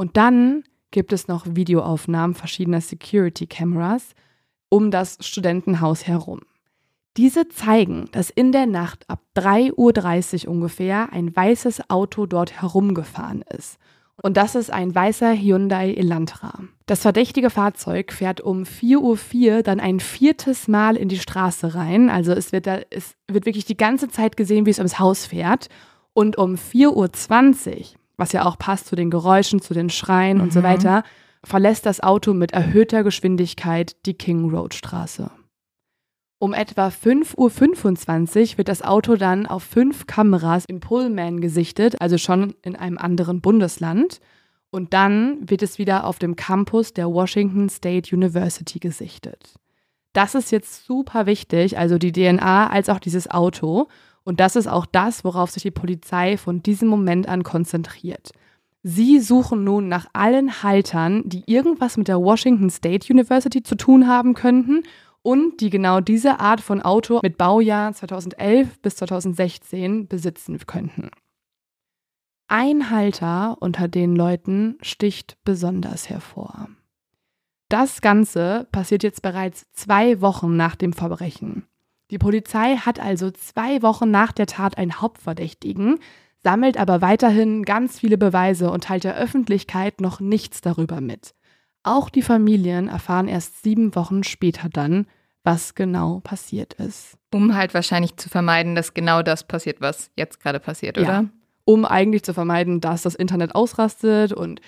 Und 0.00 0.16
dann 0.16 0.64
gibt 0.92 1.12
es 1.12 1.28
noch 1.28 1.44
Videoaufnahmen 1.46 2.34
verschiedener 2.34 2.80
Security 2.80 3.46
Cameras 3.46 4.14
um 4.70 4.90
das 4.90 5.18
Studentenhaus 5.20 6.06
herum. 6.06 6.40
Diese 7.18 7.50
zeigen, 7.50 8.08
dass 8.10 8.30
in 8.30 8.50
der 8.50 8.64
Nacht 8.64 9.04
ab 9.10 9.20
3.30 9.36 10.46
Uhr 10.46 10.52
ungefähr 10.52 11.12
ein 11.12 11.36
weißes 11.36 11.90
Auto 11.90 12.24
dort 12.24 12.62
herumgefahren 12.62 13.44
ist. 13.54 13.76
Und 14.22 14.38
das 14.38 14.54
ist 14.54 14.72
ein 14.72 14.94
weißer 14.94 15.34
Hyundai 15.34 15.92
Elantra. 15.92 16.54
Das 16.86 17.02
verdächtige 17.02 17.50
Fahrzeug 17.50 18.10
fährt 18.10 18.40
um 18.40 18.62
4.04 18.62 19.56
Uhr 19.56 19.62
dann 19.62 19.80
ein 19.80 20.00
viertes 20.00 20.66
Mal 20.66 20.96
in 20.96 21.10
die 21.10 21.18
Straße 21.18 21.74
rein. 21.74 22.08
Also 22.08 22.32
es 22.32 22.52
wird, 22.52 22.66
da, 22.66 22.78
es 22.88 23.16
wird 23.30 23.44
wirklich 23.44 23.66
die 23.66 23.76
ganze 23.76 24.08
Zeit 24.08 24.38
gesehen, 24.38 24.64
wie 24.64 24.70
es 24.70 24.78
ums 24.78 24.98
Haus 24.98 25.26
fährt. 25.26 25.68
Und 26.14 26.38
um 26.38 26.54
4.20 26.54 26.88
Uhr, 26.94 27.99
was 28.20 28.32
ja 28.32 28.44
auch 28.46 28.58
passt 28.58 28.86
zu 28.86 28.94
den 28.96 29.10
Geräuschen, 29.10 29.60
zu 29.60 29.74
den 29.74 29.90
Schreien 29.90 30.40
und 30.40 30.52
so 30.52 30.60
Mhm. 30.60 30.64
weiter, 30.64 31.02
verlässt 31.42 31.86
das 31.86 32.00
Auto 32.00 32.34
mit 32.34 32.52
erhöhter 32.52 33.02
Geschwindigkeit 33.02 33.96
die 34.06 34.14
King 34.14 34.50
Road 34.50 34.74
Straße. 34.74 35.30
Um 36.38 36.54
etwa 36.54 36.90
5.25 36.90 38.52
Uhr 38.52 38.58
wird 38.58 38.68
das 38.68 38.82
Auto 38.82 39.16
dann 39.16 39.46
auf 39.46 39.62
fünf 39.62 40.06
Kameras 40.06 40.64
in 40.64 40.80
Pullman 40.80 41.40
gesichtet, 41.40 42.00
also 42.00 42.16
schon 42.18 42.54
in 42.62 42.76
einem 42.76 42.96
anderen 42.98 43.40
Bundesland. 43.40 44.20
Und 44.70 44.94
dann 44.94 45.38
wird 45.50 45.62
es 45.62 45.78
wieder 45.78 46.04
auf 46.06 46.18
dem 46.18 46.36
Campus 46.36 46.92
der 46.94 47.08
Washington 47.12 47.68
State 47.68 48.14
University 48.14 48.78
gesichtet. 48.78 49.54
Das 50.12 50.34
ist 50.34 50.50
jetzt 50.50 50.86
super 50.86 51.26
wichtig, 51.26 51.76
also 51.78 51.98
die 51.98 52.12
DNA 52.12 52.68
als 52.68 52.88
auch 52.88 53.00
dieses 53.00 53.30
Auto. 53.30 53.88
Und 54.24 54.40
das 54.40 54.56
ist 54.56 54.66
auch 54.66 54.86
das, 54.86 55.24
worauf 55.24 55.50
sich 55.50 55.62
die 55.62 55.70
Polizei 55.70 56.36
von 56.36 56.62
diesem 56.62 56.88
Moment 56.88 57.28
an 57.28 57.42
konzentriert. 57.42 58.32
Sie 58.82 59.20
suchen 59.20 59.64
nun 59.64 59.88
nach 59.88 60.06
allen 60.12 60.62
Haltern, 60.62 61.22
die 61.26 61.42
irgendwas 61.46 61.96
mit 61.96 62.08
der 62.08 62.20
Washington 62.20 62.70
State 62.70 63.12
University 63.12 63.62
zu 63.62 63.76
tun 63.76 64.06
haben 64.06 64.34
könnten 64.34 64.82
und 65.22 65.60
die 65.60 65.68
genau 65.68 66.00
diese 66.00 66.40
Art 66.40 66.60
von 66.60 66.80
Auto 66.80 67.20
mit 67.22 67.36
Baujahr 67.36 67.92
2011 67.92 68.80
bis 68.80 68.96
2016 68.96 70.08
besitzen 70.08 70.58
könnten. 70.66 71.10
Ein 72.48 72.90
Halter 72.90 73.56
unter 73.60 73.86
den 73.86 74.16
Leuten 74.16 74.76
sticht 74.80 75.36
besonders 75.44 76.08
hervor. 76.08 76.68
Das 77.68 78.00
Ganze 78.00 78.66
passiert 78.72 79.04
jetzt 79.04 79.22
bereits 79.22 79.70
zwei 79.72 80.20
Wochen 80.20 80.56
nach 80.56 80.74
dem 80.74 80.92
Verbrechen. 80.92 81.66
Die 82.10 82.18
Polizei 82.18 82.76
hat 82.76 82.98
also 83.00 83.30
zwei 83.30 83.82
Wochen 83.82 84.10
nach 84.10 84.32
der 84.32 84.46
Tat 84.46 84.76
einen 84.76 85.00
Hauptverdächtigen, 85.00 85.98
sammelt 86.42 86.76
aber 86.76 87.00
weiterhin 87.00 87.62
ganz 87.64 87.98
viele 87.98 88.18
Beweise 88.18 88.70
und 88.70 88.84
teilt 88.84 89.04
der 89.04 89.16
Öffentlichkeit 89.16 90.00
noch 90.00 90.20
nichts 90.20 90.60
darüber 90.60 91.00
mit. 91.00 91.34
Auch 91.82 92.10
die 92.10 92.22
Familien 92.22 92.88
erfahren 92.88 93.28
erst 93.28 93.62
sieben 93.62 93.94
Wochen 93.94 94.24
später 94.24 94.68
dann, 94.68 95.06
was 95.44 95.74
genau 95.74 96.20
passiert 96.20 96.74
ist. 96.74 97.16
Um 97.32 97.54
halt 97.54 97.72
wahrscheinlich 97.72 98.16
zu 98.16 98.28
vermeiden, 98.28 98.74
dass 98.74 98.92
genau 98.92 99.22
das 99.22 99.44
passiert, 99.44 99.80
was 99.80 100.10
jetzt 100.16 100.40
gerade 100.40 100.60
passiert, 100.60 100.98
oder? 100.98 101.06
Ja, 101.06 101.24
um 101.64 101.84
eigentlich 101.84 102.24
zu 102.24 102.34
vermeiden, 102.34 102.80
dass 102.80 103.02
das 103.02 103.14
Internet 103.14 103.54
ausrastet 103.54 104.32
und 104.32 104.60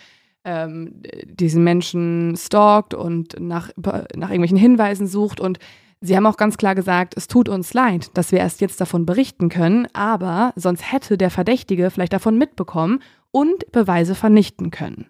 ähm, 0.45 1.03
diesen 1.25 1.65
Menschen 1.65 2.37
stalkt 2.37 2.95
und 2.95 3.39
nach, 3.39 3.71
nach 3.77 4.31
irgendwelchen 4.31 4.57
Hinweisen 4.57 5.07
sucht. 5.07 5.41
Und 5.41 5.59
sie 6.03 6.15
haben 6.17 6.27
auch 6.27 6.37
ganz 6.37 6.59
klar 6.59 6.75
gesagt, 6.75 7.15
es 7.17 7.29
tut 7.29 7.49
uns 7.49 7.73
leid, 7.73 8.11
dass 8.15 8.33
wir 8.33 8.41
erst 8.41 8.61
jetzt 8.61 8.81
davon 8.81 9.07
berichten 9.07 9.49
können, 9.49 9.87
aber 9.95 10.53
sonst 10.57 10.91
hätte 10.93 11.17
der 11.17 11.31
Verdächtige 11.31 11.91
vielleicht 11.91 12.13
davon 12.13 12.37
mitbekommen 12.37 13.01
und 13.31 13.71
Beweise 13.73 14.15
vernichten 14.15 14.71
können. 14.71 15.07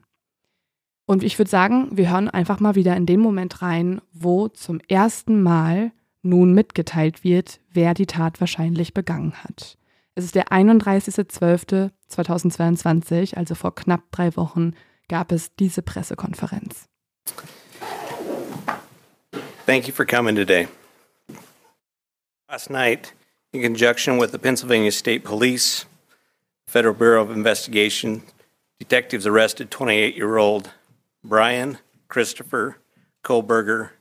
Und 1.06 1.24
ich 1.24 1.36
würde 1.38 1.50
sagen, 1.50 1.88
wir 1.92 2.12
hören 2.12 2.30
einfach 2.30 2.60
mal 2.60 2.76
wieder 2.76 2.96
in 2.96 3.06
den 3.06 3.18
Moment 3.18 3.62
rein, 3.62 4.00
wo 4.12 4.46
zum 4.48 4.78
ersten 4.88 5.42
Mal 5.42 5.90
nun 6.22 6.54
mitgeteilt 6.54 7.24
wird, 7.24 7.58
wer 7.72 7.94
die 7.94 8.06
Tat 8.06 8.38
wahrscheinlich 8.40 8.94
begangen 8.94 9.34
hat. 9.42 9.76
Es 10.14 10.24
ist 10.24 10.36
der 10.36 10.48
31.12.2022, 10.48 13.36
also 13.36 13.54
vor 13.54 13.74
knapp 13.74 14.02
drei 14.12 14.36
Wochen, 14.36 14.72
gab 15.08 15.32
es 15.32 15.54
diese 15.56 15.82
Pressekonferenz. 15.82 16.88
Thank 19.66 19.88
you 19.88 19.94
for 19.94 20.06
coming 20.06 20.36
today. 20.36 20.68
Last 22.52 22.68
night, 22.68 23.14
in 23.54 23.62
conjunction 23.62 24.18
with 24.18 24.30
the 24.30 24.38
Pennsylvania 24.38 24.92
State 24.92 25.24
Police, 25.24 25.86
Federal 26.66 26.92
Bureau 26.92 27.22
of 27.22 27.30
Investigation, 27.30 28.24
detectives 28.78 29.26
arrested 29.26 29.70
28 29.70 30.14
year 30.14 30.36
old 30.36 30.70
Brian 31.24 31.78
Christopher 32.08 32.76
Kohlberger 33.24 33.92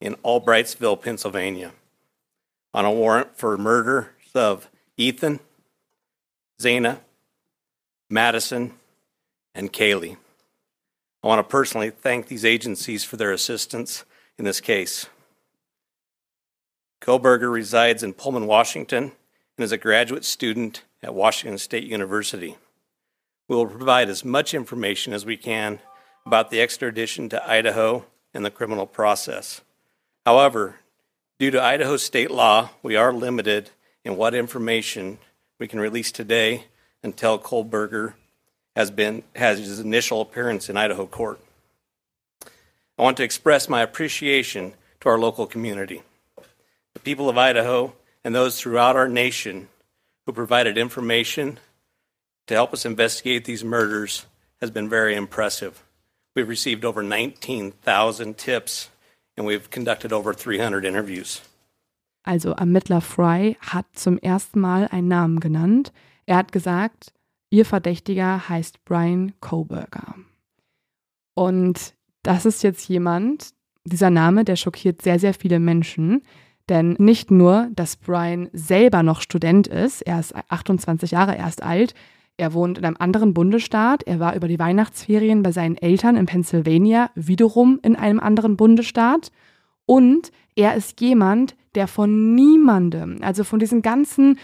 in 0.00 0.14
Albrightsville, 0.24 1.02
Pennsylvania, 1.02 1.72
on 2.72 2.86
a 2.86 2.90
warrant 2.90 3.36
for 3.36 3.58
murder 3.58 4.12
of 4.34 4.70
Ethan, 4.96 5.38
Zana, 6.58 7.00
Madison, 8.08 8.72
and 9.54 9.74
Kaylee. 9.74 10.16
I 11.22 11.26
want 11.26 11.46
to 11.46 11.52
personally 11.52 11.90
thank 11.90 12.28
these 12.28 12.46
agencies 12.46 13.04
for 13.04 13.18
their 13.18 13.32
assistance 13.32 14.06
in 14.38 14.46
this 14.46 14.62
case. 14.62 15.06
Kohlberger 17.00 17.52
resides 17.52 18.02
in 18.02 18.12
Pullman, 18.12 18.46
Washington, 18.46 19.12
and 19.56 19.64
is 19.64 19.72
a 19.72 19.78
graduate 19.78 20.24
student 20.24 20.82
at 21.02 21.14
Washington 21.14 21.58
State 21.58 21.84
University. 21.84 22.56
We 23.48 23.56
will 23.56 23.66
provide 23.66 24.08
as 24.08 24.24
much 24.24 24.54
information 24.54 25.12
as 25.12 25.24
we 25.24 25.36
can 25.36 25.80
about 26.26 26.50
the 26.50 26.60
extradition 26.60 27.28
to 27.30 27.50
Idaho 27.50 28.04
and 28.34 28.44
the 28.44 28.50
criminal 28.50 28.86
process. 28.86 29.62
However, 30.26 30.76
due 31.38 31.50
to 31.50 31.62
Idaho 31.62 31.96
state 31.96 32.30
law, 32.30 32.70
we 32.82 32.96
are 32.96 33.12
limited 33.12 33.70
in 34.04 34.16
what 34.16 34.34
information 34.34 35.18
we 35.58 35.66
can 35.66 35.80
release 35.80 36.12
today 36.12 36.66
until 37.02 37.38
Kohlberger 37.38 38.14
has 38.76 38.90
been 38.90 39.22
has 39.34 39.58
his 39.58 39.80
initial 39.80 40.20
appearance 40.20 40.68
in 40.68 40.76
Idaho 40.76 41.06
court. 41.06 41.40
I 42.98 43.02
want 43.02 43.16
to 43.16 43.24
express 43.24 43.68
my 43.68 43.80
appreciation 43.80 44.74
to 45.00 45.08
our 45.08 45.18
local 45.18 45.46
community, 45.46 46.02
the 46.94 47.00
people 47.00 47.28
of 47.28 47.38
Idaho, 47.38 47.92
and 48.24 48.34
those 48.34 48.60
throughout 48.60 48.96
our 48.96 49.08
nation 49.08 49.68
who 50.26 50.32
provided 50.32 50.76
information 50.76 51.58
to 52.46 52.54
help 52.54 52.72
us 52.72 52.84
investigate 52.84 53.44
these 53.44 53.64
murders 53.64 54.26
has 54.60 54.70
been 54.70 54.88
very 54.88 55.14
impressive. 55.14 55.82
We've 56.34 56.48
received 56.48 56.84
over 56.84 57.02
19,000 57.02 58.36
tips 58.36 58.90
and 59.36 59.46
we've 59.46 59.70
conducted 59.70 60.12
over 60.12 60.34
300 60.34 60.84
interviews. 60.84 61.40
Also 62.26 62.54
Ermittler 62.54 63.00
Fry 63.00 63.56
hat 63.60 63.86
zum 63.94 64.18
ersten 64.18 64.60
Mal 64.60 64.86
einen 64.90 65.08
Namen 65.08 65.40
genannt. 65.40 65.92
Er 66.26 66.36
hat 66.36 66.52
gesagt, 66.52 67.12
ihr 67.50 67.64
Verdächtiger 67.64 68.48
heißt 68.48 68.84
Brian 68.84 69.32
Koberger. 69.40 70.16
Und 71.34 71.94
das 72.22 72.44
ist 72.44 72.62
jetzt 72.62 72.88
jemand, 72.88 73.54
dieser 73.84 74.10
Name, 74.10 74.44
der 74.44 74.56
schockiert 74.56 75.00
sehr, 75.02 75.18
sehr 75.18 75.32
viele 75.32 75.58
Menschen. 75.58 76.22
Denn 76.70 76.94
nicht 76.98 77.30
nur, 77.30 77.68
dass 77.74 77.96
Brian 77.96 78.48
selber 78.54 79.02
noch 79.02 79.20
Student 79.20 79.66
ist, 79.66 80.00
er 80.02 80.20
ist 80.20 80.34
28 80.48 81.10
Jahre 81.10 81.36
erst 81.36 81.62
alt, 81.62 81.92
er 82.36 82.54
wohnt 82.54 82.78
in 82.78 82.84
einem 82.86 82.96
anderen 82.98 83.34
Bundesstaat, 83.34 84.04
er 84.04 84.20
war 84.20 84.34
über 84.34 84.48
die 84.48 84.58
Weihnachtsferien 84.58 85.42
bei 85.42 85.52
seinen 85.52 85.76
Eltern 85.76 86.16
in 86.16 86.24
Pennsylvania, 86.24 87.10
wiederum 87.14 87.78
in 87.82 87.94
einem 87.96 88.20
anderen 88.20 88.56
Bundesstaat. 88.56 89.30
Und 89.84 90.32
er 90.54 90.74
ist 90.74 91.02
jemand, 91.02 91.54
der 91.74 91.86
von 91.88 92.34
niemandem, 92.34 93.18
also 93.20 93.44
von 93.44 93.58
diesen 93.58 93.82
ganzen 93.82 94.38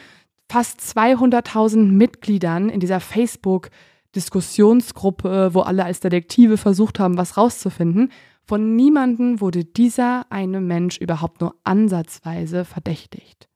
fast 0.51 0.81
200.000 0.81 1.93
Mitgliedern 1.93 2.69
in 2.69 2.81
dieser 2.81 3.01
Facebook-Diskussionsgruppe, 3.01 5.55
wo 5.55 5.61
alle 5.61 5.85
als 5.85 6.01
Detektive 6.01 6.57
versucht 6.57 6.99
haben, 6.99 7.17
was 7.17 7.37
rauszufinden, 7.37 8.11
von 8.47 8.77
niemandem 8.77 9.41
wurde 9.41 9.65
dieser 9.65 10.27
eine 10.31 10.61
Mensch 10.61 10.99
überhaupt 10.99 11.41
nur 11.41 11.57
ansatzweise 11.65 12.65
verdächtigt. 12.65 13.49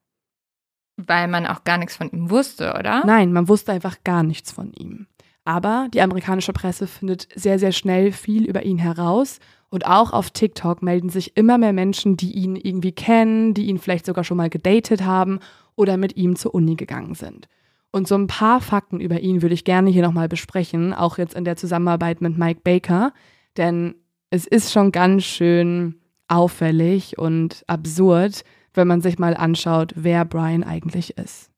Weil 0.97 1.29
man 1.29 1.47
auch 1.47 1.65
gar 1.65 1.79
nichts 1.79 1.97
von 1.97 2.11
ihm 2.11 2.31
wusste, 2.31 2.75
oder? 2.79 3.05
Nein, 3.07 3.33
man 3.33 3.49
wusste 3.49 3.73
einfach 3.73 4.03
gar 4.05 4.23
nichts 4.23 4.53
von 4.53 4.73
ihm. 4.73 5.07
Aber 5.45 5.89
die 5.95 6.03
amerikanische 6.03 6.53
Presse 6.53 6.87
findet 6.87 7.29
sehr, 7.35 7.59
sehr 7.59 7.73
schnell 7.73 8.13
viel 8.13 8.45
über 8.45 8.65
ihn 8.65 8.79
heraus. 8.79 9.39
Und 9.71 9.87
auch 9.87 10.13
auf 10.13 10.31
TikTok 10.33 10.83
melden 10.83 11.09
sich 11.09 11.37
immer 11.37 11.57
mehr 11.57 11.73
Menschen, 11.73 12.17
die 12.17 12.33
ihn 12.33 12.57
irgendwie 12.57 12.93
kennen, 12.93 13.55
die 13.55 13.67
ihn 13.67 13.79
vielleicht 13.79 14.07
sogar 14.07 14.25
schon 14.25 14.37
mal 14.37 14.51
gedatet 14.51 15.05
haben 15.05 15.39
oder 15.77 15.97
mit 15.97 16.17
ihm 16.17 16.37
zur 16.37 16.55
Uni 16.55 16.75
gegangen 16.75 17.15
sind. 17.15 17.49
Und 17.93 18.07
so 18.07 18.17
ein 18.17 18.27
paar 18.27 18.61
Fakten 18.61 19.01
über 19.01 19.21
ihn 19.21 19.43
würde 19.43 19.55
ich 19.55 19.65
gerne 19.65 19.91
hier 19.91 20.03
nochmal 20.03 20.29
besprechen, 20.29 20.93
auch 20.93 21.19
jetzt 21.19 21.35
in 21.35 21.45
der 21.45 21.57
Zusammenarbeit 21.57 22.21
mit 22.21 22.37
Mike 22.37 22.61
Baker. 22.63 23.13
Denn 23.57 23.95
es 24.31 24.47
ist 24.47 24.73
schon 24.73 24.93
ganz 24.93 25.25
schön 25.25 25.97
auffällig 26.29 27.19
und 27.19 27.65
absurd, 27.67 28.45
wenn 28.73 28.87
man 28.87 29.01
sich 29.01 29.19
mal 29.19 29.37
anschaut, 29.37 29.93
wer 29.97 30.25
Brian 30.25 30.63
eigentlich 30.63 31.19
ist. 31.19 31.51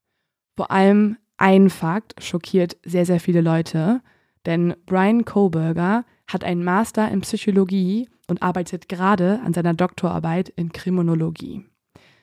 Vor 0.56 0.70
allem 0.70 1.18
ein 1.36 1.68
Fakt 1.68 2.22
schockiert 2.22 2.78
sehr, 2.84 3.04
sehr 3.04 3.20
viele 3.20 3.42
Leute, 3.42 4.00
denn 4.46 4.74
Brian 4.86 5.24
Koberger 5.24 6.04
hat 6.26 6.44
einen 6.44 6.64
Master 6.64 7.10
in 7.10 7.20
Psychologie 7.20 8.08
und 8.28 8.42
arbeitet 8.42 8.88
gerade 8.88 9.40
an 9.44 9.52
seiner 9.52 9.74
Doktorarbeit 9.74 10.48
in 10.48 10.72
Kriminologie. 10.72 11.66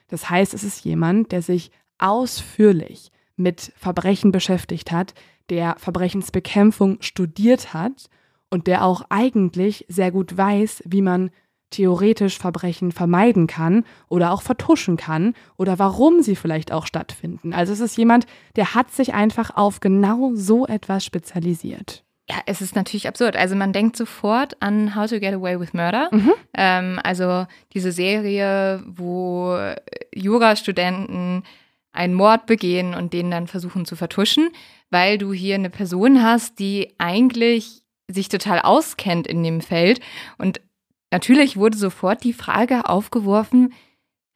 Das 0.08 0.28
heißt, 0.28 0.54
es 0.54 0.64
ist 0.64 0.84
jemand, 0.84 1.30
der 1.30 1.42
sich 1.42 1.70
ausführlich 1.98 3.12
mit 3.36 3.72
Verbrechen 3.76 4.32
beschäftigt 4.32 4.90
hat, 4.90 5.14
der 5.50 5.76
Verbrechensbekämpfung 5.78 6.98
studiert 7.00 7.72
hat 7.72 8.08
und 8.50 8.66
der 8.66 8.84
auch 8.84 9.02
eigentlich 9.08 9.86
sehr 9.88 10.10
gut 10.10 10.36
weiß, 10.36 10.82
wie 10.86 11.02
man 11.02 11.30
theoretisch 11.70 12.38
Verbrechen 12.38 12.92
vermeiden 12.92 13.46
kann 13.46 13.84
oder 14.08 14.32
auch 14.32 14.42
vertuschen 14.42 14.96
kann 14.96 15.34
oder 15.56 15.78
warum 15.78 16.20
sie 16.20 16.36
vielleicht 16.36 16.72
auch 16.72 16.86
stattfinden. 16.86 17.52
Also 17.52 17.72
es 17.72 17.80
ist 17.80 17.96
jemand, 17.96 18.26
der 18.56 18.74
hat 18.74 18.90
sich 18.90 19.14
einfach 19.14 19.56
auf 19.56 19.80
genau 19.80 20.32
so 20.34 20.66
etwas 20.66 21.04
spezialisiert. 21.04 22.04
Ja, 22.28 22.36
es 22.46 22.60
ist 22.60 22.76
natürlich 22.76 23.08
absurd. 23.08 23.36
Also 23.36 23.56
man 23.56 23.72
denkt 23.72 23.96
sofort 23.96 24.56
an 24.60 24.94
How 24.94 25.08
to 25.08 25.18
Get 25.18 25.34
Away 25.34 25.58
with 25.58 25.72
Murder. 25.72 26.08
Mhm. 26.12 26.32
Ähm, 26.54 27.00
also 27.02 27.46
diese 27.72 27.90
Serie, 27.90 28.82
wo 28.86 29.56
Jurastudenten 30.14 31.42
einen 31.92 32.14
Mord 32.14 32.46
begehen 32.46 32.94
und 32.94 33.12
den 33.12 33.32
dann 33.32 33.48
versuchen 33.48 33.84
zu 33.84 33.96
vertuschen, 33.96 34.50
weil 34.90 35.18
du 35.18 35.32
hier 35.32 35.56
eine 35.56 35.70
Person 35.70 36.22
hast, 36.22 36.60
die 36.60 36.92
eigentlich 36.98 37.82
sich 38.12 38.28
total 38.28 38.60
auskennt 38.60 39.26
in 39.26 39.42
dem 39.42 39.60
Feld. 39.60 40.00
Und 40.38 40.60
natürlich 41.10 41.56
wurde 41.56 41.76
sofort 41.76 42.24
die 42.24 42.32
Frage 42.32 42.88
aufgeworfen, 42.88 43.72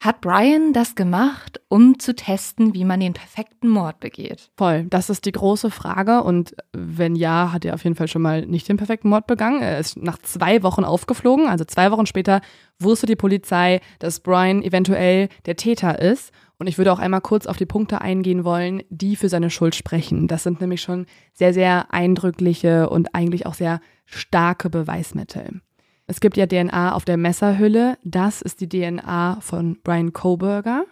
hat 0.05 0.21
Brian 0.21 0.75
das 0.75 0.97
gemacht, 0.97 1.63
um 1.69 1.99
zu 1.99 2.15
testen, 2.15 2.75
wie 2.75 2.85
man 2.85 3.01
den 3.01 3.15
perfekten 3.15 3.69
Mord 3.69 4.01
begeht? 4.01 4.51
Voll, 4.55 4.85
das 4.85 5.09
ist 5.09 5.25
die 5.25 5.33
große 5.33 5.71
Frage. 5.71 6.23
Und 6.23 6.55
wenn 6.73 7.17
ja, 7.17 7.53
hat 7.53 7.65
er 7.65 7.73
auf 7.73 7.85
jeden 7.85 7.97
Fall 7.97 8.09
schon 8.09 8.21
mal 8.21 8.45
nicht 8.45 8.69
den 8.69 8.77
perfekten 8.77 9.09
Mord 9.09 9.27
begangen. 9.27 9.63
Er 9.63 9.79
ist 9.79 9.97
nach 9.97 10.19
zwei 10.19 10.63
Wochen 10.63 10.85
aufgeflogen. 10.85 11.49
Also 11.49 11.65
zwei 11.65 11.91
Wochen 11.91 12.05
später 12.05 12.43
wusste 12.79 13.07
die 13.07 13.17
Polizei, 13.17 13.81
dass 13.99 14.21
Brian 14.21 14.63
eventuell 14.63 15.31
der 15.47 15.57
Täter 15.57 15.99
ist. 15.99 16.33
Und 16.59 16.69
ich 16.69 16.79
würde 16.79 16.93
auch 16.93 16.99
einmal 16.99 17.21
kurz 17.21 17.47
auf 17.47 17.57
die 17.57 17.67
Punkte 17.67 18.01
eingehen 18.01 18.45
wollen, 18.45 18.83
die 18.89 19.17
für 19.17 19.29
seine 19.29 19.51
Schuld 19.51 19.75
sprechen. 19.75 20.29
Das 20.29 20.45
sind 20.45 20.61
nämlich 20.61 20.83
schon 20.83 21.07
sehr, 21.33 21.53
sehr 21.53 21.93
eindrückliche 21.93 22.89
und 22.89 23.15
eigentlich 23.15 23.47
auch 23.47 23.55
sehr 23.55 23.81
starke 24.07 24.71
Beweismittel. 24.71 25.61
Es 26.07 26.21
gibt 26.21 26.37
ja 26.37 26.47
DNA 26.47 26.93
auf 26.93 27.05
der 27.05 27.17
Messerhülle. 27.17 27.99
Das 28.05 28.43
ist 28.43 28.61
die 28.61 28.69
DNA 28.69 29.39
von 29.41 29.79
Brian 29.83 30.13
Koberger. 30.13 30.85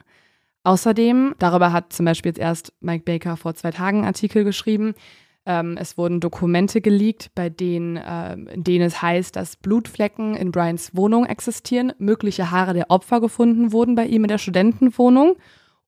Außerdem, 0.65 1.35
darüber 1.39 1.73
hat 1.73 1.93
zum 1.93 2.07
Beispiel 2.07 2.31
jetzt 2.31 2.39
erst 2.39 2.73
Mike 2.81 3.05
Baker 3.05 3.37
vor 3.37 3.55
zwei 3.55 3.73
Tagen 3.73 3.99
einen 3.99 4.07
Artikel 4.07 4.45
geschrieben, 4.45 4.95
ähm, 5.45 5.77
es 5.77 5.99
wurden 5.99 6.21
Dokumente 6.21 6.81
geleakt, 6.81 7.31
bei 7.35 7.51
denen, 7.51 7.97
äh, 7.97 8.35
in 8.35 8.65
denen 8.65 8.85
es 8.85 9.03
heißt, 9.03 9.35
dass 9.35 9.57
Blutflecken 9.57 10.35
in 10.35 10.53
Brians 10.53 10.95
Wohnung 10.95 11.27
existieren, 11.27 11.93
mögliche 11.99 12.51
Haare 12.51 12.75
der 12.75 12.91
Opfer 12.91 13.21
gefunden 13.21 13.73
wurden 13.73 13.95
bei 13.95 14.07
ihm 14.07 14.25
in 14.25 14.29
der 14.29 14.39
Studentenwohnung. 14.39 15.37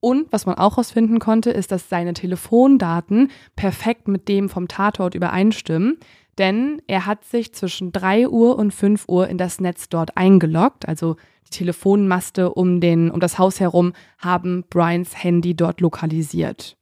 Und 0.00 0.30
was 0.32 0.44
man 0.44 0.56
auch 0.56 0.72
herausfinden 0.72 1.18
konnte, 1.18 1.50
ist, 1.50 1.72
dass 1.72 1.88
seine 1.88 2.12
Telefondaten 2.12 3.30
perfekt 3.56 4.06
mit 4.08 4.28
dem 4.28 4.48
vom 4.48 4.68
Tatort 4.68 5.14
übereinstimmen. 5.14 5.98
Denn 6.36 6.82
er 6.88 7.06
hat 7.06 7.24
sich 7.24 7.54
zwischen 7.54 7.92
3 7.92 8.28
Uhr 8.28 8.58
und 8.58 8.72
5 8.72 9.04
Uhr 9.08 9.28
in 9.28 9.38
das 9.38 9.60
Netz 9.60 9.88
dort 9.88 10.16
eingeloggt. 10.16 10.86
Also 10.88 11.16
die 11.46 11.56
Telefonmaste 11.56 12.52
um, 12.52 12.80
den, 12.80 13.10
um 13.10 13.20
das 13.20 13.38
Haus 13.38 13.60
herum 13.60 13.92
haben 14.18 14.64
Brians 14.68 15.22
Handy 15.22 15.54
dort 15.54 15.80
lokalisiert. 15.80 16.76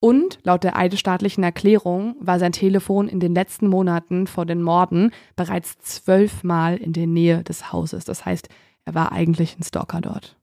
Und 0.00 0.38
laut 0.42 0.62
der 0.62 0.76
eidesstaatlichen 0.76 1.42
Erklärung 1.42 2.16
war 2.20 2.38
sein 2.38 2.52
Telefon 2.52 3.08
in 3.08 3.18
den 3.18 3.34
letzten 3.34 3.66
Monaten 3.68 4.26
vor 4.26 4.44
den 4.44 4.62
Morden 4.62 5.10
bereits 5.36 5.78
zwölfmal 5.78 6.76
in 6.76 6.92
der 6.92 7.06
Nähe 7.06 7.42
des 7.42 7.72
Hauses. 7.72 8.04
Das 8.04 8.24
heißt, 8.24 8.48
er 8.84 8.94
war 8.94 9.12
eigentlich 9.12 9.58
ein 9.58 9.62
Stalker 9.62 10.00
dort. 10.00 10.36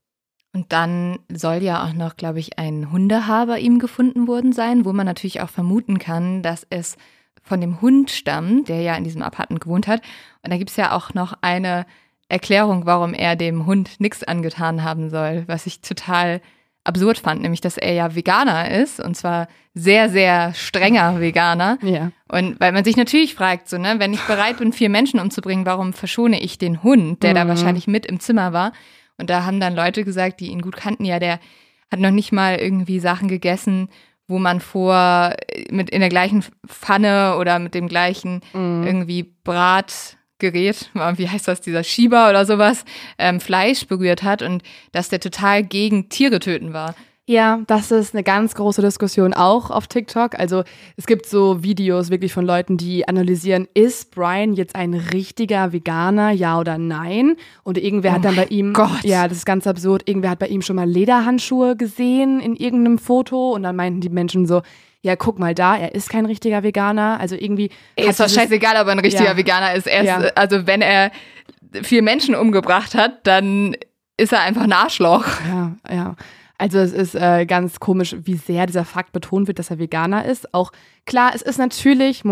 Und 0.52 0.72
dann 0.72 1.18
soll 1.32 1.62
ja 1.62 1.84
auch 1.84 1.92
noch, 1.92 2.16
glaube 2.16 2.38
ich, 2.38 2.58
ein 2.58 2.92
Hundehaber 2.92 3.58
ihm 3.58 3.80
gefunden 3.80 4.28
worden 4.28 4.52
sein, 4.52 4.84
wo 4.84 4.92
man 4.92 5.06
natürlich 5.06 5.40
auch 5.40 5.50
vermuten 5.50 5.98
kann, 5.98 6.42
dass 6.42 6.66
es 6.70 6.96
von 7.42 7.60
dem 7.60 7.80
Hund 7.80 8.10
stammt, 8.10 8.68
der 8.68 8.80
ja 8.80 8.94
in 8.94 9.04
diesem 9.04 9.22
Apartment 9.22 9.60
gewohnt 9.60 9.88
hat. 9.88 10.00
Und 10.42 10.52
da 10.52 10.56
gibt 10.56 10.70
es 10.70 10.76
ja 10.76 10.92
auch 10.92 11.12
noch 11.12 11.34
eine 11.40 11.86
Erklärung, 12.28 12.86
warum 12.86 13.14
er 13.14 13.36
dem 13.36 13.66
Hund 13.66 14.00
nichts 14.00 14.22
angetan 14.22 14.82
haben 14.82 15.10
soll, 15.10 15.44
was 15.46 15.66
ich 15.66 15.80
total 15.80 16.40
absurd 16.84 17.18
fand, 17.18 17.42
nämlich 17.42 17.60
dass 17.60 17.76
er 17.78 17.92
ja 17.94 18.14
Veganer 18.14 18.70
ist 18.70 19.00
und 19.00 19.16
zwar 19.16 19.48
sehr, 19.74 20.08
sehr 20.10 20.52
strenger 20.54 21.18
Veganer. 21.20 21.78
Ja. 21.82 22.10
Und 22.30 22.60
weil 22.60 22.72
man 22.72 22.84
sich 22.84 22.96
natürlich 22.96 23.34
fragt, 23.34 23.68
so, 23.68 23.78
ne, 23.78 23.96
wenn 23.98 24.12
ich 24.12 24.20
bereit 24.20 24.58
bin, 24.58 24.72
vier 24.72 24.88
Menschen 24.90 25.18
umzubringen, 25.18 25.66
warum 25.66 25.92
verschone 25.94 26.40
ich 26.40 26.58
den 26.58 26.82
Hund, 26.82 27.22
der 27.22 27.34
da 27.34 27.44
Mhm. 27.44 27.48
wahrscheinlich 27.48 27.86
mit 27.86 28.06
im 28.06 28.20
Zimmer 28.20 28.52
war? 28.52 28.72
Und 29.18 29.30
da 29.30 29.44
haben 29.44 29.60
dann 29.60 29.74
Leute 29.74 30.04
gesagt, 30.04 30.40
die 30.40 30.48
ihn 30.48 30.60
gut 30.62 30.76
kannten, 30.76 31.04
ja, 31.04 31.18
der 31.18 31.40
hat 31.90 32.00
noch 32.00 32.10
nicht 32.10 32.32
mal 32.32 32.56
irgendwie 32.56 32.98
Sachen 33.00 33.28
gegessen, 33.28 33.88
wo 34.26 34.38
man 34.38 34.60
vor 34.60 35.34
mit 35.70 35.90
in 35.90 36.00
der 36.00 36.08
gleichen 36.08 36.44
Pfanne 36.66 37.36
oder 37.38 37.58
mit 37.58 37.74
dem 37.74 37.88
gleichen 37.88 38.40
irgendwie 38.54 39.22
Bratgerät, 40.44 40.90
wie 41.16 41.28
heißt 41.28 41.48
das, 41.48 41.60
dieser 41.60 41.84
Schieber 41.84 42.28
oder 42.28 42.44
sowas, 42.44 42.84
ähm, 43.18 43.40
Fleisch 43.40 43.86
berührt 43.86 44.22
hat 44.22 44.42
und 44.42 44.62
dass 44.92 45.08
der 45.08 45.20
total 45.20 45.62
gegen 45.62 46.08
Tiere 46.08 46.38
töten 46.38 46.72
war. 46.72 46.94
Ja, 47.26 47.62
das 47.66 47.90
ist 47.90 48.14
eine 48.14 48.22
ganz 48.22 48.54
große 48.54 48.82
Diskussion 48.82 49.32
auch 49.32 49.70
auf 49.70 49.86
TikTok. 49.86 50.38
Also 50.38 50.62
es 50.98 51.06
gibt 51.06 51.24
so 51.24 51.62
Videos 51.62 52.10
wirklich 52.10 52.34
von 52.34 52.44
Leuten, 52.44 52.76
die 52.76 53.08
analysieren, 53.08 53.66
ist 53.72 54.10
Brian 54.10 54.52
jetzt 54.52 54.76
ein 54.76 54.92
richtiger 54.92 55.72
Veganer, 55.72 56.32
ja 56.32 56.60
oder 56.60 56.76
nein? 56.76 57.36
Und 57.62 57.78
irgendwer 57.78 58.10
Oh 58.10 58.14
hat 58.16 58.26
dann 58.26 58.36
bei 58.36 58.44
ihm, 58.46 58.74
Gott. 58.74 59.04
ja, 59.04 59.26
das 59.26 59.38
ist 59.38 59.46
ganz 59.46 59.66
absurd, 59.66 60.06
irgendwer 60.06 60.28
hat 60.28 60.38
bei 60.38 60.48
ihm 60.48 60.60
schon 60.60 60.76
mal 60.76 60.86
Lederhandschuhe 60.86 61.76
gesehen 61.76 62.40
in 62.40 62.56
irgendeinem 62.56 62.98
Foto 62.98 63.52
und 63.52 63.62
dann 63.62 63.76
meinten 63.76 64.02
die 64.02 64.10
Menschen 64.10 64.44
so, 64.44 64.60
ja, 65.04 65.16
guck 65.16 65.38
mal 65.38 65.54
da, 65.54 65.76
er 65.76 65.94
ist 65.94 66.08
kein 66.08 66.24
richtiger 66.24 66.62
Veganer. 66.62 67.20
Also 67.20 67.36
irgendwie. 67.36 67.68
Ey, 67.94 68.08
ist 68.08 68.20
doch 68.20 68.28
scheißegal, 68.28 68.80
ob 68.80 68.86
er 68.86 68.92
ein 68.92 68.98
richtiger 69.00 69.32
Ja. 69.32 69.36
Veganer 69.36 69.74
ist. 69.74 69.86
Er 69.86 70.00
ist 70.00 70.06
Ja. 70.06 70.18
Also 70.34 70.66
wenn 70.66 70.80
er 70.80 71.10
vier 71.82 72.02
Menschen 72.02 72.34
umgebracht 72.34 72.94
hat, 72.94 73.26
dann 73.26 73.76
ist 74.16 74.32
er 74.32 74.40
einfach 74.40 74.62
ein 74.62 74.72
Arschloch. 74.72 75.26
Ja, 75.46 75.72
ja. 75.94 76.16
Also 76.56 76.78
es 76.78 76.92
ist 76.92 77.16
äh, 77.16 77.46
ganz 77.46 77.80
komisch, 77.80 78.14
wie 78.22 78.36
sehr 78.36 78.66
dieser 78.66 78.84
Fakt 78.84 79.12
betont 79.12 79.48
wird, 79.48 79.58
dass 79.58 79.70
er 79.70 79.80
Veganer 79.80 80.24
ist. 80.24 80.54
Auch 80.54 80.70
klar, 81.04 81.32
es 81.34 81.42
ist 81.42 81.58
natürlich, 81.58 82.22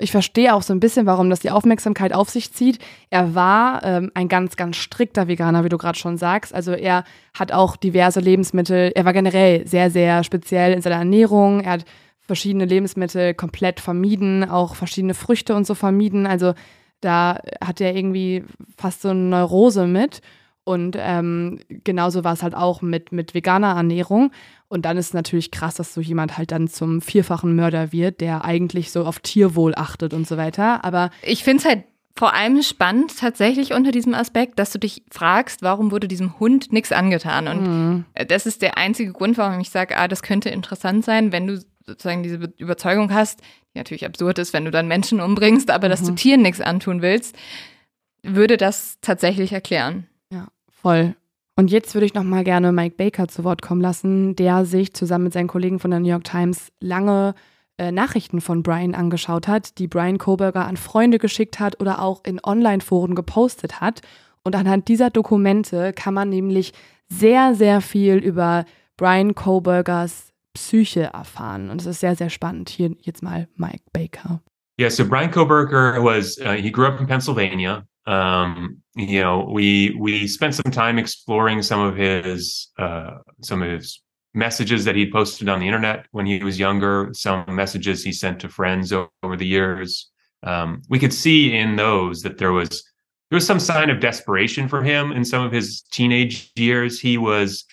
ich 0.00 0.10
verstehe 0.10 0.52
auch 0.52 0.62
so 0.62 0.72
ein 0.72 0.80
bisschen, 0.80 1.06
warum 1.06 1.30
das 1.30 1.40
die 1.40 1.52
Aufmerksamkeit 1.52 2.12
auf 2.12 2.28
sich 2.28 2.52
zieht. 2.52 2.80
Er 3.10 3.36
war 3.36 3.84
ähm, 3.84 4.10
ein 4.14 4.26
ganz, 4.28 4.56
ganz 4.56 4.76
strikter 4.76 5.28
Veganer, 5.28 5.64
wie 5.64 5.68
du 5.68 5.78
gerade 5.78 5.96
schon 5.96 6.18
sagst. 6.18 6.52
Also 6.52 6.72
er 6.72 7.04
hat 7.34 7.52
auch 7.52 7.76
diverse 7.76 8.18
Lebensmittel, 8.18 8.90
er 8.96 9.04
war 9.04 9.12
generell 9.12 9.66
sehr, 9.66 9.90
sehr 9.90 10.24
speziell 10.24 10.72
in 10.72 10.82
seiner 10.82 10.96
Ernährung. 10.96 11.60
Er 11.60 11.72
hat 11.72 11.84
verschiedene 12.20 12.64
Lebensmittel 12.64 13.32
komplett 13.32 13.78
vermieden, 13.78 14.48
auch 14.48 14.74
verschiedene 14.74 15.14
Früchte 15.14 15.54
und 15.54 15.68
so 15.68 15.74
vermieden. 15.74 16.26
Also 16.26 16.54
da 17.00 17.40
hat 17.64 17.80
er 17.80 17.94
irgendwie 17.94 18.44
fast 18.76 19.02
so 19.02 19.10
eine 19.10 19.20
Neurose 19.20 19.86
mit. 19.86 20.20
Und 20.64 20.96
ähm, 20.98 21.58
genauso 21.68 22.22
war 22.22 22.32
es 22.34 22.42
halt 22.42 22.54
auch 22.54 22.82
mit, 22.82 23.10
mit 23.10 23.34
veganer 23.34 23.74
Ernährung. 23.74 24.30
Und 24.68 24.84
dann 24.84 24.96
ist 24.96 25.06
es 25.08 25.14
natürlich 25.14 25.50
krass, 25.50 25.74
dass 25.74 25.92
so 25.92 26.00
jemand 26.00 26.38
halt 26.38 26.52
dann 26.52 26.68
zum 26.68 27.00
vierfachen 27.00 27.56
Mörder 27.56 27.92
wird, 27.92 28.20
der 28.20 28.44
eigentlich 28.44 28.90
so 28.92 29.04
auf 29.04 29.18
Tierwohl 29.18 29.74
achtet 29.74 30.14
und 30.14 30.26
so 30.26 30.36
weiter. 30.36 30.84
Aber 30.84 31.10
Ich 31.22 31.42
finde 31.44 31.62
es 31.62 31.68
halt 31.68 31.84
vor 32.14 32.34
allem 32.34 32.62
spannend 32.62 33.18
tatsächlich 33.18 33.72
unter 33.72 33.90
diesem 33.90 34.14
Aspekt, 34.14 34.58
dass 34.58 34.70
du 34.70 34.78
dich 34.78 35.02
fragst, 35.10 35.62
warum 35.62 35.90
wurde 35.90 36.06
diesem 36.08 36.38
Hund 36.38 36.72
nichts 36.72 36.92
angetan? 36.92 37.48
Und 37.48 37.62
Mhm. 37.66 38.04
äh, 38.14 38.24
das 38.26 38.46
ist 38.46 38.62
der 38.62 38.76
einzige 38.78 39.12
Grund, 39.12 39.38
warum 39.38 39.58
ich 39.60 39.70
sage, 39.70 39.96
ah, 39.96 40.08
das 40.08 40.22
könnte 40.22 40.48
interessant 40.50 41.04
sein, 41.04 41.32
wenn 41.32 41.46
du 41.48 41.60
sozusagen 41.84 42.22
diese 42.22 42.38
Be- 42.38 42.52
Überzeugung 42.58 43.12
hast, 43.12 43.40
die 43.74 43.78
natürlich 43.78 44.04
absurd 44.06 44.38
ist, 44.38 44.52
wenn 44.52 44.64
du 44.64 44.70
dann 44.70 44.86
Menschen 44.88 45.20
umbringst, 45.20 45.70
aber 45.70 45.88
dass 45.88 46.02
du 46.04 46.12
Mhm. 46.12 46.16
Tieren 46.16 46.42
nichts 46.42 46.60
antun 46.60 47.02
willst, 47.02 47.34
würde 48.22 48.56
das 48.56 48.98
tatsächlich 49.00 49.52
erklären. 49.52 50.06
Voll. 50.82 51.14
Und 51.54 51.70
jetzt 51.70 51.94
würde 51.94 52.06
ich 52.06 52.14
noch 52.14 52.24
mal 52.24 52.44
gerne 52.44 52.72
Mike 52.72 52.96
Baker 52.96 53.28
zu 53.28 53.44
Wort 53.44 53.62
kommen 53.62 53.80
lassen, 53.80 54.34
der 54.34 54.64
sich 54.64 54.94
zusammen 54.94 55.24
mit 55.24 55.32
seinen 55.32 55.48
Kollegen 55.48 55.78
von 55.78 55.90
der 55.90 56.00
New 56.00 56.08
York 56.08 56.24
Times 56.24 56.72
lange 56.80 57.34
äh, 57.78 57.92
Nachrichten 57.92 58.40
von 58.40 58.62
Brian 58.62 58.94
angeschaut 58.94 59.46
hat, 59.46 59.78
die 59.78 59.86
Brian 59.86 60.18
Koberger 60.18 60.66
an 60.66 60.76
Freunde 60.76 61.18
geschickt 61.18 61.60
hat 61.60 61.80
oder 61.80 62.02
auch 62.02 62.24
in 62.24 62.40
Online-Foren 62.42 63.14
gepostet 63.14 63.80
hat. 63.80 64.00
Und 64.42 64.56
anhand 64.56 64.88
dieser 64.88 65.10
Dokumente 65.10 65.92
kann 65.92 66.14
man 66.14 66.30
nämlich 66.30 66.72
sehr, 67.08 67.54
sehr 67.54 67.80
viel 67.80 68.16
über 68.16 68.64
Brian 68.96 69.34
Kobergers 69.34 70.32
Psyche 70.54 71.10
erfahren. 71.12 71.70
Und 71.70 71.80
es 71.80 71.86
ist 71.86 72.00
sehr, 72.00 72.16
sehr 72.16 72.30
spannend. 72.30 72.70
Hier 72.70 72.94
jetzt 73.02 73.22
mal 73.22 73.48
Mike 73.56 73.84
Baker. 73.92 74.42
Yeah, 74.80 74.90
so 74.90 75.06
Brian 75.06 75.30
Koberger 75.30 76.02
was 76.02 76.38
uh, 76.38 76.52
he 76.52 76.72
grew 76.72 76.86
up 76.86 76.98
in 76.98 77.06
Pennsylvania. 77.06 77.86
Um, 78.06 78.78
you 78.96 79.20
know, 79.20 79.48
we 79.50 79.96
we 79.98 80.26
spent 80.26 80.54
some 80.54 80.72
time 80.72 80.98
exploring 80.98 81.62
some 81.62 81.80
of 81.80 81.96
his 81.96 82.68
uh, 82.78 83.18
some 83.42 83.62
of 83.62 83.70
his 83.70 84.02
messages 84.34 84.84
that 84.84 84.96
he 84.96 85.10
posted 85.10 85.48
on 85.48 85.60
the 85.60 85.66
internet 85.66 86.06
when 86.12 86.26
he 86.26 86.42
was 86.42 86.58
younger, 86.58 87.10
some 87.12 87.44
messages 87.48 88.02
he 88.02 88.12
sent 88.12 88.40
to 88.40 88.48
friends 88.48 88.92
over 88.92 89.36
the 89.36 89.46
years. 89.46 90.10
Um, 90.42 90.82
we 90.88 90.98
could 90.98 91.12
see 91.12 91.54
in 91.54 91.76
those 91.76 92.22
that 92.22 92.38
there 92.38 92.52
was 92.52 92.82
there 93.30 93.36
was 93.36 93.46
some 93.46 93.60
sign 93.60 93.88
of 93.88 94.00
desperation 94.00 94.68
for 94.68 94.82
him 94.82 95.12
in 95.12 95.24
some 95.24 95.44
of 95.44 95.52
his 95.52 95.82
teenage 95.90 96.50
years. 96.56 97.00
He 97.00 97.18
was 97.18 97.64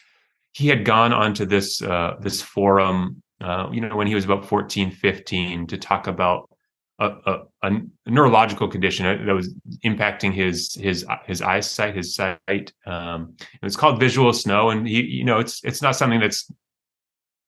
he 0.53 0.67
had 0.67 0.85
gone 0.85 1.13
onto 1.13 1.45
this 1.45 1.81
uh, 1.81 2.15
this 2.19 2.41
forum, 2.41 3.21
uh, 3.41 3.69
you 3.71 3.81
know, 3.81 3.95
when 3.95 4.07
he 4.07 4.15
was 4.15 4.25
about 4.25 4.45
14, 4.45 4.91
15 4.91 5.67
to 5.67 5.77
talk 5.77 6.07
about 6.07 6.48
a, 6.99 7.07
a, 7.25 7.39
a 7.63 7.81
neurological 8.07 8.67
condition 8.67 9.25
that 9.25 9.33
was 9.33 9.53
impacting 9.85 10.33
his 10.33 10.75
his 10.75 11.05
his 11.25 11.41
eyesight, 11.41 11.95
his 11.95 12.13
sight. 12.13 12.73
Um, 12.85 13.35
it's 13.63 13.75
called 13.75 13.99
visual 13.99 14.33
snow, 14.33 14.69
and 14.69 14.87
he, 14.87 15.01
you 15.01 15.23
know, 15.23 15.39
it's 15.39 15.63
it's 15.63 15.81
not 15.81 15.95
something 15.95 16.19
that's 16.19 16.51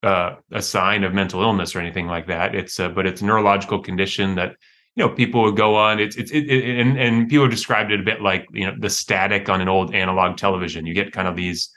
uh, 0.04 0.36
a 0.52 0.62
sign 0.62 1.04
of 1.04 1.14
mental 1.14 1.42
illness 1.42 1.76
or 1.76 1.80
anything 1.80 2.08
like 2.08 2.28
that. 2.28 2.56
It's 2.56 2.80
uh, 2.80 2.90
but 2.90 3.06
it's 3.06 3.22
a 3.22 3.26
neurological 3.26 3.80
condition 3.80 4.36
that 4.36 4.56
you 4.96 5.06
know 5.06 5.10
people 5.10 5.44
would 5.44 5.58
go 5.58 5.76
on. 5.76 6.00
It's 6.00 6.16
it's 6.16 6.32
it, 6.32 6.50
it, 6.50 6.80
and 6.80 6.98
and 6.98 7.30
people 7.30 7.48
described 7.48 7.92
it 7.92 8.00
a 8.00 8.04
bit 8.04 8.22
like 8.22 8.48
you 8.54 8.66
know 8.66 8.76
the 8.80 8.90
static 8.90 9.50
on 9.50 9.62
an 9.62 9.68
old 9.68 9.94
analog 9.94 10.38
television. 10.38 10.86
You 10.86 10.94
get 10.94 11.12
kind 11.12 11.28
of 11.28 11.36
these 11.36 11.70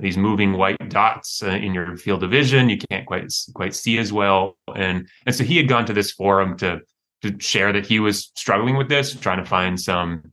these 0.00 0.16
moving 0.16 0.52
white 0.52 0.76
dots 0.88 1.42
uh, 1.42 1.48
in 1.48 1.74
your 1.74 1.96
field 1.96 2.22
of 2.22 2.30
vision. 2.30 2.68
You 2.68 2.78
can't 2.90 3.06
quite 3.06 3.32
quite 3.54 3.74
see 3.74 3.98
as 3.98 4.12
well, 4.12 4.56
and 4.76 5.08
and 5.26 5.34
so 5.34 5.42
he 5.42 5.56
had 5.56 5.68
gone 5.68 5.84
to 5.86 5.92
this 5.92 6.12
forum 6.12 6.56
to 6.58 6.80
to 7.22 7.38
share 7.40 7.72
that 7.72 7.86
he 7.86 8.00
was 8.00 8.30
struggling 8.36 8.76
with 8.76 8.88
this, 8.88 9.14
trying 9.14 9.38
to 9.38 9.44
find 9.44 9.78
some 9.80 10.32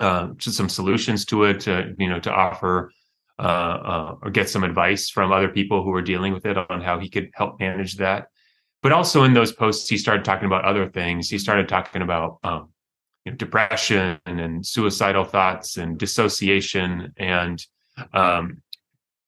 uh, 0.00 0.28
just 0.36 0.56
some 0.56 0.68
solutions 0.68 1.24
to 1.24 1.44
it, 1.44 1.60
to, 1.60 1.94
you 1.98 2.08
know, 2.08 2.20
to 2.20 2.32
offer 2.32 2.92
uh, 3.38 3.42
uh, 3.42 4.14
or 4.22 4.30
get 4.30 4.48
some 4.48 4.64
advice 4.64 5.10
from 5.10 5.32
other 5.32 5.48
people 5.48 5.82
who 5.82 5.90
were 5.90 6.02
dealing 6.02 6.32
with 6.32 6.46
it 6.46 6.56
on 6.56 6.80
how 6.80 6.98
he 6.98 7.08
could 7.08 7.30
help 7.34 7.58
manage 7.60 7.96
that. 7.96 8.28
But 8.82 8.92
also 8.92 9.24
in 9.24 9.34
those 9.34 9.52
posts, 9.52 9.88
he 9.88 9.98
started 9.98 10.24
talking 10.24 10.46
about 10.46 10.64
other 10.64 10.88
things. 10.88 11.28
He 11.28 11.38
started 11.38 11.68
talking 11.68 12.02
about 12.02 12.38
um, 12.44 12.68
you 13.24 13.32
know, 13.32 13.36
depression 13.36 14.20
and 14.26 14.64
suicidal 14.64 15.24
thoughts 15.24 15.76
and 15.76 15.98
dissociation 15.98 17.12
and 17.16 17.64
um, 18.12 18.62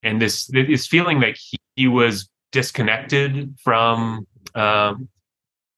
and 0.03 0.23
this 0.23 0.47
this 0.47 0.87
feeling 0.87 1.21
that 1.21 1.37
he, 1.37 1.59
he 1.75 1.89
was 1.89 2.29
disconnected 2.53 3.57
from 3.63 4.27
um, 4.55 5.09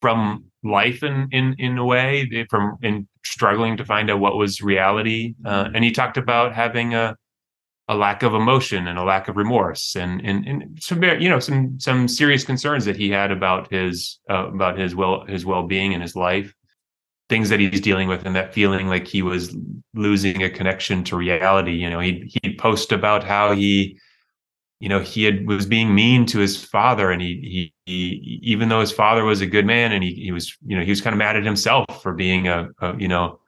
from 0.03 0.45
life 0.65 1.03
in 1.03 1.29
in 1.33 1.55
in 1.59 1.79
a 1.79 1.85
way 1.85 2.47
from 2.51 2.77
in 2.83 3.09
struggling 3.25 3.77
to 3.77 3.85
find 3.85 4.11
out 4.11 4.21
what 4.21 4.37
was 4.37 4.61
reality 4.61 5.35
uh, 5.47 5.69
and 5.75 5.83
he 5.85 5.91
talked 5.91 6.19
about 6.19 6.53
having 6.53 6.95
a 6.95 7.17
a 7.89 7.95
lack 7.97 8.23
of 8.23 8.33
emotion 8.33 8.87
and 8.87 8.99
a 8.99 9.03
lack 9.03 9.29
of 9.29 9.37
remorse 9.37 9.97
and 9.97 10.21
and, 10.25 10.47
and 10.47 10.79
some 10.81 11.01
very- 11.01 11.23
you 11.23 11.29
know 11.29 11.41
some 11.41 11.79
some 11.81 12.07
serious 12.09 12.45
concerns 12.45 12.85
that 12.85 12.97
he 12.97 13.11
had 13.11 13.31
about 13.33 13.71
his 13.71 14.19
uh, 14.31 14.47
about 14.49 14.79
his 14.79 14.95
well 14.95 15.25
his 15.27 15.45
well-being 15.45 15.93
and 15.95 16.03
his 16.03 16.15
life. 16.15 16.55
Things 17.29 17.49
that 17.49 17.61
he's 17.61 17.81
dealing 17.81 18.09
with 18.09 18.27
and 18.27 18.37
that 18.37 18.53
feeling 18.53 18.89
like 18.89 19.07
he 19.09 19.23
was 19.23 19.57
losing 19.95 20.43
a 20.43 20.51
connection 20.51 21.03
to 21.05 21.17
reality 21.17 21.73
you 21.73 21.89
know 21.89 21.99
he'd 21.99 22.31
he'd 22.43 22.59
post 22.59 22.93
about 22.93 23.25
how 23.25 23.53
he 23.53 23.99
you 24.83 24.89
know 24.89 24.99
he 24.99 25.23
had 25.23 25.47
was 25.47 25.65
being 25.65 25.95
mean 25.95 26.27
to 26.27 26.41
his 26.41 26.63
father 26.63 27.13
and 27.13 27.23
he 27.23 27.73
he, 27.87 27.93
he 27.93 28.41
even 28.43 28.69
though 28.69 28.81
his 28.81 28.91
father 28.91 29.25
was 29.25 29.41
a 29.41 29.47
good 29.47 29.65
man 29.65 29.93
and 29.93 30.03
he, 30.03 30.13
he 30.15 30.33
was 30.33 30.57
you 30.67 30.77
know 30.77 30.83
he 30.83 30.91
was 30.91 31.01
kind 31.01 31.15
of 31.15 31.19
mad 31.19 31.37
at 31.37 31.45
himself 31.45 31.87
for 32.03 32.13
being 32.13 32.49
a, 32.49 32.69
a 32.81 32.97
you 32.99 33.07
know 33.07 33.39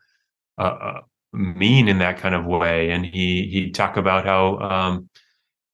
a, 0.59 0.65
a 0.65 1.01
mean 1.33 1.89
in 1.89 1.99
that 1.99 2.19
kind 2.19 2.37
of 2.37 2.47
way. 2.47 2.91
And 2.91 3.05
he 3.05 3.49
he'd 3.49 3.75
talk 3.75 3.97
about 3.97 4.25
how 4.25 4.59
um 4.59 5.09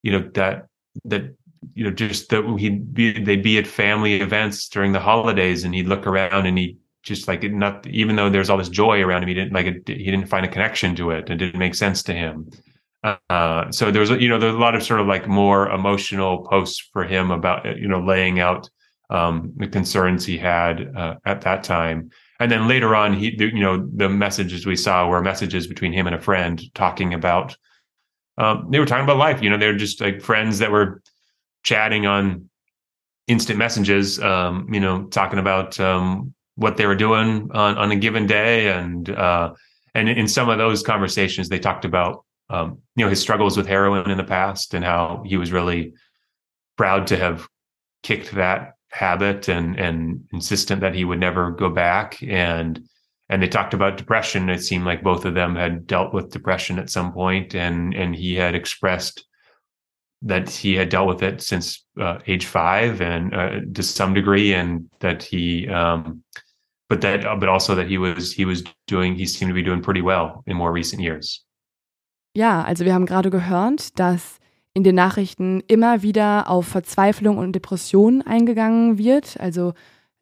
you 0.02 0.12
know 0.12 0.30
that 0.32 0.66
that 1.04 1.34
you 1.74 1.84
know 1.84 1.90
just 1.90 2.30
that 2.30 2.56
he'd 2.58 2.94
be 2.94 3.22
they'd 3.22 3.42
be 3.42 3.58
at 3.58 3.66
family 3.66 4.14
events 4.22 4.66
during 4.66 4.92
the 4.92 5.00
holidays 5.00 5.64
and 5.64 5.74
he'd 5.74 5.88
look 5.88 6.06
around 6.06 6.46
and 6.46 6.56
he 6.56 6.78
just 7.02 7.28
like 7.28 7.42
not 7.42 7.86
even 7.86 8.16
though 8.16 8.30
there's 8.30 8.48
all 8.48 8.56
this 8.56 8.70
joy 8.70 9.02
around 9.02 9.22
him 9.22 9.28
he 9.28 9.34
didn't 9.34 9.52
like 9.52 9.66
it 9.66 9.86
he 9.86 10.04
didn't 10.04 10.26
find 10.26 10.46
a 10.46 10.48
connection 10.48 10.96
to 10.96 11.10
it 11.10 11.28
and 11.28 11.40
it 11.40 11.44
didn't 11.44 11.58
make 11.58 11.74
sense 11.74 12.02
to 12.02 12.14
him 12.14 12.50
Uh, 13.02 13.70
so 13.70 13.90
there's 13.90 14.10
you 14.10 14.28
know 14.28 14.38
there's 14.38 14.54
a 14.54 14.58
lot 14.58 14.74
of 14.74 14.82
sort 14.82 15.00
of 15.00 15.06
like 15.06 15.26
more 15.26 15.70
emotional 15.70 16.46
posts 16.46 16.86
for 16.92 17.04
him 17.04 17.30
about 17.30 17.64
you 17.78 17.88
know 17.88 18.00
laying 18.00 18.40
out 18.40 18.68
um, 19.08 19.52
the 19.56 19.66
concerns 19.66 20.24
he 20.24 20.36
had 20.36 20.94
uh, 20.96 21.14
at 21.24 21.40
that 21.42 21.64
time. 21.64 22.10
And 22.40 22.50
then 22.50 22.68
later 22.68 22.94
on, 22.94 23.14
he 23.14 23.34
you 23.38 23.60
know 23.60 23.88
the 23.94 24.08
messages 24.08 24.66
we 24.66 24.76
saw 24.76 25.08
were 25.08 25.22
messages 25.22 25.66
between 25.66 25.92
him 25.92 26.06
and 26.06 26.14
a 26.14 26.20
friend 26.20 26.62
talking 26.74 27.14
about 27.14 27.56
um, 28.38 28.68
they 28.70 28.78
were 28.78 28.86
talking 28.86 29.04
about 29.04 29.18
life. 29.18 29.42
You 29.42 29.50
know, 29.50 29.58
they're 29.58 29.76
just 29.76 30.00
like 30.00 30.20
friends 30.20 30.58
that 30.58 30.70
were 30.70 31.02
chatting 31.62 32.06
on 32.06 32.48
instant 33.26 33.58
messages. 33.58 34.20
Um, 34.20 34.68
you 34.72 34.80
know, 34.80 35.04
talking 35.04 35.38
about 35.38 35.78
um, 35.80 36.34
what 36.56 36.76
they 36.76 36.86
were 36.86 36.94
doing 36.94 37.50
on 37.52 37.78
on 37.78 37.90
a 37.90 37.96
given 37.96 38.26
day, 38.26 38.68
and 38.68 39.08
uh, 39.10 39.52
and 39.94 40.08
in 40.08 40.28
some 40.28 40.48
of 40.48 40.58
those 40.58 40.82
conversations, 40.82 41.48
they 41.48 41.58
talked 41.58 41.84
about 41.84 42.24
um, 42.50 42.78
you 42.96 43.04
know 43.04 43.10
his 43.10 43.20
struggles 43.20 43.56
with 43.56 43.66
heroin 43.66 44.10
in 44.10 44.18
the 44.18 44.24
past 44.24 44.74
and 44.74 44.84
how 44.84 45.22
he 45.24 45.36
was 45.36 45.52
really 45.52 45.94
proud 46.76 47.06
to 47.06 47.16
have 47.16 47.46
kicked 48.02 48.32
that 48.32 48.74
habit 48.90 49.48
and 49.48 49.78
and 49.78 50.24
insistent 50.32 50.80
that 50.80 50.94
he 50.94 51.04
would 51.04 51.20
never 51.20 51.50
go 51.50 51.70
back. 51.70 52.22
And 52.22 52.82
and 53.28 53.40
they 53.40 53.48
talked 53.48 53.74
about 53.74 53.96
depression. 53.96 54.50
It 54.50 54.62
seemed 54.62 54.84
like 54.84 55.04
both 55.04 55.24
of 55.24 55.34
them 55.34 55.54
had 55.54 55.86
dealt 55.86 56.12
with 56.12 56.32
depression 56.32 56.78
at 56.78 56.90
some 56.90 57.12
point 57.12 57.54
and 57.54 57.94
and 57.94 58.14
he 58.14 58.34
had 58.34 58.54
expressed 58.54 59.24
that 60.22 60.50
he 60.50 60.74
had 60.74 60.90
dealt 60.90 61.08
with 61.08 61.22
it 61.22 61.40
since 61.40 61.86
uh, 61.98 62.18
age 62.26 62.44
five 62.44 63.00
and 63.00 63.34
uh, 63.34 63.60
to 63.72 63.82
some 63.82 64.12
degree 64.12 64.52
and 64.52 64.90
that 64.98 65.22
he 65.22 65.66
um, 65.68 66.22
but 66.88 67.00
that 67.00 67.22
but 67.40 67.48
also 67.48 67.74
that 67.74 67.88
he 67.88 67.96
was 67.96 68.32
he 68.32 68.44
was 68.44 68.64
doing 68.86 69.14
he 69.14 69.24
seemed 69.24 69.48
to 69.48 69.54
be 69.54 69.62
doing 69.62 69.80
pretty 69.80 70.02
well 70.02 70.42
in 70.46 70.56
more 70.56 70.72
recent 70.72 71.00
years 71.00 71.42
Ja, 72.34 72.62
also 72.62 72.84
wir 72.84 72.94
haben 72.94 73.06
gerade 73.06 73.30
gehört, 73.30 73.98
dass 73.98 74.38
in 74.72 74.84
den 74.84 74.94
Nachrichten 74.94 75.62
immer 75.66 76.02
wieder 76.02 76.48
auf 76.48 76.66
Verzweiflung 76.66 77.38
und 77.38 77.52
Depression 77.52 78.22
eingegangen 78.22 78.98
wird. 78.98 79.38
Also 79.40 79.74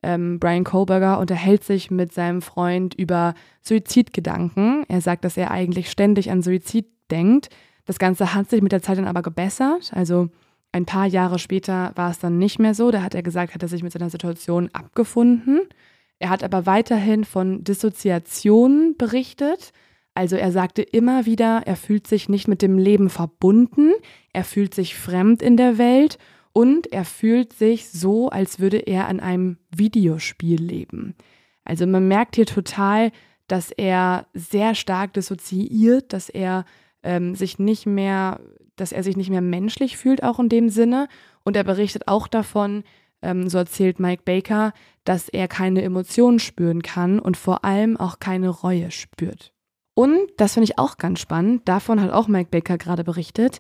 ähm, 0.03 0.39
Brian 0.39 0.65
Kohlberger 0.65 1.19
unterhält 1.19 1.65
sich 1.65 1.91
mit 1.91 2.13
seinem 2.13 2.41
Freund 2.41 2.95
über 2.95 3.35
Suizidgedanken. 3.63 4.85
Er 4.89 5.01
sagt, 5.01 5.25
dass 5.25 5.37
er 5.37 5.51
eigentlich 5.51 5.91
ständig 5.91 6.31
an 6.31 6.43
Suizid 6.43 6.87
denkt. 7.11 7.51
Das 7.85 7.99
Ganze 7.99 8.35
hat 8.35 8.49
sich 8.49 8.63
mit 8.63 8.73
der 8.73 8.83
Zeit 8.83 8.99
dann 8.99 9.07
aber 9.07 9.23
gebessert. 9.23 9.93
Also 9.95 10.29
ein 10.73 10.87
paar 10.87 11.07
Jahre 11.07 11.39
später 11.39 11.93
war 11.95 12.11
es 12.11 12.19
dann 12.19 12.39
nicht 12.39 12.59
mehr 12.59 12.75
so. 12.75 12.91
Da 12.91 13.03
hat 13.03 13.15
er 13.15 13.23
gesagt, 13.23 13.55
hat 13.55 13.63
er 13.63 13.69
sich 13.69 13.83
mit 13.83 13.93
seiner 13.93 14.11
Situation 14.11 14.71
abgefunden. 14.73 15.61
Er 16.19 16.31
hat 16.31 16.43
aber 16.43 16.67
weiterhin 16.67 17.25
von 17.25 17.65
Dissoziation 17.65 18.95
berichtet. 18.97 19.73
Also 20.19 20.35
er 20.35 20.51
sagte 20.51 20.83
immer 20.83 21.27
wieder, 21.27 21.63
er 21.65 21.77
fühlt 21.77 22.09
sich 22.09 22.29
nicht 22.29 22.49
mit 22.49 22.61
dem 22.61 22.77
Leben 22.77 23.09
verbunden, 23.09 23.93
er 24.33 24.43
fühlt 24.43 24.75
sich 24.75 24.97
fremd 24.97 25.43
in 25.43 25.57
der 25.57 25.79
Welt 25.79 26.19
und 26.53 26.93
er 26.93 27.05
fühlt 27.05 27.53
sich 27.53 27.89
so, 27.89 28.29
als 28.29 28.59
würde 28.59 28.79
er 28.79 29.07
an 29.07 29.21
einem 29.21 29.59
Videospiel 29.71 30.61
leben. 30.61 31.15
Also 31.63 31.87
man 31.87 32.09
merkt 32.09 32.35
hier 32.35 32.47
total, 32.47 33.13
dass 33.47 33.71
er 33.71 34.27
sehr 34.35 34.75
stark 34.75 35.13
dissoziiert, 35.13 36.13
dass 36.13 36.29
er 36.29 36.65
ähm, 37.05 37.37
sich 37.37 37.61
nicht 37.61 37.87
mehr, 37.87 38.41
dass 38.75 38.91
er 38.91 39.05
sich 39.05 39.17
nicht 39.17 39.31
mehr 39.31 39.41
menschlich 39.41 39.97
fühlt, 39.97 40.25
auch 40.25 40.41
in 40.41 40.49
dem 40.49 40.69
Sinne. 40.69 41.07
Und 41.45 41.57
er 41.57 41.63
berichtet 41.63 42.09
auch 42.09 42.27
davon, 42.27 42.83
ähm, 43.23 43.49
so 43.49 43.59
erzählt 43.59 44.01
Mike 44.01 44.25
Baker, 44.25 44.73
dass 45.05 45.29
er 45.29 45.47
keine 45.47 45.83
Emotionen 45.83 46.41
spüren 46.41 46.83
kann 46.83 47.21
und 47.21 47.37
vor 47.37 47.65
allem 47.65 47.97
auch 47.97 48.19
keine 48.19 48.49
Reue 48.49 48.91
spürt. 48.91 49.53
Und 49.99 50.29
das 50.37 50.55
finde 50.55 50.67
ich 50.67 50.79
auch 50.79 50.97
ganz 50.97 51.19
spannend. 51.19 51.69
Davon 51.69 52.01
hat 52.01 52.13
auch 52.13 52.29
Mike 52.29 52.51
Baker 52.53 52.79
gerade 52.79 53.03
berichtet. 53.03 53.59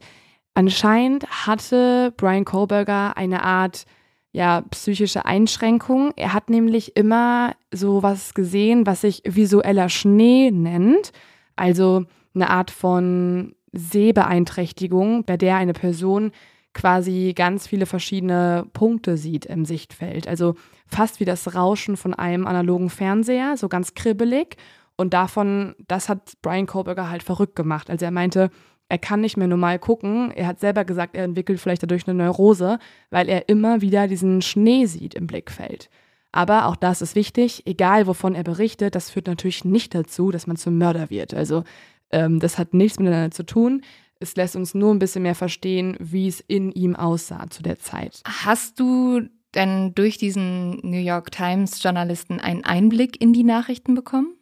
Anscheinend 0.55 1.27
hatte 1.27 2.15
Brian 2.16 2.44
Kohlberger 2.44 3.16
eine 3.16 3.43
Art 3.43 3.86
ja, 4.31 4.60
psychische 4.70 5.24
Einschränkung. 5.24 6.12
Er 6.15 6.35
hat 6.35 6.48
nämlich 6.48 6.97
immer 6.97 7.56
so 7.74 8.05
was 8.05 8.35
gesehen, 8.35 8.86
was 8.86 9.01
sich 9.01 9.23
visueller 9.24 9.89
Schnee 9.89 10.52
nennt. 10.52 11.10
Also 11.56 12.05
eine 12.36 12.51
Art 12.51 12.70
von 12.70 13.56
Sehbeeinträchtigung, 13.73 15.24
bei 15.24 15.36
der 15.36 15.56
eine 15.56 15.73
Person 15.73 16.31
quasi 16.73 17.32
ganz 17.35 17.66
viele 17.66 17.86
verschiedene 17.86 18.65
Punkte 18.74 19.16
sieht 19.16 19.44
im 19.44 19.65
Sichtfeld. 19.65 20.28
Also 20.28 20.55
fast 20.86 21.19
wie 21.19 21.24
das 21.24 21.56
Rauschen 21.56 21.97
von 21.97 22.15
einem 22.15 22.47
analogen 22.47 22.90
Fernseher, 22.90 23.56
so 23.56 23.69
ganz 23.69 23.94
kribbelig. 23.94 24.56
Und 24.99 25.15
davon, 25.15 25.77
das 25.87 26.09
hat 26.09 26.33
Brian 26.43 26.66
Kohlberger 26.66 27.09
halt 27.09 27.23
verrückt 27.23 27.55
gemacht. 27.55 27.89
Also 27.89 28.05
er 28.05 28.11
meinte, 28.11 28.51
er 28.89 28.99
kann 28.99 29.20
nicht 29.20 29.37
mehr 29.37 29.47
normal 29.47 29.79
gucken. 29.79 30.33
Er 30.33 30.49
hat 30.49 30.59
selber 30.59 30.85
gesagt, 30.85 31.15
er 31.15 31.23
entwickelt 31.25 31.61
vielleicht 31.61 31.85
dadurch 31.85 32.09
eine 32.09 32.23
Neurose, 32.23 32.81
weil 33.11 33.29
er 33.29 33.49
immer 33.49 33.81
wieder 33.81 34.09
diesen 34.09 34.43
Schnee 34.43 34.87
sieht 34.87 35.15
im 35.15 35.29
Blickfeld. 35.29 35.89
Aber 36.33 36.66
auch 36.66 36.77
das 36.77 37.01
ist 37.01 37.15
wichtig, 37.15 37.62
egal 37.65 38.09
wovon 38.09 38.35
er 38.35 38.43
berichtet, 38.43 38.97
das 38.97 39.11
führt 39.11 39.29
natürlich 39.29 39.65
nicht 39.65 39.95
dazu, 39.95 40.31
dass 40.33 40.47
man 40.49 40.57
zum 40.57 40.77
Mörder 40.79 41.11
wird. 41.11 41.33
Also 41.33 41.62
ähm, 42.11 42.41
das 42.41 42.59
hat 42.59 42.75
nichts 42.75 42.99
miteinander 42.99 43.31
zu 43.31 43.47
tun. 43.47 43.83
Es 44.20 44.35
lässt 44.35 44.57
uns 44.57 44.75
nur 44.75 44.93
ein 44.93 44.99
bisschen 44.99 45.23
mehr 45.23 45.37
verstehen, 45.37 45.97
wie 46.01 46.27
es 46.27 46.41
in 46.41 46.73
ihm 46.73 46.97
aussah 46.97 47.49
zu 47.51 47.62
der 47.62 47.79
Zeit. 47.79 48.20
Hast 48.27 48.81
du 48.81 49.23
denn 49.55 49.95
durch 49.95 50.19
diesen 50.19 50.81
New 50.83 50.99
York 50.99 51.31
Times 51.31 51.83
Journalisten 51.83 52.41
einen 52.41 52.65
Einblick 52.65 53.20
in 53.20 53.33
die 53.33 53.45
Nachrichten 53.45 53.95
bekommen? 53.95 54.38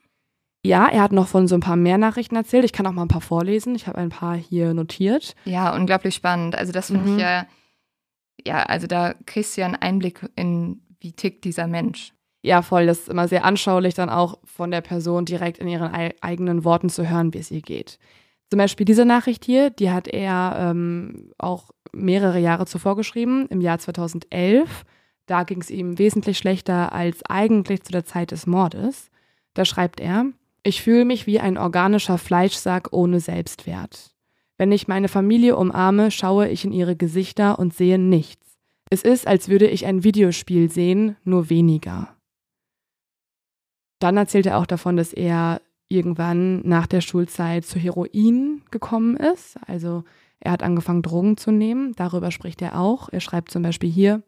Ja, 0.66 0.86
er 0.88 1.02
hat 1.02 1.12
noch 1.12 1.28
von 1.28 1.46
so 1.48 1.54
ein 1.54 1.60
paar 1.60 1.76
mehr 1.76 1.98
Nachrichten 1.98 2.36
erzählt. 2.36 2.64
Ich 2.64 2.72
kann 2.72 2.86
auch 2.86 2.92
mal 2.92 3.02
ein 3.02 3.08
paar 3.08 3.20
vorlesen. 3.20 3.74
Ich 3.74 3.86
habe 3.86 3.98
ein 3.98 4.08
paar 4.10 4.34
hier 4.36 4.74
notiert. 4.74 5.34
Ja, 5.44 5.74
unglaublich 5.74 6.14
spannend. 6.14 6.56
Also 6.56 6.72
das 6.72 6.88
finde 6.88 7.08
Mhm. 7.08 7.16
ich 7.16 7.22
ja, 7.22 7.46
ja, 8.46 8.62
also 8.64 8.86
da 8.86 9.14
kriegst 9.26 9.56
du 9.56 9.60
ja 9.62 9.66
einen 9.66 9.76
Einblick 9.76 10.20
in, 10.36 10.82
wie 11.00 11.12
tickt 11.12 11.44
dieser 11.44 11.66
Mensch. 11.66 12.12
Ja, 12.42 12.62
voll. 12.62 12.86
Das 12.86 13.00
ist 13.00 13.08
immer 13.08 13.26
sehr 13.28 13.44
anschaulich, 13.44 13.94
dann 13.94 14.08
auch 14.08 14.38
von 14.44 14.70
der 14.70 14.80
Person 14.80 15.24
direkt 15.24 15.58
in 15.58 15.68
ihren 15.68 15.92
ei 15.92 16.14
eigenen 16.20 16.64
Worten 16.64 16.88
zu 16.88 17.08
hören, 17.08 17.34
wie 17.34 17.38
es 17.38 17.50
ihr 17.50 17.62
geht. 17.62 17.98
Zum 18.50 18.58
Beispiel 18.58 18.84
diese 18.86 19.04
Nachricht 19.04 19.44
hier, 19.44 19.70
die 19.70 19.90
hat 19.90 20.06
er 20.06 20.56
ähm, 20.70 21.32
auch 21.38 21.70
mehrere 21.92 22.38
Jahre 22.38 22.66
zuvor 22.66 22.94
geschrieben, 22.94 23.46
im 23.50 23.60
Jahr 23.60 23.78
2011. 23.80 24.84
Da 25.26 25.42
ging 25.42 25.60
es 25.60 25.70
ihm 25.70 25.98
wesentlich 25.98 26.38
schlechter 26.38 26.92
als 26.92 27.24
eigentlich 27.24 27.82
zu 27.82 27.90
der 27.90 28.04
Zeit 28.04 28.30
des 28.30 28.46
Mordes. 28.46 29.10
Da 29.54 29.64
schreibt 29.64 29.98
er, 29.98 30.26
ich 30.66 30.82
fühle 30.82 31.04
mich 31.04 31.26
wie 31.26 31.38
ein 31.38 31.58
organischer 31.58 32.18
Fleischsack 32.18 32.88
ohne 32.92 33.20
Selbstwert. 33.20 34.14
Wenn 34.58 34.72
ich 34.72 34.88
meine 34.88 35.08
Familie 35.08 35.56
umarme, 35.56 36.10
schaue 36.10 36.48
ich 36.48 36.64
in 36.64 36.72
ihre 36.72 36.96
Gesichter 36.96 37.58
und 37.58 37.72
sehe 37.72 37.98
nichts. 37.98 38.58
Es 38.90 39.02
ist, 39.02 39.28
als 39.28 39.48
würde 39.48 39.68
ich 39.68 39.86
ein 39.86 40.02
Videospiel 40.02 40.70
sehen, 40.70 41.16
nur 41.24 41.50
weniger. 41.50 42.16
Dann 44.00 44.16
erzählt 44.16 44.46
er 44.46 44.58
auch 44.58 44.66
davon, 44.66 44.96
dass 44.96 45.12
er 45.12 45.60
irgendwann 45.88 46.66
nach 46.66 46.88
der 46.88 47.00
Schulzeit 47.00 47.64
zu 47.64 47.78
Heroin 47.78 48.62
gekommen 48.72 49.16
ist. 49.16 49.56
Also 49.66 50.02
er 50.40 50.50
hat 50.50 50.64
angefangen, 50.64 51.02
Drogen 51.02 51.36
zu 51.36 51.52
nehmen. 51.52 51.92
Darüber 51.94 52.32
spricht 52.32 52.60
er 52.60 52.78
auch. 52.78 53.08
Er 53.08 53.20
schreibt 53.20 53.52
zum 53.52 53.62
Beispiel 53.62 53.90
hier, 53.90 54.22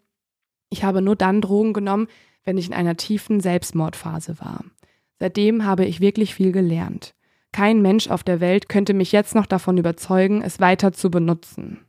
ich 0.71 0.85
habe 0.85 1.03
nur 1.03 1.17
dann 1.17 1.41
Drogen 1.41 1.73
genommen, 1.73 2.07
wenn 2.45 2.59
ich 2.59 2.69
in 2.69 2.75
einer 2.75 2.97
tiefen 2.97 3.41
Selbstmordphase 3.41 4.39
war. 4.39 4.65
Seitdem 5.19 5.65
habe 5.65 5.85
ich 5.85 6.01
wirklich 6.01 6.35
viel 6.35 6.53
gelernt. 6.53 7.15
Kein 7.53 7.83
Mensch 7.83 8.09
auf 8.09 8.23
der 8.23 8.41
Welt 8.41 8.69
könnte 8.69 8.95
mich 8.95 9.13
jetzt 9.13 9.35
noch 9.35 9.47
davon 9.47 9.79
überzeugen, 9.79 10.43
es 10.43 10.61
weiter 10.61 10.93
zu 10.93 11.11
benutzen. 11.11 11.81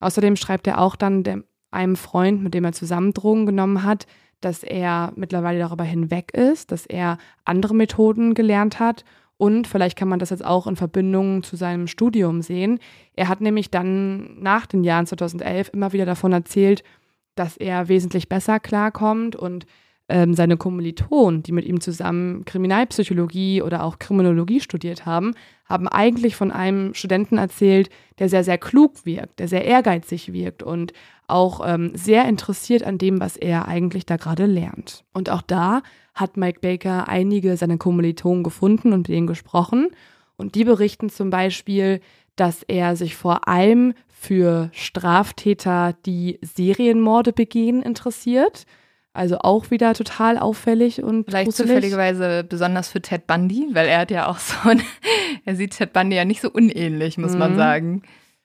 Außerdem 0.00 0.36
schreibt 0.36 0.66
er 0.66 0.80
auch 0.80 0.96
dann 0.96 1.24
dem, 1.24 1.44
einem 1.70 1.96
Freund, 1.96 2.42
mit 2.42 2.54
dem 2.54 2.64
er 2.64 2.72
zusammen 2.72 3.12
Drogen 3.12 3.44
genommen 3.44 3.82
hat, 3.82 4.06
dass 4.40 4.62
er 4.62 5.12
mittlerweile 5.16 5.58
darüber 5.58 5.84
hinweg 5.84 6.32
ist, 6.32 6.70
dass 6.70 6.86
er 6.86 7.18
andere 7.44 7.74
Methoden 7.74 8.34
gelernt 8.34 8.78
hat 8.78 9.04
und 9.38 9.68
vielleicht 9.68 9.96
kann 9.96 10.08
man 10.08 10.18
das 10.18 10.30
jetzt 10.30 10.44
auch 10.44 10.66
in 10.66 10.76
Verbindung 10.76 11.44
zu 11.44 11.56
seinem 11.56 11.86
Studium 11.86 12.42
sehen. 12.42 12.80
Er 13.14 13.28
hat 13.28 13.40
nämlich 13.40 13.70
dann 13.70 14.40
nach 14.40 14.66
den 14.66 14.82
Jahren 14.82 15.06
2011 15.06 15.70
immer 15.72 15.92
wieder 15.92 16.04
davon 16.06 16.32
erzählt, 16.32 16.82
dass 17.36 17.56
er 17.56 17.88
wesentlich 17.88 18.28
besser 18.28 18.58
klarkommt 18.58 19.36
und 19.36 19.64
ähm, 20.08 20.34
seine 20.34 20.56
Kommilitonen, 20.56 21.42
die 21.42 21.52
mit 21.52 21.64
ihm 21.66 21.80
zusammen 21.80 22.44
Kriminalpsychologie 22.44 23.62
oder 23.62 23.84
auch 23.84 23.98
Kriminologie 23.98 24.60
studiert 24.60 25.04
haben, 25.06 25.34
haben 25.66 25.86
eigentlich 25.86 26.34
von 26.34 26.50
einem 26.50 26.94
Studenten 26.94 27.36
erzählt, 27.36 27.90
der 28.18 28.28
sehr, 28.28 28.42
sehr 28.42 28.58
klug 28.58 29.04
wirkt, 29.04 29.38
der 29.38 29.48
sehr 29.48 29.64
ehrgeizig 29.64 30.32
wirkt 30.32 30.62
und 30.62 30.92
auch 31.26 31.60
ähm, 31.64 31.92
sehr 31.94 32.26
interessiert 32.26 32.82
an 32.82 32.96
dem, 32.96 33.20
was 33.20 33.36
er 33.36 33.68
eigentlich 33.68 34.06
da 34.06 34.16
gerade 34.16 34.46
lernt. 34.46 35.04
Und 35.12 35.28
auch 35.28 35.42
da 35.42 35.82
hat 36.14 36.38
Mike 36.38 36.60
Baker 36.60 37.06
einige 37.08 37.56
seiner 37.56 37.76
Kommilitonen 37.76 38.42
gefunden 38.42 38.92
und 38.94 39.00
mit 39.00 39.08
denen 39.08 39.26
gesprochen. 39.26 39.90
Und 40.36 40.54
die 40.54 40.64
berichten 40.64 41.10
zum 41.10 41.28
Beispiel, 41.28 42.00
dass 42.34 42.62
er 42.62 42.96
sich 42.96 43.14
vor 43.14 43.46
allem 43.46 43.92
für 44.08 44.70
Straftäter, 44.72 45.94
die 46.06 46.38
Serienmorde 46.40 47.32
begehen, 47.32 47.82
interessiert. 47.82 48.64
Also 49.18 49.38
auch 49.40 49.70
wieder 49.70 49.94
total 49.94 50.38
auffällig 50.38 51.02
und 51.02 51.24
Vielleicht 51.26 51.46
gruselig. 51.48 51.68
zufälligerweise 51.70 52.44
besonders 52.44 52.88
für 52.88 53.02
Ted 53.02 53.26
Bundy, 53.26 53.66
weil 53.72 53.88
er 53.88 53.98
hat 54.00 54.10
ja 54.10 54.28
auch 54.28 54.38
so 54.38 54.54
ein, 54.68 54.80
er 55.44 55.56
sieht 55.56 55.76
Ted 55.76 55.92
Bundy 55.92 56.16
ja 56.16 56.24
nicht 56.24 56.40
so 56.40 56.50
unähnlich, 56.50 57.18
muss 57.18 57.36
man 57.36 57.52
Mhm. 57.52 57.56
sagen. 57.56 58.02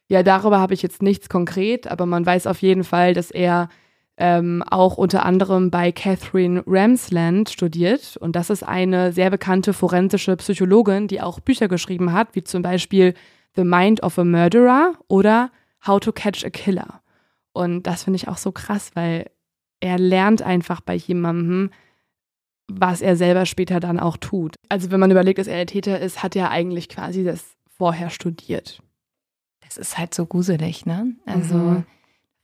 Ja, 0.09 0.21
darüber 0.23 0.59
habe 0.59 0.73
ich 0.73 0.81
jetzt 0.81 1.01
nichts 1.01 1.29
konkret, 1.29 1.87
aber 1.87 2.05
man 2.05 2.25
weiß 2.25 2.47
auf 2.47 2.61
jeden 2.61 2.83
Fall, 2.83 3.13
dass 3.13 3.31
er 3.31 3.69
ähm, 4.17 4.63
auch 4.69 4.97
unter 4.97 5.25
anderem 5.25 5.71
bei 5.71 5.91
Catherine 5.91 6.61
Ramsland 6.67 7.49
studiert. 7.49 8.15
Und 8.17 8.35
das 8.35 8.49
ist 8.51 8.61
eine 8.63 9.11
sehr 9.11 9.29
bekannte 9.31 9.73
forensische 9.73 10.35
Psychologin, 10.37 11.07
die 11.07 11.19
auch 11.21 11.39
Bücher 11.39 11.67
geschrieben 11.67 12.13
hat, 12.13 12.29
wie 12.35 12.43
zum 12.43 12.61
Beispiel 12.61 13.15
The 13.55 13.63
Mind 13.63 14.03
of 14.03 14.19
a 14.19 14.23
Murderer 14.23 14.93
oder 15.07 15.49
How 15.87 15.99
to 15.99 16.11
Catch 16.11 16.45
a 16.45 16.49
Killer. 16.51 17.01
Und 17.53 17.83
das 17.87 18.03
finde 18.03 18.17
ich 18.17 18.27
auch 18.27 18.37
so 18.37 18.51
krass, 18.51 18.91
weil 18.93 19.31
er 19.84 19.99
lernt 19.99 20.41
einfach 20.41 20.80
bei 20.80 20.95
jemandem, 20.95 21.69
was 22.68 23.01
er 23.01 23.18
selber 23.18 23.45
später 23.45 23.80
dann 23.81 23.99
auch 23.99 24.15
tut. 24.18 24.55
Also 24.69 24.89
wenn 24.91 24.99
man 24.99 25.11
überlegt, 25.11 25.39
dass 25.39 25.47
er 25.47 25.57
der 25.57 25.65
Täter 25.65 25.99
ist, 25.99 26.23
hat 26.23 26.35
er 26.35 26.49
eigentlich 26.49 26.88
quasi 26.88 27.23
das 27.26 27.43
vorher 27.77 28.10
studiert. 28.10 28.81
Das 29.61 29.77
ist 29.77 29.97
halt 29.97 30.14
so 30.14 30.26
gruselig, 30.26 30.85
ne? 30.85 31.15
Also 31.26 31.57
Mhm. 31.57 31.85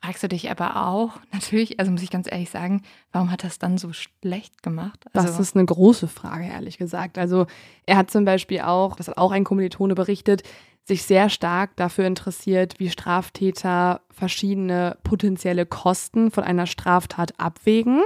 fragst 0.04 0.22
du 0.24 0.28
dich 0.28 0.52
aber 0.52 0.88
auch, 0.88 1.20
natürlich, 1.32 1.80
also 1.80 1.92
muss 1.92 2.04
ich 2.04 2.10
ganz 2.12 2.30
ehrlich 2.30 2.50
sagen, 2.50 2.82
warum 3.14 3.32
hat 3.32 3.46
das 3.46 3.58
dann 3.58 3.78
so 3.78 3.94
schlecht 3.94 4.62
gemacht? 4.62 5.06
Also, 5.14 5.28
Das 5.28 5.40
ist 5.40 5.56
eine 5.56 5.66
große 5.66 6.10
Frage, 6.10 6.46
ehrlich 6.46 6.78
gesagt. 6.78 7.18
Also 7.18 7.48
er 7.86 7.96
hat 7.96 8.12
zum 8.12 8.26
Beispiel 8.26 8.60
auch, 8.62 8.98
das 8.98 9.08
hat 9.08 9.18
auch 9.18 9.32
ein 9.32 9.46
Kommilitone 9.46 9.96
berichtet, 9.96 10.44
sich 10.90 11.04
sehr 11.04 11.30
stark 11.30 11.78
dafür 11.78 12.06
interessiert, 12.06 12.76
wie 12.80 12.90
Straftäter 12.90 14.02
verschiedene 14.12 14.98
potenzielle 15.04 15.66
Kosten 15.66 16.32
von 16.32 16.44
einer 16.44 16.68
Straftat 16.68 17.40
abwägen. 17.40 18.02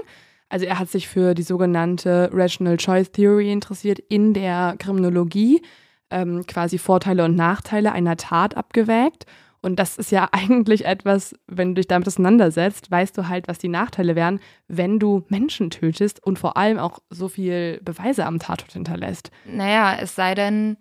Also 0.50 0.68
er 0.68 0.78
hat 0.78 0.90
sich 0.90 1.08
für 1.08 1.34
die 1.34 1.42
sogenannte 1.42 2.30
Rational 2.32 2.78
Choice 2.78 3.12
Theory 3.12 3.52
interessiert 3.52 3.98
in 3.98 4.36
der 4.36 4.76
Kriminologie, 4.78 5.64
ähm, 6.12 6.46
quasi 6.46 6.78
Vorteile 6.78 7.26
und 7.26 7.36
Nachteile 7.36 7.92
einer 7.92 8.18
Tat 8.18 8.56
abgewägt. 8.56 9.26
Und 9.62 9.78
das 9.78 9.98
ist 9.98 10.12
ja 10.12 10.30
eigentlich 10.32 10.86
etwas, 10.86 11.34
wenn 11.48 11.70
du 11.70 11.76
dich 11.76 11.88
damit 11.88 12.08
auseinandersetzt, 12.08 12.92
weißt 12.92 13.18
du 13.18 13.30
halt, 13.30 13.48
was 13.48 13.58
die 13.58 13.70
Nachteile 13.70 14.16
wären, 14.16 14.40
wenn 14.68 15.00
du 15.00 15.24
Menschen 15.30 15.72
tötest 15.72 16.24
und 16.24 16.38
vor 16.38 16.58
allem 16.58 16.78
auch 16.78 17.00
so 17.10 17.30
viel 17.30 17.80
Beweise 17.82 18.26
am 18.26 18.38
Tatort 18.38 18.74
hinterlässt. 18.74 19.32
naja, 19.46 19.98
es 20.00 20.14
sei 20.14 20.36
denn, 20.36 20.78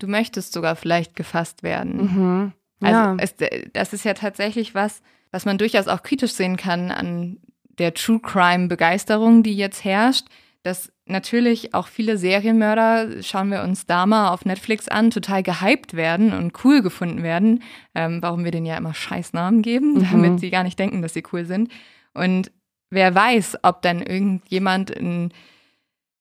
du 0.00 0.06
möchtest 0.06 0.52
sogar 0.52 0.76
vielleicht 0.76 1.16
gefasst 1.16 1.62
werden. 1.62 1.96
Mhm. 2.02 2.52
Also 2.80 3.00
Ja. 3.00 3.16
es, 3.18 3.34
das 3.72 3.92
ist 3.92 4.04
ja 4.04 4.14
tatsächlich 4.14 4.74
was, 4.74 5.02
was 5.30 5.44
man 5.44 5.58
durchaus 5.58 5.88
auch 5.88 6.02
kritisch 6.02 6.32
sehen 6.32 6.56
kann 6.56 6.90
an 6.90 7.38
der 7.78 7.94
True 7.94 8.20
Crime 8.20 8.68
Begeisterung, 8.68 9.42
die 9.42 9.54
jetzt 9.56 9.84
herrscht, 9.84 10.26
dass 10.62 10.92
natürlich 11.06 11.74
auch 11.74 11.88
viele 11.88 12.16
Serienmörder, 12.16 13.22
schauen 13.22 13.50
wir 13.50 13.62
uns 13.62 13.84
da 13.84 14.06
mal 14.06 14.30
auf 14.30 14.44
Netflix 14.46 14.88
an, 14.88 15.10
total 15.10 15.42
gehypt 15.42 15.94
werden 15.94 16.32
und 16.32 16.64
cool 16.64 16.80
gefunden 16.82 17.22
werden, 17.22 17.62
ähm, 17.94 18.22
warum 18.22 18.44
wir 18.44 18.50
denen 18.50 18.64
ja 18.66 18.76
immer 18.76 18.94
Scheißnamen 18.94 19.60
geben, 19.62 19.94
Mhm. 19.94 20.08
damit 20.10 20.40
sie 20.40 20.50
gar 20.50 20.62
nicht 20.64 20.78
denken, 20.78 21.02
dass 21.02 21.12
sie 21.14 21.24
cool 21.32 21.44
sind. 21.44 21.70
Und 22.14 22.50
wer 22.90 23.14
weiß, 23.14 23.58
ob 23.62 23.82
dann 23.82 24.00
irgendjemand 24.00 24.90
in 24.90 25.32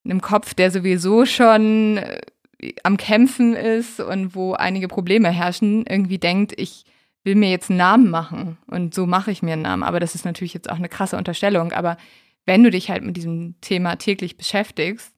einem 0.06 0.22
Kopf, 0.22 0.54
der 0.54 0.72
sowieso 0.72 1.26
schon 1.26 1.98
äh, 1.98 2.20
am 2.84 2.98
Kämpfen 2.98 3.56
ist 3.56 4.00
und 4.00 4.36
wo 4.36 4.54
einige 4.54 4.88
Probleme 4.88 5.30
herrschen, 5.30 5.86
irgendwie 5.86 6.18
denkt, 6.18 6.54
ich 6.58 6.86
will 7.24 7.36
mir 7.36 7.50
jetzt 7.50 7.70
einen 7.70 7.78
Namen 7.78 8.10
machen 8.10 8.58
und 8.68 8.94
so 8.94 9.06
mache 9.06 9.32
ich 9.32 9.42
mir 9.42 9.54
einen 9.54 9.62
Namen. 9.62 9.84
Aber 9.84 10.00
das 10.00 10.16
ist 10.16 10.26
natürlich 10.26 10.54
jetzt 10.54 10.70
auch 10.70 10.78
eine 10.78 10.90
krasse 10.90 11.18
Unterstellung. 11.18 11.72
Aber 11.72 11.98
wenn 12.46 12.64
du 12.64 12.70
dich 12.70 12.90
halt 12.90 13.04
mit 13.04 13.18
diesem 13.18 13.56
Thema 13.62 13.96
täglich 13.96 14.38
beschäftigst, 14.38 15.14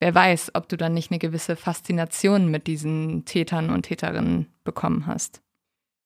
wer 0.00 0.14
weiß, 0.14 0.52
ob 0.54 0.68
du 0.68 0.76
dann 0.76 0.94
nicht 0.94 1.10
eine 1.10 1.18
gewisse 1.18 1.56
Faszination 1.56 2.50
mit 2.50 2.66
diesen 2.66 3.24
Tätern 3.24 3.70
und 3.70 3.82
Täterinnen 3.82 4.46
bekommen 4.64 5.06
hast. 5.06 5.42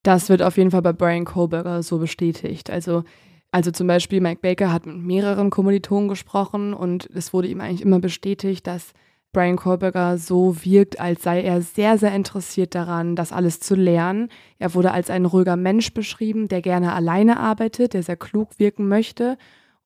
Das 0.02 0.28
wird 0.28 0.42
auf 0.42 0.56
jeden 0.56 0.70
Fall 0.70 0.82
bei 0.82 0.92
Brian 0.92 1.24
Kohlberger 1.24 1.82
so 1.82 1.98
bestätigt. 1.98 2.70
Also, 2.70 3.04
also 3.50 3.70
zum 3.70 3.86
Beispiel 3.86 4.20
Mike 4.20 4.40
Baker 4.40 4.72
hat 4.72 4.86
mit 4.86 4.98
mehreren 4.98 5.50
Kommilitonen 5.50 6.08
gesprochen 6.08 6.74
und 6.74 7.08
es 7.14 7.32
wurde 7.32 7.48
ihm 7.48 7.60
eigentlich 7.60 7.82
immer 7.82 7.98
bestätigt, 7.98 8.66
dass 8.66 8.92
Brian 9.36 9.56
Kohlberger 9.56 10.16
so 10.16 10.64
wirkt, 10.64 10.98
als 10.98 11.22
sei 11.22 11.42
er 11.42 11.60
sehr, 11.60 11.98
sehr 11.98 12.14
interessiert 12.14 12.74
daran, 12.74 13.16
das 13.16 13.32
alles 13.32 13.60
zu 13.60 13.74
lernen. 13.74 14.30
Er 14.58 14.72
wurde 14.72 14.92
als 14.92 15.10
ein 15.10 15.26
ruhiger 15.26 15.56
Mensch 15.56 15.92
beschrieben, 15.92 16.48
der 16.48 16.62
gerne 16.62 16.94
alleine 16.94 17.38
arbeitet, 17.38 17.92
der 17.92 18.02
sehr 18.02 18.16
klug 18.16 18.58
wirken 18.58 18.88
möchte 18.88 19.36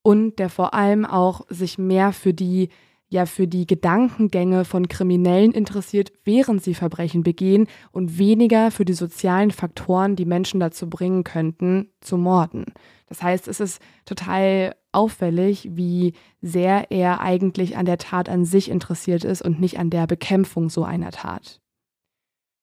und 0.02 0.39
der 0.39 0.51
vor 0.51 0.72
allem 0.72 1.05
auch 1.05 1.40
sich 1.48 1.78
mehr 1.78 2.12
für 2.12 2.32
die 2.32 2.68
ja 3.09 3.27
für 3.27 3.48
die 3.48 3.66
Gedankengänge 3.66 4.64
von 4.64 4.86
Kriminellen 4.86 5.51
interessiert, 5.51 6.12
während 6.22 6.62
sie 6.62 6.74
Verbrechen 6.74 7.24
begehen 7.24 7.66
und 7.90 8.18
weniger 8.18 8.70
für 8.70 8.85
die 8.85 8.93
sozialen 8.93 9.51
Faktoren, 9.51 10.14
die 10.14 10.27
Menschen 10.27 10.60
dazu 10.60 10.89
bringen 10.89 11.24
könnten, 11.24 11.89
zu 12.01 12.18
morden. 12.18 12.66
Das 13.09 13.20
heißt, 13.20 13.48
es 13.48 13.59
ist 13.59 13.82
total 14.05 14.77
auffällig, 14.92 15.70
wie 15.72 16.14
sehr 16.40 16.90
er 16.90 17.20
eigentlich 17.20 17.76
an 17.76 17.86
der 17.86 17.98
Tat 17.98 18.28
an 18.28 18.44
sich 18.44 18.70
interessiert 18.70 19.24
ist 19.24 19.42
und 19.42 19.60
nicht 19.60 19.78
an 19.78 19.90
der 19.90 20.06
Bekämpfung 20.06 20.70
so 20.70 20.84
einer 20.84 21.10
Tat. 21.10 21.60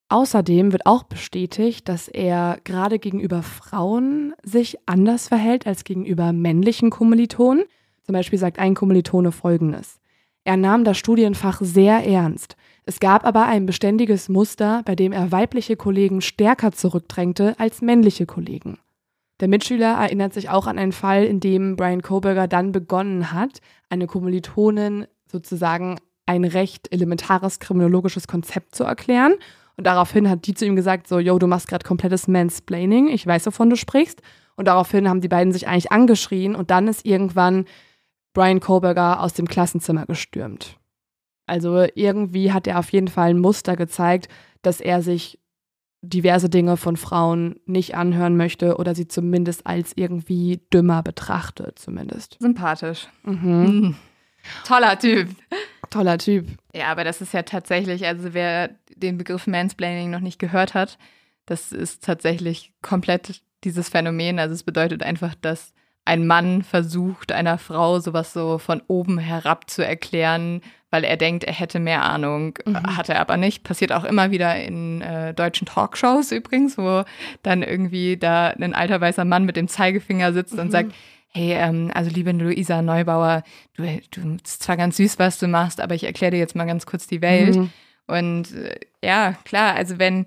Außerdem 0.09 0.71
wird 0.71 0.85
auch 0.85 1.03
bestätigt, 1.03 1.89
dass 1.89 2.07
er 2.07 2.59
gerade 2.63 2.97
gegenüber 2.97 3.43
Frauen 3.43 4.33
sich 4.41 4.77
anders 4.85 5.27
verhält 5.27 5.67
als 5.67 5.83
gegenüber 5.83 6.31
männlichen 6.31 6.89
Kommilitonen. 6.89 7.65
Zum 8.03 8.13
Beispiel 8.13 8.39
sagt 8.39 8.57
ein 8.57 8.73
Kommilitone 8.73 9.33
Folgendes. 9.33 9.99
Er 10.45 10.55
nahm 10.55 10.85
das 10.85 10.97
Studienfach 10.97 11.59
sehr 11.61 12.07
ernst. 12.07 12.55
Es 12.85 13.01
gab 13.01 13.25
aber 13.25 13.47
ein 13.47 13.65
beständiges 13.65 14.29
Muster, 14.29 14.81
bei 14.85 14.95
dem 14.95 15.11
er 15.11 15.33
weibliche 15.33 15.75
Kollegen 15.75 16.21
stärker 16.21 16.71
zurückdrängte 16.71 17.55
als 17.59 17.81
männliche 17.81 18.25
Kollegen. 18.25 18.79
Der 19.39 19.47
Mitschüler 19.47 19.93
erinnert 19.93 20.33
sich 20.33 20.49
auch 20.49 20.65
an 20.65 20.79
einen 20.79 20.91
Fall, 20.91 21.23
in 21.23 21.39
dem 21.39 21.75
Brian 21.75 22.01
Koberger 22.01 22.47
dann 22.47 22.71
begonnen 22.71 23.31
hat, 23.31 23.59
eine 23.89 24.07
Kommilitonin 24.07 25.05
sozusagen 25.31 25.99
ein 26.25 26.43
recht 26.43 26.91
elementares 26.91 27.59
kriminologisches 27.59 28.27
Konzept 28.27 28.75
zu 28.75 28.83
erklären. 28.83 29.35
Und 29.77 29.85
daraufhin 29.85 30.29
hat 30.29 30.47
die 30.47 30.55
zu 30.55 30.65
ihm 30.65 30.75
gesagt, 30.75 31.07
so, 31.07 31.19
yo, 31.19 31.37
du 31.37 31.45
machst 31.45 31.67
gerade 31.67 31.85
komplettes 31.85 32.27
Mansplaining, 32.27 33.09
ich 33.09 33.25
weiß, 33.25 33.45
wovon 33.45 33.69
du 33.69 33.75
sprichst. 33.75 34.21
Und 34.55 34.67
daraufhin 34.67 35.07
haben 35.07 35.21
die 35.21 35.27
beiden 35.27 35.53
sich 35.53 35.67
eigentlich 35.67 35.91
angeschrien 35.91 36.55
und 36.55 36.71
dann 36.71 36.87
ist 36.87 37.05
irgendwann 37.05 37.65
Brian 38.33 38.59
Koberger 38.59 39.21
aus 39.21 39.33
dem 39.33 39.47
Klassenzimmer 39.47 40.07
gestürmt. 40.07 40.77
Also 41.45 41.85
irgendwie 41.93 42.51
hat 42.51 42.67
er 42.67 42.79
auf 42.79 42.91
jeden 42.91 43.07
Fall 43.07 43.29
ein 43.29 43.39
Muster 43.39 43.75
gezeigt, 43.75 44.27
dass 44.63 44.81
er 44.81 45.03
sich 45.03 45.39
diverse 46.09 46.49
Dinge 46.49 46.77
von 46.77 46.97
Frauen 46.97 47.59
nicht 47.65 47.95
anhören 47.95 48.37
möchte 48.37 48.77
oder 48.77 48.95
sie 48.95 49.07
zumindest 49.07 49.65
als 49.67 49.93
irgendwie 49.95 50.61
dümmer 50.73 51.03
betrachtet, 51.03 51.79
zumindest. 51.79 52.37
Sympathisch. 52.39 53.07
Mhm. 53.23 53.63
Mhm. 53.63 53.95
Toller 54.65 54.97
Typ. 54.97 55.29
Toller 55.89 56.17
Typ. 56.17 56.47
Ja, 56.73 56.87
aber 56.87 57.03
das 57.03 57.21
ist 57.21 57.33
ja 57.33 57.43
tatsächlich, 57.43 58.05
also 58.05 58.33
wer 58.33 58.69
den 58.95 59.17
Begriff 59.17 59.47
Mansplaining 59.47 60.09
noch 60.09 60.19
nicht 60.19 60.39
gehört 60.39 60.73
hat, 60.73 60.97
das 61.45 61.71
ist 61.71 62.03
tatsächlich 62.03 62.73
komplett 62.81 63.41
dieses 63.63 63.89
Phänomen. 63.89 64.39
Also 64.39 64.53
es 64.53 64.63
bedeutet 64.63 65.03
einfach, 65.03 65.35
dass 65.35 65.73
ein 66.07 66.25
Mann 66.25 66.63
versucht, 66.63 67.31
einer 67.31 67.57
Frau 67.57 67.99
sowas 67.99 68.33
so 68.33 68.57
von 68.57 68.81
oben 68.87 69.17
herab 69.19 69.69
zu 69.69 69.85
erklären, 69.85 70.61
weil 70.89 71.03
er 71.03 71.17
denkt, 71.17 71.43
er 71.43 71.53
hätte 71.53 71.79
mehr 71.79 72.03
Ahnung, 72.03 72.57
Mhm. 72.65 72.95
hat 72.97 73.09
er 73.09 73.19
aber 73.19 73.35
nicht. 73.37 73.63
Passiert 73.63 73.91
auch 73.91 74.05
immer 74.05 74.31
wieder 74.31 74.55
in 74.55 75.01
äh, 75.01 75.33
deutschen 75.33 75.67
Talkshows 75.67 76.31
übrigens, 76.31 76.77
wo 76.77 77.03
dann 77.43 77.61
irgendwie 77.61 78.15
da 78.17 78.47
ein 78.47 78.73
alter 78.73 79.01
weißer 79.01 79.25
Mann 79.25 79.43
mit 79.45 79.57
dem 79.57 79.67
Zeigefinger 79.67 80.31
sitzt 80.33 80.53
und 80.57 80.67
Mhm. 80.67 80.71
sagt, 80.71 80.95
hey, 81.33 81.51
ähm, 81.53 81.91
also 81.93 82.09
liebe 82.09 82.31
Luisa 82.31 82.81
Neubauer, 82.81 83.43
du, 83.75 83.83
du 84.11 84.37
ist 84.43 84.63
zwar 84.63 84.77
ganz 84.77 84.95
süß, 84.97 85.19
was 85.19 85.37
du 85.39 85.47
machst, 85.47 85.81
aber 85.81 85.93
ich 85.93 86.05
erkläre 86.05 86.31
dir 86.31 86.39
jetzt 86.39 86.55
mal 86.55 86.65
ganz 86.65 86.85
kurz 86.85 87.05
die 87.07 87.21
Welt. 87.21 87.55
Mhm. 87.57 87.69
Und 88.07 88.55
äh, 88.55 88.79
ja, 89.03 89.33
klar, 89.43 89.75
also 89.75 89.99
wenn, 89.99 90.25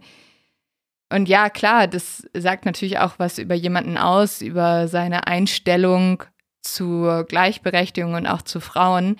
und 1.13 1.29
ja, 1.29 1.51
klar, 1.51 1.87
das 1.87 2.29
sagt 2.35 2.67
natürlich 2.67 2.99
auch 2.99 3.15
was 3.19 3.39
über 3.39 3.55
jemanden 3.55 3.99
aus, 3.99 4.41
über 4.41 4.89
seine 4.89 5.27
Einstellung 5.27 6.23
zur 6.63 7.25
Gleichberechtigung 7.25 8.15
und 8.15 8.27
auch 8.27 8.43
zu 8.43 8.61
Frauen. 8.61 9.17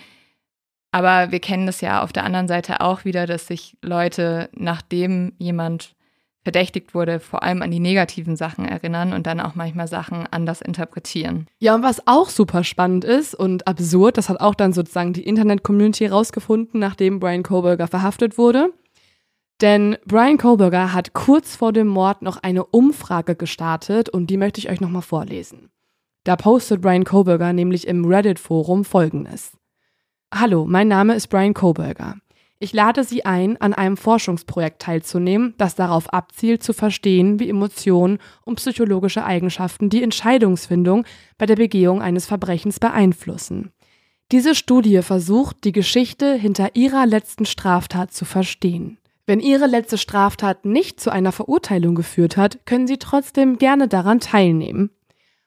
Aber 0.93 1.33
wir 1.33 1.41
kennen 1.41 1.67
das 1.67 1.81
ja 1.81 2.03
auf 2.03 2.13
der 2.13 2.25
anderen 2.25 2.49
Seite 2.49 2.81
auch 2.81 3.05
wieder, 3.05 3.27
dass 3.27 3.47
sich 3.47 3.77
Leute, 3.83 4.51
nachdem 4.53 5.33
jemand 5.39 5.95
verdächtigt 6.43 6.95
wurde, 6.95 7.21
vor 7.21 7.43
allem 7.43 7.63
an 7.63 7.71
die 7.71 7.81
negativen 7.81 8.35
Sachen 8.35 8.65
erinnern 8.65 9.13
und 9.13 9.27
dann 9.27 9.41
auch 9.41 9.55
manchmal 9.55 9.89
Sachen 9.89 10.27
anders 10.31 10.63
interpretieren. 10.63 11.47
Ja, 11.59 11.75
und 11.75 11.83
was 11.83 12.07
auch 12.07 12.31
super 12.31 12.65
spannend 12.65 13.05
ist 13.05 13.35
und 13.35 13.67
absurd, 13.67 14.17
das 14.17 14.29
hat 14.29 14.41
auch 14.41 14.55
dann 14.55 14.73
sozusagen 14.73 15.13
die 15.13 15.25
Internet-Community 15.25 16.07
rausgefunden, 16.07 16.81
nachdem 16.81 17.21
Brian 17.21 17.43
Koberger 17.43 17.89
verhaftet 17.89 18.39
wurde. 18.39 18.73
Denn 19.61 19.99
Brian 20.07 20.39
Koberger 20.39 20.95
hat 20.95 21.13
kurz 21.13 21.55
vor 21.55 21.73
dem 21.73 21.87
Mord 21.87 22.23
noch 22.23 22.39
eine 22.39 22.65
Umfrage 22.65 23.37
gestartet 23.37 24.09
und 24.09 24.29
die 24.29 24.39
möchte 24.39 24.59
ich 24.59 24.71
euch 24.71 24.81
nochmal 24.81 25.03
vorlesen. 25.03 25.71
Da 26.25 26.37
postet 26.37 26.81
Brian 26.81 27.05
Koberger 27.05 27.53
nämlich 27.53 27.87
im 27.87 28.05
Reddit-Forum 28.05 28.85
folgendes. 28.85 29.53
Hallo, 30.33 30.65
mein 30.67 30.89
Name 30.89 31.15
ist 31.15 31.29
Brian 31.29 31.55
Koberger. 31.55 32.17
Ich 32.59 32.75
lade 32.75 33.05
Sie 33.05 33.25
ein, 33.25 33.59
an 33.59 33.73
einem 33.73 33.97
Forschungsprojekt 33.97 34.83
teilzunehmen, 34.83 35.55
das 35.57 35.75
darauf 35.75 36.13
abzielt, 36.13 36.63
zu 36.63 36.75
verstehen, 36.75 37.41
wie 37.41 37.49
Emotionen 37.49 38.19
und 38.45 38.57
psychologische 38.57 39.25
Eigenschaften 39.25 39.89
die 39.89 40.03
Entscheidungsfindung 40.03 41.07
bei 41.39 41.47
der 41.47 41.57
Begehung 41.57 42.03
eines 42.03 42.27
Verbrechens 42.27 42.79
beeinflussen. 42.79 43.73
Diese 44.31 44.55
Studie 44.55 45.01
versucht, 45.03 45.65
die 45.65 45.73
Geschichte 45.73 46.35
hinter 46.35 46.77
Ihrer 46.77 47.07
letzten 47.07 47.47
Straftat 47.47 48.13
zu 48.13 48.25
verstehen. 48.25 49.00
Wenn 49.27 49.41
Ihre 49.41 49.67
letzte 49.67 49.99
Straftat 49.99 50.65
nicht 50.65 51.01
zu 51.01 51.11
einer 51.11 51.33
Verurteilung 51.33 51.95
geführt 51.95 52.37
hat, 52.37 52.65
können 52.67 52.87
Sie 52.87 52.99
trotzdem 52.99 53.59
gerne 53.59 53.87
daran 53.89 54.21
teilnehmen. 54.21 54.91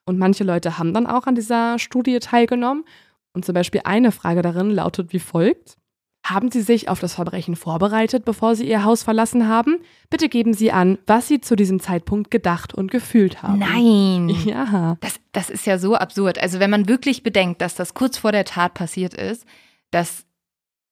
Und 0.06 0.20
manche 0.20 0.44
Leute 0.44 0.78
haben 0.78 0.94
dann 0.94 1.08
auch 1.08 1.28
an 1.28 1.36
dieser 1.36 1.80
Studie 1.80 2.20
teilgenommen. 2.20 2.86
Und 3.34 3.46
zum 3.46 3.54
Beispiel 3.54 3.82
eine 3.84 4.12
Frage 4.12 4.42
darin 4.42 4.70
lautet 4.70 5.12
wie 5.14 5.20
folgt. 5.20 5.78
Haben 6.26 6.52
Sie 6.52 6.62
sich 6.62 6.88
auf 6.88 7.02
das 7.02 7.16
Verbrechen 7.16 7.58
vorbereitet, 7.58 8.24
bevor 8.24 8.56
Sie 8.56 8.66
Ihr 8.66 8.86
Haus 8.86 9.04
verlassen 9.04 9.50
haben? 9.50 9.80
Bitte 10.10 10.30
geben 10.30 10.54
Sie 10.54 10.72
an, 10.72 10.98
was 11.06 11.28
Sie 11.28 11.42
zu 11.42 11.58
diesem 11.58 11.82
Zeitpunkt 11.82 12.32
gedacht 12.32 12.74
und 12.74 12.92
gefühlt 12.92 13.44
haben. 13.44 13.60
Nein. 13.60 14.30
Ja. 14.46 14.98
Das, 15.02 15.20
das 15.32 15.50
ist 15.50 15.66
ja 15.66 15.78
so 15.78 15.96
absurd. 15.96 16.38
Also 16.40 16.60
wenn 16.60 16.70
man 16.70 16.88
wirklich 16.88 17.24
bedenkt, 17.24 17.62
dass 17.62 17.76
das 17.76 17.94
kurz 17.94 18.18
vor 18.18 18.32
der 18.32 18.46
Tat 18.46 18.74
passiert 18.74 19.14
ist, 19.14 19.46
dass 19.92 20.26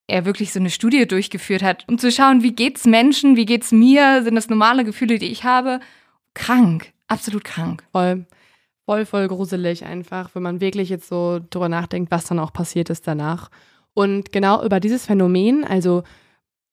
er 0.07 0.25
wirklich 0.25 0.51
so 0.51 0.59
eine 0.59 0.69
Studie 0.69 1.07
durchgeführt 1.07 1.63
hat, 1.63 1.87
um 1.87 1.97
zu 1.97 2.11
schauen, 2.11 2.43
wie 2.43 2.53
geht's 2.53 2.85
Menschen, 2.85 3.35
wie 3.35 3.45
geht's 3.45 3.71
mir, 3.71 4.23
sind 4.23 4.35
das 4.35 4.49
normale 4.49 4.83
Gefühle, 4.83 5.19
die 5.19 5.31
ich 5.31 5.43
habe? 5.43 5.79
Krank, 6.33 6.91
absolut 7.07 7.43
krank. 7.43 7.83
Voll, 7.91 8.25
voll, 8.85 9.05
voll 9.05 9.27
gruselig 9.27 9.85
einfach, 9.85 10.33
wenn 10.33 10.43
man 10.43 10.61
wirklich 10.61 10.89
jetzt 10.89 11.07
so 11.07 11.39
drüber 11.49 11.69
nachdenkt, 11.69 12.11
was 12.11 12.25
dann 12.25 12.39
auch 12.39 12.53
passiert 12.53 12.89
ist 12.89 13.07
danach. 13.07 13.49
Und 13.93 14.31
genau 14.31 14.63
über 14.63 14.79
dieses 14.79 15.05
Phänomen, 15.05 15.63
also 15.63 16.03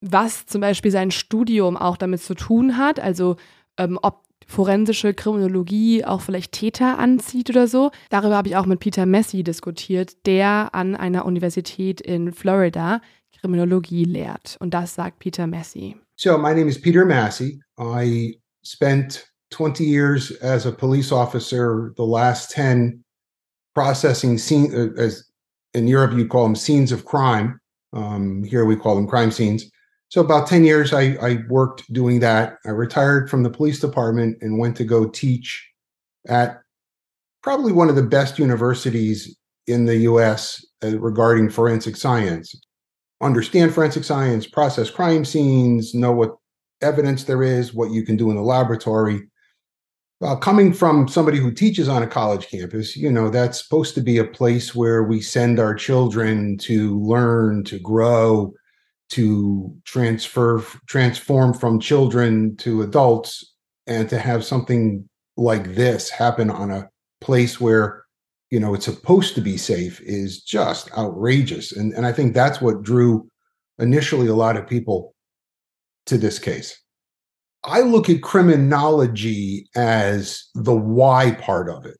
was 0.00 0.46
zum 0.46 0.60
Beispiel 0.60 0.90
sein 0.90 1.10
Studium 1.10 1.76
auch 1.76 1.96
damit 1.96 2.22
zu 2.22 2.34
tun 2.34 2.76
hat, 2.76 3.00
also 3.00 3.36
ähm, 3.76 3.98
ob 4.02 4.22
forensische 4.46 5.12
Kriminologie 5.12 6.04
auch 6.04 6.22
vielleicht 6.22 6.52
Täter 6.52 6.98
anzieht 6.98 7.50
oder 7.50 7.68
so. 7.68 7.90
Darüber 8.08 8.36
habe 8.36 8.48
ich 8.48 8.56
auch 8.56 8.64
mit 8.64 8.80
Peter 8.80 9.04
Messi 9.04 9.42
diskutiert, 9.42 10.26
der 10.26 10.70
an 10.72 10.96
einer 10.96 11.26
Universität 11.26 12.00
in 12.00 12.32
Florida 12.32 13.02
Kriminologie 13.40 14.04
lehrt. 14.04 14.56
Und 14.60 14.74
das 14.74 14.94
sagt 14.94 15.18
Peter 15.18 15.46
Messi. 15.46 15.96
So, 16.16 16.36
my 16.36 16.52
name 16.52 16.68
is 16.68 16.80
Peter 16.80 17.04
Massey. 17.04 17.60
I 17.78 18.34
spent 18.62 19.24
20 19.50 19.84
years 19.84 20.32
as 20.42 20.66
a 20.66 20.72
police 20.72 21.12
officer, 21.12 21.92
the 21.96 22.04
last 22.04 22.50
10 22.50 23.02
processing 23.74 24.38
scene, 24.38 24.74
uh, 24.74 25.00
as 25.00 25.24
in 25.74 25.86
Europe, 25.86 26.12
you 26.12 26.26
call 26.26 26.44
them 26.44 26.56
scenes 26.56 26.92
of 26.92 27.04
crime. 27.04 27.60
Um, 27.92 28.42
here 28.42 28.64
we 28.64 28.76
call 28.76 28.96
them 28.96 29.06
crime 29.06 29.30
scenes. 29.30 29.70
So 30.08 30.20
about 30.22 30.48
10 30.48 30.64
years, 30.64 30.92
I, 30.92 31.16
I 31.20 31.38
worked 31.48 31.90
doing 31.92 32.20
that. 32.20 32.56
I 32.64 32.70
retired 32.70 33.28
from 33.28 33.42
the 33.42 33.50
police 33.50 33.78
department 33.78 34.38
and 34.40 34.58
went 34.58 34.76
to 34.78 34.84
go 34.84 35.06
teach 35.06 35.68
at 36.26 36.60
probably 37.42 37.72
one 37.72 37.88
of 37.88 37.96
the 37.96 38.02
best 38.02 38.38
universities 38.38 39.36
in 39.66 39.84
the 39.84 39.98
US 39.98 40.64
uh, 40.82 40.98
regarding 40.98 41.50
forensic 41.50 41.96
science. 41.96 42.54
Understand 43.20 43.74
forensic 43.74 44.04
science, 44.04 44.46
process 44.46 44.90
crime 44.90 45.24
scenes, 45.24 45.94
know 45.94 46.12
what 46.12 46.36
evidence 46.80 47.24
there 47.24 47.42
is, 47.42 47.74
what 47.74 47.90
you 47.90 48.04
can 48.04 48.16
do 48.16 48.30
in 48.30 48.36
the 48.36 48.42
laboratory. 48.42 49.28
Coming 50.40 50.72
from 50.72 51.06
somebody 51.06 51.38
who 51.38 51.52
teaches 51.52 51.88
on 51.88 52.02
a 52.02 52.06
college 52.06 52.48
campus, 52.48 52.96
you 52.96 53.10
know, 53.10 53.30
that's 53.30 53.62
supposed 53.62 53.94
to 53.94 54.00
be 54.00 54.18
a 54.18 54.24
place 54.24 54.74
where 54.74 55.04
we 55.04 55.20
send 55.20 55.60
our 55.60 55.74
children 55.74 56.58
to 56.58 57.00
learn, 57.00 57.62
to 57.64 57.78
grow, 57.78 58.52
to 59.10 59.74
transfer, 59.84 60.62
transform 60.86 61.54
from 61.54 61.78
children 61.80 62.56
to 62.56 62.82
adults, 62.82 63.54
and 63.86 64.08
to 64.10 64.18
have 64.18 64.44
something 64.44 65.08
like 65.36 65.74
this 65.76 66.10
happen 66.10 66.50
on 66.50 66.70
a 66.70 66.88
place 67.20 67.60
where, 67.60 68.04
you 68.50 68.58
know, 68.58 68.74
it's 68.74 68.86
supposed 68.86 69.34
to 69.34 69.40
be 69.40 69.56
safe 69.56 70.00
is 70.02 70.42
just 70.42 70.90
outrageous. 70.96 71.72
And, 71.72 71.92
and 71.92 72.06
I 72.06 72.12
think 72.12 72.34
that's 72.34 72.60
what 72.60 72.82
drew 72.82 73.28
initially 73.78 74.26
a 74.26 74.34
lot 74.34 74.56
of 74.56 74.66
people 74.66 75.14
to 76.06 76.16
this 76.16 76.38
case. 76.38 76.80
I 77.64 77.80
look 77.80 78.08
at 78.08 78.22
criminology 78.22 79.68
as 79.76 80.44
the 80.54 80.74
why 80.74 81.32
part 81.32 81.68
of 81.68 81.84
it. 81.84 81.98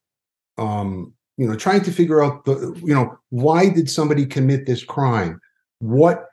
Um, 0.57 1.13
you 1.37 1.47
know, 1.47 1.55
trying 1.55 1.83
to 1.83 1.93
figure 1.93 2.23
out 2.23 2.45
the, 2.47 2.81
you 2.85 2.95
know, 2.95 3.17
why 3.31 3.69
did 3.69 3.91
somebody 3.91 4.27
commit 4.27 4.67
this 4.67 4.83
crime? 4.83 5.41
What 5.79 6.25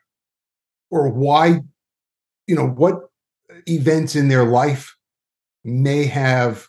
or 0.89 1.09
why, 1.09 1.59
you 2.47 2.55
know, 2.55 2.67
what 2.67 3.01
events 3.67 4.15
in 4.15 4.29
their 4.29 4.45
life 4.45 4.95
may 5.63 6.05
have 6.05 6.67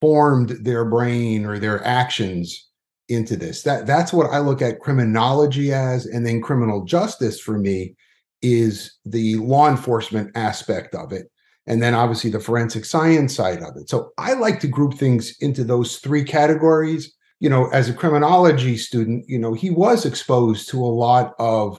formed 0.00 0.50
their 0.50 0.84
brain 0.84 1.46
or 1.46 1.58
their 1.58 1.84
actions 1.84 2.68
into 3.08 3.36
this. 3.36 3.62
That 3.62 3.86
that's 3.86 4.12
what 4.12 4.30
I 4.30 4.38
look 4.38 4.62
at 4.62 4.80
criminology 4.80 5.72
as, 5.72 6.06
and 6.06 6.26
then 6.26 6.40
criminal 6.40 6.84
justice 6.84 7.40
for 7.40 7.58
me 7.58 7.94
is 8.40 8.98
the 9.04 9.36
law 9.36 9.68
enforcement 9.68 10.30
aspect 10.34 10.94
of 10.94 11.12
it 11.12 11.30
and 11.66 11.82
then 11.82 11.94
obviously 11.94 12.30
the 12.30 12.40
forensic 12.40 12.84
science 12.84 13.34
side 13.34 13.62
of 13.62 13.76
it. 13.76 13.88
So 13.88 14.10
I 14.18 14.34
like 14.34 14.60
to 14.60 14.68
group 14.68 14.94
things 14.94 15.36
into 15.40 15.64
those 15.64 15.98
three 15.98 16.24
categories. 16.24 17.14
You 17.40 17.50
know, 17.50 17.68
as 17.70 17.88
a 17.88 17.94
criminology 17.94 18.76
student, 18.76 19.24
you 19.28 19.38
know, 19.38 19.52
he 19.52 19.70
was 19.70 20.04
exposed 20.04 20.68
to 20.70 20.78
a 20.78 20.86
lot 20.86 21.34
of 21.38 21.78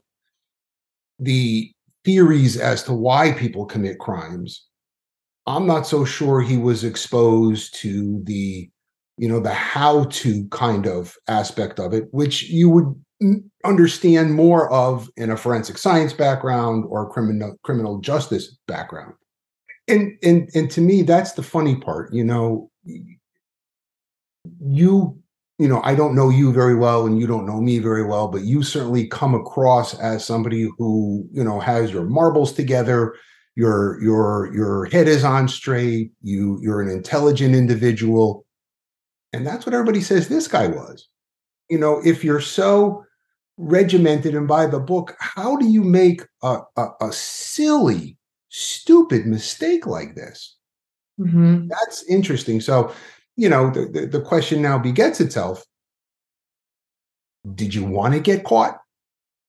the 1.20 1.72
theories 2.04 2.58
as 2.58 2.84
to 2.84 2.94
why 2.94 3.32
people 3.34 3.66
commit 3.66 4.00
crimes. 4.00 4.66
I'm 5.46 5.66
not 5.66 5.86
so 5.86 6.06
sure 6.06 6.42
he 6.42 6.58
was 6.58 6.84
exposed 6.84 7.76
to 7.76 8.22
the, 8.24 8.70
you 9.18 9.28
know, 9.28 9.40
the 9.40 9.54
how 9.54 10.06
to 10.06 10.48
kind 10.50 10.88
of 10.88 11.16
aspect 11.28 11.80
of 11.80 11.94
it, 11.94 12.08
which 12.12 12.44
you 12.44 12.70
would 12.70 12.96
understand 13.64 14.34
more 14.34 14.72
of 14.72 15.10
in 15.16 15.30
a 15.30 15.38
forensic 15.38 15.78
science 15.78 16.14
background 16.14 16.86
or 16.90 17.10
criminal 17.10 17.56
criminal 17.64 18.00
justice 18.00 18.58
background. 18.68 19.14
And 19.88 20.18
and 20.24 20.50
and 20.54 20.70
to 20.72 20.82
me 20.82 21.02
that's 21.02 21.34
the 21.34 21.44
funny 21.44 21.76
part 21.76 22.14
you 22.14 22.24
know 22.24 22.70
you 24.62 25.18
you 25.60 25.68
know 25.68 25.82
i 25.84 25.94
don't 25.94 26.16
know 26.16 26.30
you 26.30 26.54
very 26.54 26.76
well 26.76 27.06
and 27.06 27.20
you 27.20 27.28
don't 27.28 27.46
know 27.46 27.62
me 27.62 27.80
very 27.80 28.04
well 28.04 28.28
but 28.28 28.44
you 28.44 28.64
certainly 28.64 29.08
come 29.08 29.36
across 29.36 29.98
as 30.00 30.26
somebody 30.26 30.70
who 30.78 31.28
you 31.32 31.44
know 31.44 31.60
has 31.60 31.92
your 31.92 32.04
marbles 32.04 32.54
together 32.54 33.14
your 33.56 34.02
your 34.02 34.54
your 34.54 34.86
head 34.86 35.08
is 35.08 35.24
on 35.24 35.48
straight 35.48 36.12
you 36.22 36.60
you're 36.62 36.82
an 36.82 36.90
intelligent 36.90 37.54
individual 37.54 38.46
and 39.34 39.46
that's 39.46 39.66
what 39.66 39.74
everybody 39.74 40.02
says 40.02 40.28
this 40.28 40.48
guy 40.48 40.68
was 40.68 41.08
you 41.70 41.78
know 41.78 42.02
if 42.06 42.24
you're 42.24 42.42
so 42.42 43.04
regimented 43.58 44.34
and 44.34 44.48
by 44.48 44.66
the 44.66 44.80
book 44.80 45.16
how 45.20 45.56
do 45.58 45.68
you 45.68 45.84
make 45.84 46.22
a, 46.42 46.60
a, 46.78 46.88
a 47.02 47.12
silly 47.12 48.18
stupid 48.54 49.26
mistake 49.26 49.88
like 49.88 50.16
this? 50.16 50.56
Mm-hmm. 51.20 51.68
That's 51.68 52.04
interesting. 52.04 52.62
So, 52.62 52.94
you 53.36 53.50
know, 53.50 53.72
the, 53.72 53.86
the, 53.86 54.06
the, 54.06 54.22
question 54.22 54.62
now 54.62 54.78
begets 54.78 55.20
itself 55.20 55.64
Did 57.56 57.74
you 57.74 57.84
want 57.84 58.14
to 58.14 58.20
get 58.20 58.44
caught? 58.44 58.78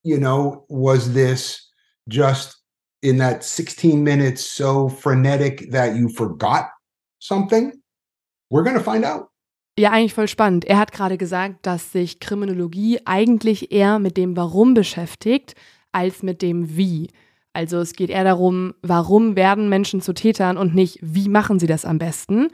You 0.03 0.19
know, 0.19 0.65
was 0.69 1.13
this 1.13 1.71
just 2.09 2.57
in 3.03 3.19
that 3.19 3.45
16 3.45 4.03
minutes 4.03 4.45
so 4.51 4.89
frenetic 4.89 5.71
that 5.71 5.97
you 5.97 6.09
forgot 6.09 6.71
something? 7.19 7.73
We're 8.51 8.65
going 8.65 8.77
to 8.77 8.83
find 8.83 9.05
out. 9.05 9.29
Ja, 9.77 9.91
eigentlich 9.91 10.15
voll 10.15 10.29
spannend. 10.29 10.65
Er 10.65 10.79
hat 10.79 10.93
gerade 10.93 11.19
gesagt, 11.19 11.67
dass 11.67 11.91
sich 11.91 12.21
Kriminologie 12.21 13.01
eigentlich 13.05 13.73
eher 13.73 13.99
mit 13.99 14.17
dem 14.17 14.37
Warum 14.37 14.73
beschäftigt 14.73 15.57
als 15.91 16.23
mit 16.23 16.43
dem 16.43 16.77
Wie. 16.77 17.09
Also 17.53 17.79
es 17.79 17.95
geht 17.95 18.11
eher 18.11 18.23
darum, 18.23 18.75
warum 18.83 19.35
werden 19.35 19.69
Menschen 19.69 20.01
zu 20.01 20.13
Tätern 20.13 20.57
und 20.59 20.75
nicht, 20.75 20.99
wie 21.03 21.29
machen 21.29 21.59
sie 21.59 21.67
das 21.67 21.85
am 21.85 21.99
besten. 21.99 22.49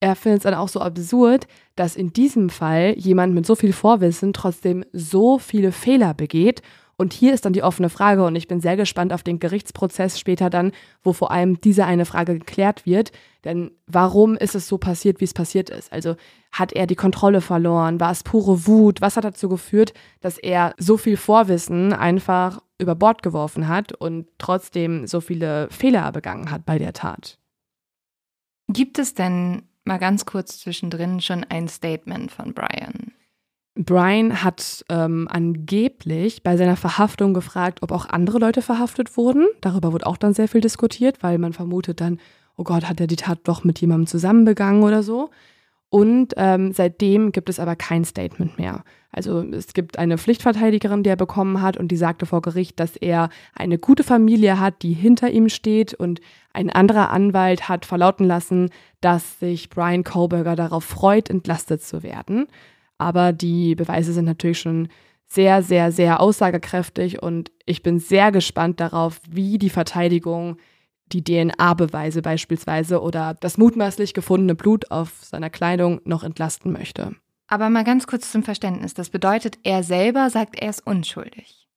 Er 0.00 0.16
findet 0.16 0.40
es 0.40 0.42
dann 0.44 0.54
auch 0.54 0.68
so 0.68 0.80
absurd, 0.80 1.46
dass 1.76 1.94
in 1.94 2.12
diesem 2.12 2.50
Fall 2.50 2.94
jemand 2.96 3.34
mit 3.34 3.46
so 3.46 3.54
viel 3.54 3.72
Vorwissen 3.72 4.32
trotzdem 4.32 4.84
so 4.92 5.38
viele 5.38 5.70
Fehler 5.70 6.12
begeht. 6.12 6.60
Und 6.96 7.12
hier 7.12 7.34
ist 7.34 7.44
dann 7.44 7.52
die 7.52 7.62
offene 7.62 7.88
Frage 7.88 8.24
und 8.24 8.36
ich 8.36 8.48
bin 8.48 8.60
sehr 8.60 8.76
gespannt 8.76 9.12
auf 9.12 9.22
den 9.22 9.38
Gerichtsprozess 9.38 10.18
später 10.18 10.50
dann, 10.50 10.72
wo 11.02 11.12
vor 11.12 11.30
allem 11.30 11.60
diese 11.60 11.86
eine 11.86 12.04
Frage 12.04 12.38
geklärt 12.38 12.86
wird. 12.86 13.12
Denn 13.44 13.72
warum 13.86 14.36
ist 14.36 14.54
es 14.54 14.68
so 14.68 14.78
passiert, 14.78 15.20
wie 15.20 15.24
es 15.24 15.34
passiert 15.34 15.70
ist? 15.70 15.92
Also 15.92 16.16
hat 16.52 16.72
er 16.72 16.86
die 16.86 16.94
Kontrolle 16.94 17.40
verloren? 17.40 18.00
War 18.00 18.10
es 18.10 18.22
pure 18.22 18.66
Wut? 18.66 19.00
Was 19.00 19.16
hat 19.16 19.24
dazu 19.24 19.48
geführt, 19.48 19.92
dass 20.20 20.38
er 20.38 20.74
so 20.78 20.96
viel 20.96 21.16
Vorwissen 21.16 21.92
einfach 21.92 22.60
über 22.78 22.94
Bord 22.94 23.22
geworfen 23.22 23.68
hat 23.68 23.92
und 23.92 24.28
trotzdem 24.38 25.06
so 25.06 25.20
viele 25.20 25.68
Fehler 25.70 26.12
begangen 26.12 26.50
hat 26.50 26.64
bei 26.64 26.78
der 26.78 26.92
Tat. 26.92 27.38
Gibt 28.68 28.98
es 28.98 29.14
denn 29.14 29.62
mal 29.84 29.98
ganz 29.98 30.24
kurz 30.24 30.58
zwischendrin 30.58 31.20
schon 31.20 31.44
ein 31.44 31.68
Statement 31.68 32.32
von 32.32 32.54
Brian? 32.54 33.13
Brian 33.76 34.44
hat 34.44 34.84
ähm, 34.88 35.26
angeblich 35.28 36.42
bei 36.44 36.56
seiner 36.56 36.76
Verhaftung 36.76 37.34
gefragt, 37.34 37.82
ob 37.82 37.90
auch 37.90 38.08
andere 38.08 38.38
Leute 38.38 38.62
verhaftet 38.62 39.16
wurden. 39.16 39.46
Darüber 39.60 39.92
wurde 39.92 40.06
auch 40.06 40.16
dann 40.16 40.32
sehr 40.32 40.46
viel 40.48 40.60
diskutiert, 40.60 41.22
weil 41.22 41.38
man 41.38 41.52
vermutet 41.52 42.00
dann, 42.00 42.20
oh 42.56 42.62
Gott, 42.62 42.88
hat 42.88 43.00
er 43.00 43.08
die 43.08 43.16
Tat 43.16 43.40
doch 43.44 43.64
mit 43.64 43.80
jemandem 43.80 44.06
zusammen 44.06 44.44
begangen 44.44 44.84
oder 44.84 45.02
so. 45.02 45.30
Und 45.90 46.34
ähm, 46.36 46.72
seitdem 46.72 47.30
gibt 47.30 47.48
es 47.48 47.60
aber 47.60 47.76
kein 47.76 48.04
Statement 48.04 48.58
mehr. 48.58 48.84
Also 49.12 49.42
es 49.42 49.74
gibt 49.74 49.96
eine 49.96 50.18
Pflichtverteidigerin, 50.18 51.04
die 51.04 51.10
er 51.10 51.16
bekommen 51.16 51.62
hat 51.62 51.76
und 51.76 51.88
die 51.88 51.96
sagte 51.96 52.26
vor 52.26 52.42
Gericht, 52.42 52.80
dass 52.80 52.96
er 52.96 53.28
eine 53.54 53.78
gute 53.78 54.02
Familie 54.02 54.58
hat, 54.58 54.82
die 54.82 54.92
hinter 54.92 55.30
ihm 55.30 55.48
steht 55.48 55.94
und 55.94 56.20
ein 56.52 56.68
anderer 56.68 57.10
Anwalt 57.10 57.68
hat 57.68 57.86
verlauten 57.86 58.24
lassen, 58.26 58.70
dass 59.00 59.38
sich 59.38 59.70
Brian 59.70 60.02
Kohlberger 60.02 60.56
darauf 60.56 60.82
freut, 60.82 61.30
entlastet 61.30 61.82
zu 61.82 62.02
werden. 62.02 62.48
Aber 62.98 63.32
die 63.32 63.74
Beweise 63.74 64.12
sind 64.12 64.24
natürlich 64.24 64.60
schon 64.60 64.88
sehr, 65.26 65.62
sehr, 65.62 65.90
sehr 65.90 66.20
aussagekräftig 66.20 67.22
und 67.22 67.50
ich 67.66 67.82
bin 67.82 67.98
sehr 67.98 68.30
gespannt 68.30 68.80
darauf, 68.80 69.20
wie 69.28 69.58
die 69.58 69.70
Verteidigung 69.70 70.58
die 71.06 71.24
DNA-Beweise 71.24 72.22
beispielsweise 72.22 73.00
oder 73.00 73.34
das 73.40 73.58
mutmaßlich 73.58 74.14
gefundene 74.14 74.54
Blut 74.54 74.90
auf 74.90 75.12
seiner 75.22 75.50
Kleidung 75.50 76.00
noch 76.04 76.24
entlasten 76.24 76.72
möchte. 76.72 77.14
Aber 77.46 77.68
mal 77.68 77.84
ganz 77.84 78.06
kurz 78.06 78.32
zum 78.32 78.42
Verständnis. 78.42 78.94
Das 78.94 79.10
bedeutet, 79.10 79.58
er 79.64 79.82
selber 79.82 80.30
sagt, 80.30 80.56
er 80.56 80.70
ist 80.70 80.86
unschuldig. 80.86 81.68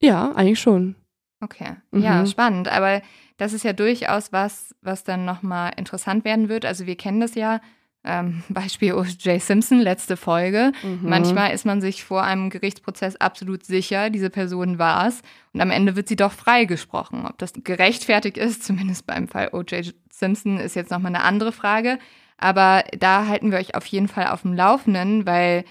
Ja, 0.00 0.32
eigentlich 0.32 0.60
schon. 0.60 0.96
Okay. 1.40 1.76
Mhm. 1.92 2.02
Ja, 2.02 2.26
spannend. 2.26 2.68
Aber 2.68 3.00
das 3.36 3.52
ist 3.52 3.64
ja 3.64 3.72
durchaus 3.72 4.32
was, 4.32 4.74
was 4.82 5.04
dann 5.04 5.24
nochmal 5.24 5.72
interessant 5.76 6.24
werden 6.24 6.48
wird. 6.48 6.64
Also 6.64 6.86
wir 6.86 6.96
kennen 6.96 7.20
das 7.20 7.34
ja. 7.34 7.60
Ähm, 8.08 8.42
Beispiel 8.48 8.94
O.J. 8.94 9.40
Simpson, 9.40 9.78
letzte 9.78 10.16
Folge. 10.16 10.72
Mhm. 10.82 11.00
Manchmal 11.02 11.52
ist 11.52 11.66
man 11.66 11.80
sich 11.80 12.02
vor 12.02 12.22
einem 12.22 12.50
Gerichtsprozess 12.50 13.16
absolut 13.16 13.64
sicher, 13.64 14.10
diese 14.10 14.30
Person 14.30 14.78
war 14.78 15.06
es. 15.06 15.22
Und 15.52 15.60
am 15.60 15.70
Ende 15.70 15.94
wird 15.94 16.08
sie 16.08 16.16
doch 16.16 16.32
freigesprochen. 16.32 17.26
Ob 17.26 17.38
das 17.38 17.52
gerechtfertigt 17.52 18.38
ist, 18.38 18.64
zumindest 18.64 19.06
beim 19.06 19.28
Fall 19.28 19.50
O.J. 19.52 19.94
Simpson, 20.10 20.58
ist 20.58 20.74
jetzt 20.74 20.90
nochmal 20.90 21.14
eine 21.14 21.24
andere 21.24 21.52
Frage. 21.52 21.98
Aber 22.38 22.84
da 22.98 23.26
halten 23.26 23.50
wir 23.50 23.58
euch 23.58 23.74
auf 23.74 23.86
jeden 23.86 24.08
Fall 24.08 24.28
auf 24.28 24.42
dem 24.42 24.54
Laufenden, 24.54 25.26
weil 25.26 25.64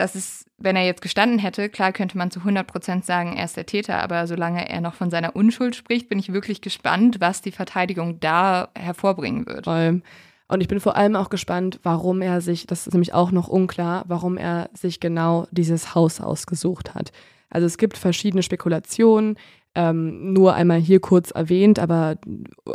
das 0.00 0.16
ist, 0.16 0.46
wenn 0.58 0.76
er 0.76 0.84
jetzt 0.84 1.02
gestanden 1.02 1.38
hätte, 1.38 1.68
klar 1.68 1.92
könnte 1.92 2.18
man 2.18 2.30
zu 2.30 2.40
100 2.40 2.66
Prozent 2.66 3.04
sagen, 3.04 3.36
er 3.36 3.44
ist 3.44 3.56
der 3.56 3.66
Täter, 3.66 4.02
aber 4.02 4.26
solange 4.26 4.68
er 4.68 4.80
noch 4.80 4.94
von 4.94 5.10
seiner 5.10 5.36
Unschuld 5.36 5.76
spricht, 5.76 6.08
bin 6.08 6.18
ich 6.18 6.32
wirklich 6.32 6.60
gespannt, 6.62 7.20
was 7.20 7.42
die 7.42 7.52
Verteidigung 7.52 8.18
da 8.18 8.70
hervorbringen 8.74 9.46
wird. 9.46 9.64
Voll. 9.64 10.02
Und 10.50 10.60
ich 10.60 10.68
bin 10.68 10.80
vor 10.80 10.96
allem 10.96 11.14
auch 11.14 11.30
gespannt, 11.30 11.78
warum 11.82 12.22
er 12.22 12.40
sich, 12.40 12.66
das 12.66 12.86
ist 12.86 12.92
nämlich 12.92 13.14
auch 13.14 13.30
noch 13.30 13.48
unklar, 13.48 14.04
warum 14.08 14.36
er 14.36 14.68
sich 14.74 14.98
genau 14.98 15.46
dieses 15.52 15.94
Haus 15.94 16.20
ausgesucht 16.20 16.94
hat. 16.94 17.12
Also 17.50 17.66
es 17.66 17.78
gibt 17.78 17.96
verschiedene 17.96 18.42
Spekulationen, 18.42 19.36
ähm, 19.76 20.32
nur 20.32 20.54
einmal 20.54 20.80
hier 20.80 20.98
kurz 20.98 21.30
erwähnt, 21.30 21.78
aber 21.78 22.16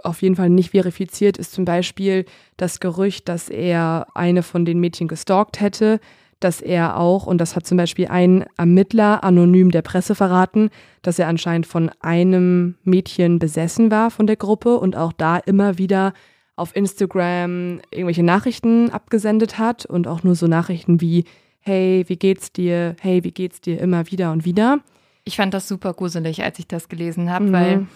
auf 0.04 0.22
jeden 0.22 0.38
Fall 0.38 0.50
nicht 0.50 0.72
verifiziert 0.72 1.38
ist 1.38 1.52
zum 1.52 1.66
Beispiel 1.66 2.24
das 2.56 2.80
Gerücht, 2.80 3.28
dass 3.28 3.50
er 3.50 4.08
eine 4.14 4.44
von 4.44 4.64
den 4.64 4.80
Mädchen 4.80 5.10
gestalkt 5.10 5.60
hätte, 5.60 6.00
dass 6.40 6.62
er 6.62 6.98
auch, 6.98 7.28
und 7.28 7.40
das 7.40 7.58
hat 7.58 7.68
zum 7.68 7.78
Beispiel 7.78 8.08
ein 8.08 8.46
Ermittler 8.58 9.24
anonym 9.26 9.72
der 9.72 9.82
Presse 9.82 10.16
verraten, 10.16 10.70
dass 11.02 11.20
er 11.20 11.28
anscheinend 11.28 11.66
von 11.66 11.92
einem 12.00 12.76
Mädchen 12.84 13.40
besessen 13.40 13.92
war 13.92 14.12
von 14.12 14.28
der 14.28 14.38
Gruppe 14.38 14.78
und 14.78 14.96
auch 14.96 15.12
da 15.12 15.38
immer 15.38 15.78
wieder 15.78 16.14
auf 16.56 16.76
Instagram 16.76 17.82
irgendwelche 17.92 18.24
Nachrichten 18.24 18.90
abgesendet 18.90 19.58
hat 19.58 19.86
und 19.86 20.08
auch 20.08 20.24
nur 20.24 20.36
so 20.36 20.48
Nachrichten 20.48 21.02
wie, 21.02 21.26
hey, 21.60 22.06
wie 22.08 22.16
geht's 22.18 22.52
dir? 22.52 22.96
Hey, 23.02 23.24
wie 23.24 23.32
geht's 23.32 23.60
dir? 23.62 23.80
Immer 23.80 24.10
wieder 24.12 24.32
und 24.32 24.46
wieder. 24.46 24.80
Ich 25.24 25.36
fand 25.36 25.54
das 25.54 25.68
super 25.68 25.94
gruselig, 25.94 26.44
als 26.44 26.60
ich 26.60 26.68
das 26.68 26.88
gelesen 26.88 27.30
habe, 27.32 27.46
Mhm. 27.46 27.52
weil 27.54 27.88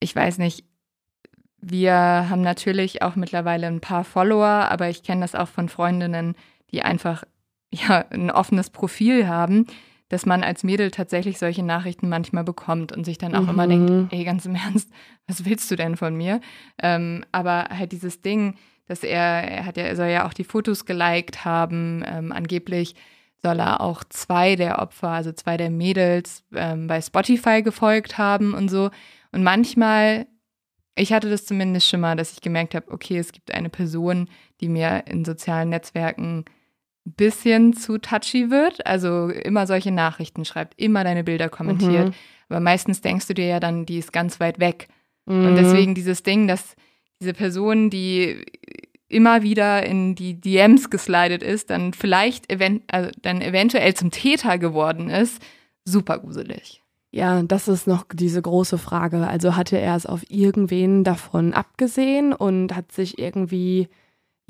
ich 0.00 0.14
weiß 0.14 0.38
nicht, 0.38 0.64
wir 1.62 1.92
haben 1.94 2.40
natürlich 2.42 3.02
auch 3.02 3.16
mittlerweile 3.16 3.66
ein 3.66 3.80
paar 3.80 4.04
Follower, 4.04 4.46
aber 4.70 4.88
ich 4.88 5.02
kenne 5.02 5.20
das 5.22 5.34
auch 5.34 5.48
von 5.48 5.68
Freundinnen, 5.68 6.34
die 6.72 6.82
einfach 6.82 7.24
ja 7.72 8.04
ein 8.10 8.30
offenes 8.30 8.70
Profil 8.70 9.28
haben, 9.28 9.66
dass 10.10 10.26
man 10.26 10.42
als 10.42 10.62
Mädel 10.64 10.90
tatsächlich 10.90 11.38
solche 11.38 11.62
Nachrichten 11.62 12.08
manchmal 12.10 12.44
bekommt 12.44 12.92
und 12.92 13.04
sich 13.04 13.16
dann 13.16 13.34
auch 13.34 13.48
immer 13.48 13.64
Mhm. 13.66 13.70
denkt, 13.70 14.12
ey, 14.12 14.24
ganz 14.24 14.44
im 14.44 14.54
Ernst, 14.56 14.90
was 15.26 15.46
willst 15.46 15.70
du 15.70 15.76
denn 15.76 15.96
von 15.96 16.14
mir? 16.14 16.40
Ähm, 16.82 17.24
aber 17.32 17.68
halt 17.70 17.92
dieses 17.92 18.20
Ding, 18.20 18.56
dass 18.86 19.02
er, 19.04 19.20
er 19.20 19.64
hat 19.64 19.76
ja, 19.76 19.84
er 19.84 19.96
soll 19.96 20.08
ja 20.08 20.26
auch 20.26 20.34
die 20.34 20.44
Fotos 20.44 20.84
geliked 20.84 21.44
haben, 21.44 22.04
ähm, 22.06 22.32
angeblich 22.32 22.94
soll 23.42 23.58
er 23.60 23.80
auch 23.80 24.04
zwei 24.04 24.56
der 24.56 24.80
Opfer, 24.80 25.08
also 25.08 25.32
zwei 25.32 25.56
der 25.56 25.70
Mädels 25.70 26.44
ähm, 26.54 26.88
bei 26.88 27.00
Spotify 27.00 27.62
gefolgt 27.62 28.18
haben 28.18 28.52
und 28.52 28.68
so. 28.68 28.90
Und 29.32 29.42
manchmal, 29.44 30.26
ich 30.94 31.12
hatte 31.12 31.30
das 31.30 31.46
zumindest 31.46 31.88
schon 31.88 32.00
mal, 32.00 32.16
dass 32.16 32.32
ich 32.32 32.40
gemerkt 32.42 32.74
habe, 32.74 32.90
okay, 32.90 33.16
es 33.16 33.32
gibt 33.32 33.54
eine 33.54 33.70
Person, 33.70 34.28
die 34.60 34.68
mir 34.68 35.04
in 35.06 35.24
sozialen 35.24 35.70
Netzwerken 35.70 36.44
bisschen 37.04 37.72
zu 37.72 37.98
touchy 37.98 38.50
wird, 38.50 38.86
also 38.86 39.28
immer 39.28 39.66
solche 39.66 39.90
Nachrichten 39.90 40.44
schreibt, 40.44 40.80
immer 40.80 41.04
deine 41.04 41.24
Bilder 41.24 41.48
kommentiert. 41.48 42.08
Mhm. 42.08 42.14
Aber 42.48 42.60
meistens 42.60 43.00
denkst 43.00 43.26
du 43.26 43.34
dir 43.34 43.46
ja 43.46 43.60
dann, 43.60 43.86
die 43.86 43.98
ist 43.98 44.12
ganz 44.12 44.40
weit 44.40 44.58
weg. 44.58 44.88
Und 45.26 45.52
Mhm. 45.52 45.56
deswegen 45.56 45.94
dieses 45.94 46.22
Ding, 46.22 46.48
dass 46.48 46.74
diese 47.20 47.32
Person, 47.32 47.90
die 47.90 48.44
immer 49.08 49.42
wieder 49.42 49.84
in 49.84 50.14
die 50.14 50.40
DMs 50.40 50.90
geslidet 50.90 51.42
ist, 51.42 51.70
dann 51.70 51.92
vielleicht 51.94 52.50
event 52.52 52.82
also 52.88 53.10
dann 53.22 53.40
eventuell 53.40 53.94
zum 53.94 54.10
Täter 54.10 54.58
geworden 54.58 55.10
ist, 55.10 55.42
super 55.84 56.18
gruselig. 56.18 56.82
Ja, 57.12 57.42
das 57.42 57.66
ist 57.66 57.88
noch 57.88 58.04
diese 58.12 58.40
große 58.40 58.78
Frage. 58.78 59.26
Also 59.26 59.56
hatte 59.56 59.78
er 59.78 59.96
es 59.96 60.06
auf 60.06 60.22
irgendwen 60.30 61.02
davon 61.02 61.52
abgesehen 61.54 62.32
und 62.32 62.76
hat 62.76 62.92
sich 62.92 63.18
irgendwie, 63.18 63.88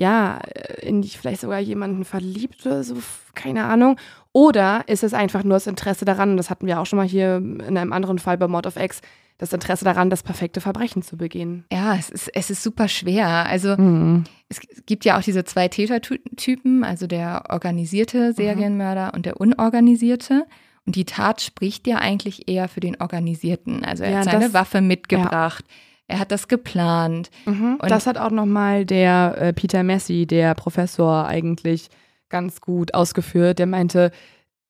ja, 0.01 0.39
in 0.81 1.03
vielleicht 1.05 1.43
sogar 1.43 1.59
jemanden 1.59 2.07
verliebt 2.07 2.65
oder 2.65 2.83
so, 2.83 2.97
keine 3.35 3.65
Ahnung. 3.65 3.97
Oder 4.33 4.85
ist 4.87 5.05
es 5.05 5.13
einfach 5.13 5.45
nur 5.45 5.57
das 5.57 5.67
Interesse 5.67 6.07
daran, 6.07 6.31
und 6.31 6.37
das 6.39 6.49
hatten 6.49 6.67
wir 6.67 6.81
auch 6.81 6.87
schon 6.87 6.97
mal 6.97 7.07
hier 7.07 7.37
in 7.37 7.77
einem 7.77 7.93
anderen 7.93 8.19
Fall 8.19 8.39
bei 8.39 8.49
Mord 8.49 8.67
of 8.67 8.77
X, 8.77 9.03
das 9.37 9.53
Interesse 9.53 9.85
daran, 9.85 10.09
das 10.09 10.23
perfekte 10.23 10.61
Verbrechen 10.63 11.03
zu 11.03 11.17
begehen. 11.19 11.65
Ja, 11.73 11.95
es 11.97 12.09
ist, 12.11 12.29
es 12.35 12.51
ist 12.51 12.63
super 12.63 12.89
schwer. 12.89 13.27
Also 13.47 13.77
Mhm. 13.77 14.25
es 14.49 14.61
gibt 14.87 15.05
ja 15.05 15.19
auch 15.19 15.23
diese 15.23 15.45
zwei 15.45 15.69
Tätertypen, 15.69 16.83
also 16.85 17.07
der 17.07 17.45
organisierte 17.51 18.33
Serienmörder 18.33 19.13
und 19.15 19.27
der 19.27 19.39
unorganisierte. 19.41 20.47
Und 20.87 20.97
die 20.97 21.05
Tat 21.05 21.43
spricht 21.43 21.87
ja 21.87 21.99
eigentlich 21.99 22.49
eher 22.49 22.69
für 22.69 22.81
den 22.81 23.01
Organisierten. 23.01 23.85
Also 23.85 24.05
er 24.05 24.11
Ja, 24.13 24.17
hat 24.19 24.25
seine 24.25 24.45
das- 24.47 24.55
Waffe 24.55 24.81
mitgebracht, 24.81 25.65
er 26.11 26.19
hat 26.19 26.33
das 26.33 26.49
geplant. 26.49 27.31
Mhm. 27.47 27.79
Und 27.81 27.91
das 27.91 28.07
hat 28.07 28.19
auch 28.19 28.31
nochmal 28.31 28.85
der 28.85 29.37
äh, 29.39 29.53
Peter 29.53 29.83
Messi, 29.83 30.27
der 30.27 30.55
Professor, 30.55 31.27
eigentlich 31.27 31.89
ganz 32.29 32.61
gut 32.61 32.95
ausgeführt. 32.95 33.59
Der 33.59 33.67
meinte, 33.67 34.11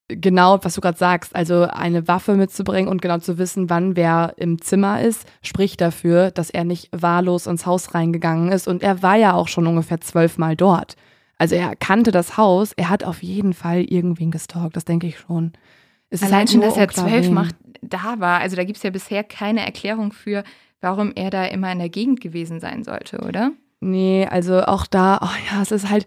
genau, 0.09 0.59
was 0.63 0.75
du 0.75 0.81
gerade 0.81 0.99
sagst, 0.99 1.35
also 1.35 1.65
eine 1.65 2.09
Waffe 2.09 2.35
mitzubringen 2.35 2.91
und 2.91 3.03
genau 3.03 3.19
zu 3.19 3.39
wissen, 3.39 3.71
wann 3.71 3.97
wer 3.97 4.35
im 4.37 4.61
Zimmer 4.61 5.01
ist, 5.01 5.27
spricht 5.43 5.81
dafür, 5.81 6.31
dass 6.31 6.51
er 6.51 6.65
nicht 6.65 6.89
wahllos 6.93 7.47
ins 7.47 7.67
Haus 7.67 7.95
reingegangen 7.95 8.53
ist. 8.53 8.69
Und 8.69 8.83
er 8.83 9.03
war 9.03 9.17
ja 9.17 9.35
auch 9.35 9.49
schon 9.49 9.67
ungefähr 9.67 10.01
zwölfmal 10.01 10.57
dort. 10.57 10.97
Also 11.39 11.55
er 11.55 11.75
kannte 11.75 12.11
das 12.11 12.37
Haus, 12.37 12.73
er 12.75 12.91
hat 12.91 13.03
auf 13.03 13.23
jeden 13.23 13.55
Fall 13.55 13.83
irgendwen 13.83 14.31
gestalkt, 14.31 14.77
das 14.77 14.85
denke 14.85 15.07
ich 15.07 15.19
schon. 15.19 15.53
Es 16.11 16.21
ist 16.21 16.27
Allein 16.27 16.41
halt 16.41 16.51
schon, 16.51 16.61
dass 16.61 16.77
er 16.77 16.89
zwölf 16.89 17.31
macht, 17.31 17.55
da 17.81 18.17
war. 18.19 18.41
Also 18.41 18.57
da 18.57 18.65
gibt 18.65 18.77
es 18.77 18.83
ja 18.83 18.91
bisher 18.91 19.25
keine 19.25 19.65
Erklärung 19.65 20.13
für, 20.13 20.45
warum 20.81 21.13
er 21.15 21.31
da 21.31 21.45
immer 21.45 21.71
in 21.73 21.79
der 21.79 21.89
Gegend 21.89 22.21
gewesen 22.21 22.61
sein 22.61 22.85
sollte, 22.85 23.19
oder? 23.19 23.53
Nee, 23.81 24.27
also 24.31 24.63
auch 24.63 24.87
da, 24.87 25.21
oh 25.23 25.53
ja, 25.53 25.63
es 25.63 25.73
ist 25.73 25.89
halt, 25.89 26.07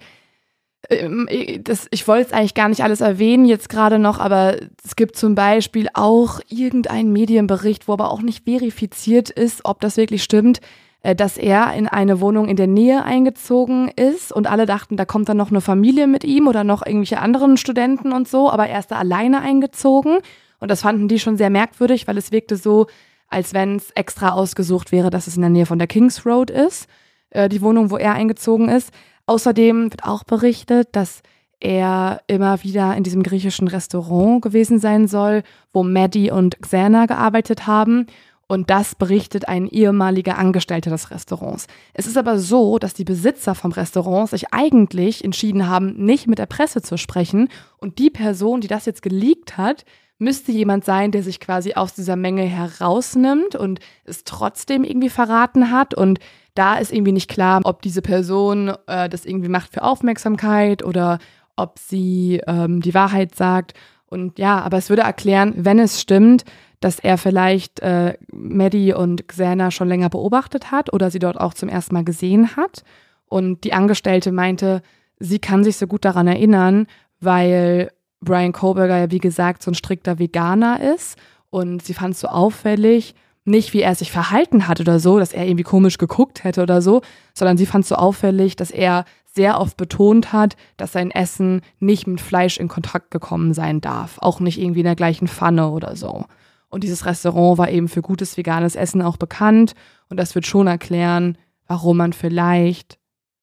ähm, 0.90 1.28
das, 1.64 1.88
ich 1.91 2.08
wollte 2.08 2.28
es 2.28 2.34
eigentlich 2.34 2.54
gar 2.54 2.70
nicht 2.70 2.84
alles 2.84 3.02
erwähnen 3.02 3.45
jetzt 3.45 3.70
gerade 3.70 4.00
noch, 4.00 4.20
aber 4.20 4.58
es 4.84 4.95
gibt 4.95 5.16
zum 5.16 5.36
Beispiel 5.36 5.88
auch 5.94 6.40
irgendeinen 6.50 7.12
Medienbericht, 7.12 7.88
wo 7.88 7.94
aber 7.94 8.12
auch 8.12 8.22
nicht 8.22 8.44
verifiziert 8.45 9.30
ist, 9.30 9.66
ob 9.66 9.80
das 9.82 9.98
wirklich 9.98 10.24
stimmt, 10.24 10.62
äh, 11.02 11.16
dass 11.16 11.38
er 11.38 11.74
in 11.74 11.88
eine 11.88 12.22
Wohnung 12.22 12.48
in 12.48 12.58
der 12.58 12.68
Nähe 12.68 13.04
eingezogen 13.04 13.90
ist 13.90 14.32
und 14.32 14.48
alle 14.48 14.66
dachten, 14.66 14.98
da 14.98 15.06
kommt 15.06 15.30
dann 15.30 15.38
noch 15.38 15.50
eine 15.50 15.62
Familie 15.62 16.08
mit 16.08 16.24
ihm 16.24 16.48
oder 16.48 16.64
noch 16.64 16.86
irgendwelche 16.86 17.20
anderen 17.20 17.58
Studenten 17.58 18.12
und 18.12 18.28
so, 18.28 18.52
aber 18.52 18.68
er 18.68 18.80
ist 18.80 18.91
da 18.91 18.98
alleine 18.98 19.41
eingezogen 19.41 20.20
und 20.60 20.70
das 20.70 20.82
fanden 20.82 21.08
die 21.08 21.20
schon 21.20 21.38
sehr 21.38 21.50
merkwürdig, 21.50 22.08
weil 22.08 22.18
es 22.18 22.32
wirkte 22.32 22.56
so, 22.56 22.88
als 23.34 23.53
wenn 23.53 23.77
es 23.77 23.89
extra 23.91 24.30
ausgesucht 24.30 24.91
wäre, 24.91 25.10
dass 25.10 25.27
es 25.27 25.35
in 25.35 25.41
der 25.41 25.49
Nähe 25.49 25.65
von 25.65 25.80
der 25.80 25.88
Kings 25.88 26.26
Road 26.26 26.51
ist, 26.51 26.88
äh, 27.31 27.49
die 27.49 27.61
Wohnung, 27.61 27.89
wo 27.89 27.97
er 27.97 28.14
eingezogen 28.14 28.69
ist. 28.69 28.91
Außerdem 29.26 29.91
wird 29.91 30.03
auch 30.03 30.23
berichtet, 30.23 30.89
dass 30.91 31.23
er 31.60 32.22
immer 32.27 32.61
wieder 32.64 32.95
in 32.95 33.03
diesem 33.03 33.23
griechischen 33.23 33.68
Restaurant 33.68 34.41
gewesen 34.41 34.80
sein 34.80 35.07
soll, 35.07 35.43
wo 35.72 35.81
Maddie 35.81 36.30
und 36.30 36.61
Xana 36.61 37.05
gearbeitet 37.07 37.65
haben. 37.65 38.05
Und 38.47 38.69
das 38.69 38.93
berichtet 38.93 39.47
ein 39.47 39.68
ehemaliger 39.68 40.38
Angestellter 40.38 40.91
des 40.91 41.10
Restaurants. 41.10 41.65
Es 41.93 42.05
ist 42.05 42.18
aber 42.18 42.38
so, 42.38 42.77
dass 42.77 42.93
die 42.93 43.05
Besitzer 43.05 43.55
vom 43.55 43.72
Restaurant 43.72 44.30
sich 44.30 44.53
eigentlich 44.53 45.23
entschieden 45.23 45.68
haben, 45.68 45.93
nicht 46.05 46.27
mit 46.27 46.38
der 46.38 46.45
Presse 46.45 46.81
zu 46.81 46.97
sprechen. 46.97 47.47
Und 47.77 47.97
die 47.97 48.10
Person, 48.11 48.61
die 48.61 48.68
das 48.68 48.85
jetzt 48.85 49.01
geleakt 49.01 49.57
hat, 49.57 49.85
müsste 50.19 50.52
jemand 50.52 50.85
sein, 50.85 51.11
der 51.11 51.23
sich 51.23 51.40
quasi 51.40 51.73
aus 51.73 51.94
dieser 51.94 52.15
Menge 52.15 52.44
herausnimmt 52.44 53.56
und 53.56 53.80
es 54.06 54.23
trotzdem 54.23 54.84
irgendwie 54.84 55.10
verraten 55.10 55.72
hat. 55.72 55.94
Und 55.94 56.19
da 56.56 56.76
ist 56.76 56.94
irgendwie 56.94 57.11
nicht 57.11 57.30
klar, 57.30 57.61
ob 57.64 57.81
diese 57.81 58.02
Person 58.02 58.73
äh, 58.88 59.10
das 59.10 59.26
irgendwie 59.26 59.49
macht 59.49 59.73
für 59.73 59.84
Aufmerksamkeit 59.84 60.84
oder 60.84 61.19
ob 61.56 61.80
sie 61.80 62.41
ähm, 62.48 62.81
die 62.81 62.94
Wahrheit 62.94 63.35
sagt. 63.35 63.73
Und 64.06 64.38
ja, 64.40 64.61
aber 64.61 64.77
es 64.77 64.90
würde 64.90 65.02
erklären, 65.02 65.53
wenn 65.57 65.80
es 65.80 65.99
stimmt, 65.99 66.45
dass 66.80 66.99
er 66.99 67.18
vielleicht 67.18 67.80
äh, 67.80 68.18
Maddie 68.31 68.94
und 68.94 69.27
Xana 69.27 69.72
schon 69.72 69.88
länger 69.88 70.10
beobachtet 70.10 70.72
hat 70.72 70.91
oder 70.91 71.10
sie 71.10 71.19
dort 71.19 71.40
auch 71.40 71.53
zum 71.53 71.69
ersten 71.69 71.95
Mal 71.95 72.03
gesehen 72.03 72.56
hat. 72.56 72.84
Und 73.26 73.64
die 73.64 73.73
Angestellte 73.73 74.31
meinte, 74.31 74.81
sie 75.18 75.40
kann 75.40 75.64
sich 75.64 75.77
so 75.77 75.88
gut 75.88 76.06
daran 76.06 76.27
erinnern, 76.27 76.88
weil 77.19 77.90
Brian 78.24 78.52
Koberger 78.52 78.98
ja 78.98 79.12
wie 79.12 79.20
gesagt 79.20 79.64
so 79.64 79.72
ein 79.72 79.76
strikter 79.76 80.20
Veganer 80.20 80.82
ist 80.94 81.18
und 81.50 81.84
sie 81.84 81.94
fand 81.94 82.16
es 82.16 82.20
so 82.20 82.28
auffällig, 82.28 83.16
nicht 83.45 83.74
wie 83.74 83.82
er 83.82 83.95
sich 83.95 84.12
verhalten 84.12 84.68
hat 84.68 84.80
oder 84.80 85.00
so, 85.00 85.20
dass 85.20 85.34
er 85.34 85.45
irgendwie 85.45 85.64
komisch 85.64 85.98
geguckt 85.98 86.44
hätte 86.44 86.62
oder 86.64 86.82
so, 86.82 87.02
sondern 87.34 87.58
sie 87.58 87.66
fand 87.66 87.84
es 87.84 87.90
so 87.90 87.95
auffällig, 87.95 88.56
dass 88.56 88.72
er 88.72 89.06
sehr 89.26 89.60
oft 89.60 89.78
betont 89.78 90.32
hat, 90.32 90.56
dass 90.78 90.91
sein 90.91 91.12
Essen 91.12 91.62
nicht 91.80 92.08
mit 92.08 92.22
Fleisch 92.22 92.58
in 92.58 92.68
Kontakt 92.68 93.12
gekommen 93.12 93.54
sein 93.54 93.82
darf, 93.82 94.18
auch 94.20 94.40
nicht 94.40 94.60
irgendwie 94.60 94.82
in 94.82 94.86
der 94.86 94.95
gleichen 94.95 95.28
Pfanne 95.28 95.70
oder 95.70 95.95
so. 95.95 96.26
Und 96.70 96.84
dieses 96.84 97.06
Restaurant 97.06 97.58
war 97.58 97.70
eben 97.70 97.88
für 97.88 98.02
gutes 98.02 98.38
veganes 98.38 98.76
Essen 98.76 99.02
auch 99.02 99.18
bekannt 99.18 99.74
und 100.10 100.18
das 100.18 100.36
wird 100.36 100.48
schon 100.48 100.68
erklären, 100.68 101.38
warum 101.68 101.98
man 101.98 102.14
vielleicht 102.14 102.98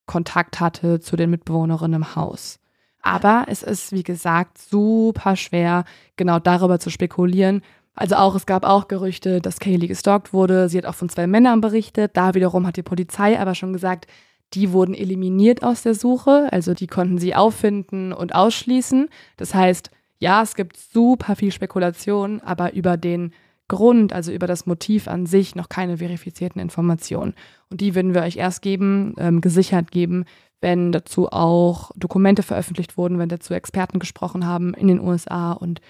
Kontakt 0.07 0.61
hatte 0.61 1.01
zu 1.01 1.17
den 1.17 1.31
Mitbewohnerinnen 1.31 2.03
im 2.03 2.17
Haus. 2.17 2.60
Aber 3.03 3.47
es 3.49 3.63
ist, 3.63 3.93
wie 3.93 4.03
gesagt, 4.03 4.59
super 4.59 5.37
schwer, 5.37 5.85
genau 6.17 6.39
darüber 6.39 6.79
zu 6.79 6.91
spekulieren. 6.91 7.63
Also 7.95 8.17
auch, 8.17 8.35
es 8.35 8.47
gab 8.47 8.65
auch 8.65 8.89
Gerüchte, 8.89 9.41
dass 9.41 9.59
Kaylee 9.61 9.87
gestalkt 9.87 10.33
wurde. 10.33 10.69
Sie 10.69 10.79
hat 10.79 10.87
auch 10.87 10.95
von 10.95 11.09
zwei 11.09 11.27
Männern 11.27 11.61
berichtet. 11.61 12.17
Da 12.17 12.35
wiederum 12.35 12.67
hat 12.67 12.77
die 12.77 12.83
Polizei 12.83 13.39
aber 13.39 13.55
schon 13.55 13.73
gesagt, 13.73 14.07
die 14.55 14.73
wurden 14.73 14.95
eliminiert 14.95 15.63
aus 15.63 15.83
der 15.83 15.95
Suche. 15.95 16.49
Also 16.51 16.75
die 16.75 16.87
konnten 16.87 17.19
sie 17.19 17.35
auffinden 17.35 18.13
und 18.13 18.35
ausschließen. 18.35 19.09
Das 19.37 19.55
heißt, 19.55 19.91
ja, 20.19 20.43
es 20.43 20.55
gibt 20.55 20.77
super 20.77 21.37
viel 21.37 21.53
Spekulation, 21.53 22.41
aber 22.41 22.75
über 22.75 22.97
den 22.97 23.33
Grund, 23.71 24.13
also 24.13 24.33
über 24.33 24.47
das 24.47 24.67
Motiv 24.67 25.09
an 25.09 25.25
sich, 25.25 25.55
noch 25.55 25.69
keine 25.69 25.99
verifizierten 25.99 26.61
Informationen. 26.61 27.35
Und 27.71 27.81
die 27.81 27.95
würden 27.95 28.15
wir 28.15 28.23
euch 28.23 28.37
erst 28.37 28.61
geben, 28.61 29.15
ähm, 29.17 29.41
gesichert 29.41 29.91
geben, 29.93 30.25
wenn 30.61 30.93
dazu 30.93 31.29
auch 31.29 31.93
Dokumente 31.97 32.43
veröffentlicht 32.43 32.99
wurden, 32.99 33.19
wenn 33.19 33.29
dazu 33.29 33.55
Experten 33.55 33.99
gesprochen 34.01 34.45
haben 34.45 34.75
in 34.75 34.89
den 34.89 35.01
USA. 35.01 35.53
Und 35.53 35.81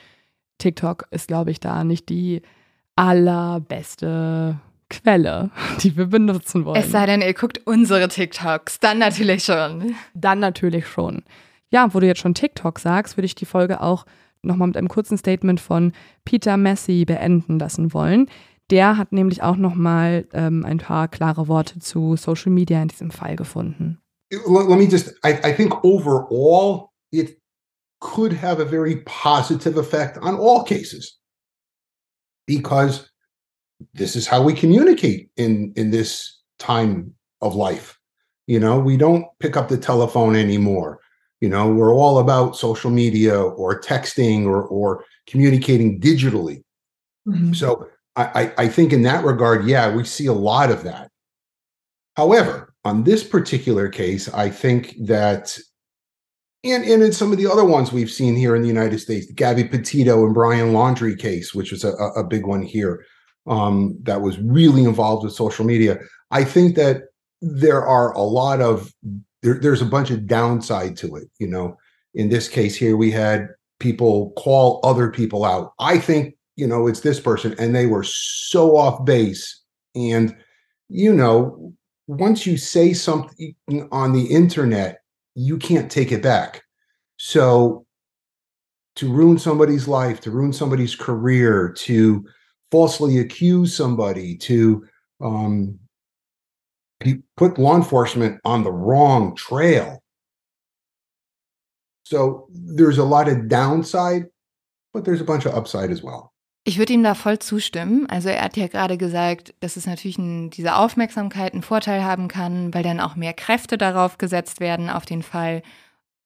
TikTok 0.59 1.09
ist, 1.11 1.29
glaube 1.29 1.51
ich, 1.51 1.59
da 1.59 1.83
nicht 1.83 2.09
die 2.11 2.43
allerbeste 2.97 4.61
Quelle, 4.91 5.51
die 5.83 5.97
wir 5.97 6.07
benutzen 6.07 6.65
wollen. 6.67 6.81
Es 6.81 6.91
sei 6.91 7.07
denn, 7.07 7.23
ihr 7.23 7.35
guckt 7.35 7.63
unsere 7.65 8.09
TikToks, 8.09 8.79
dann 8.81 8.99
natürlich 8.99 9.45
schon. 9.45 9.95
Dann 10.15 10.39
natürlich 10.39 10.87
schon. 10.87 11.23
Ja, 11.71 11.95
wo 11.95 12.01
du 12.01 12.07
jetzt 12.07 12.21
schon 12.21 12.35
TikTok 12.35 12.79
sagst, 12.79 13.17
würde 13.17 13.27
ich 13.27 13.35
die 13.35 13.47
Folge 13.47 13.81
auch 13.81 14.05
nochmal 14.43 14.69
mit 14.69 14.77
einem 14.77 14.89
kurzen 14.89 15.19
Statement 15.19 15.61
von 15.61 15.93
Peter 16.25 16.57
Messi 16.57 17.05
beenden 17.05 17.59
lassen 17.59 17.93
wollen. 17.93 18.27
Der 18.71 18.97
hat 18.97 19.13
nämlich 19.13 19.43
auch 19.43 19.57
nochmal 19.57 20.29
ähm, 20.33 20.65
ein 20.65 20.79
paar 20.79 21.09
klare 21.09 21.49
Worte 21.49 21.81
zu 21.81 22.17
Social 22.17 22.53
Media 22.53 22.81
in 22.81 22.89
diesem 22.89 23.11
Fall 23.11 23.37
gefunden. 23.37 24.01
let, 24.31 24.79
me 24.79 24.87
just 24.87 25.13
I, 25.25 25.41
I 25.43 25.53
think 25.53 25.85
overall 25.85 26.93
it 27.13 27.39
could 28.01 28.33
have 28.33 28.61
a 28.61 28.65
very 28.65 29.03
positive 29.05 29.77
effect 29.77 30.19
on 30.19 30.37
all 30.37 30.65
cases 30.65 31.19
because 32.47 33.11
this 33.93 34.17
is 34.17 34.27
how 34.27 34.43
we 34.43 34.55
communicate 34.55 35.31
in 35.37 35.73
in 35.77 35.91
this 35.91 36.43
time 36.59 37.15
of 37.41 37.55
life 37.55 37.99
you 38.47 38.61
know 38.61 38.79
we 38.79 38.97
don't 38.97 39.27
pick 39.39 39.57
up 39.57 39.69
the 39.69 39.77
telephone 39.77 40.37
anymore 40.37 41.00
you 41.41 41.49
know 41.49 41.69
we're 41.69 41.95
all 41.95 42.19
about 42.19 42.57
social 42.57 42.91
media 42.91 43.41
or 43.41 43.81
texting 43.81 44.47
or 44.47 44.63
or 44.63 45.05
communicating 45.27 46.01
digitally 46.01 46.63
Mm-hmm. 47.29 47.53
so 47.53 47.87
I, 48.17 48.25
I 48.25 48.53
i 48.65 48.69
think 48.69 48.95
in 48.95 49.03
that 49.03 49.27
regard 49.27 49.67
yeah 49.67 49.95
we 49.95 50.05
see 50.05 50.25
a 50.25 50.33
lot 50.33 50.71
of 50.71 50.85
that 50.85 51.11
however 52.17 52.73
on 52.83 53.05
this 53.05 53.23
particular 53.23 53.91
case 53.91 54.33
i 54.33 54.49
think 54.49 54.97
that 55.05 55.59
and, 56.65 56.85
and 56.85 57.03
in 57.03 57.13
some 57.13 57.33
of 57.33 57.39
the 57.39 57.47
other 57.47 57.65
ones 57.65 57.93
we've 57.93 58.11
seen 58.11 58.37
here 58.37 58.55
in 58.55 58.61
the 58.63 58.69
United 58.69 58.99
States, 58.99 59.27
the 59.27 59.33
Gabby 59.33 59.65
Petito 59.65 60.25
and 60.27 60.35
Brian 60.35 60.73
Laundry 60.73 61.17
case, 61.17 61.55
which 61.55 61.73
was 61.73 61.85
a, 61.85 61.93
a 61.93 62.23
big 62.23 62.45
one 62.45 62.63
here, 62.63 63.05
um, 63.47 63.97
that 64.03 64.21
was 64.21 64.39
really 64.39 64.85
involved 64.85 65.25
with 65.25 65.33
social 65.33 65.65
media. 65.65 65.99
I 66.31 66.45
think 66.45 66.77
that 66.77 67.05
there 67.41 67.83
are 67.85 68.13
a 68.13 68.21
lot 68.23 68.61
of 68.61 68.93
there, 69.43 69.59
there's 69.59 69.83
a 69.83 69.87
bunch 69.87 70.11
of 70.11 70.27
downside 70.27 70.97
to 70.99 71.17
it. 71.17 71.29
You 71.39 71.49
know, 71.49 71.77
in 72.15 72.29
this 72.29 72.49
case 72.49 72.77
here, 72.77 72.97
we 72.97 73.11
had 73.11 73.49
people 73.79 74.33
call 74.33 74.81
other 74.85 75.11
people 75.11 75.45
out. 75.45 75.73
I 75.79 75.99
think 75.99 76.35
you 76.57 76.67
know 76.67 76.87
it's 76.87 77.01
this 77.01 77.21
person, 77.21 77.55
and 77.59 77.75
they 77.75 77.87
were 77.87 78.05
so 78.05 78.77
off 78.77 79.05
base. 79.05 79.63
And 79.95 80.37
you 80.89 81.15
know, 81.15 81.73
once 82.07 82.47
you 82.47 82.57
say 82.57 82.93
something 82.93 83.55
on 83.93 84.13
the 84.13 84.27
internet, 84.27 85.01
you 85.35 85.57
can't 85.59 85.91
take 85.91 86.13
it 86.13 86.23
back. 86.23 86.63
So 87.17 87.87
to 88.97 89.11
ruin 89.11 89.39
somebody's 89.39 89.89
life, 89.89 90.21
to 90.23 90.31
ruin 90.31 90.53
somebody's 90.53 90.95
career, 90.95 91.73
to 91.79 92.25
falsely 92.71 93.19
accuse 93.19 93.75
somebody, 93.75 94.37
to 94.37 94.85
um, 95.21 95.79
pe- 97.01 97.23
put 97.37 97.59
law 97.59 97.75
enforcement 97.75 98.39
on 98.45 98.63
the 98.63 98.71
wrong 98.71 99.35
trail. 99.35 100.01
So 102.05 102.49
there's 102.53 102.99
a 102.99 103.05
lot 103.05 103.29
of 103.29 103.49
downside, 103.49 104.31
but 104.93 105.05
there's 105.05 105.21
a 105.21 105.25
bunch 105.25 105.47
of 105.47 105.55
upside 105.55 105.91
as 105.91 106.03
well. 106.03 106.31
Ich 106.65 106.79
würde 106.79 106.93
ihm 106.93 107.03
da 107.03 107.15
voll 107.15 107.39
zustimmen. 107.39 108.07
Also 108.11 108.29
er 108.29 108.43
hat 108.45 108.57
ja 108.57 108.67
gerade 108.69 108.99
gesagt, 108.99 109.55
dass 109.61 109.77
es 109.77 109.87
natürlich 109.87 110.19
ein, 110.19 110.51
diese 110.51 110.77
Aufmerksamkeit 110.77 111.55
einen 111.55 111.63
Vorteil 111.63 112.05
haben 112.05 112.29
kann, 112.29 112.75
weil 112.75 112.83
dann 112.83 113.01
auch 113.01 113.17
mehr 113.17 113.33
Kräfte 113.33 113.79
darauf 113.79 114.19
gesetzt 114.19 114.61
werden 114.61 114.91
auf 114.91 115.07
den 115.07 115.23
Fall. 115.23 115.63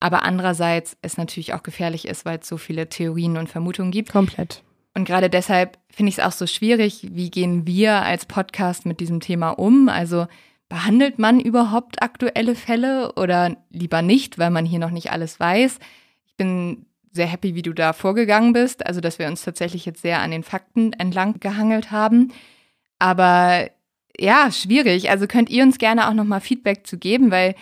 Aber 0.01 0.22
andererseits 0.22 0.96
es 1.02 1.16
natürlich 1.16 1.55
auch 1.55 1.62
gefährlich 1.62 2.06
ist, 2.09 2.24
weil 2.24 2.40
es 2.40 2.48
so 2.48 2.56
viele 2.56 2.88
Theorien 2.88 3.36
und 3.36 3.48
Vermutungen 3.48 3.92
gibt. 3.92 4.10
Komplett. 4.10 4.62
Und 4.94 5.05
gerade 5.05 5.30
deshalb 5.30 5.78
finde 5.88 6.10
ich 6.10 6.18
es 6.18 6.24
auch 6.24 6.32
so 6.32 6.46
schwierig, 6.46 7.09
wie 7.12 7.30
gehen 7.30 7.66
wir 7.66 8.02
als 8.02 8.26
Podcast 8.26 8.86
mit 8.86 9.01
diesem 9.01 9.20
Thema 9.20 9.51
um? 9.51 9.88
Also 9.88 10.26
behandelt 10.69 11.19
man 11.19 11.41
überhaupt 11.41 12.03
aktuelle 12.03 12.55
Fälle 12.55 13.12
oder 13.15 13.57
lieber 13.70 14.03
nicht, 14.03 14.39
weil 14.39 14.51
man 14.51 14.65
hier 14.65 14.78
noch 14.78 14.91
nicht 14.91 15.12
alles 15.12 15.39
weiß? 15.39 15.78
Ich 16.27 16.36
bin 16.36 16.86
sehr 17.11 17.27
happy, 17.27 17.55
wie 17.55 17.62
du 17.62 17.73
da 17.73 17.93
vorgegangen 17.93 18.53
bist. 18.53 18.85
Also, 18.86 19.01
dass 19.01 19.19
wir 19.19 19.28
uns 19.28 19.45
tatsächlich 19.45 19.86
jetzt 19.86 20.03
sehr 20.03 20.20
an 20.20 20.31
den 20.31 20.43
Fakten 20.43 20.93
entlang 20.95 21.39
gehangelt 21.39 21.91
haben. 21.91 22.32
Aber 22.99 23.69
ja, 24.19 24.51
schwierig. 24.53 25.11
Also 25.11 25.27
könnt 25.27 25.51
ihr 25.51 25.62
uns 25.62 25.78
gerne 25.78 26.09
auch 26.09 26.15
nochmal 26.15 26.41
Feedback 26.41 26.86
zu 26.86 26.99
geben, 26.99 27.31
weil 27.31 27.55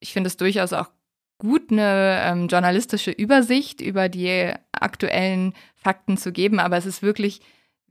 ich 0.00 0.12
finde 0.12 0.28
es 0.28 0.36
durchaus 0.36 0.72
auch 0.72 0.88
gut, 1.38 1.70
eine 1.70 2.20
ähm, 2.24 2.48
journalistische 2.48 3.10
Übersicht 3.10 3.80
über 3.80 4.08
die 4.08 4.52
aktuellen 4.72 5.54
Fakten 5.74 6.16
zu 6.16 6.32
geben. 6.32 6.58
Aber 6.60 6.76
es 6.76 6.86
ist 6.86 7.02
wirklich, 7.02 7.40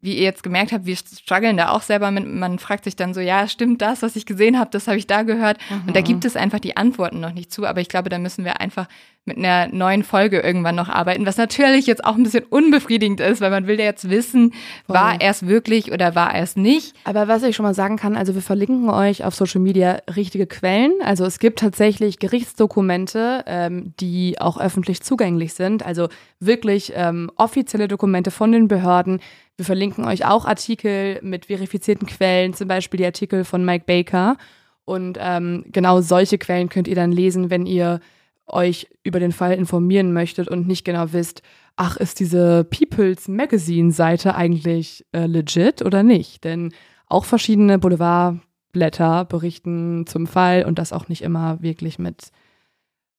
wie 0.01 0.15
ihr 0.15 0.23
jetzt 0.23 0.43
gemerkt 0.43 0.71
habt, 0.71 0.85
wir 0.85 0.95
strugglen 0.95 1.57
da 1.57 1.69
auch 1.69 1.81
selber 1.81 2.11
mit. 2.11 2.25
Man 2.25 2.59
fragt 2.59 2.85
sich 2.85 2.95
dann 2.95 3.13
so, 3.13 3.19
ja, 3.19 3.47
stimmt 3.47 3.81
das, 3.81 4.01
was 4.01 4.15
ich 4.15 4.25
gesehen 4.25 4.57
habe, 4.57 4.69
das 4.71 4.87
habe 4.87 4.97
ich 4.97 5.07
da 5.07 5.23
gehört. 5.23 5.57
Und 5.85 5.95
da 5.95 6.01
gibt 6.01 6.25
es 6.25 6.35
einfach 6.35 6.59
die 6.59 6.77
Antworten 6.77 7.19
noch 7.19 7.33
nicht 7.33 7.51
zu. 7.51 7.65
Aber 7.65 7.81
ich 7.81 7.89
glaube, 7.89 8.09
da 8.09 8.17
müssen 8.17 8.45
wir 8.45 8.61
einfach 8.61 8.87
mit 9.25 9.37
einer 9.37 9.67
neuen 9.67 10.03
Folge 10.03 10.39
irgendwann 10.39 10.75
noch 10.75 10.89
arbeiten, 10.89 11.25
was 11.25 11.37
natürlich 11.37 11.85
jetzt 11.85 12.03
auch 12.03 12.15
ein 12.15 12.23
bisschen 12.23 12.43
unbefriedigend 12.43 13.19
ist, 13.19 13.41
weil 13.41 13.51
man 13.51 13.67
will 13.67 13.77
ja 13.77 13.85
jetzt 13.85 14.09
wissen, 14.09 14.53
war 14.87 15.21
er 15.21 15.29
es 15.29 15.45
wirklich 15.45 15.91
oder 15.91 16.15
war 16.15 16.33
er 16.33 16.43
es 16.43 16.55
nicht. 16.55 16.95
Aber 17.03 17.27
was 17.27 17.43
ich 17.43 17.55
schon 17.55 17.63
mal 17.63 17.75
sagen 17.75 17.97
kann, 17.97 18.17
also 18.17 18.33
wir 18.33 18.41
verlinken 18.41 18.89
euch 18.89 19.23
auf 19.23 19.35
Social 19.35 19.61
Media 19.61 19.99
richtige 20.15 20.47
Quellen. 20.47 20.93
Also 21.03 21.25
es 21.25 21.39
gibt 21.39 21.59
tatsächlich 21.59 22.19
Gerichtsdokumente, 22.19 23.43
ähm, 23.45 23.93
die 23.99 24.41
auch 24.41 24.59
öffentlich 24.59 25.01
zugänglich 25.01 25.53
sind. 25.53 25.85
Also 25.85 26.09
wirklich 26.39 26.91
ähm, 26.95 27.31
offizielle 27.35 27.87
Dokumente 27.87 28.31
von 28.31 28.51
den 28.51 28.67
Behörden. 28.67 29.19
Wir 29.59 29.65
verlinken 29.65 30.05
euch 30.05 30.25
auch 30.25 30.45
Artikel 30.45 31.19
mit 31.21 31.47
verifizierten 31.47 32.07
Quellen, 32.07 32.53
zum 32.53 32.69
Beispiel 32.69 32.97
die 32.97 33.05
Artikel 33.05 33.43
von 33.43 33.65
Mike 33.65 33.83
Baker. 33.85 34.37
Und 34.85 35.17
ähm, 35.19 35.65
genau 35.67 35.99
solche 35.99 36.37
Quellen 36.37 36.69
könnt 36.69 36.87
ihr 36.87 36.95
dann 36.95 37.11
lesen, 37.11 37.49
wenn 37.49 37.65
ihr 37.65 37.99
euch 38.47 38.87
über 39.03 39.19
den 39.19 39.33
Fall 39.33 39.51
informieren 39.51 40.13
möchtet 40.13 40.47
und 40.47 40.65
nicht 40.65 40.85
genau 40.85 41.11
wisst, 41.11 41.41
ach, 41.75 41.97
ist 41.97 42.21
diese 42.21 42.63
People's 42.63 43.27
Magazine 43.27 43.91
Seite 43.91 44.33
eigentlich 44.33 45.05
äh, 45.11 45.25
legit 45.25 45.81
oder 45.81 46.03
nicht? 46.03 46.45
Denn 46.45 46.71
auch 47.07 47.25
verschiedene 47.25 47.79
Boulevardblätter 47.79 49.25
berichten 49.25 50.07
zum 50.07 50.25
Fall 50.25 50.63
und 50.63 50.79
das 50.79 50.93
auch 50.93 51.09
nicht 51.09 51.21
immer 51.21 51.61
wirklich 51.61 51.99
mit, 51.99 52.31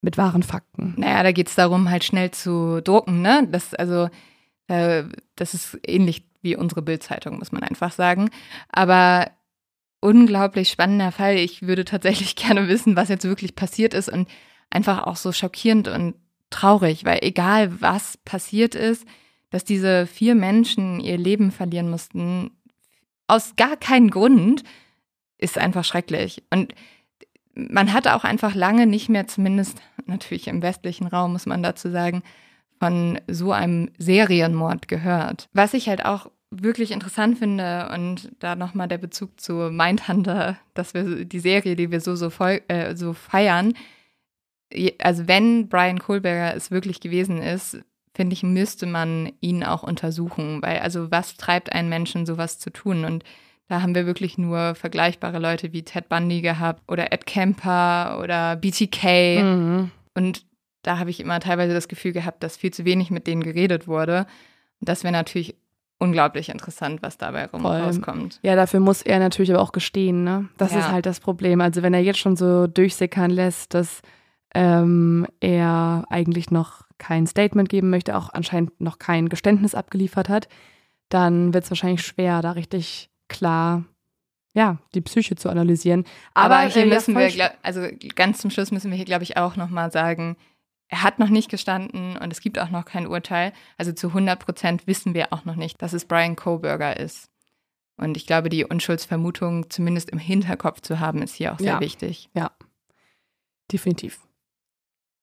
mit 0.00 0.16
wahren 0.16 0.42
Fakten. 0.42 0.94
Naja, 0.96 1.22
da 1.22 1.32
geht 1.32 1.48
es 1.48 1.54
darum, 1.54 1.90
halt 1.90 2.02
schnell 2.02 2.30
zu 2.30 2.80
drucken, 2.80 3.20
ne? 3.20 3.46
Das, 3.52 3.74
also, 3.74 4.08
äh, 4.68 5.04
das 5.36 5.52
ist 5.52 5.78
ähnlich 5.86 6.29
wie 6.42 6.56
unsere 6.56 6.82
Bildzeitung, 6.82 7.38
muss 7.38 7.52
man 7.52 7.62
einfach 7.62 7.92
sagen. 7.92 8.30
Aber 8.70 9.30
unglaublich 10.00 10.70
spannender 10.70 11.12
Fall. 11.12 11.36
Ich 11.36 11.62
würde 11.62 11.84
tatsächlich 11.84 12.36
gerne 12.36 12.68
wissen, 12.68 12.96
was 12.96 13.08
jetzt 13.08 13.24
wirklich 13.24 13.54
passiert 13.54 13.94
ist 13.94 14.08
und 14.08 14.28
einfach 14.70 15.06
auch 15.06 15.16
so 15.16 15.32
schockierend 15.32 15.88
und 15.88 16.14
traurig, 16.50 17.04
weil 17.04 17.20
egal 17.22 17.80
was 17.80 18.16
passiert 18.18 18.74
ist, 18.74 19.06
dass 19.50 19.64
diese 19.64 20.06
vier 20.06 20.34
Menschen 20.34 21.00
ihr 21.00 21.18
Leben 21.18 21.50
verlieren 21.50 21.90
mussten, 21.90 22.50
aus 23.26 23.54
gar 23.56 23.76
keinem 23.76 24.10
Grund, 24.10 24.64
ist 25.38 25.58
einfach 25.58 25.84
schrecklich. 25.84 26.42
Und 26.50 26.74
man 27.54 27.92
hat 27.92 28.06
auch 28.08 28.24
einfach 28.24 28.54
lange 28.54 28.86
nicht 28.86 29.08
mehr, 29.08 29.26
zumindest 29.26 29.80
natürlich 30.06 30.48
im 30.48 30.62
westlichen 30.62 31.06
Raum, 31.06 31.32
muss 31.32 31.46
man 31.46 31.62
dazu 31.62 31.90
sagen, 31.90 32.22
von 32.80 33.20
so 33.28 33.52
einem 33.52 33.90
Serienmord 33.98 34.88
gehört. 34.88 35.48
Was 35.52 35.74
ich 35.74 35.88
halt 35.88 36.04
auch 36.04 36.30
wirklich 36.50 36.90
interessant 36.90 37.38
finde 37.38 37.90
und 37.94 38.32
da 38.40 38.56
nochmal 38.56 38.88
der 38.88 38.98
Bezug 38.98 39.38
zu 39.40 39.52
Mindhunter, 39.70 40.56
dass 40.74 40.94
wir 40.94 41.24
die 41.24 41.38
Serie, 41.38 41.76
die 41.76 41.92
wir 41.92 42.00
so, 42.00 42.16
so, 42.16 42.30
voll, 42.30 42.62
äh, 42.66 42.96
so 42.96 43.12
feiern, 43.12 43.74
also 44.98 45.28
wenn 45.28 45.68
Brian 45.68 45.98
Kohlberger 45.98 46.56
es 46.56 46.70
wirklich 46.70 47.00
gewesen 47.00 47.42
ist, 47.42 47.78
finde 48.14 48.34
ich, 48.34 48.42
müsste 48.42 48.86
man 48.86 49.32
ihn 49.40 49.62
auch 49.62 49.82
untersuchen, 49.82 50.62
weil 50.62 50.78
also 50.80 51.10
was 51.10 51.36
treibt 51.36 51.72
einen 51.72 51.88
Menschen, 51.88 52.26
sowas 52.26 52.58
zu 52.58 52.70
tun? 52.70 53.04
Und 53.04 53.24
da 53.68 53.82
haben 53.82 53.94
wir 53.94 54.06
wirklich 54.06 54.38
nur 54.38 54.74
vergleichbare 54.74 55.38
Leute 55.38 55.72
wie 55.72 55.82
Ted 55.82 56.08
Bundy 56.08 56.40
gehabt 56.40 56.82
oder 56.88 57.12
Ed 57.12 57.26
Kemper 57.26 58.18
oder 58.20 58.56
BTK. 58.56 59.42
Mhm. 59.42 59.90
Und 60.14 60.44
da 60.82 60.98
habe 60.98 61.10
ich 61.10 61.20
immer 61.20 61.40
teilweise 61.40 61.74
das 61.74 61.88
Gefühl 61.88 62.12
gehabt, 62.12 62.42
dass 62.42 62.56
viel 62.56 62.72
zu 62.72 62.84
wenig 62.84 63.10
mit 63.10 63.26
denen 63.26 63.42
geredet 63.42 63.86
wurde. 63.86 64.26
Und 64.80 64.88
das 64.88 65.02
wäre 65.04 65.12
natürlich 65.12 65.56
unglaublich 65.98 66.48
interessant, 66.48 67.02
was 67.02 67.18
dabei 67.18 67.46
rum 67.46 67.60
Voll. 67.60 67.80
rauskommt. 67.80 68.40
Ja, 68.42 68.56
dafür 68.56 68.80
muss 68.80 69.02
er 69.02 69.18
natürlich 69.18 69.52
aber 69.52 69.60
auch 69.60 69.72
gestehen, 69.72 70.24
ne? 70.24 70.48
Das 70.56 70.72
Ja. 70.72 70.78
ist 70.78 70.90
halt 70.90 71.04
das 71.04 71.20
Problem. 71.20 71.60
Also 71.60 71.82
wenn 71.82 71.92
er 71.92 72.00
jetzt 72.00 72.18
schon 72.18 72.36
so 72.36 72.66
durchsickern 72.66 73.30
lässt, 73.30 73.74
dass 73.74 74.00
ähm, 74.54 75.26
er 75.40 76.04
eigentlich 76.08 76.50
noch 76.50 76.82
kein 76.98 77.26
Statement 77.26 77.68
geben 77.68 77.90
möchte, 77.90 78.16
auch 78.16 78.30
anscheinend 78.32 78.80
noch 78.80 78.98
kein 78.98 79.28
Geständnis 79.28 79.74
abgeliefert 79.74 80.28
hat, 80.28 80.48
dann 81.10 81.52
wird 81.54 81.64
es 81.64 81.70
wahrscheinlich 81.70 82.02
schwer, 82.02 82.40
da 82.42 82.52
richtig 82.52 83.10
klar, 83.28 83.84
ja, 84.54 84.78
die 84.94 85.00
Psyche 85.02 85.36
zu 85.36 85.50
analysieren. 85.50 86.04
Aber, 86.34 86.56
Aber, 86.58 86.68
hier 86.68 86.82
äh, 86.84 86.86
müssen 86.86 87.16
wir, 87.16 87.28
glaub, 87.28 87.52
also 87.62 87.86
ganz 88.16 88.38
zum 88.38 88.50
Schluss 88.50 88.72
müssen 88.72 88.90
wir 88.90 88.96
hier, 88.96 89.04
glaube 89.06 89.22
ich, 89.22 89.36
auch 89.36 89.56
nochmal 89.56 89.92
sagen, 89.92 90.36
er 90.92 91.02
hat 91.04 91.18
noch 91.20 91.28
nicht 91.28 91.48
gestanden 91.50 92.16
und 92.16 92.32
es 92.32 92.40
gibt 92.40 92.58
auch 92.58 92.70
noch 92.70 92.84
kein 92.84 93.06
Urteil. 93.06 93.52
Also 93.78 93.92
zu 93.92 94.08
100 94.08 94.38
Prozent 94.40 94.86
wissen 94.86 95.14
wir 95.14 95.32
auch 95.32 95.44
noch 95.44 95.54
nicht, 95.56 95.80
dass 95.80 95.92
es 95.92 96.04
Brian 96.04 96.34
Koberger 96.36 96.98
ist. 96.98 97.30
Und 97.96 98.16
ich 98.16 98.26
glaube, 98.26 98.48
die 98.48 98.64
Unschuldsvermutung 98.64 99.70
zumindest 99.70 100.10
im 100.10 100.18
Hinterkopf 100.18 100.80
zu 100.80 100.98
haben, 101.00 101.22
ist 101.22 101.34
hier 101.34 101.52
auch 101.52 101.58
sehr 101.58 101.74
Ja. 101.74 101.80
wichtig. 101.80 102.28
Ja, 102.34 102.50
definitiv. 103.70 104.20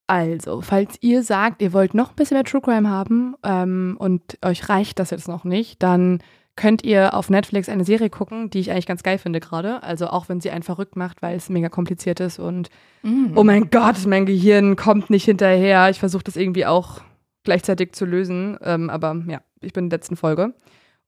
Also, 0.09 0.61
falls 0.61 0.97
ihr 1.01 1.21
sagt, 1.21 1.61
ihr 1.61 1.73
wollt 1.73 1.93
noch 1.93 2.11
ein 2.11 2.15
bisschen 2.15 2.35
mehr 2.35 2.45
True 2.45 2.61
Crime 2.61 2.89
haben 2.89 3.35
ähm, 3.43 3.97
und 3.99 4.37
euch 4.45 4.69
reicht 4.69 4.99
das 4.99 5.09
jetzt 5.09 5.27
noch 5.27 5.43
nicht, 5.43 5.83
dann 5.83 6.19
könnt 6.57 6.83
ihr 6.83 7.13
auf 7.13 7.29
Netflix 7.29 7.69
eine 7.69 7.85
Serie 7.85 8.09
gucken, 8.09 8.49
die 8.49 8.59
ich 8.59 8.71
eigentlich 8.71 8.85
ganz 8.85 9.03
geil 9.03 9.17
finde 9.17 9.39
gerade. 9.39 9.81
Also 9.83 10.07
auch 10.07 10.27
wenn 10.27 10.41
sie 10.41 10.51
einen 10.51 10.63
verrückt 10.63 10.97
macht, 10.97 11.21
weil 11.21 11.37
es 11.37 11.47
mega 11.47 11.69
kompliziert 11.69 12.19
ist 12.19 12.39
und 12.39 12.69
Mhm. 13.03 13.31
oh 13.35 13.43
mein 13.45 13.69
Gott, 13.69 14.05
mein 14.05 14.25
Gehirn 14.25 14.75
kommt 14.75 15.09
nicht 15.09 15.23
hinterher. 15.25 15.89
Ich 15.89 15.99
versuche 15.99 16.23
das 16.23 16.35
irgendwie 16.35 16.65
auch 16.65 16.99
gleichzeitig 17.45 17.93
zu 17.93 18.03
lösen. 18.05 18.57
Ähm, 18.61 18.89
aber 18.89 19.23
ja, 19.27 19.39
ich 19.61 19.71
bin 19.71 19.85
in 19.85 19.89
der 19.89 19.99
letzten 19.99 20.17
Folge. 20.17 20.53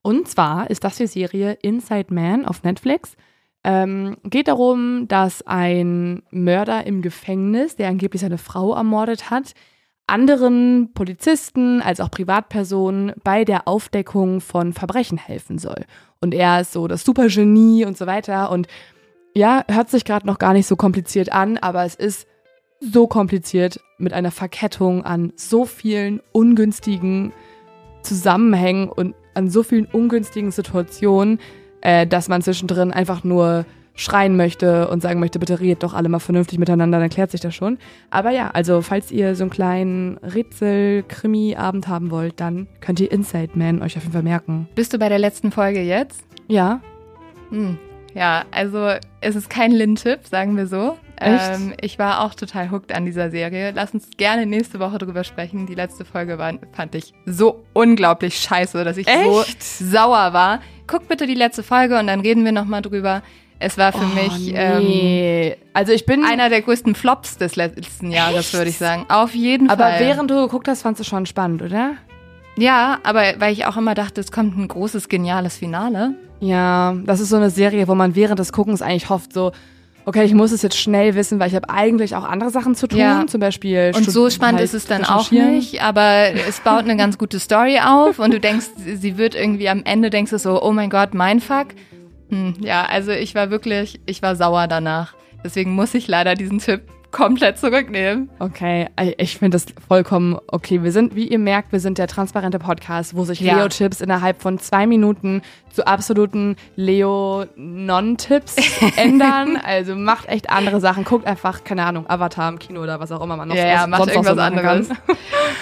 Und 0.01 0.30
zwar 0.30 0.69
ist 0.69 0.84
das 0.85 0.95
die 0.95 1.07
Serie 1.07 1.57
Inside 1.61 2.13
Man 2.13 2.45
auf 2.45 2.63
Netflix. 2.63 3.17
Ähm, 3.65 4.15
geht 4.23 4.47
darum, 4.47 5.07
dass 5.09 5.45
ein 5.45 6.23
Mörder 6.31 6.85
im 6.88 7.01
Gefängnis, 7.01 7.76
der 7.76 7.89
angeblich 7.89 8.21
seine 8.21 8.38
Frau 8.38 8.73
ermordet 8.73 9.30
hat, 9.30 9.53
anderen 10.10 10.91
Polizisten 10.94 11.81
als 11.81 11.99
auch 11.99 12.11
Privatpersonen 12.11 13.14
bei 13.23 13.45
der 13.45 13.68
Aufdeckung 13.68 14.41
von 14.41 14.73
Verbrechen 14.73 15.18
helfen 15.18 15.57
soll. 15.57 15.86
Und 16.22 16.34
er 16.34 16.61
ist 16.61 16.73
so 16.73 16.88
das 16.88 17.03
Supergenie 17.03 17.86
und 17.86 17.98
so 17.98 18.06
weiter. 18.07 18.52
Und 18.52 18.68
ja, 19.34 19.64
hört 19.69 19.90
sich 19.90 20.06
gerade 20.06 20.27
noch 20.27 20.40
gar 20.40 20.53
nicht 20.53 20.68
so 20.68 20.76
kompliziert 20.76 21.31
an, 21.31 21.57
aber 21.57 21.86
es 21.86 21.95
ist 21.95 22.27
so 22.81 23.07
kompliziert 23.07 23.80
mit 23.98 24.14
einer 24.14 24.31
Verkettung 24.31 25.03
an 25.03 25.34
so 25.36 25.65
vielen 25.65 26.22
ungünstigen 26.31 27.34
Zusammenhängen 28.02 28.90
und 28.90 29.15
an 29.34 29.49
so 29.49 29.64
vielen 29.64 29.86
ungünstigen 29.86 30.52
Situationen, 30.52 31.40
äh, 31.81 32.07
dass 32.07 32.30
man 32.30 32.41
zwischendrin 32.41 32.91
einfach 32.91 33.23
nur 33.23 33.65
schreien 33.99 34.38
möchte 34.38 34.88
und 34.88 35.01
sagen 35.01 35.19
möchte, 35.19 35.39
bitte 35.39 35.59
redet 35.59 35.84
doch 35.84 35.93
alle 35.93 36.07
mal 36.07 36.19
vernünftig 36.19 36.57
miteinander, 36.57 36.99
dann 36.99 37.09
klärt 37.09 37.31
sich 37.31 37.41
das 37.41 37.53
schon. 37.53 37.77
Aber 38.09 38.31
ja, 38.31 38.49
also 38.51 38.81
falls 38.81 39.11
ihr 39.11 39.35
so 39.35 39.43
einen 39.43 39.51
kleinen 39.51 40.17
Rätsel-Krimi-Abend 40.17 41.88
haben 41.88 42.09
wollt, 42.09 42.39
dann 42.39 42.67
könnt 42.80 42.99
ihr 43.01 43.11
Inside 43.11 43.51
Man 43.55 43.81
euch 43.81 43.97
auf 43.97 44.03
jeden 44.03 44.13
Fall 44.13 44.23
merken. 44.23 44.69
Bist 44.73 44.93
du 44.93 44.99
bei 44.99 45.09
der 45.09 45.19
letzten 45.19 45.51
Folge 45.51 45.81
jetzt? 45.81 46.23
Ja. 46.47 46.80
Hm. 47.49 47.77
Ja, 48.15 48.45
also 48.51 48.93
es 49.21 49.35
ist 49.35 49.49
kein 49.49 49.71
Lin-Tipp, 49.71 50.21
sagen 50.23 50.55
wir 50.57 50.65
so. 50.65 50.97
Echt? 51.17 51.51
Ähm, 51.53 51.73
ich 51.81 51.99
war 51.99 52.23
auch 52.23 52.34
total 52.34 52.71
hooked 52.71 52.95
an 52.95 53.05
dieser 53.05 53.30
Serie. 53.30 53.71
Lass 53.76 53.93
uns 53.93 54.09
gerne 54.15 54.45
nächste 54.45 54.80
Woche 54.80 54.97
drüber 54.97 55.23
sprechen. 55.23 55.67
Die 55.67 55.76
letzte 55.76 56.05
Folge 56.05 56.38
war, 56.38 56.53
fand 56.71 56.95
ich 56.95 57.13
so 57.26 57.65
unglaublich 57.73 58.39
scheiße, 58.39 58.84
dass 58.84 58.97
ich 58.97 59.07
Echt? 59.07 59.61
so 59.61 59.85
sauer 59.85 60.34
war. 60.34 60.61
Guck 60.88 61.07
bitte 61.07 61.27
die 61.27 61.35
letzte 61.35 61.63
Folge 61.63 61.99
und 61.99 62.07
dann 62.07 62.21
reden 62.21 62.45
wir 62.45 62.53
nochmal 62.53 62.81
drüber. 62.81 63.21
Es 63.61 63.77
war 63.77 63.91
für 63.91 63.99
Oh, 64.06 64.15
mich 64.23 64.53
nee. 64.53 65.49
ähm, 65.49 65.56
also 65.73 65.91
ich 65.91 66.06
bin 66.06 66.23
einer 66.23 66.48
der 66.49 66.61
größten 66.61 66.95
Flops 66.95 67.38
des 67.38 67.56
letzten 67.57 68.10
Jahres, 68.11 68.53
würde 68.53 68.69
ich 68.69 68.77
sagen. 68.77 69.06
Auf 69.10 69.36
jeden 69.36 69.69
Aber 69.69 69.84
Fall. 69.84 69.99
während 69.99 70.31
du 70.31 70.36
geguckt 70.36 70.68
hast, 70.69 70.81
fandst 70.84 71.02
du 71.02 71.03
schon 71.03 71.26
spannend, 71.26 71.61
oder? 71.61 71.91
ja, 72.57 72.99
aber 73.03 73.22
weil 73.40 73.53
ich 73.53 73.65
auch 73.65 73.77
immer 73.77 73.95
dachte, 73.95 74.19
es 74.22 74.31
kommt 74.34 74.57
ein 74.57 74.68
großes, 74.68 75.07
geniales 75.07 75.56
Finale. 75.57 76.15
Ja, 76.41 76.94
das 77.06 77.19
ist 77.22 77.30
so 77.30 77.36
eine 77.38 77.49
Serie, 77.49 77.88
wo 77.88 77.95
man 77.95 78.15
während 78.15 78.40
des 78.40 78.52
Guckens 78.53 78.81
eigentlich 78.81 79.10
hofft, 79.10 79.31
so, 79.34 79.52
okay, 80.06 80.23
ich 80.26 80.34
muss 80.34 80.52
es 80.52 80.61
jetzt 80.61 80.77
schnell 80.77 81.15
wissen, 81.15 81.40
weil 81.40 81.48
ich 81.49 81.56
habe 81.56 81.69
eigentlich 81.69 82.15
auch 82.15 82.23
andere 82.26 82.49
Sachen 82.49 82.76
zu 82.76 82.88
tun, 82.88 82.99
Ja. 82.99 83.26
zum 83.27 83.40
Beispiel. 83.40 83.91
Und 83.95 84.10
so 84.10 84.30
spannend 84.30 84.60
halt 84.60 84.65
ist 84.65 84.73
es 84.73 84.86
dann 84.88 85.06
auch 85.06 85.31
nicht, 85.31 85.81
aber 85.81 86.31
es 86.48 86.60
baut 86.61 86.84
eine 86.84 86.98
ganz 86.98 87.18
gute 87.18 87.40
Story 87.40 87.80
auf 87.86 88.19
und 88.19 88.34
du 88.34 88.40
denkst, 88.41 88.68
sie 88.77 89.18
wird 89.18 89.36
irgendwie 89.36 89.69
am 89.69 89.84
Ende 89.86 90.10
denkst 90.10 90.31
du 90.31 90.38
so, 90.40 90.61
oh 90.61 90.72
mein 90.72 90.90
Gott, 90.90 91.14
mein 91.14 91.40
Fuck. 91.41 91.68
Hm, 92.30 92.56
ja, 92.61 92.85
also 92.85 93.11
ich 93.11 93.35
war 93.35 93.49
wirklich, 93.51 93.99
ich 94.06 94.22
war 94.22 94.35
sauer 94.35 94.68
danach. 94.68 95.14
Deswegen 95.43 95.73
muss 95.73 95.93
ich 95.93 96.07
leider 96.07 96.35
diesen 96.35 96.60
Tipp 96.60 96.81
komplett 97.11 97.57
zurücknehmen. 97.57 98.30
Okay, 98.39 98.88
ich 99.18 99.38
finde 99.39 99.56
das 99.56 99.65
vollkommen 99.88 100.38
okay. 100.47 100.84
Wir 100.84 100.91
sind, 100.91 101.15
wie 101.15 101.27
ihr 101.27 101.39
merkt, 101.39 101.72
wir 101.72 101.80
sind 101.80 101.97
der 101.97 102.07
transparente 102.07 102.60
Podcast, 102.60 103.15
wo 103.15 103.23
sich 103.23 103.39
Ja. 103.39 103.57
Leo-Tipps 103.57 104.01
innerhalb 104.01 104.41
von 104.41 104.60
zwei 104.60 104.85
Minuten 104.85 105.41
zu 105.73 105.85
absoluten 105.87 106.55
Leo-Non-Tipps 106.75 108.55
ändern. 108.97 109.57
Also 109.63 109.95
macht 109.95 110.27
echt 110.29 110.49
andere 110.49 110.79
Sachen. 110.79 111.03
Guckt 111.03 111.25
einfach, 111.25 111.63
keine 111.63 111.85
Ahnung, 111.85 112.05
Avatar 112.09 112.49
im 112.49 112.59
Kino 112.59 112.81
oder 112.81 112.99
was 112.99 113.11
auch 113.11 113.21
immer 113.21 113.37
man 113.37 113.47
noch 113.47 113.55
Ja, 113.55 113.65
ja, 113.67 113.87
macht 113.87 114.03
so 114.05 114.09
irgendwas 114.09 114.35
machen 114.35 114.57
anderes. 114.59 114.89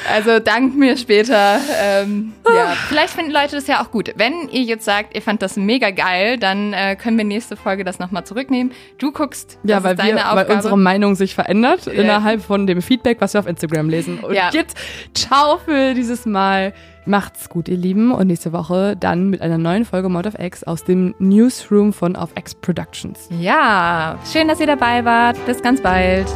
Also 0.10 0.40
dankt 0.40 0.78
mir 0.78 0.96
später. 0.96 1.60
Ähm, 1.82 2.34
ja, 2.48 2.68
vielleicht 2.88 3.14
finden 3.14 3.32
Leute 3.32 3.56
das 3.58 3.68
ja 3.68 3.82
auch 3.82 3.92
gut. 3.92 4.14
Wenn 4.16 4.48
ihr 4.50 4.62
jetzt 4.62 4.86
sagt, 4.86 5.16
ihr 5.16 5.22
fand 5.22 5.42
das 5.42 5.58
mega 5.58 5.90
geil, 5.92 6.38
dann 6.38 6.72
äh, 6.72 6.96
können 6.96 7.18
wir 7.18 7.26
nächste 7.26 7.58
Folge 7.58 7.84
das 7.84 8.00
nochmal 8.00 8.24
zurücknehmen. 8.26 8.72
Du 9.00 9.12
guckst, 9.12 9.60
Ja, 9.64 9.84
weil, 9.84 9.98
wir, 9.98 10.16
Aufgabe. 10.16 10.48
weil 10.50 10.56
unsere 10.56 10.78
Meinung 10.78 11.16
sich 11.16 11.36
verändert 11.36 11.86
Ja. 11.88 11.92
innerhalb 11.94 12.42
von 12.42 12.68
dem 12.68 12.82
Feedback, 12.82 13.18
was 13.20 13.34
wir 13.34 13.40
auf 13.42 13.48
Instagram 13.48 13.90
lesen. 13.90 14.20
Und 14.20 14.34
Ja. 14.34 14.50
jetzt 14.54 14.78
ciao 15.14 15.58
für 15.58 15.94
dieses 15.94 16.26
Mal. 16.26 16.74
Macht's 17.08 17.48
gut, 17.50 17.70
ihr 17.70 17.78
Lieben. 17.78 18.12
Und 18.12 18.28
nächste 18.28 18.52
Woche 18.52 18.96
dann 18.98 19.30
mit 19.30 19.42
einer 19.42 19.58
neuen 19.58 19.86
Folge 19.86 20.10
Mod 20.10 20.28
of 20.28 20.38
X 20.38 20.64
aus 20.66 20.84
dem 20.84 21.16
Newsroom 21.20 21.94
von 21.94 22.16
Of 22.16 22.32
X 22.38 22.54
Productions. 22.54 23.30
Ja, 23.40 24.20
schön, 24.32 24.48
dass 24.48 24.60
ihr 24.60 24.68
dabei 24.68 25.06
wart. 25.06 25.44
Bis 25.46 25.62
ganz 25.62 25.82
bald. 25.82 26.28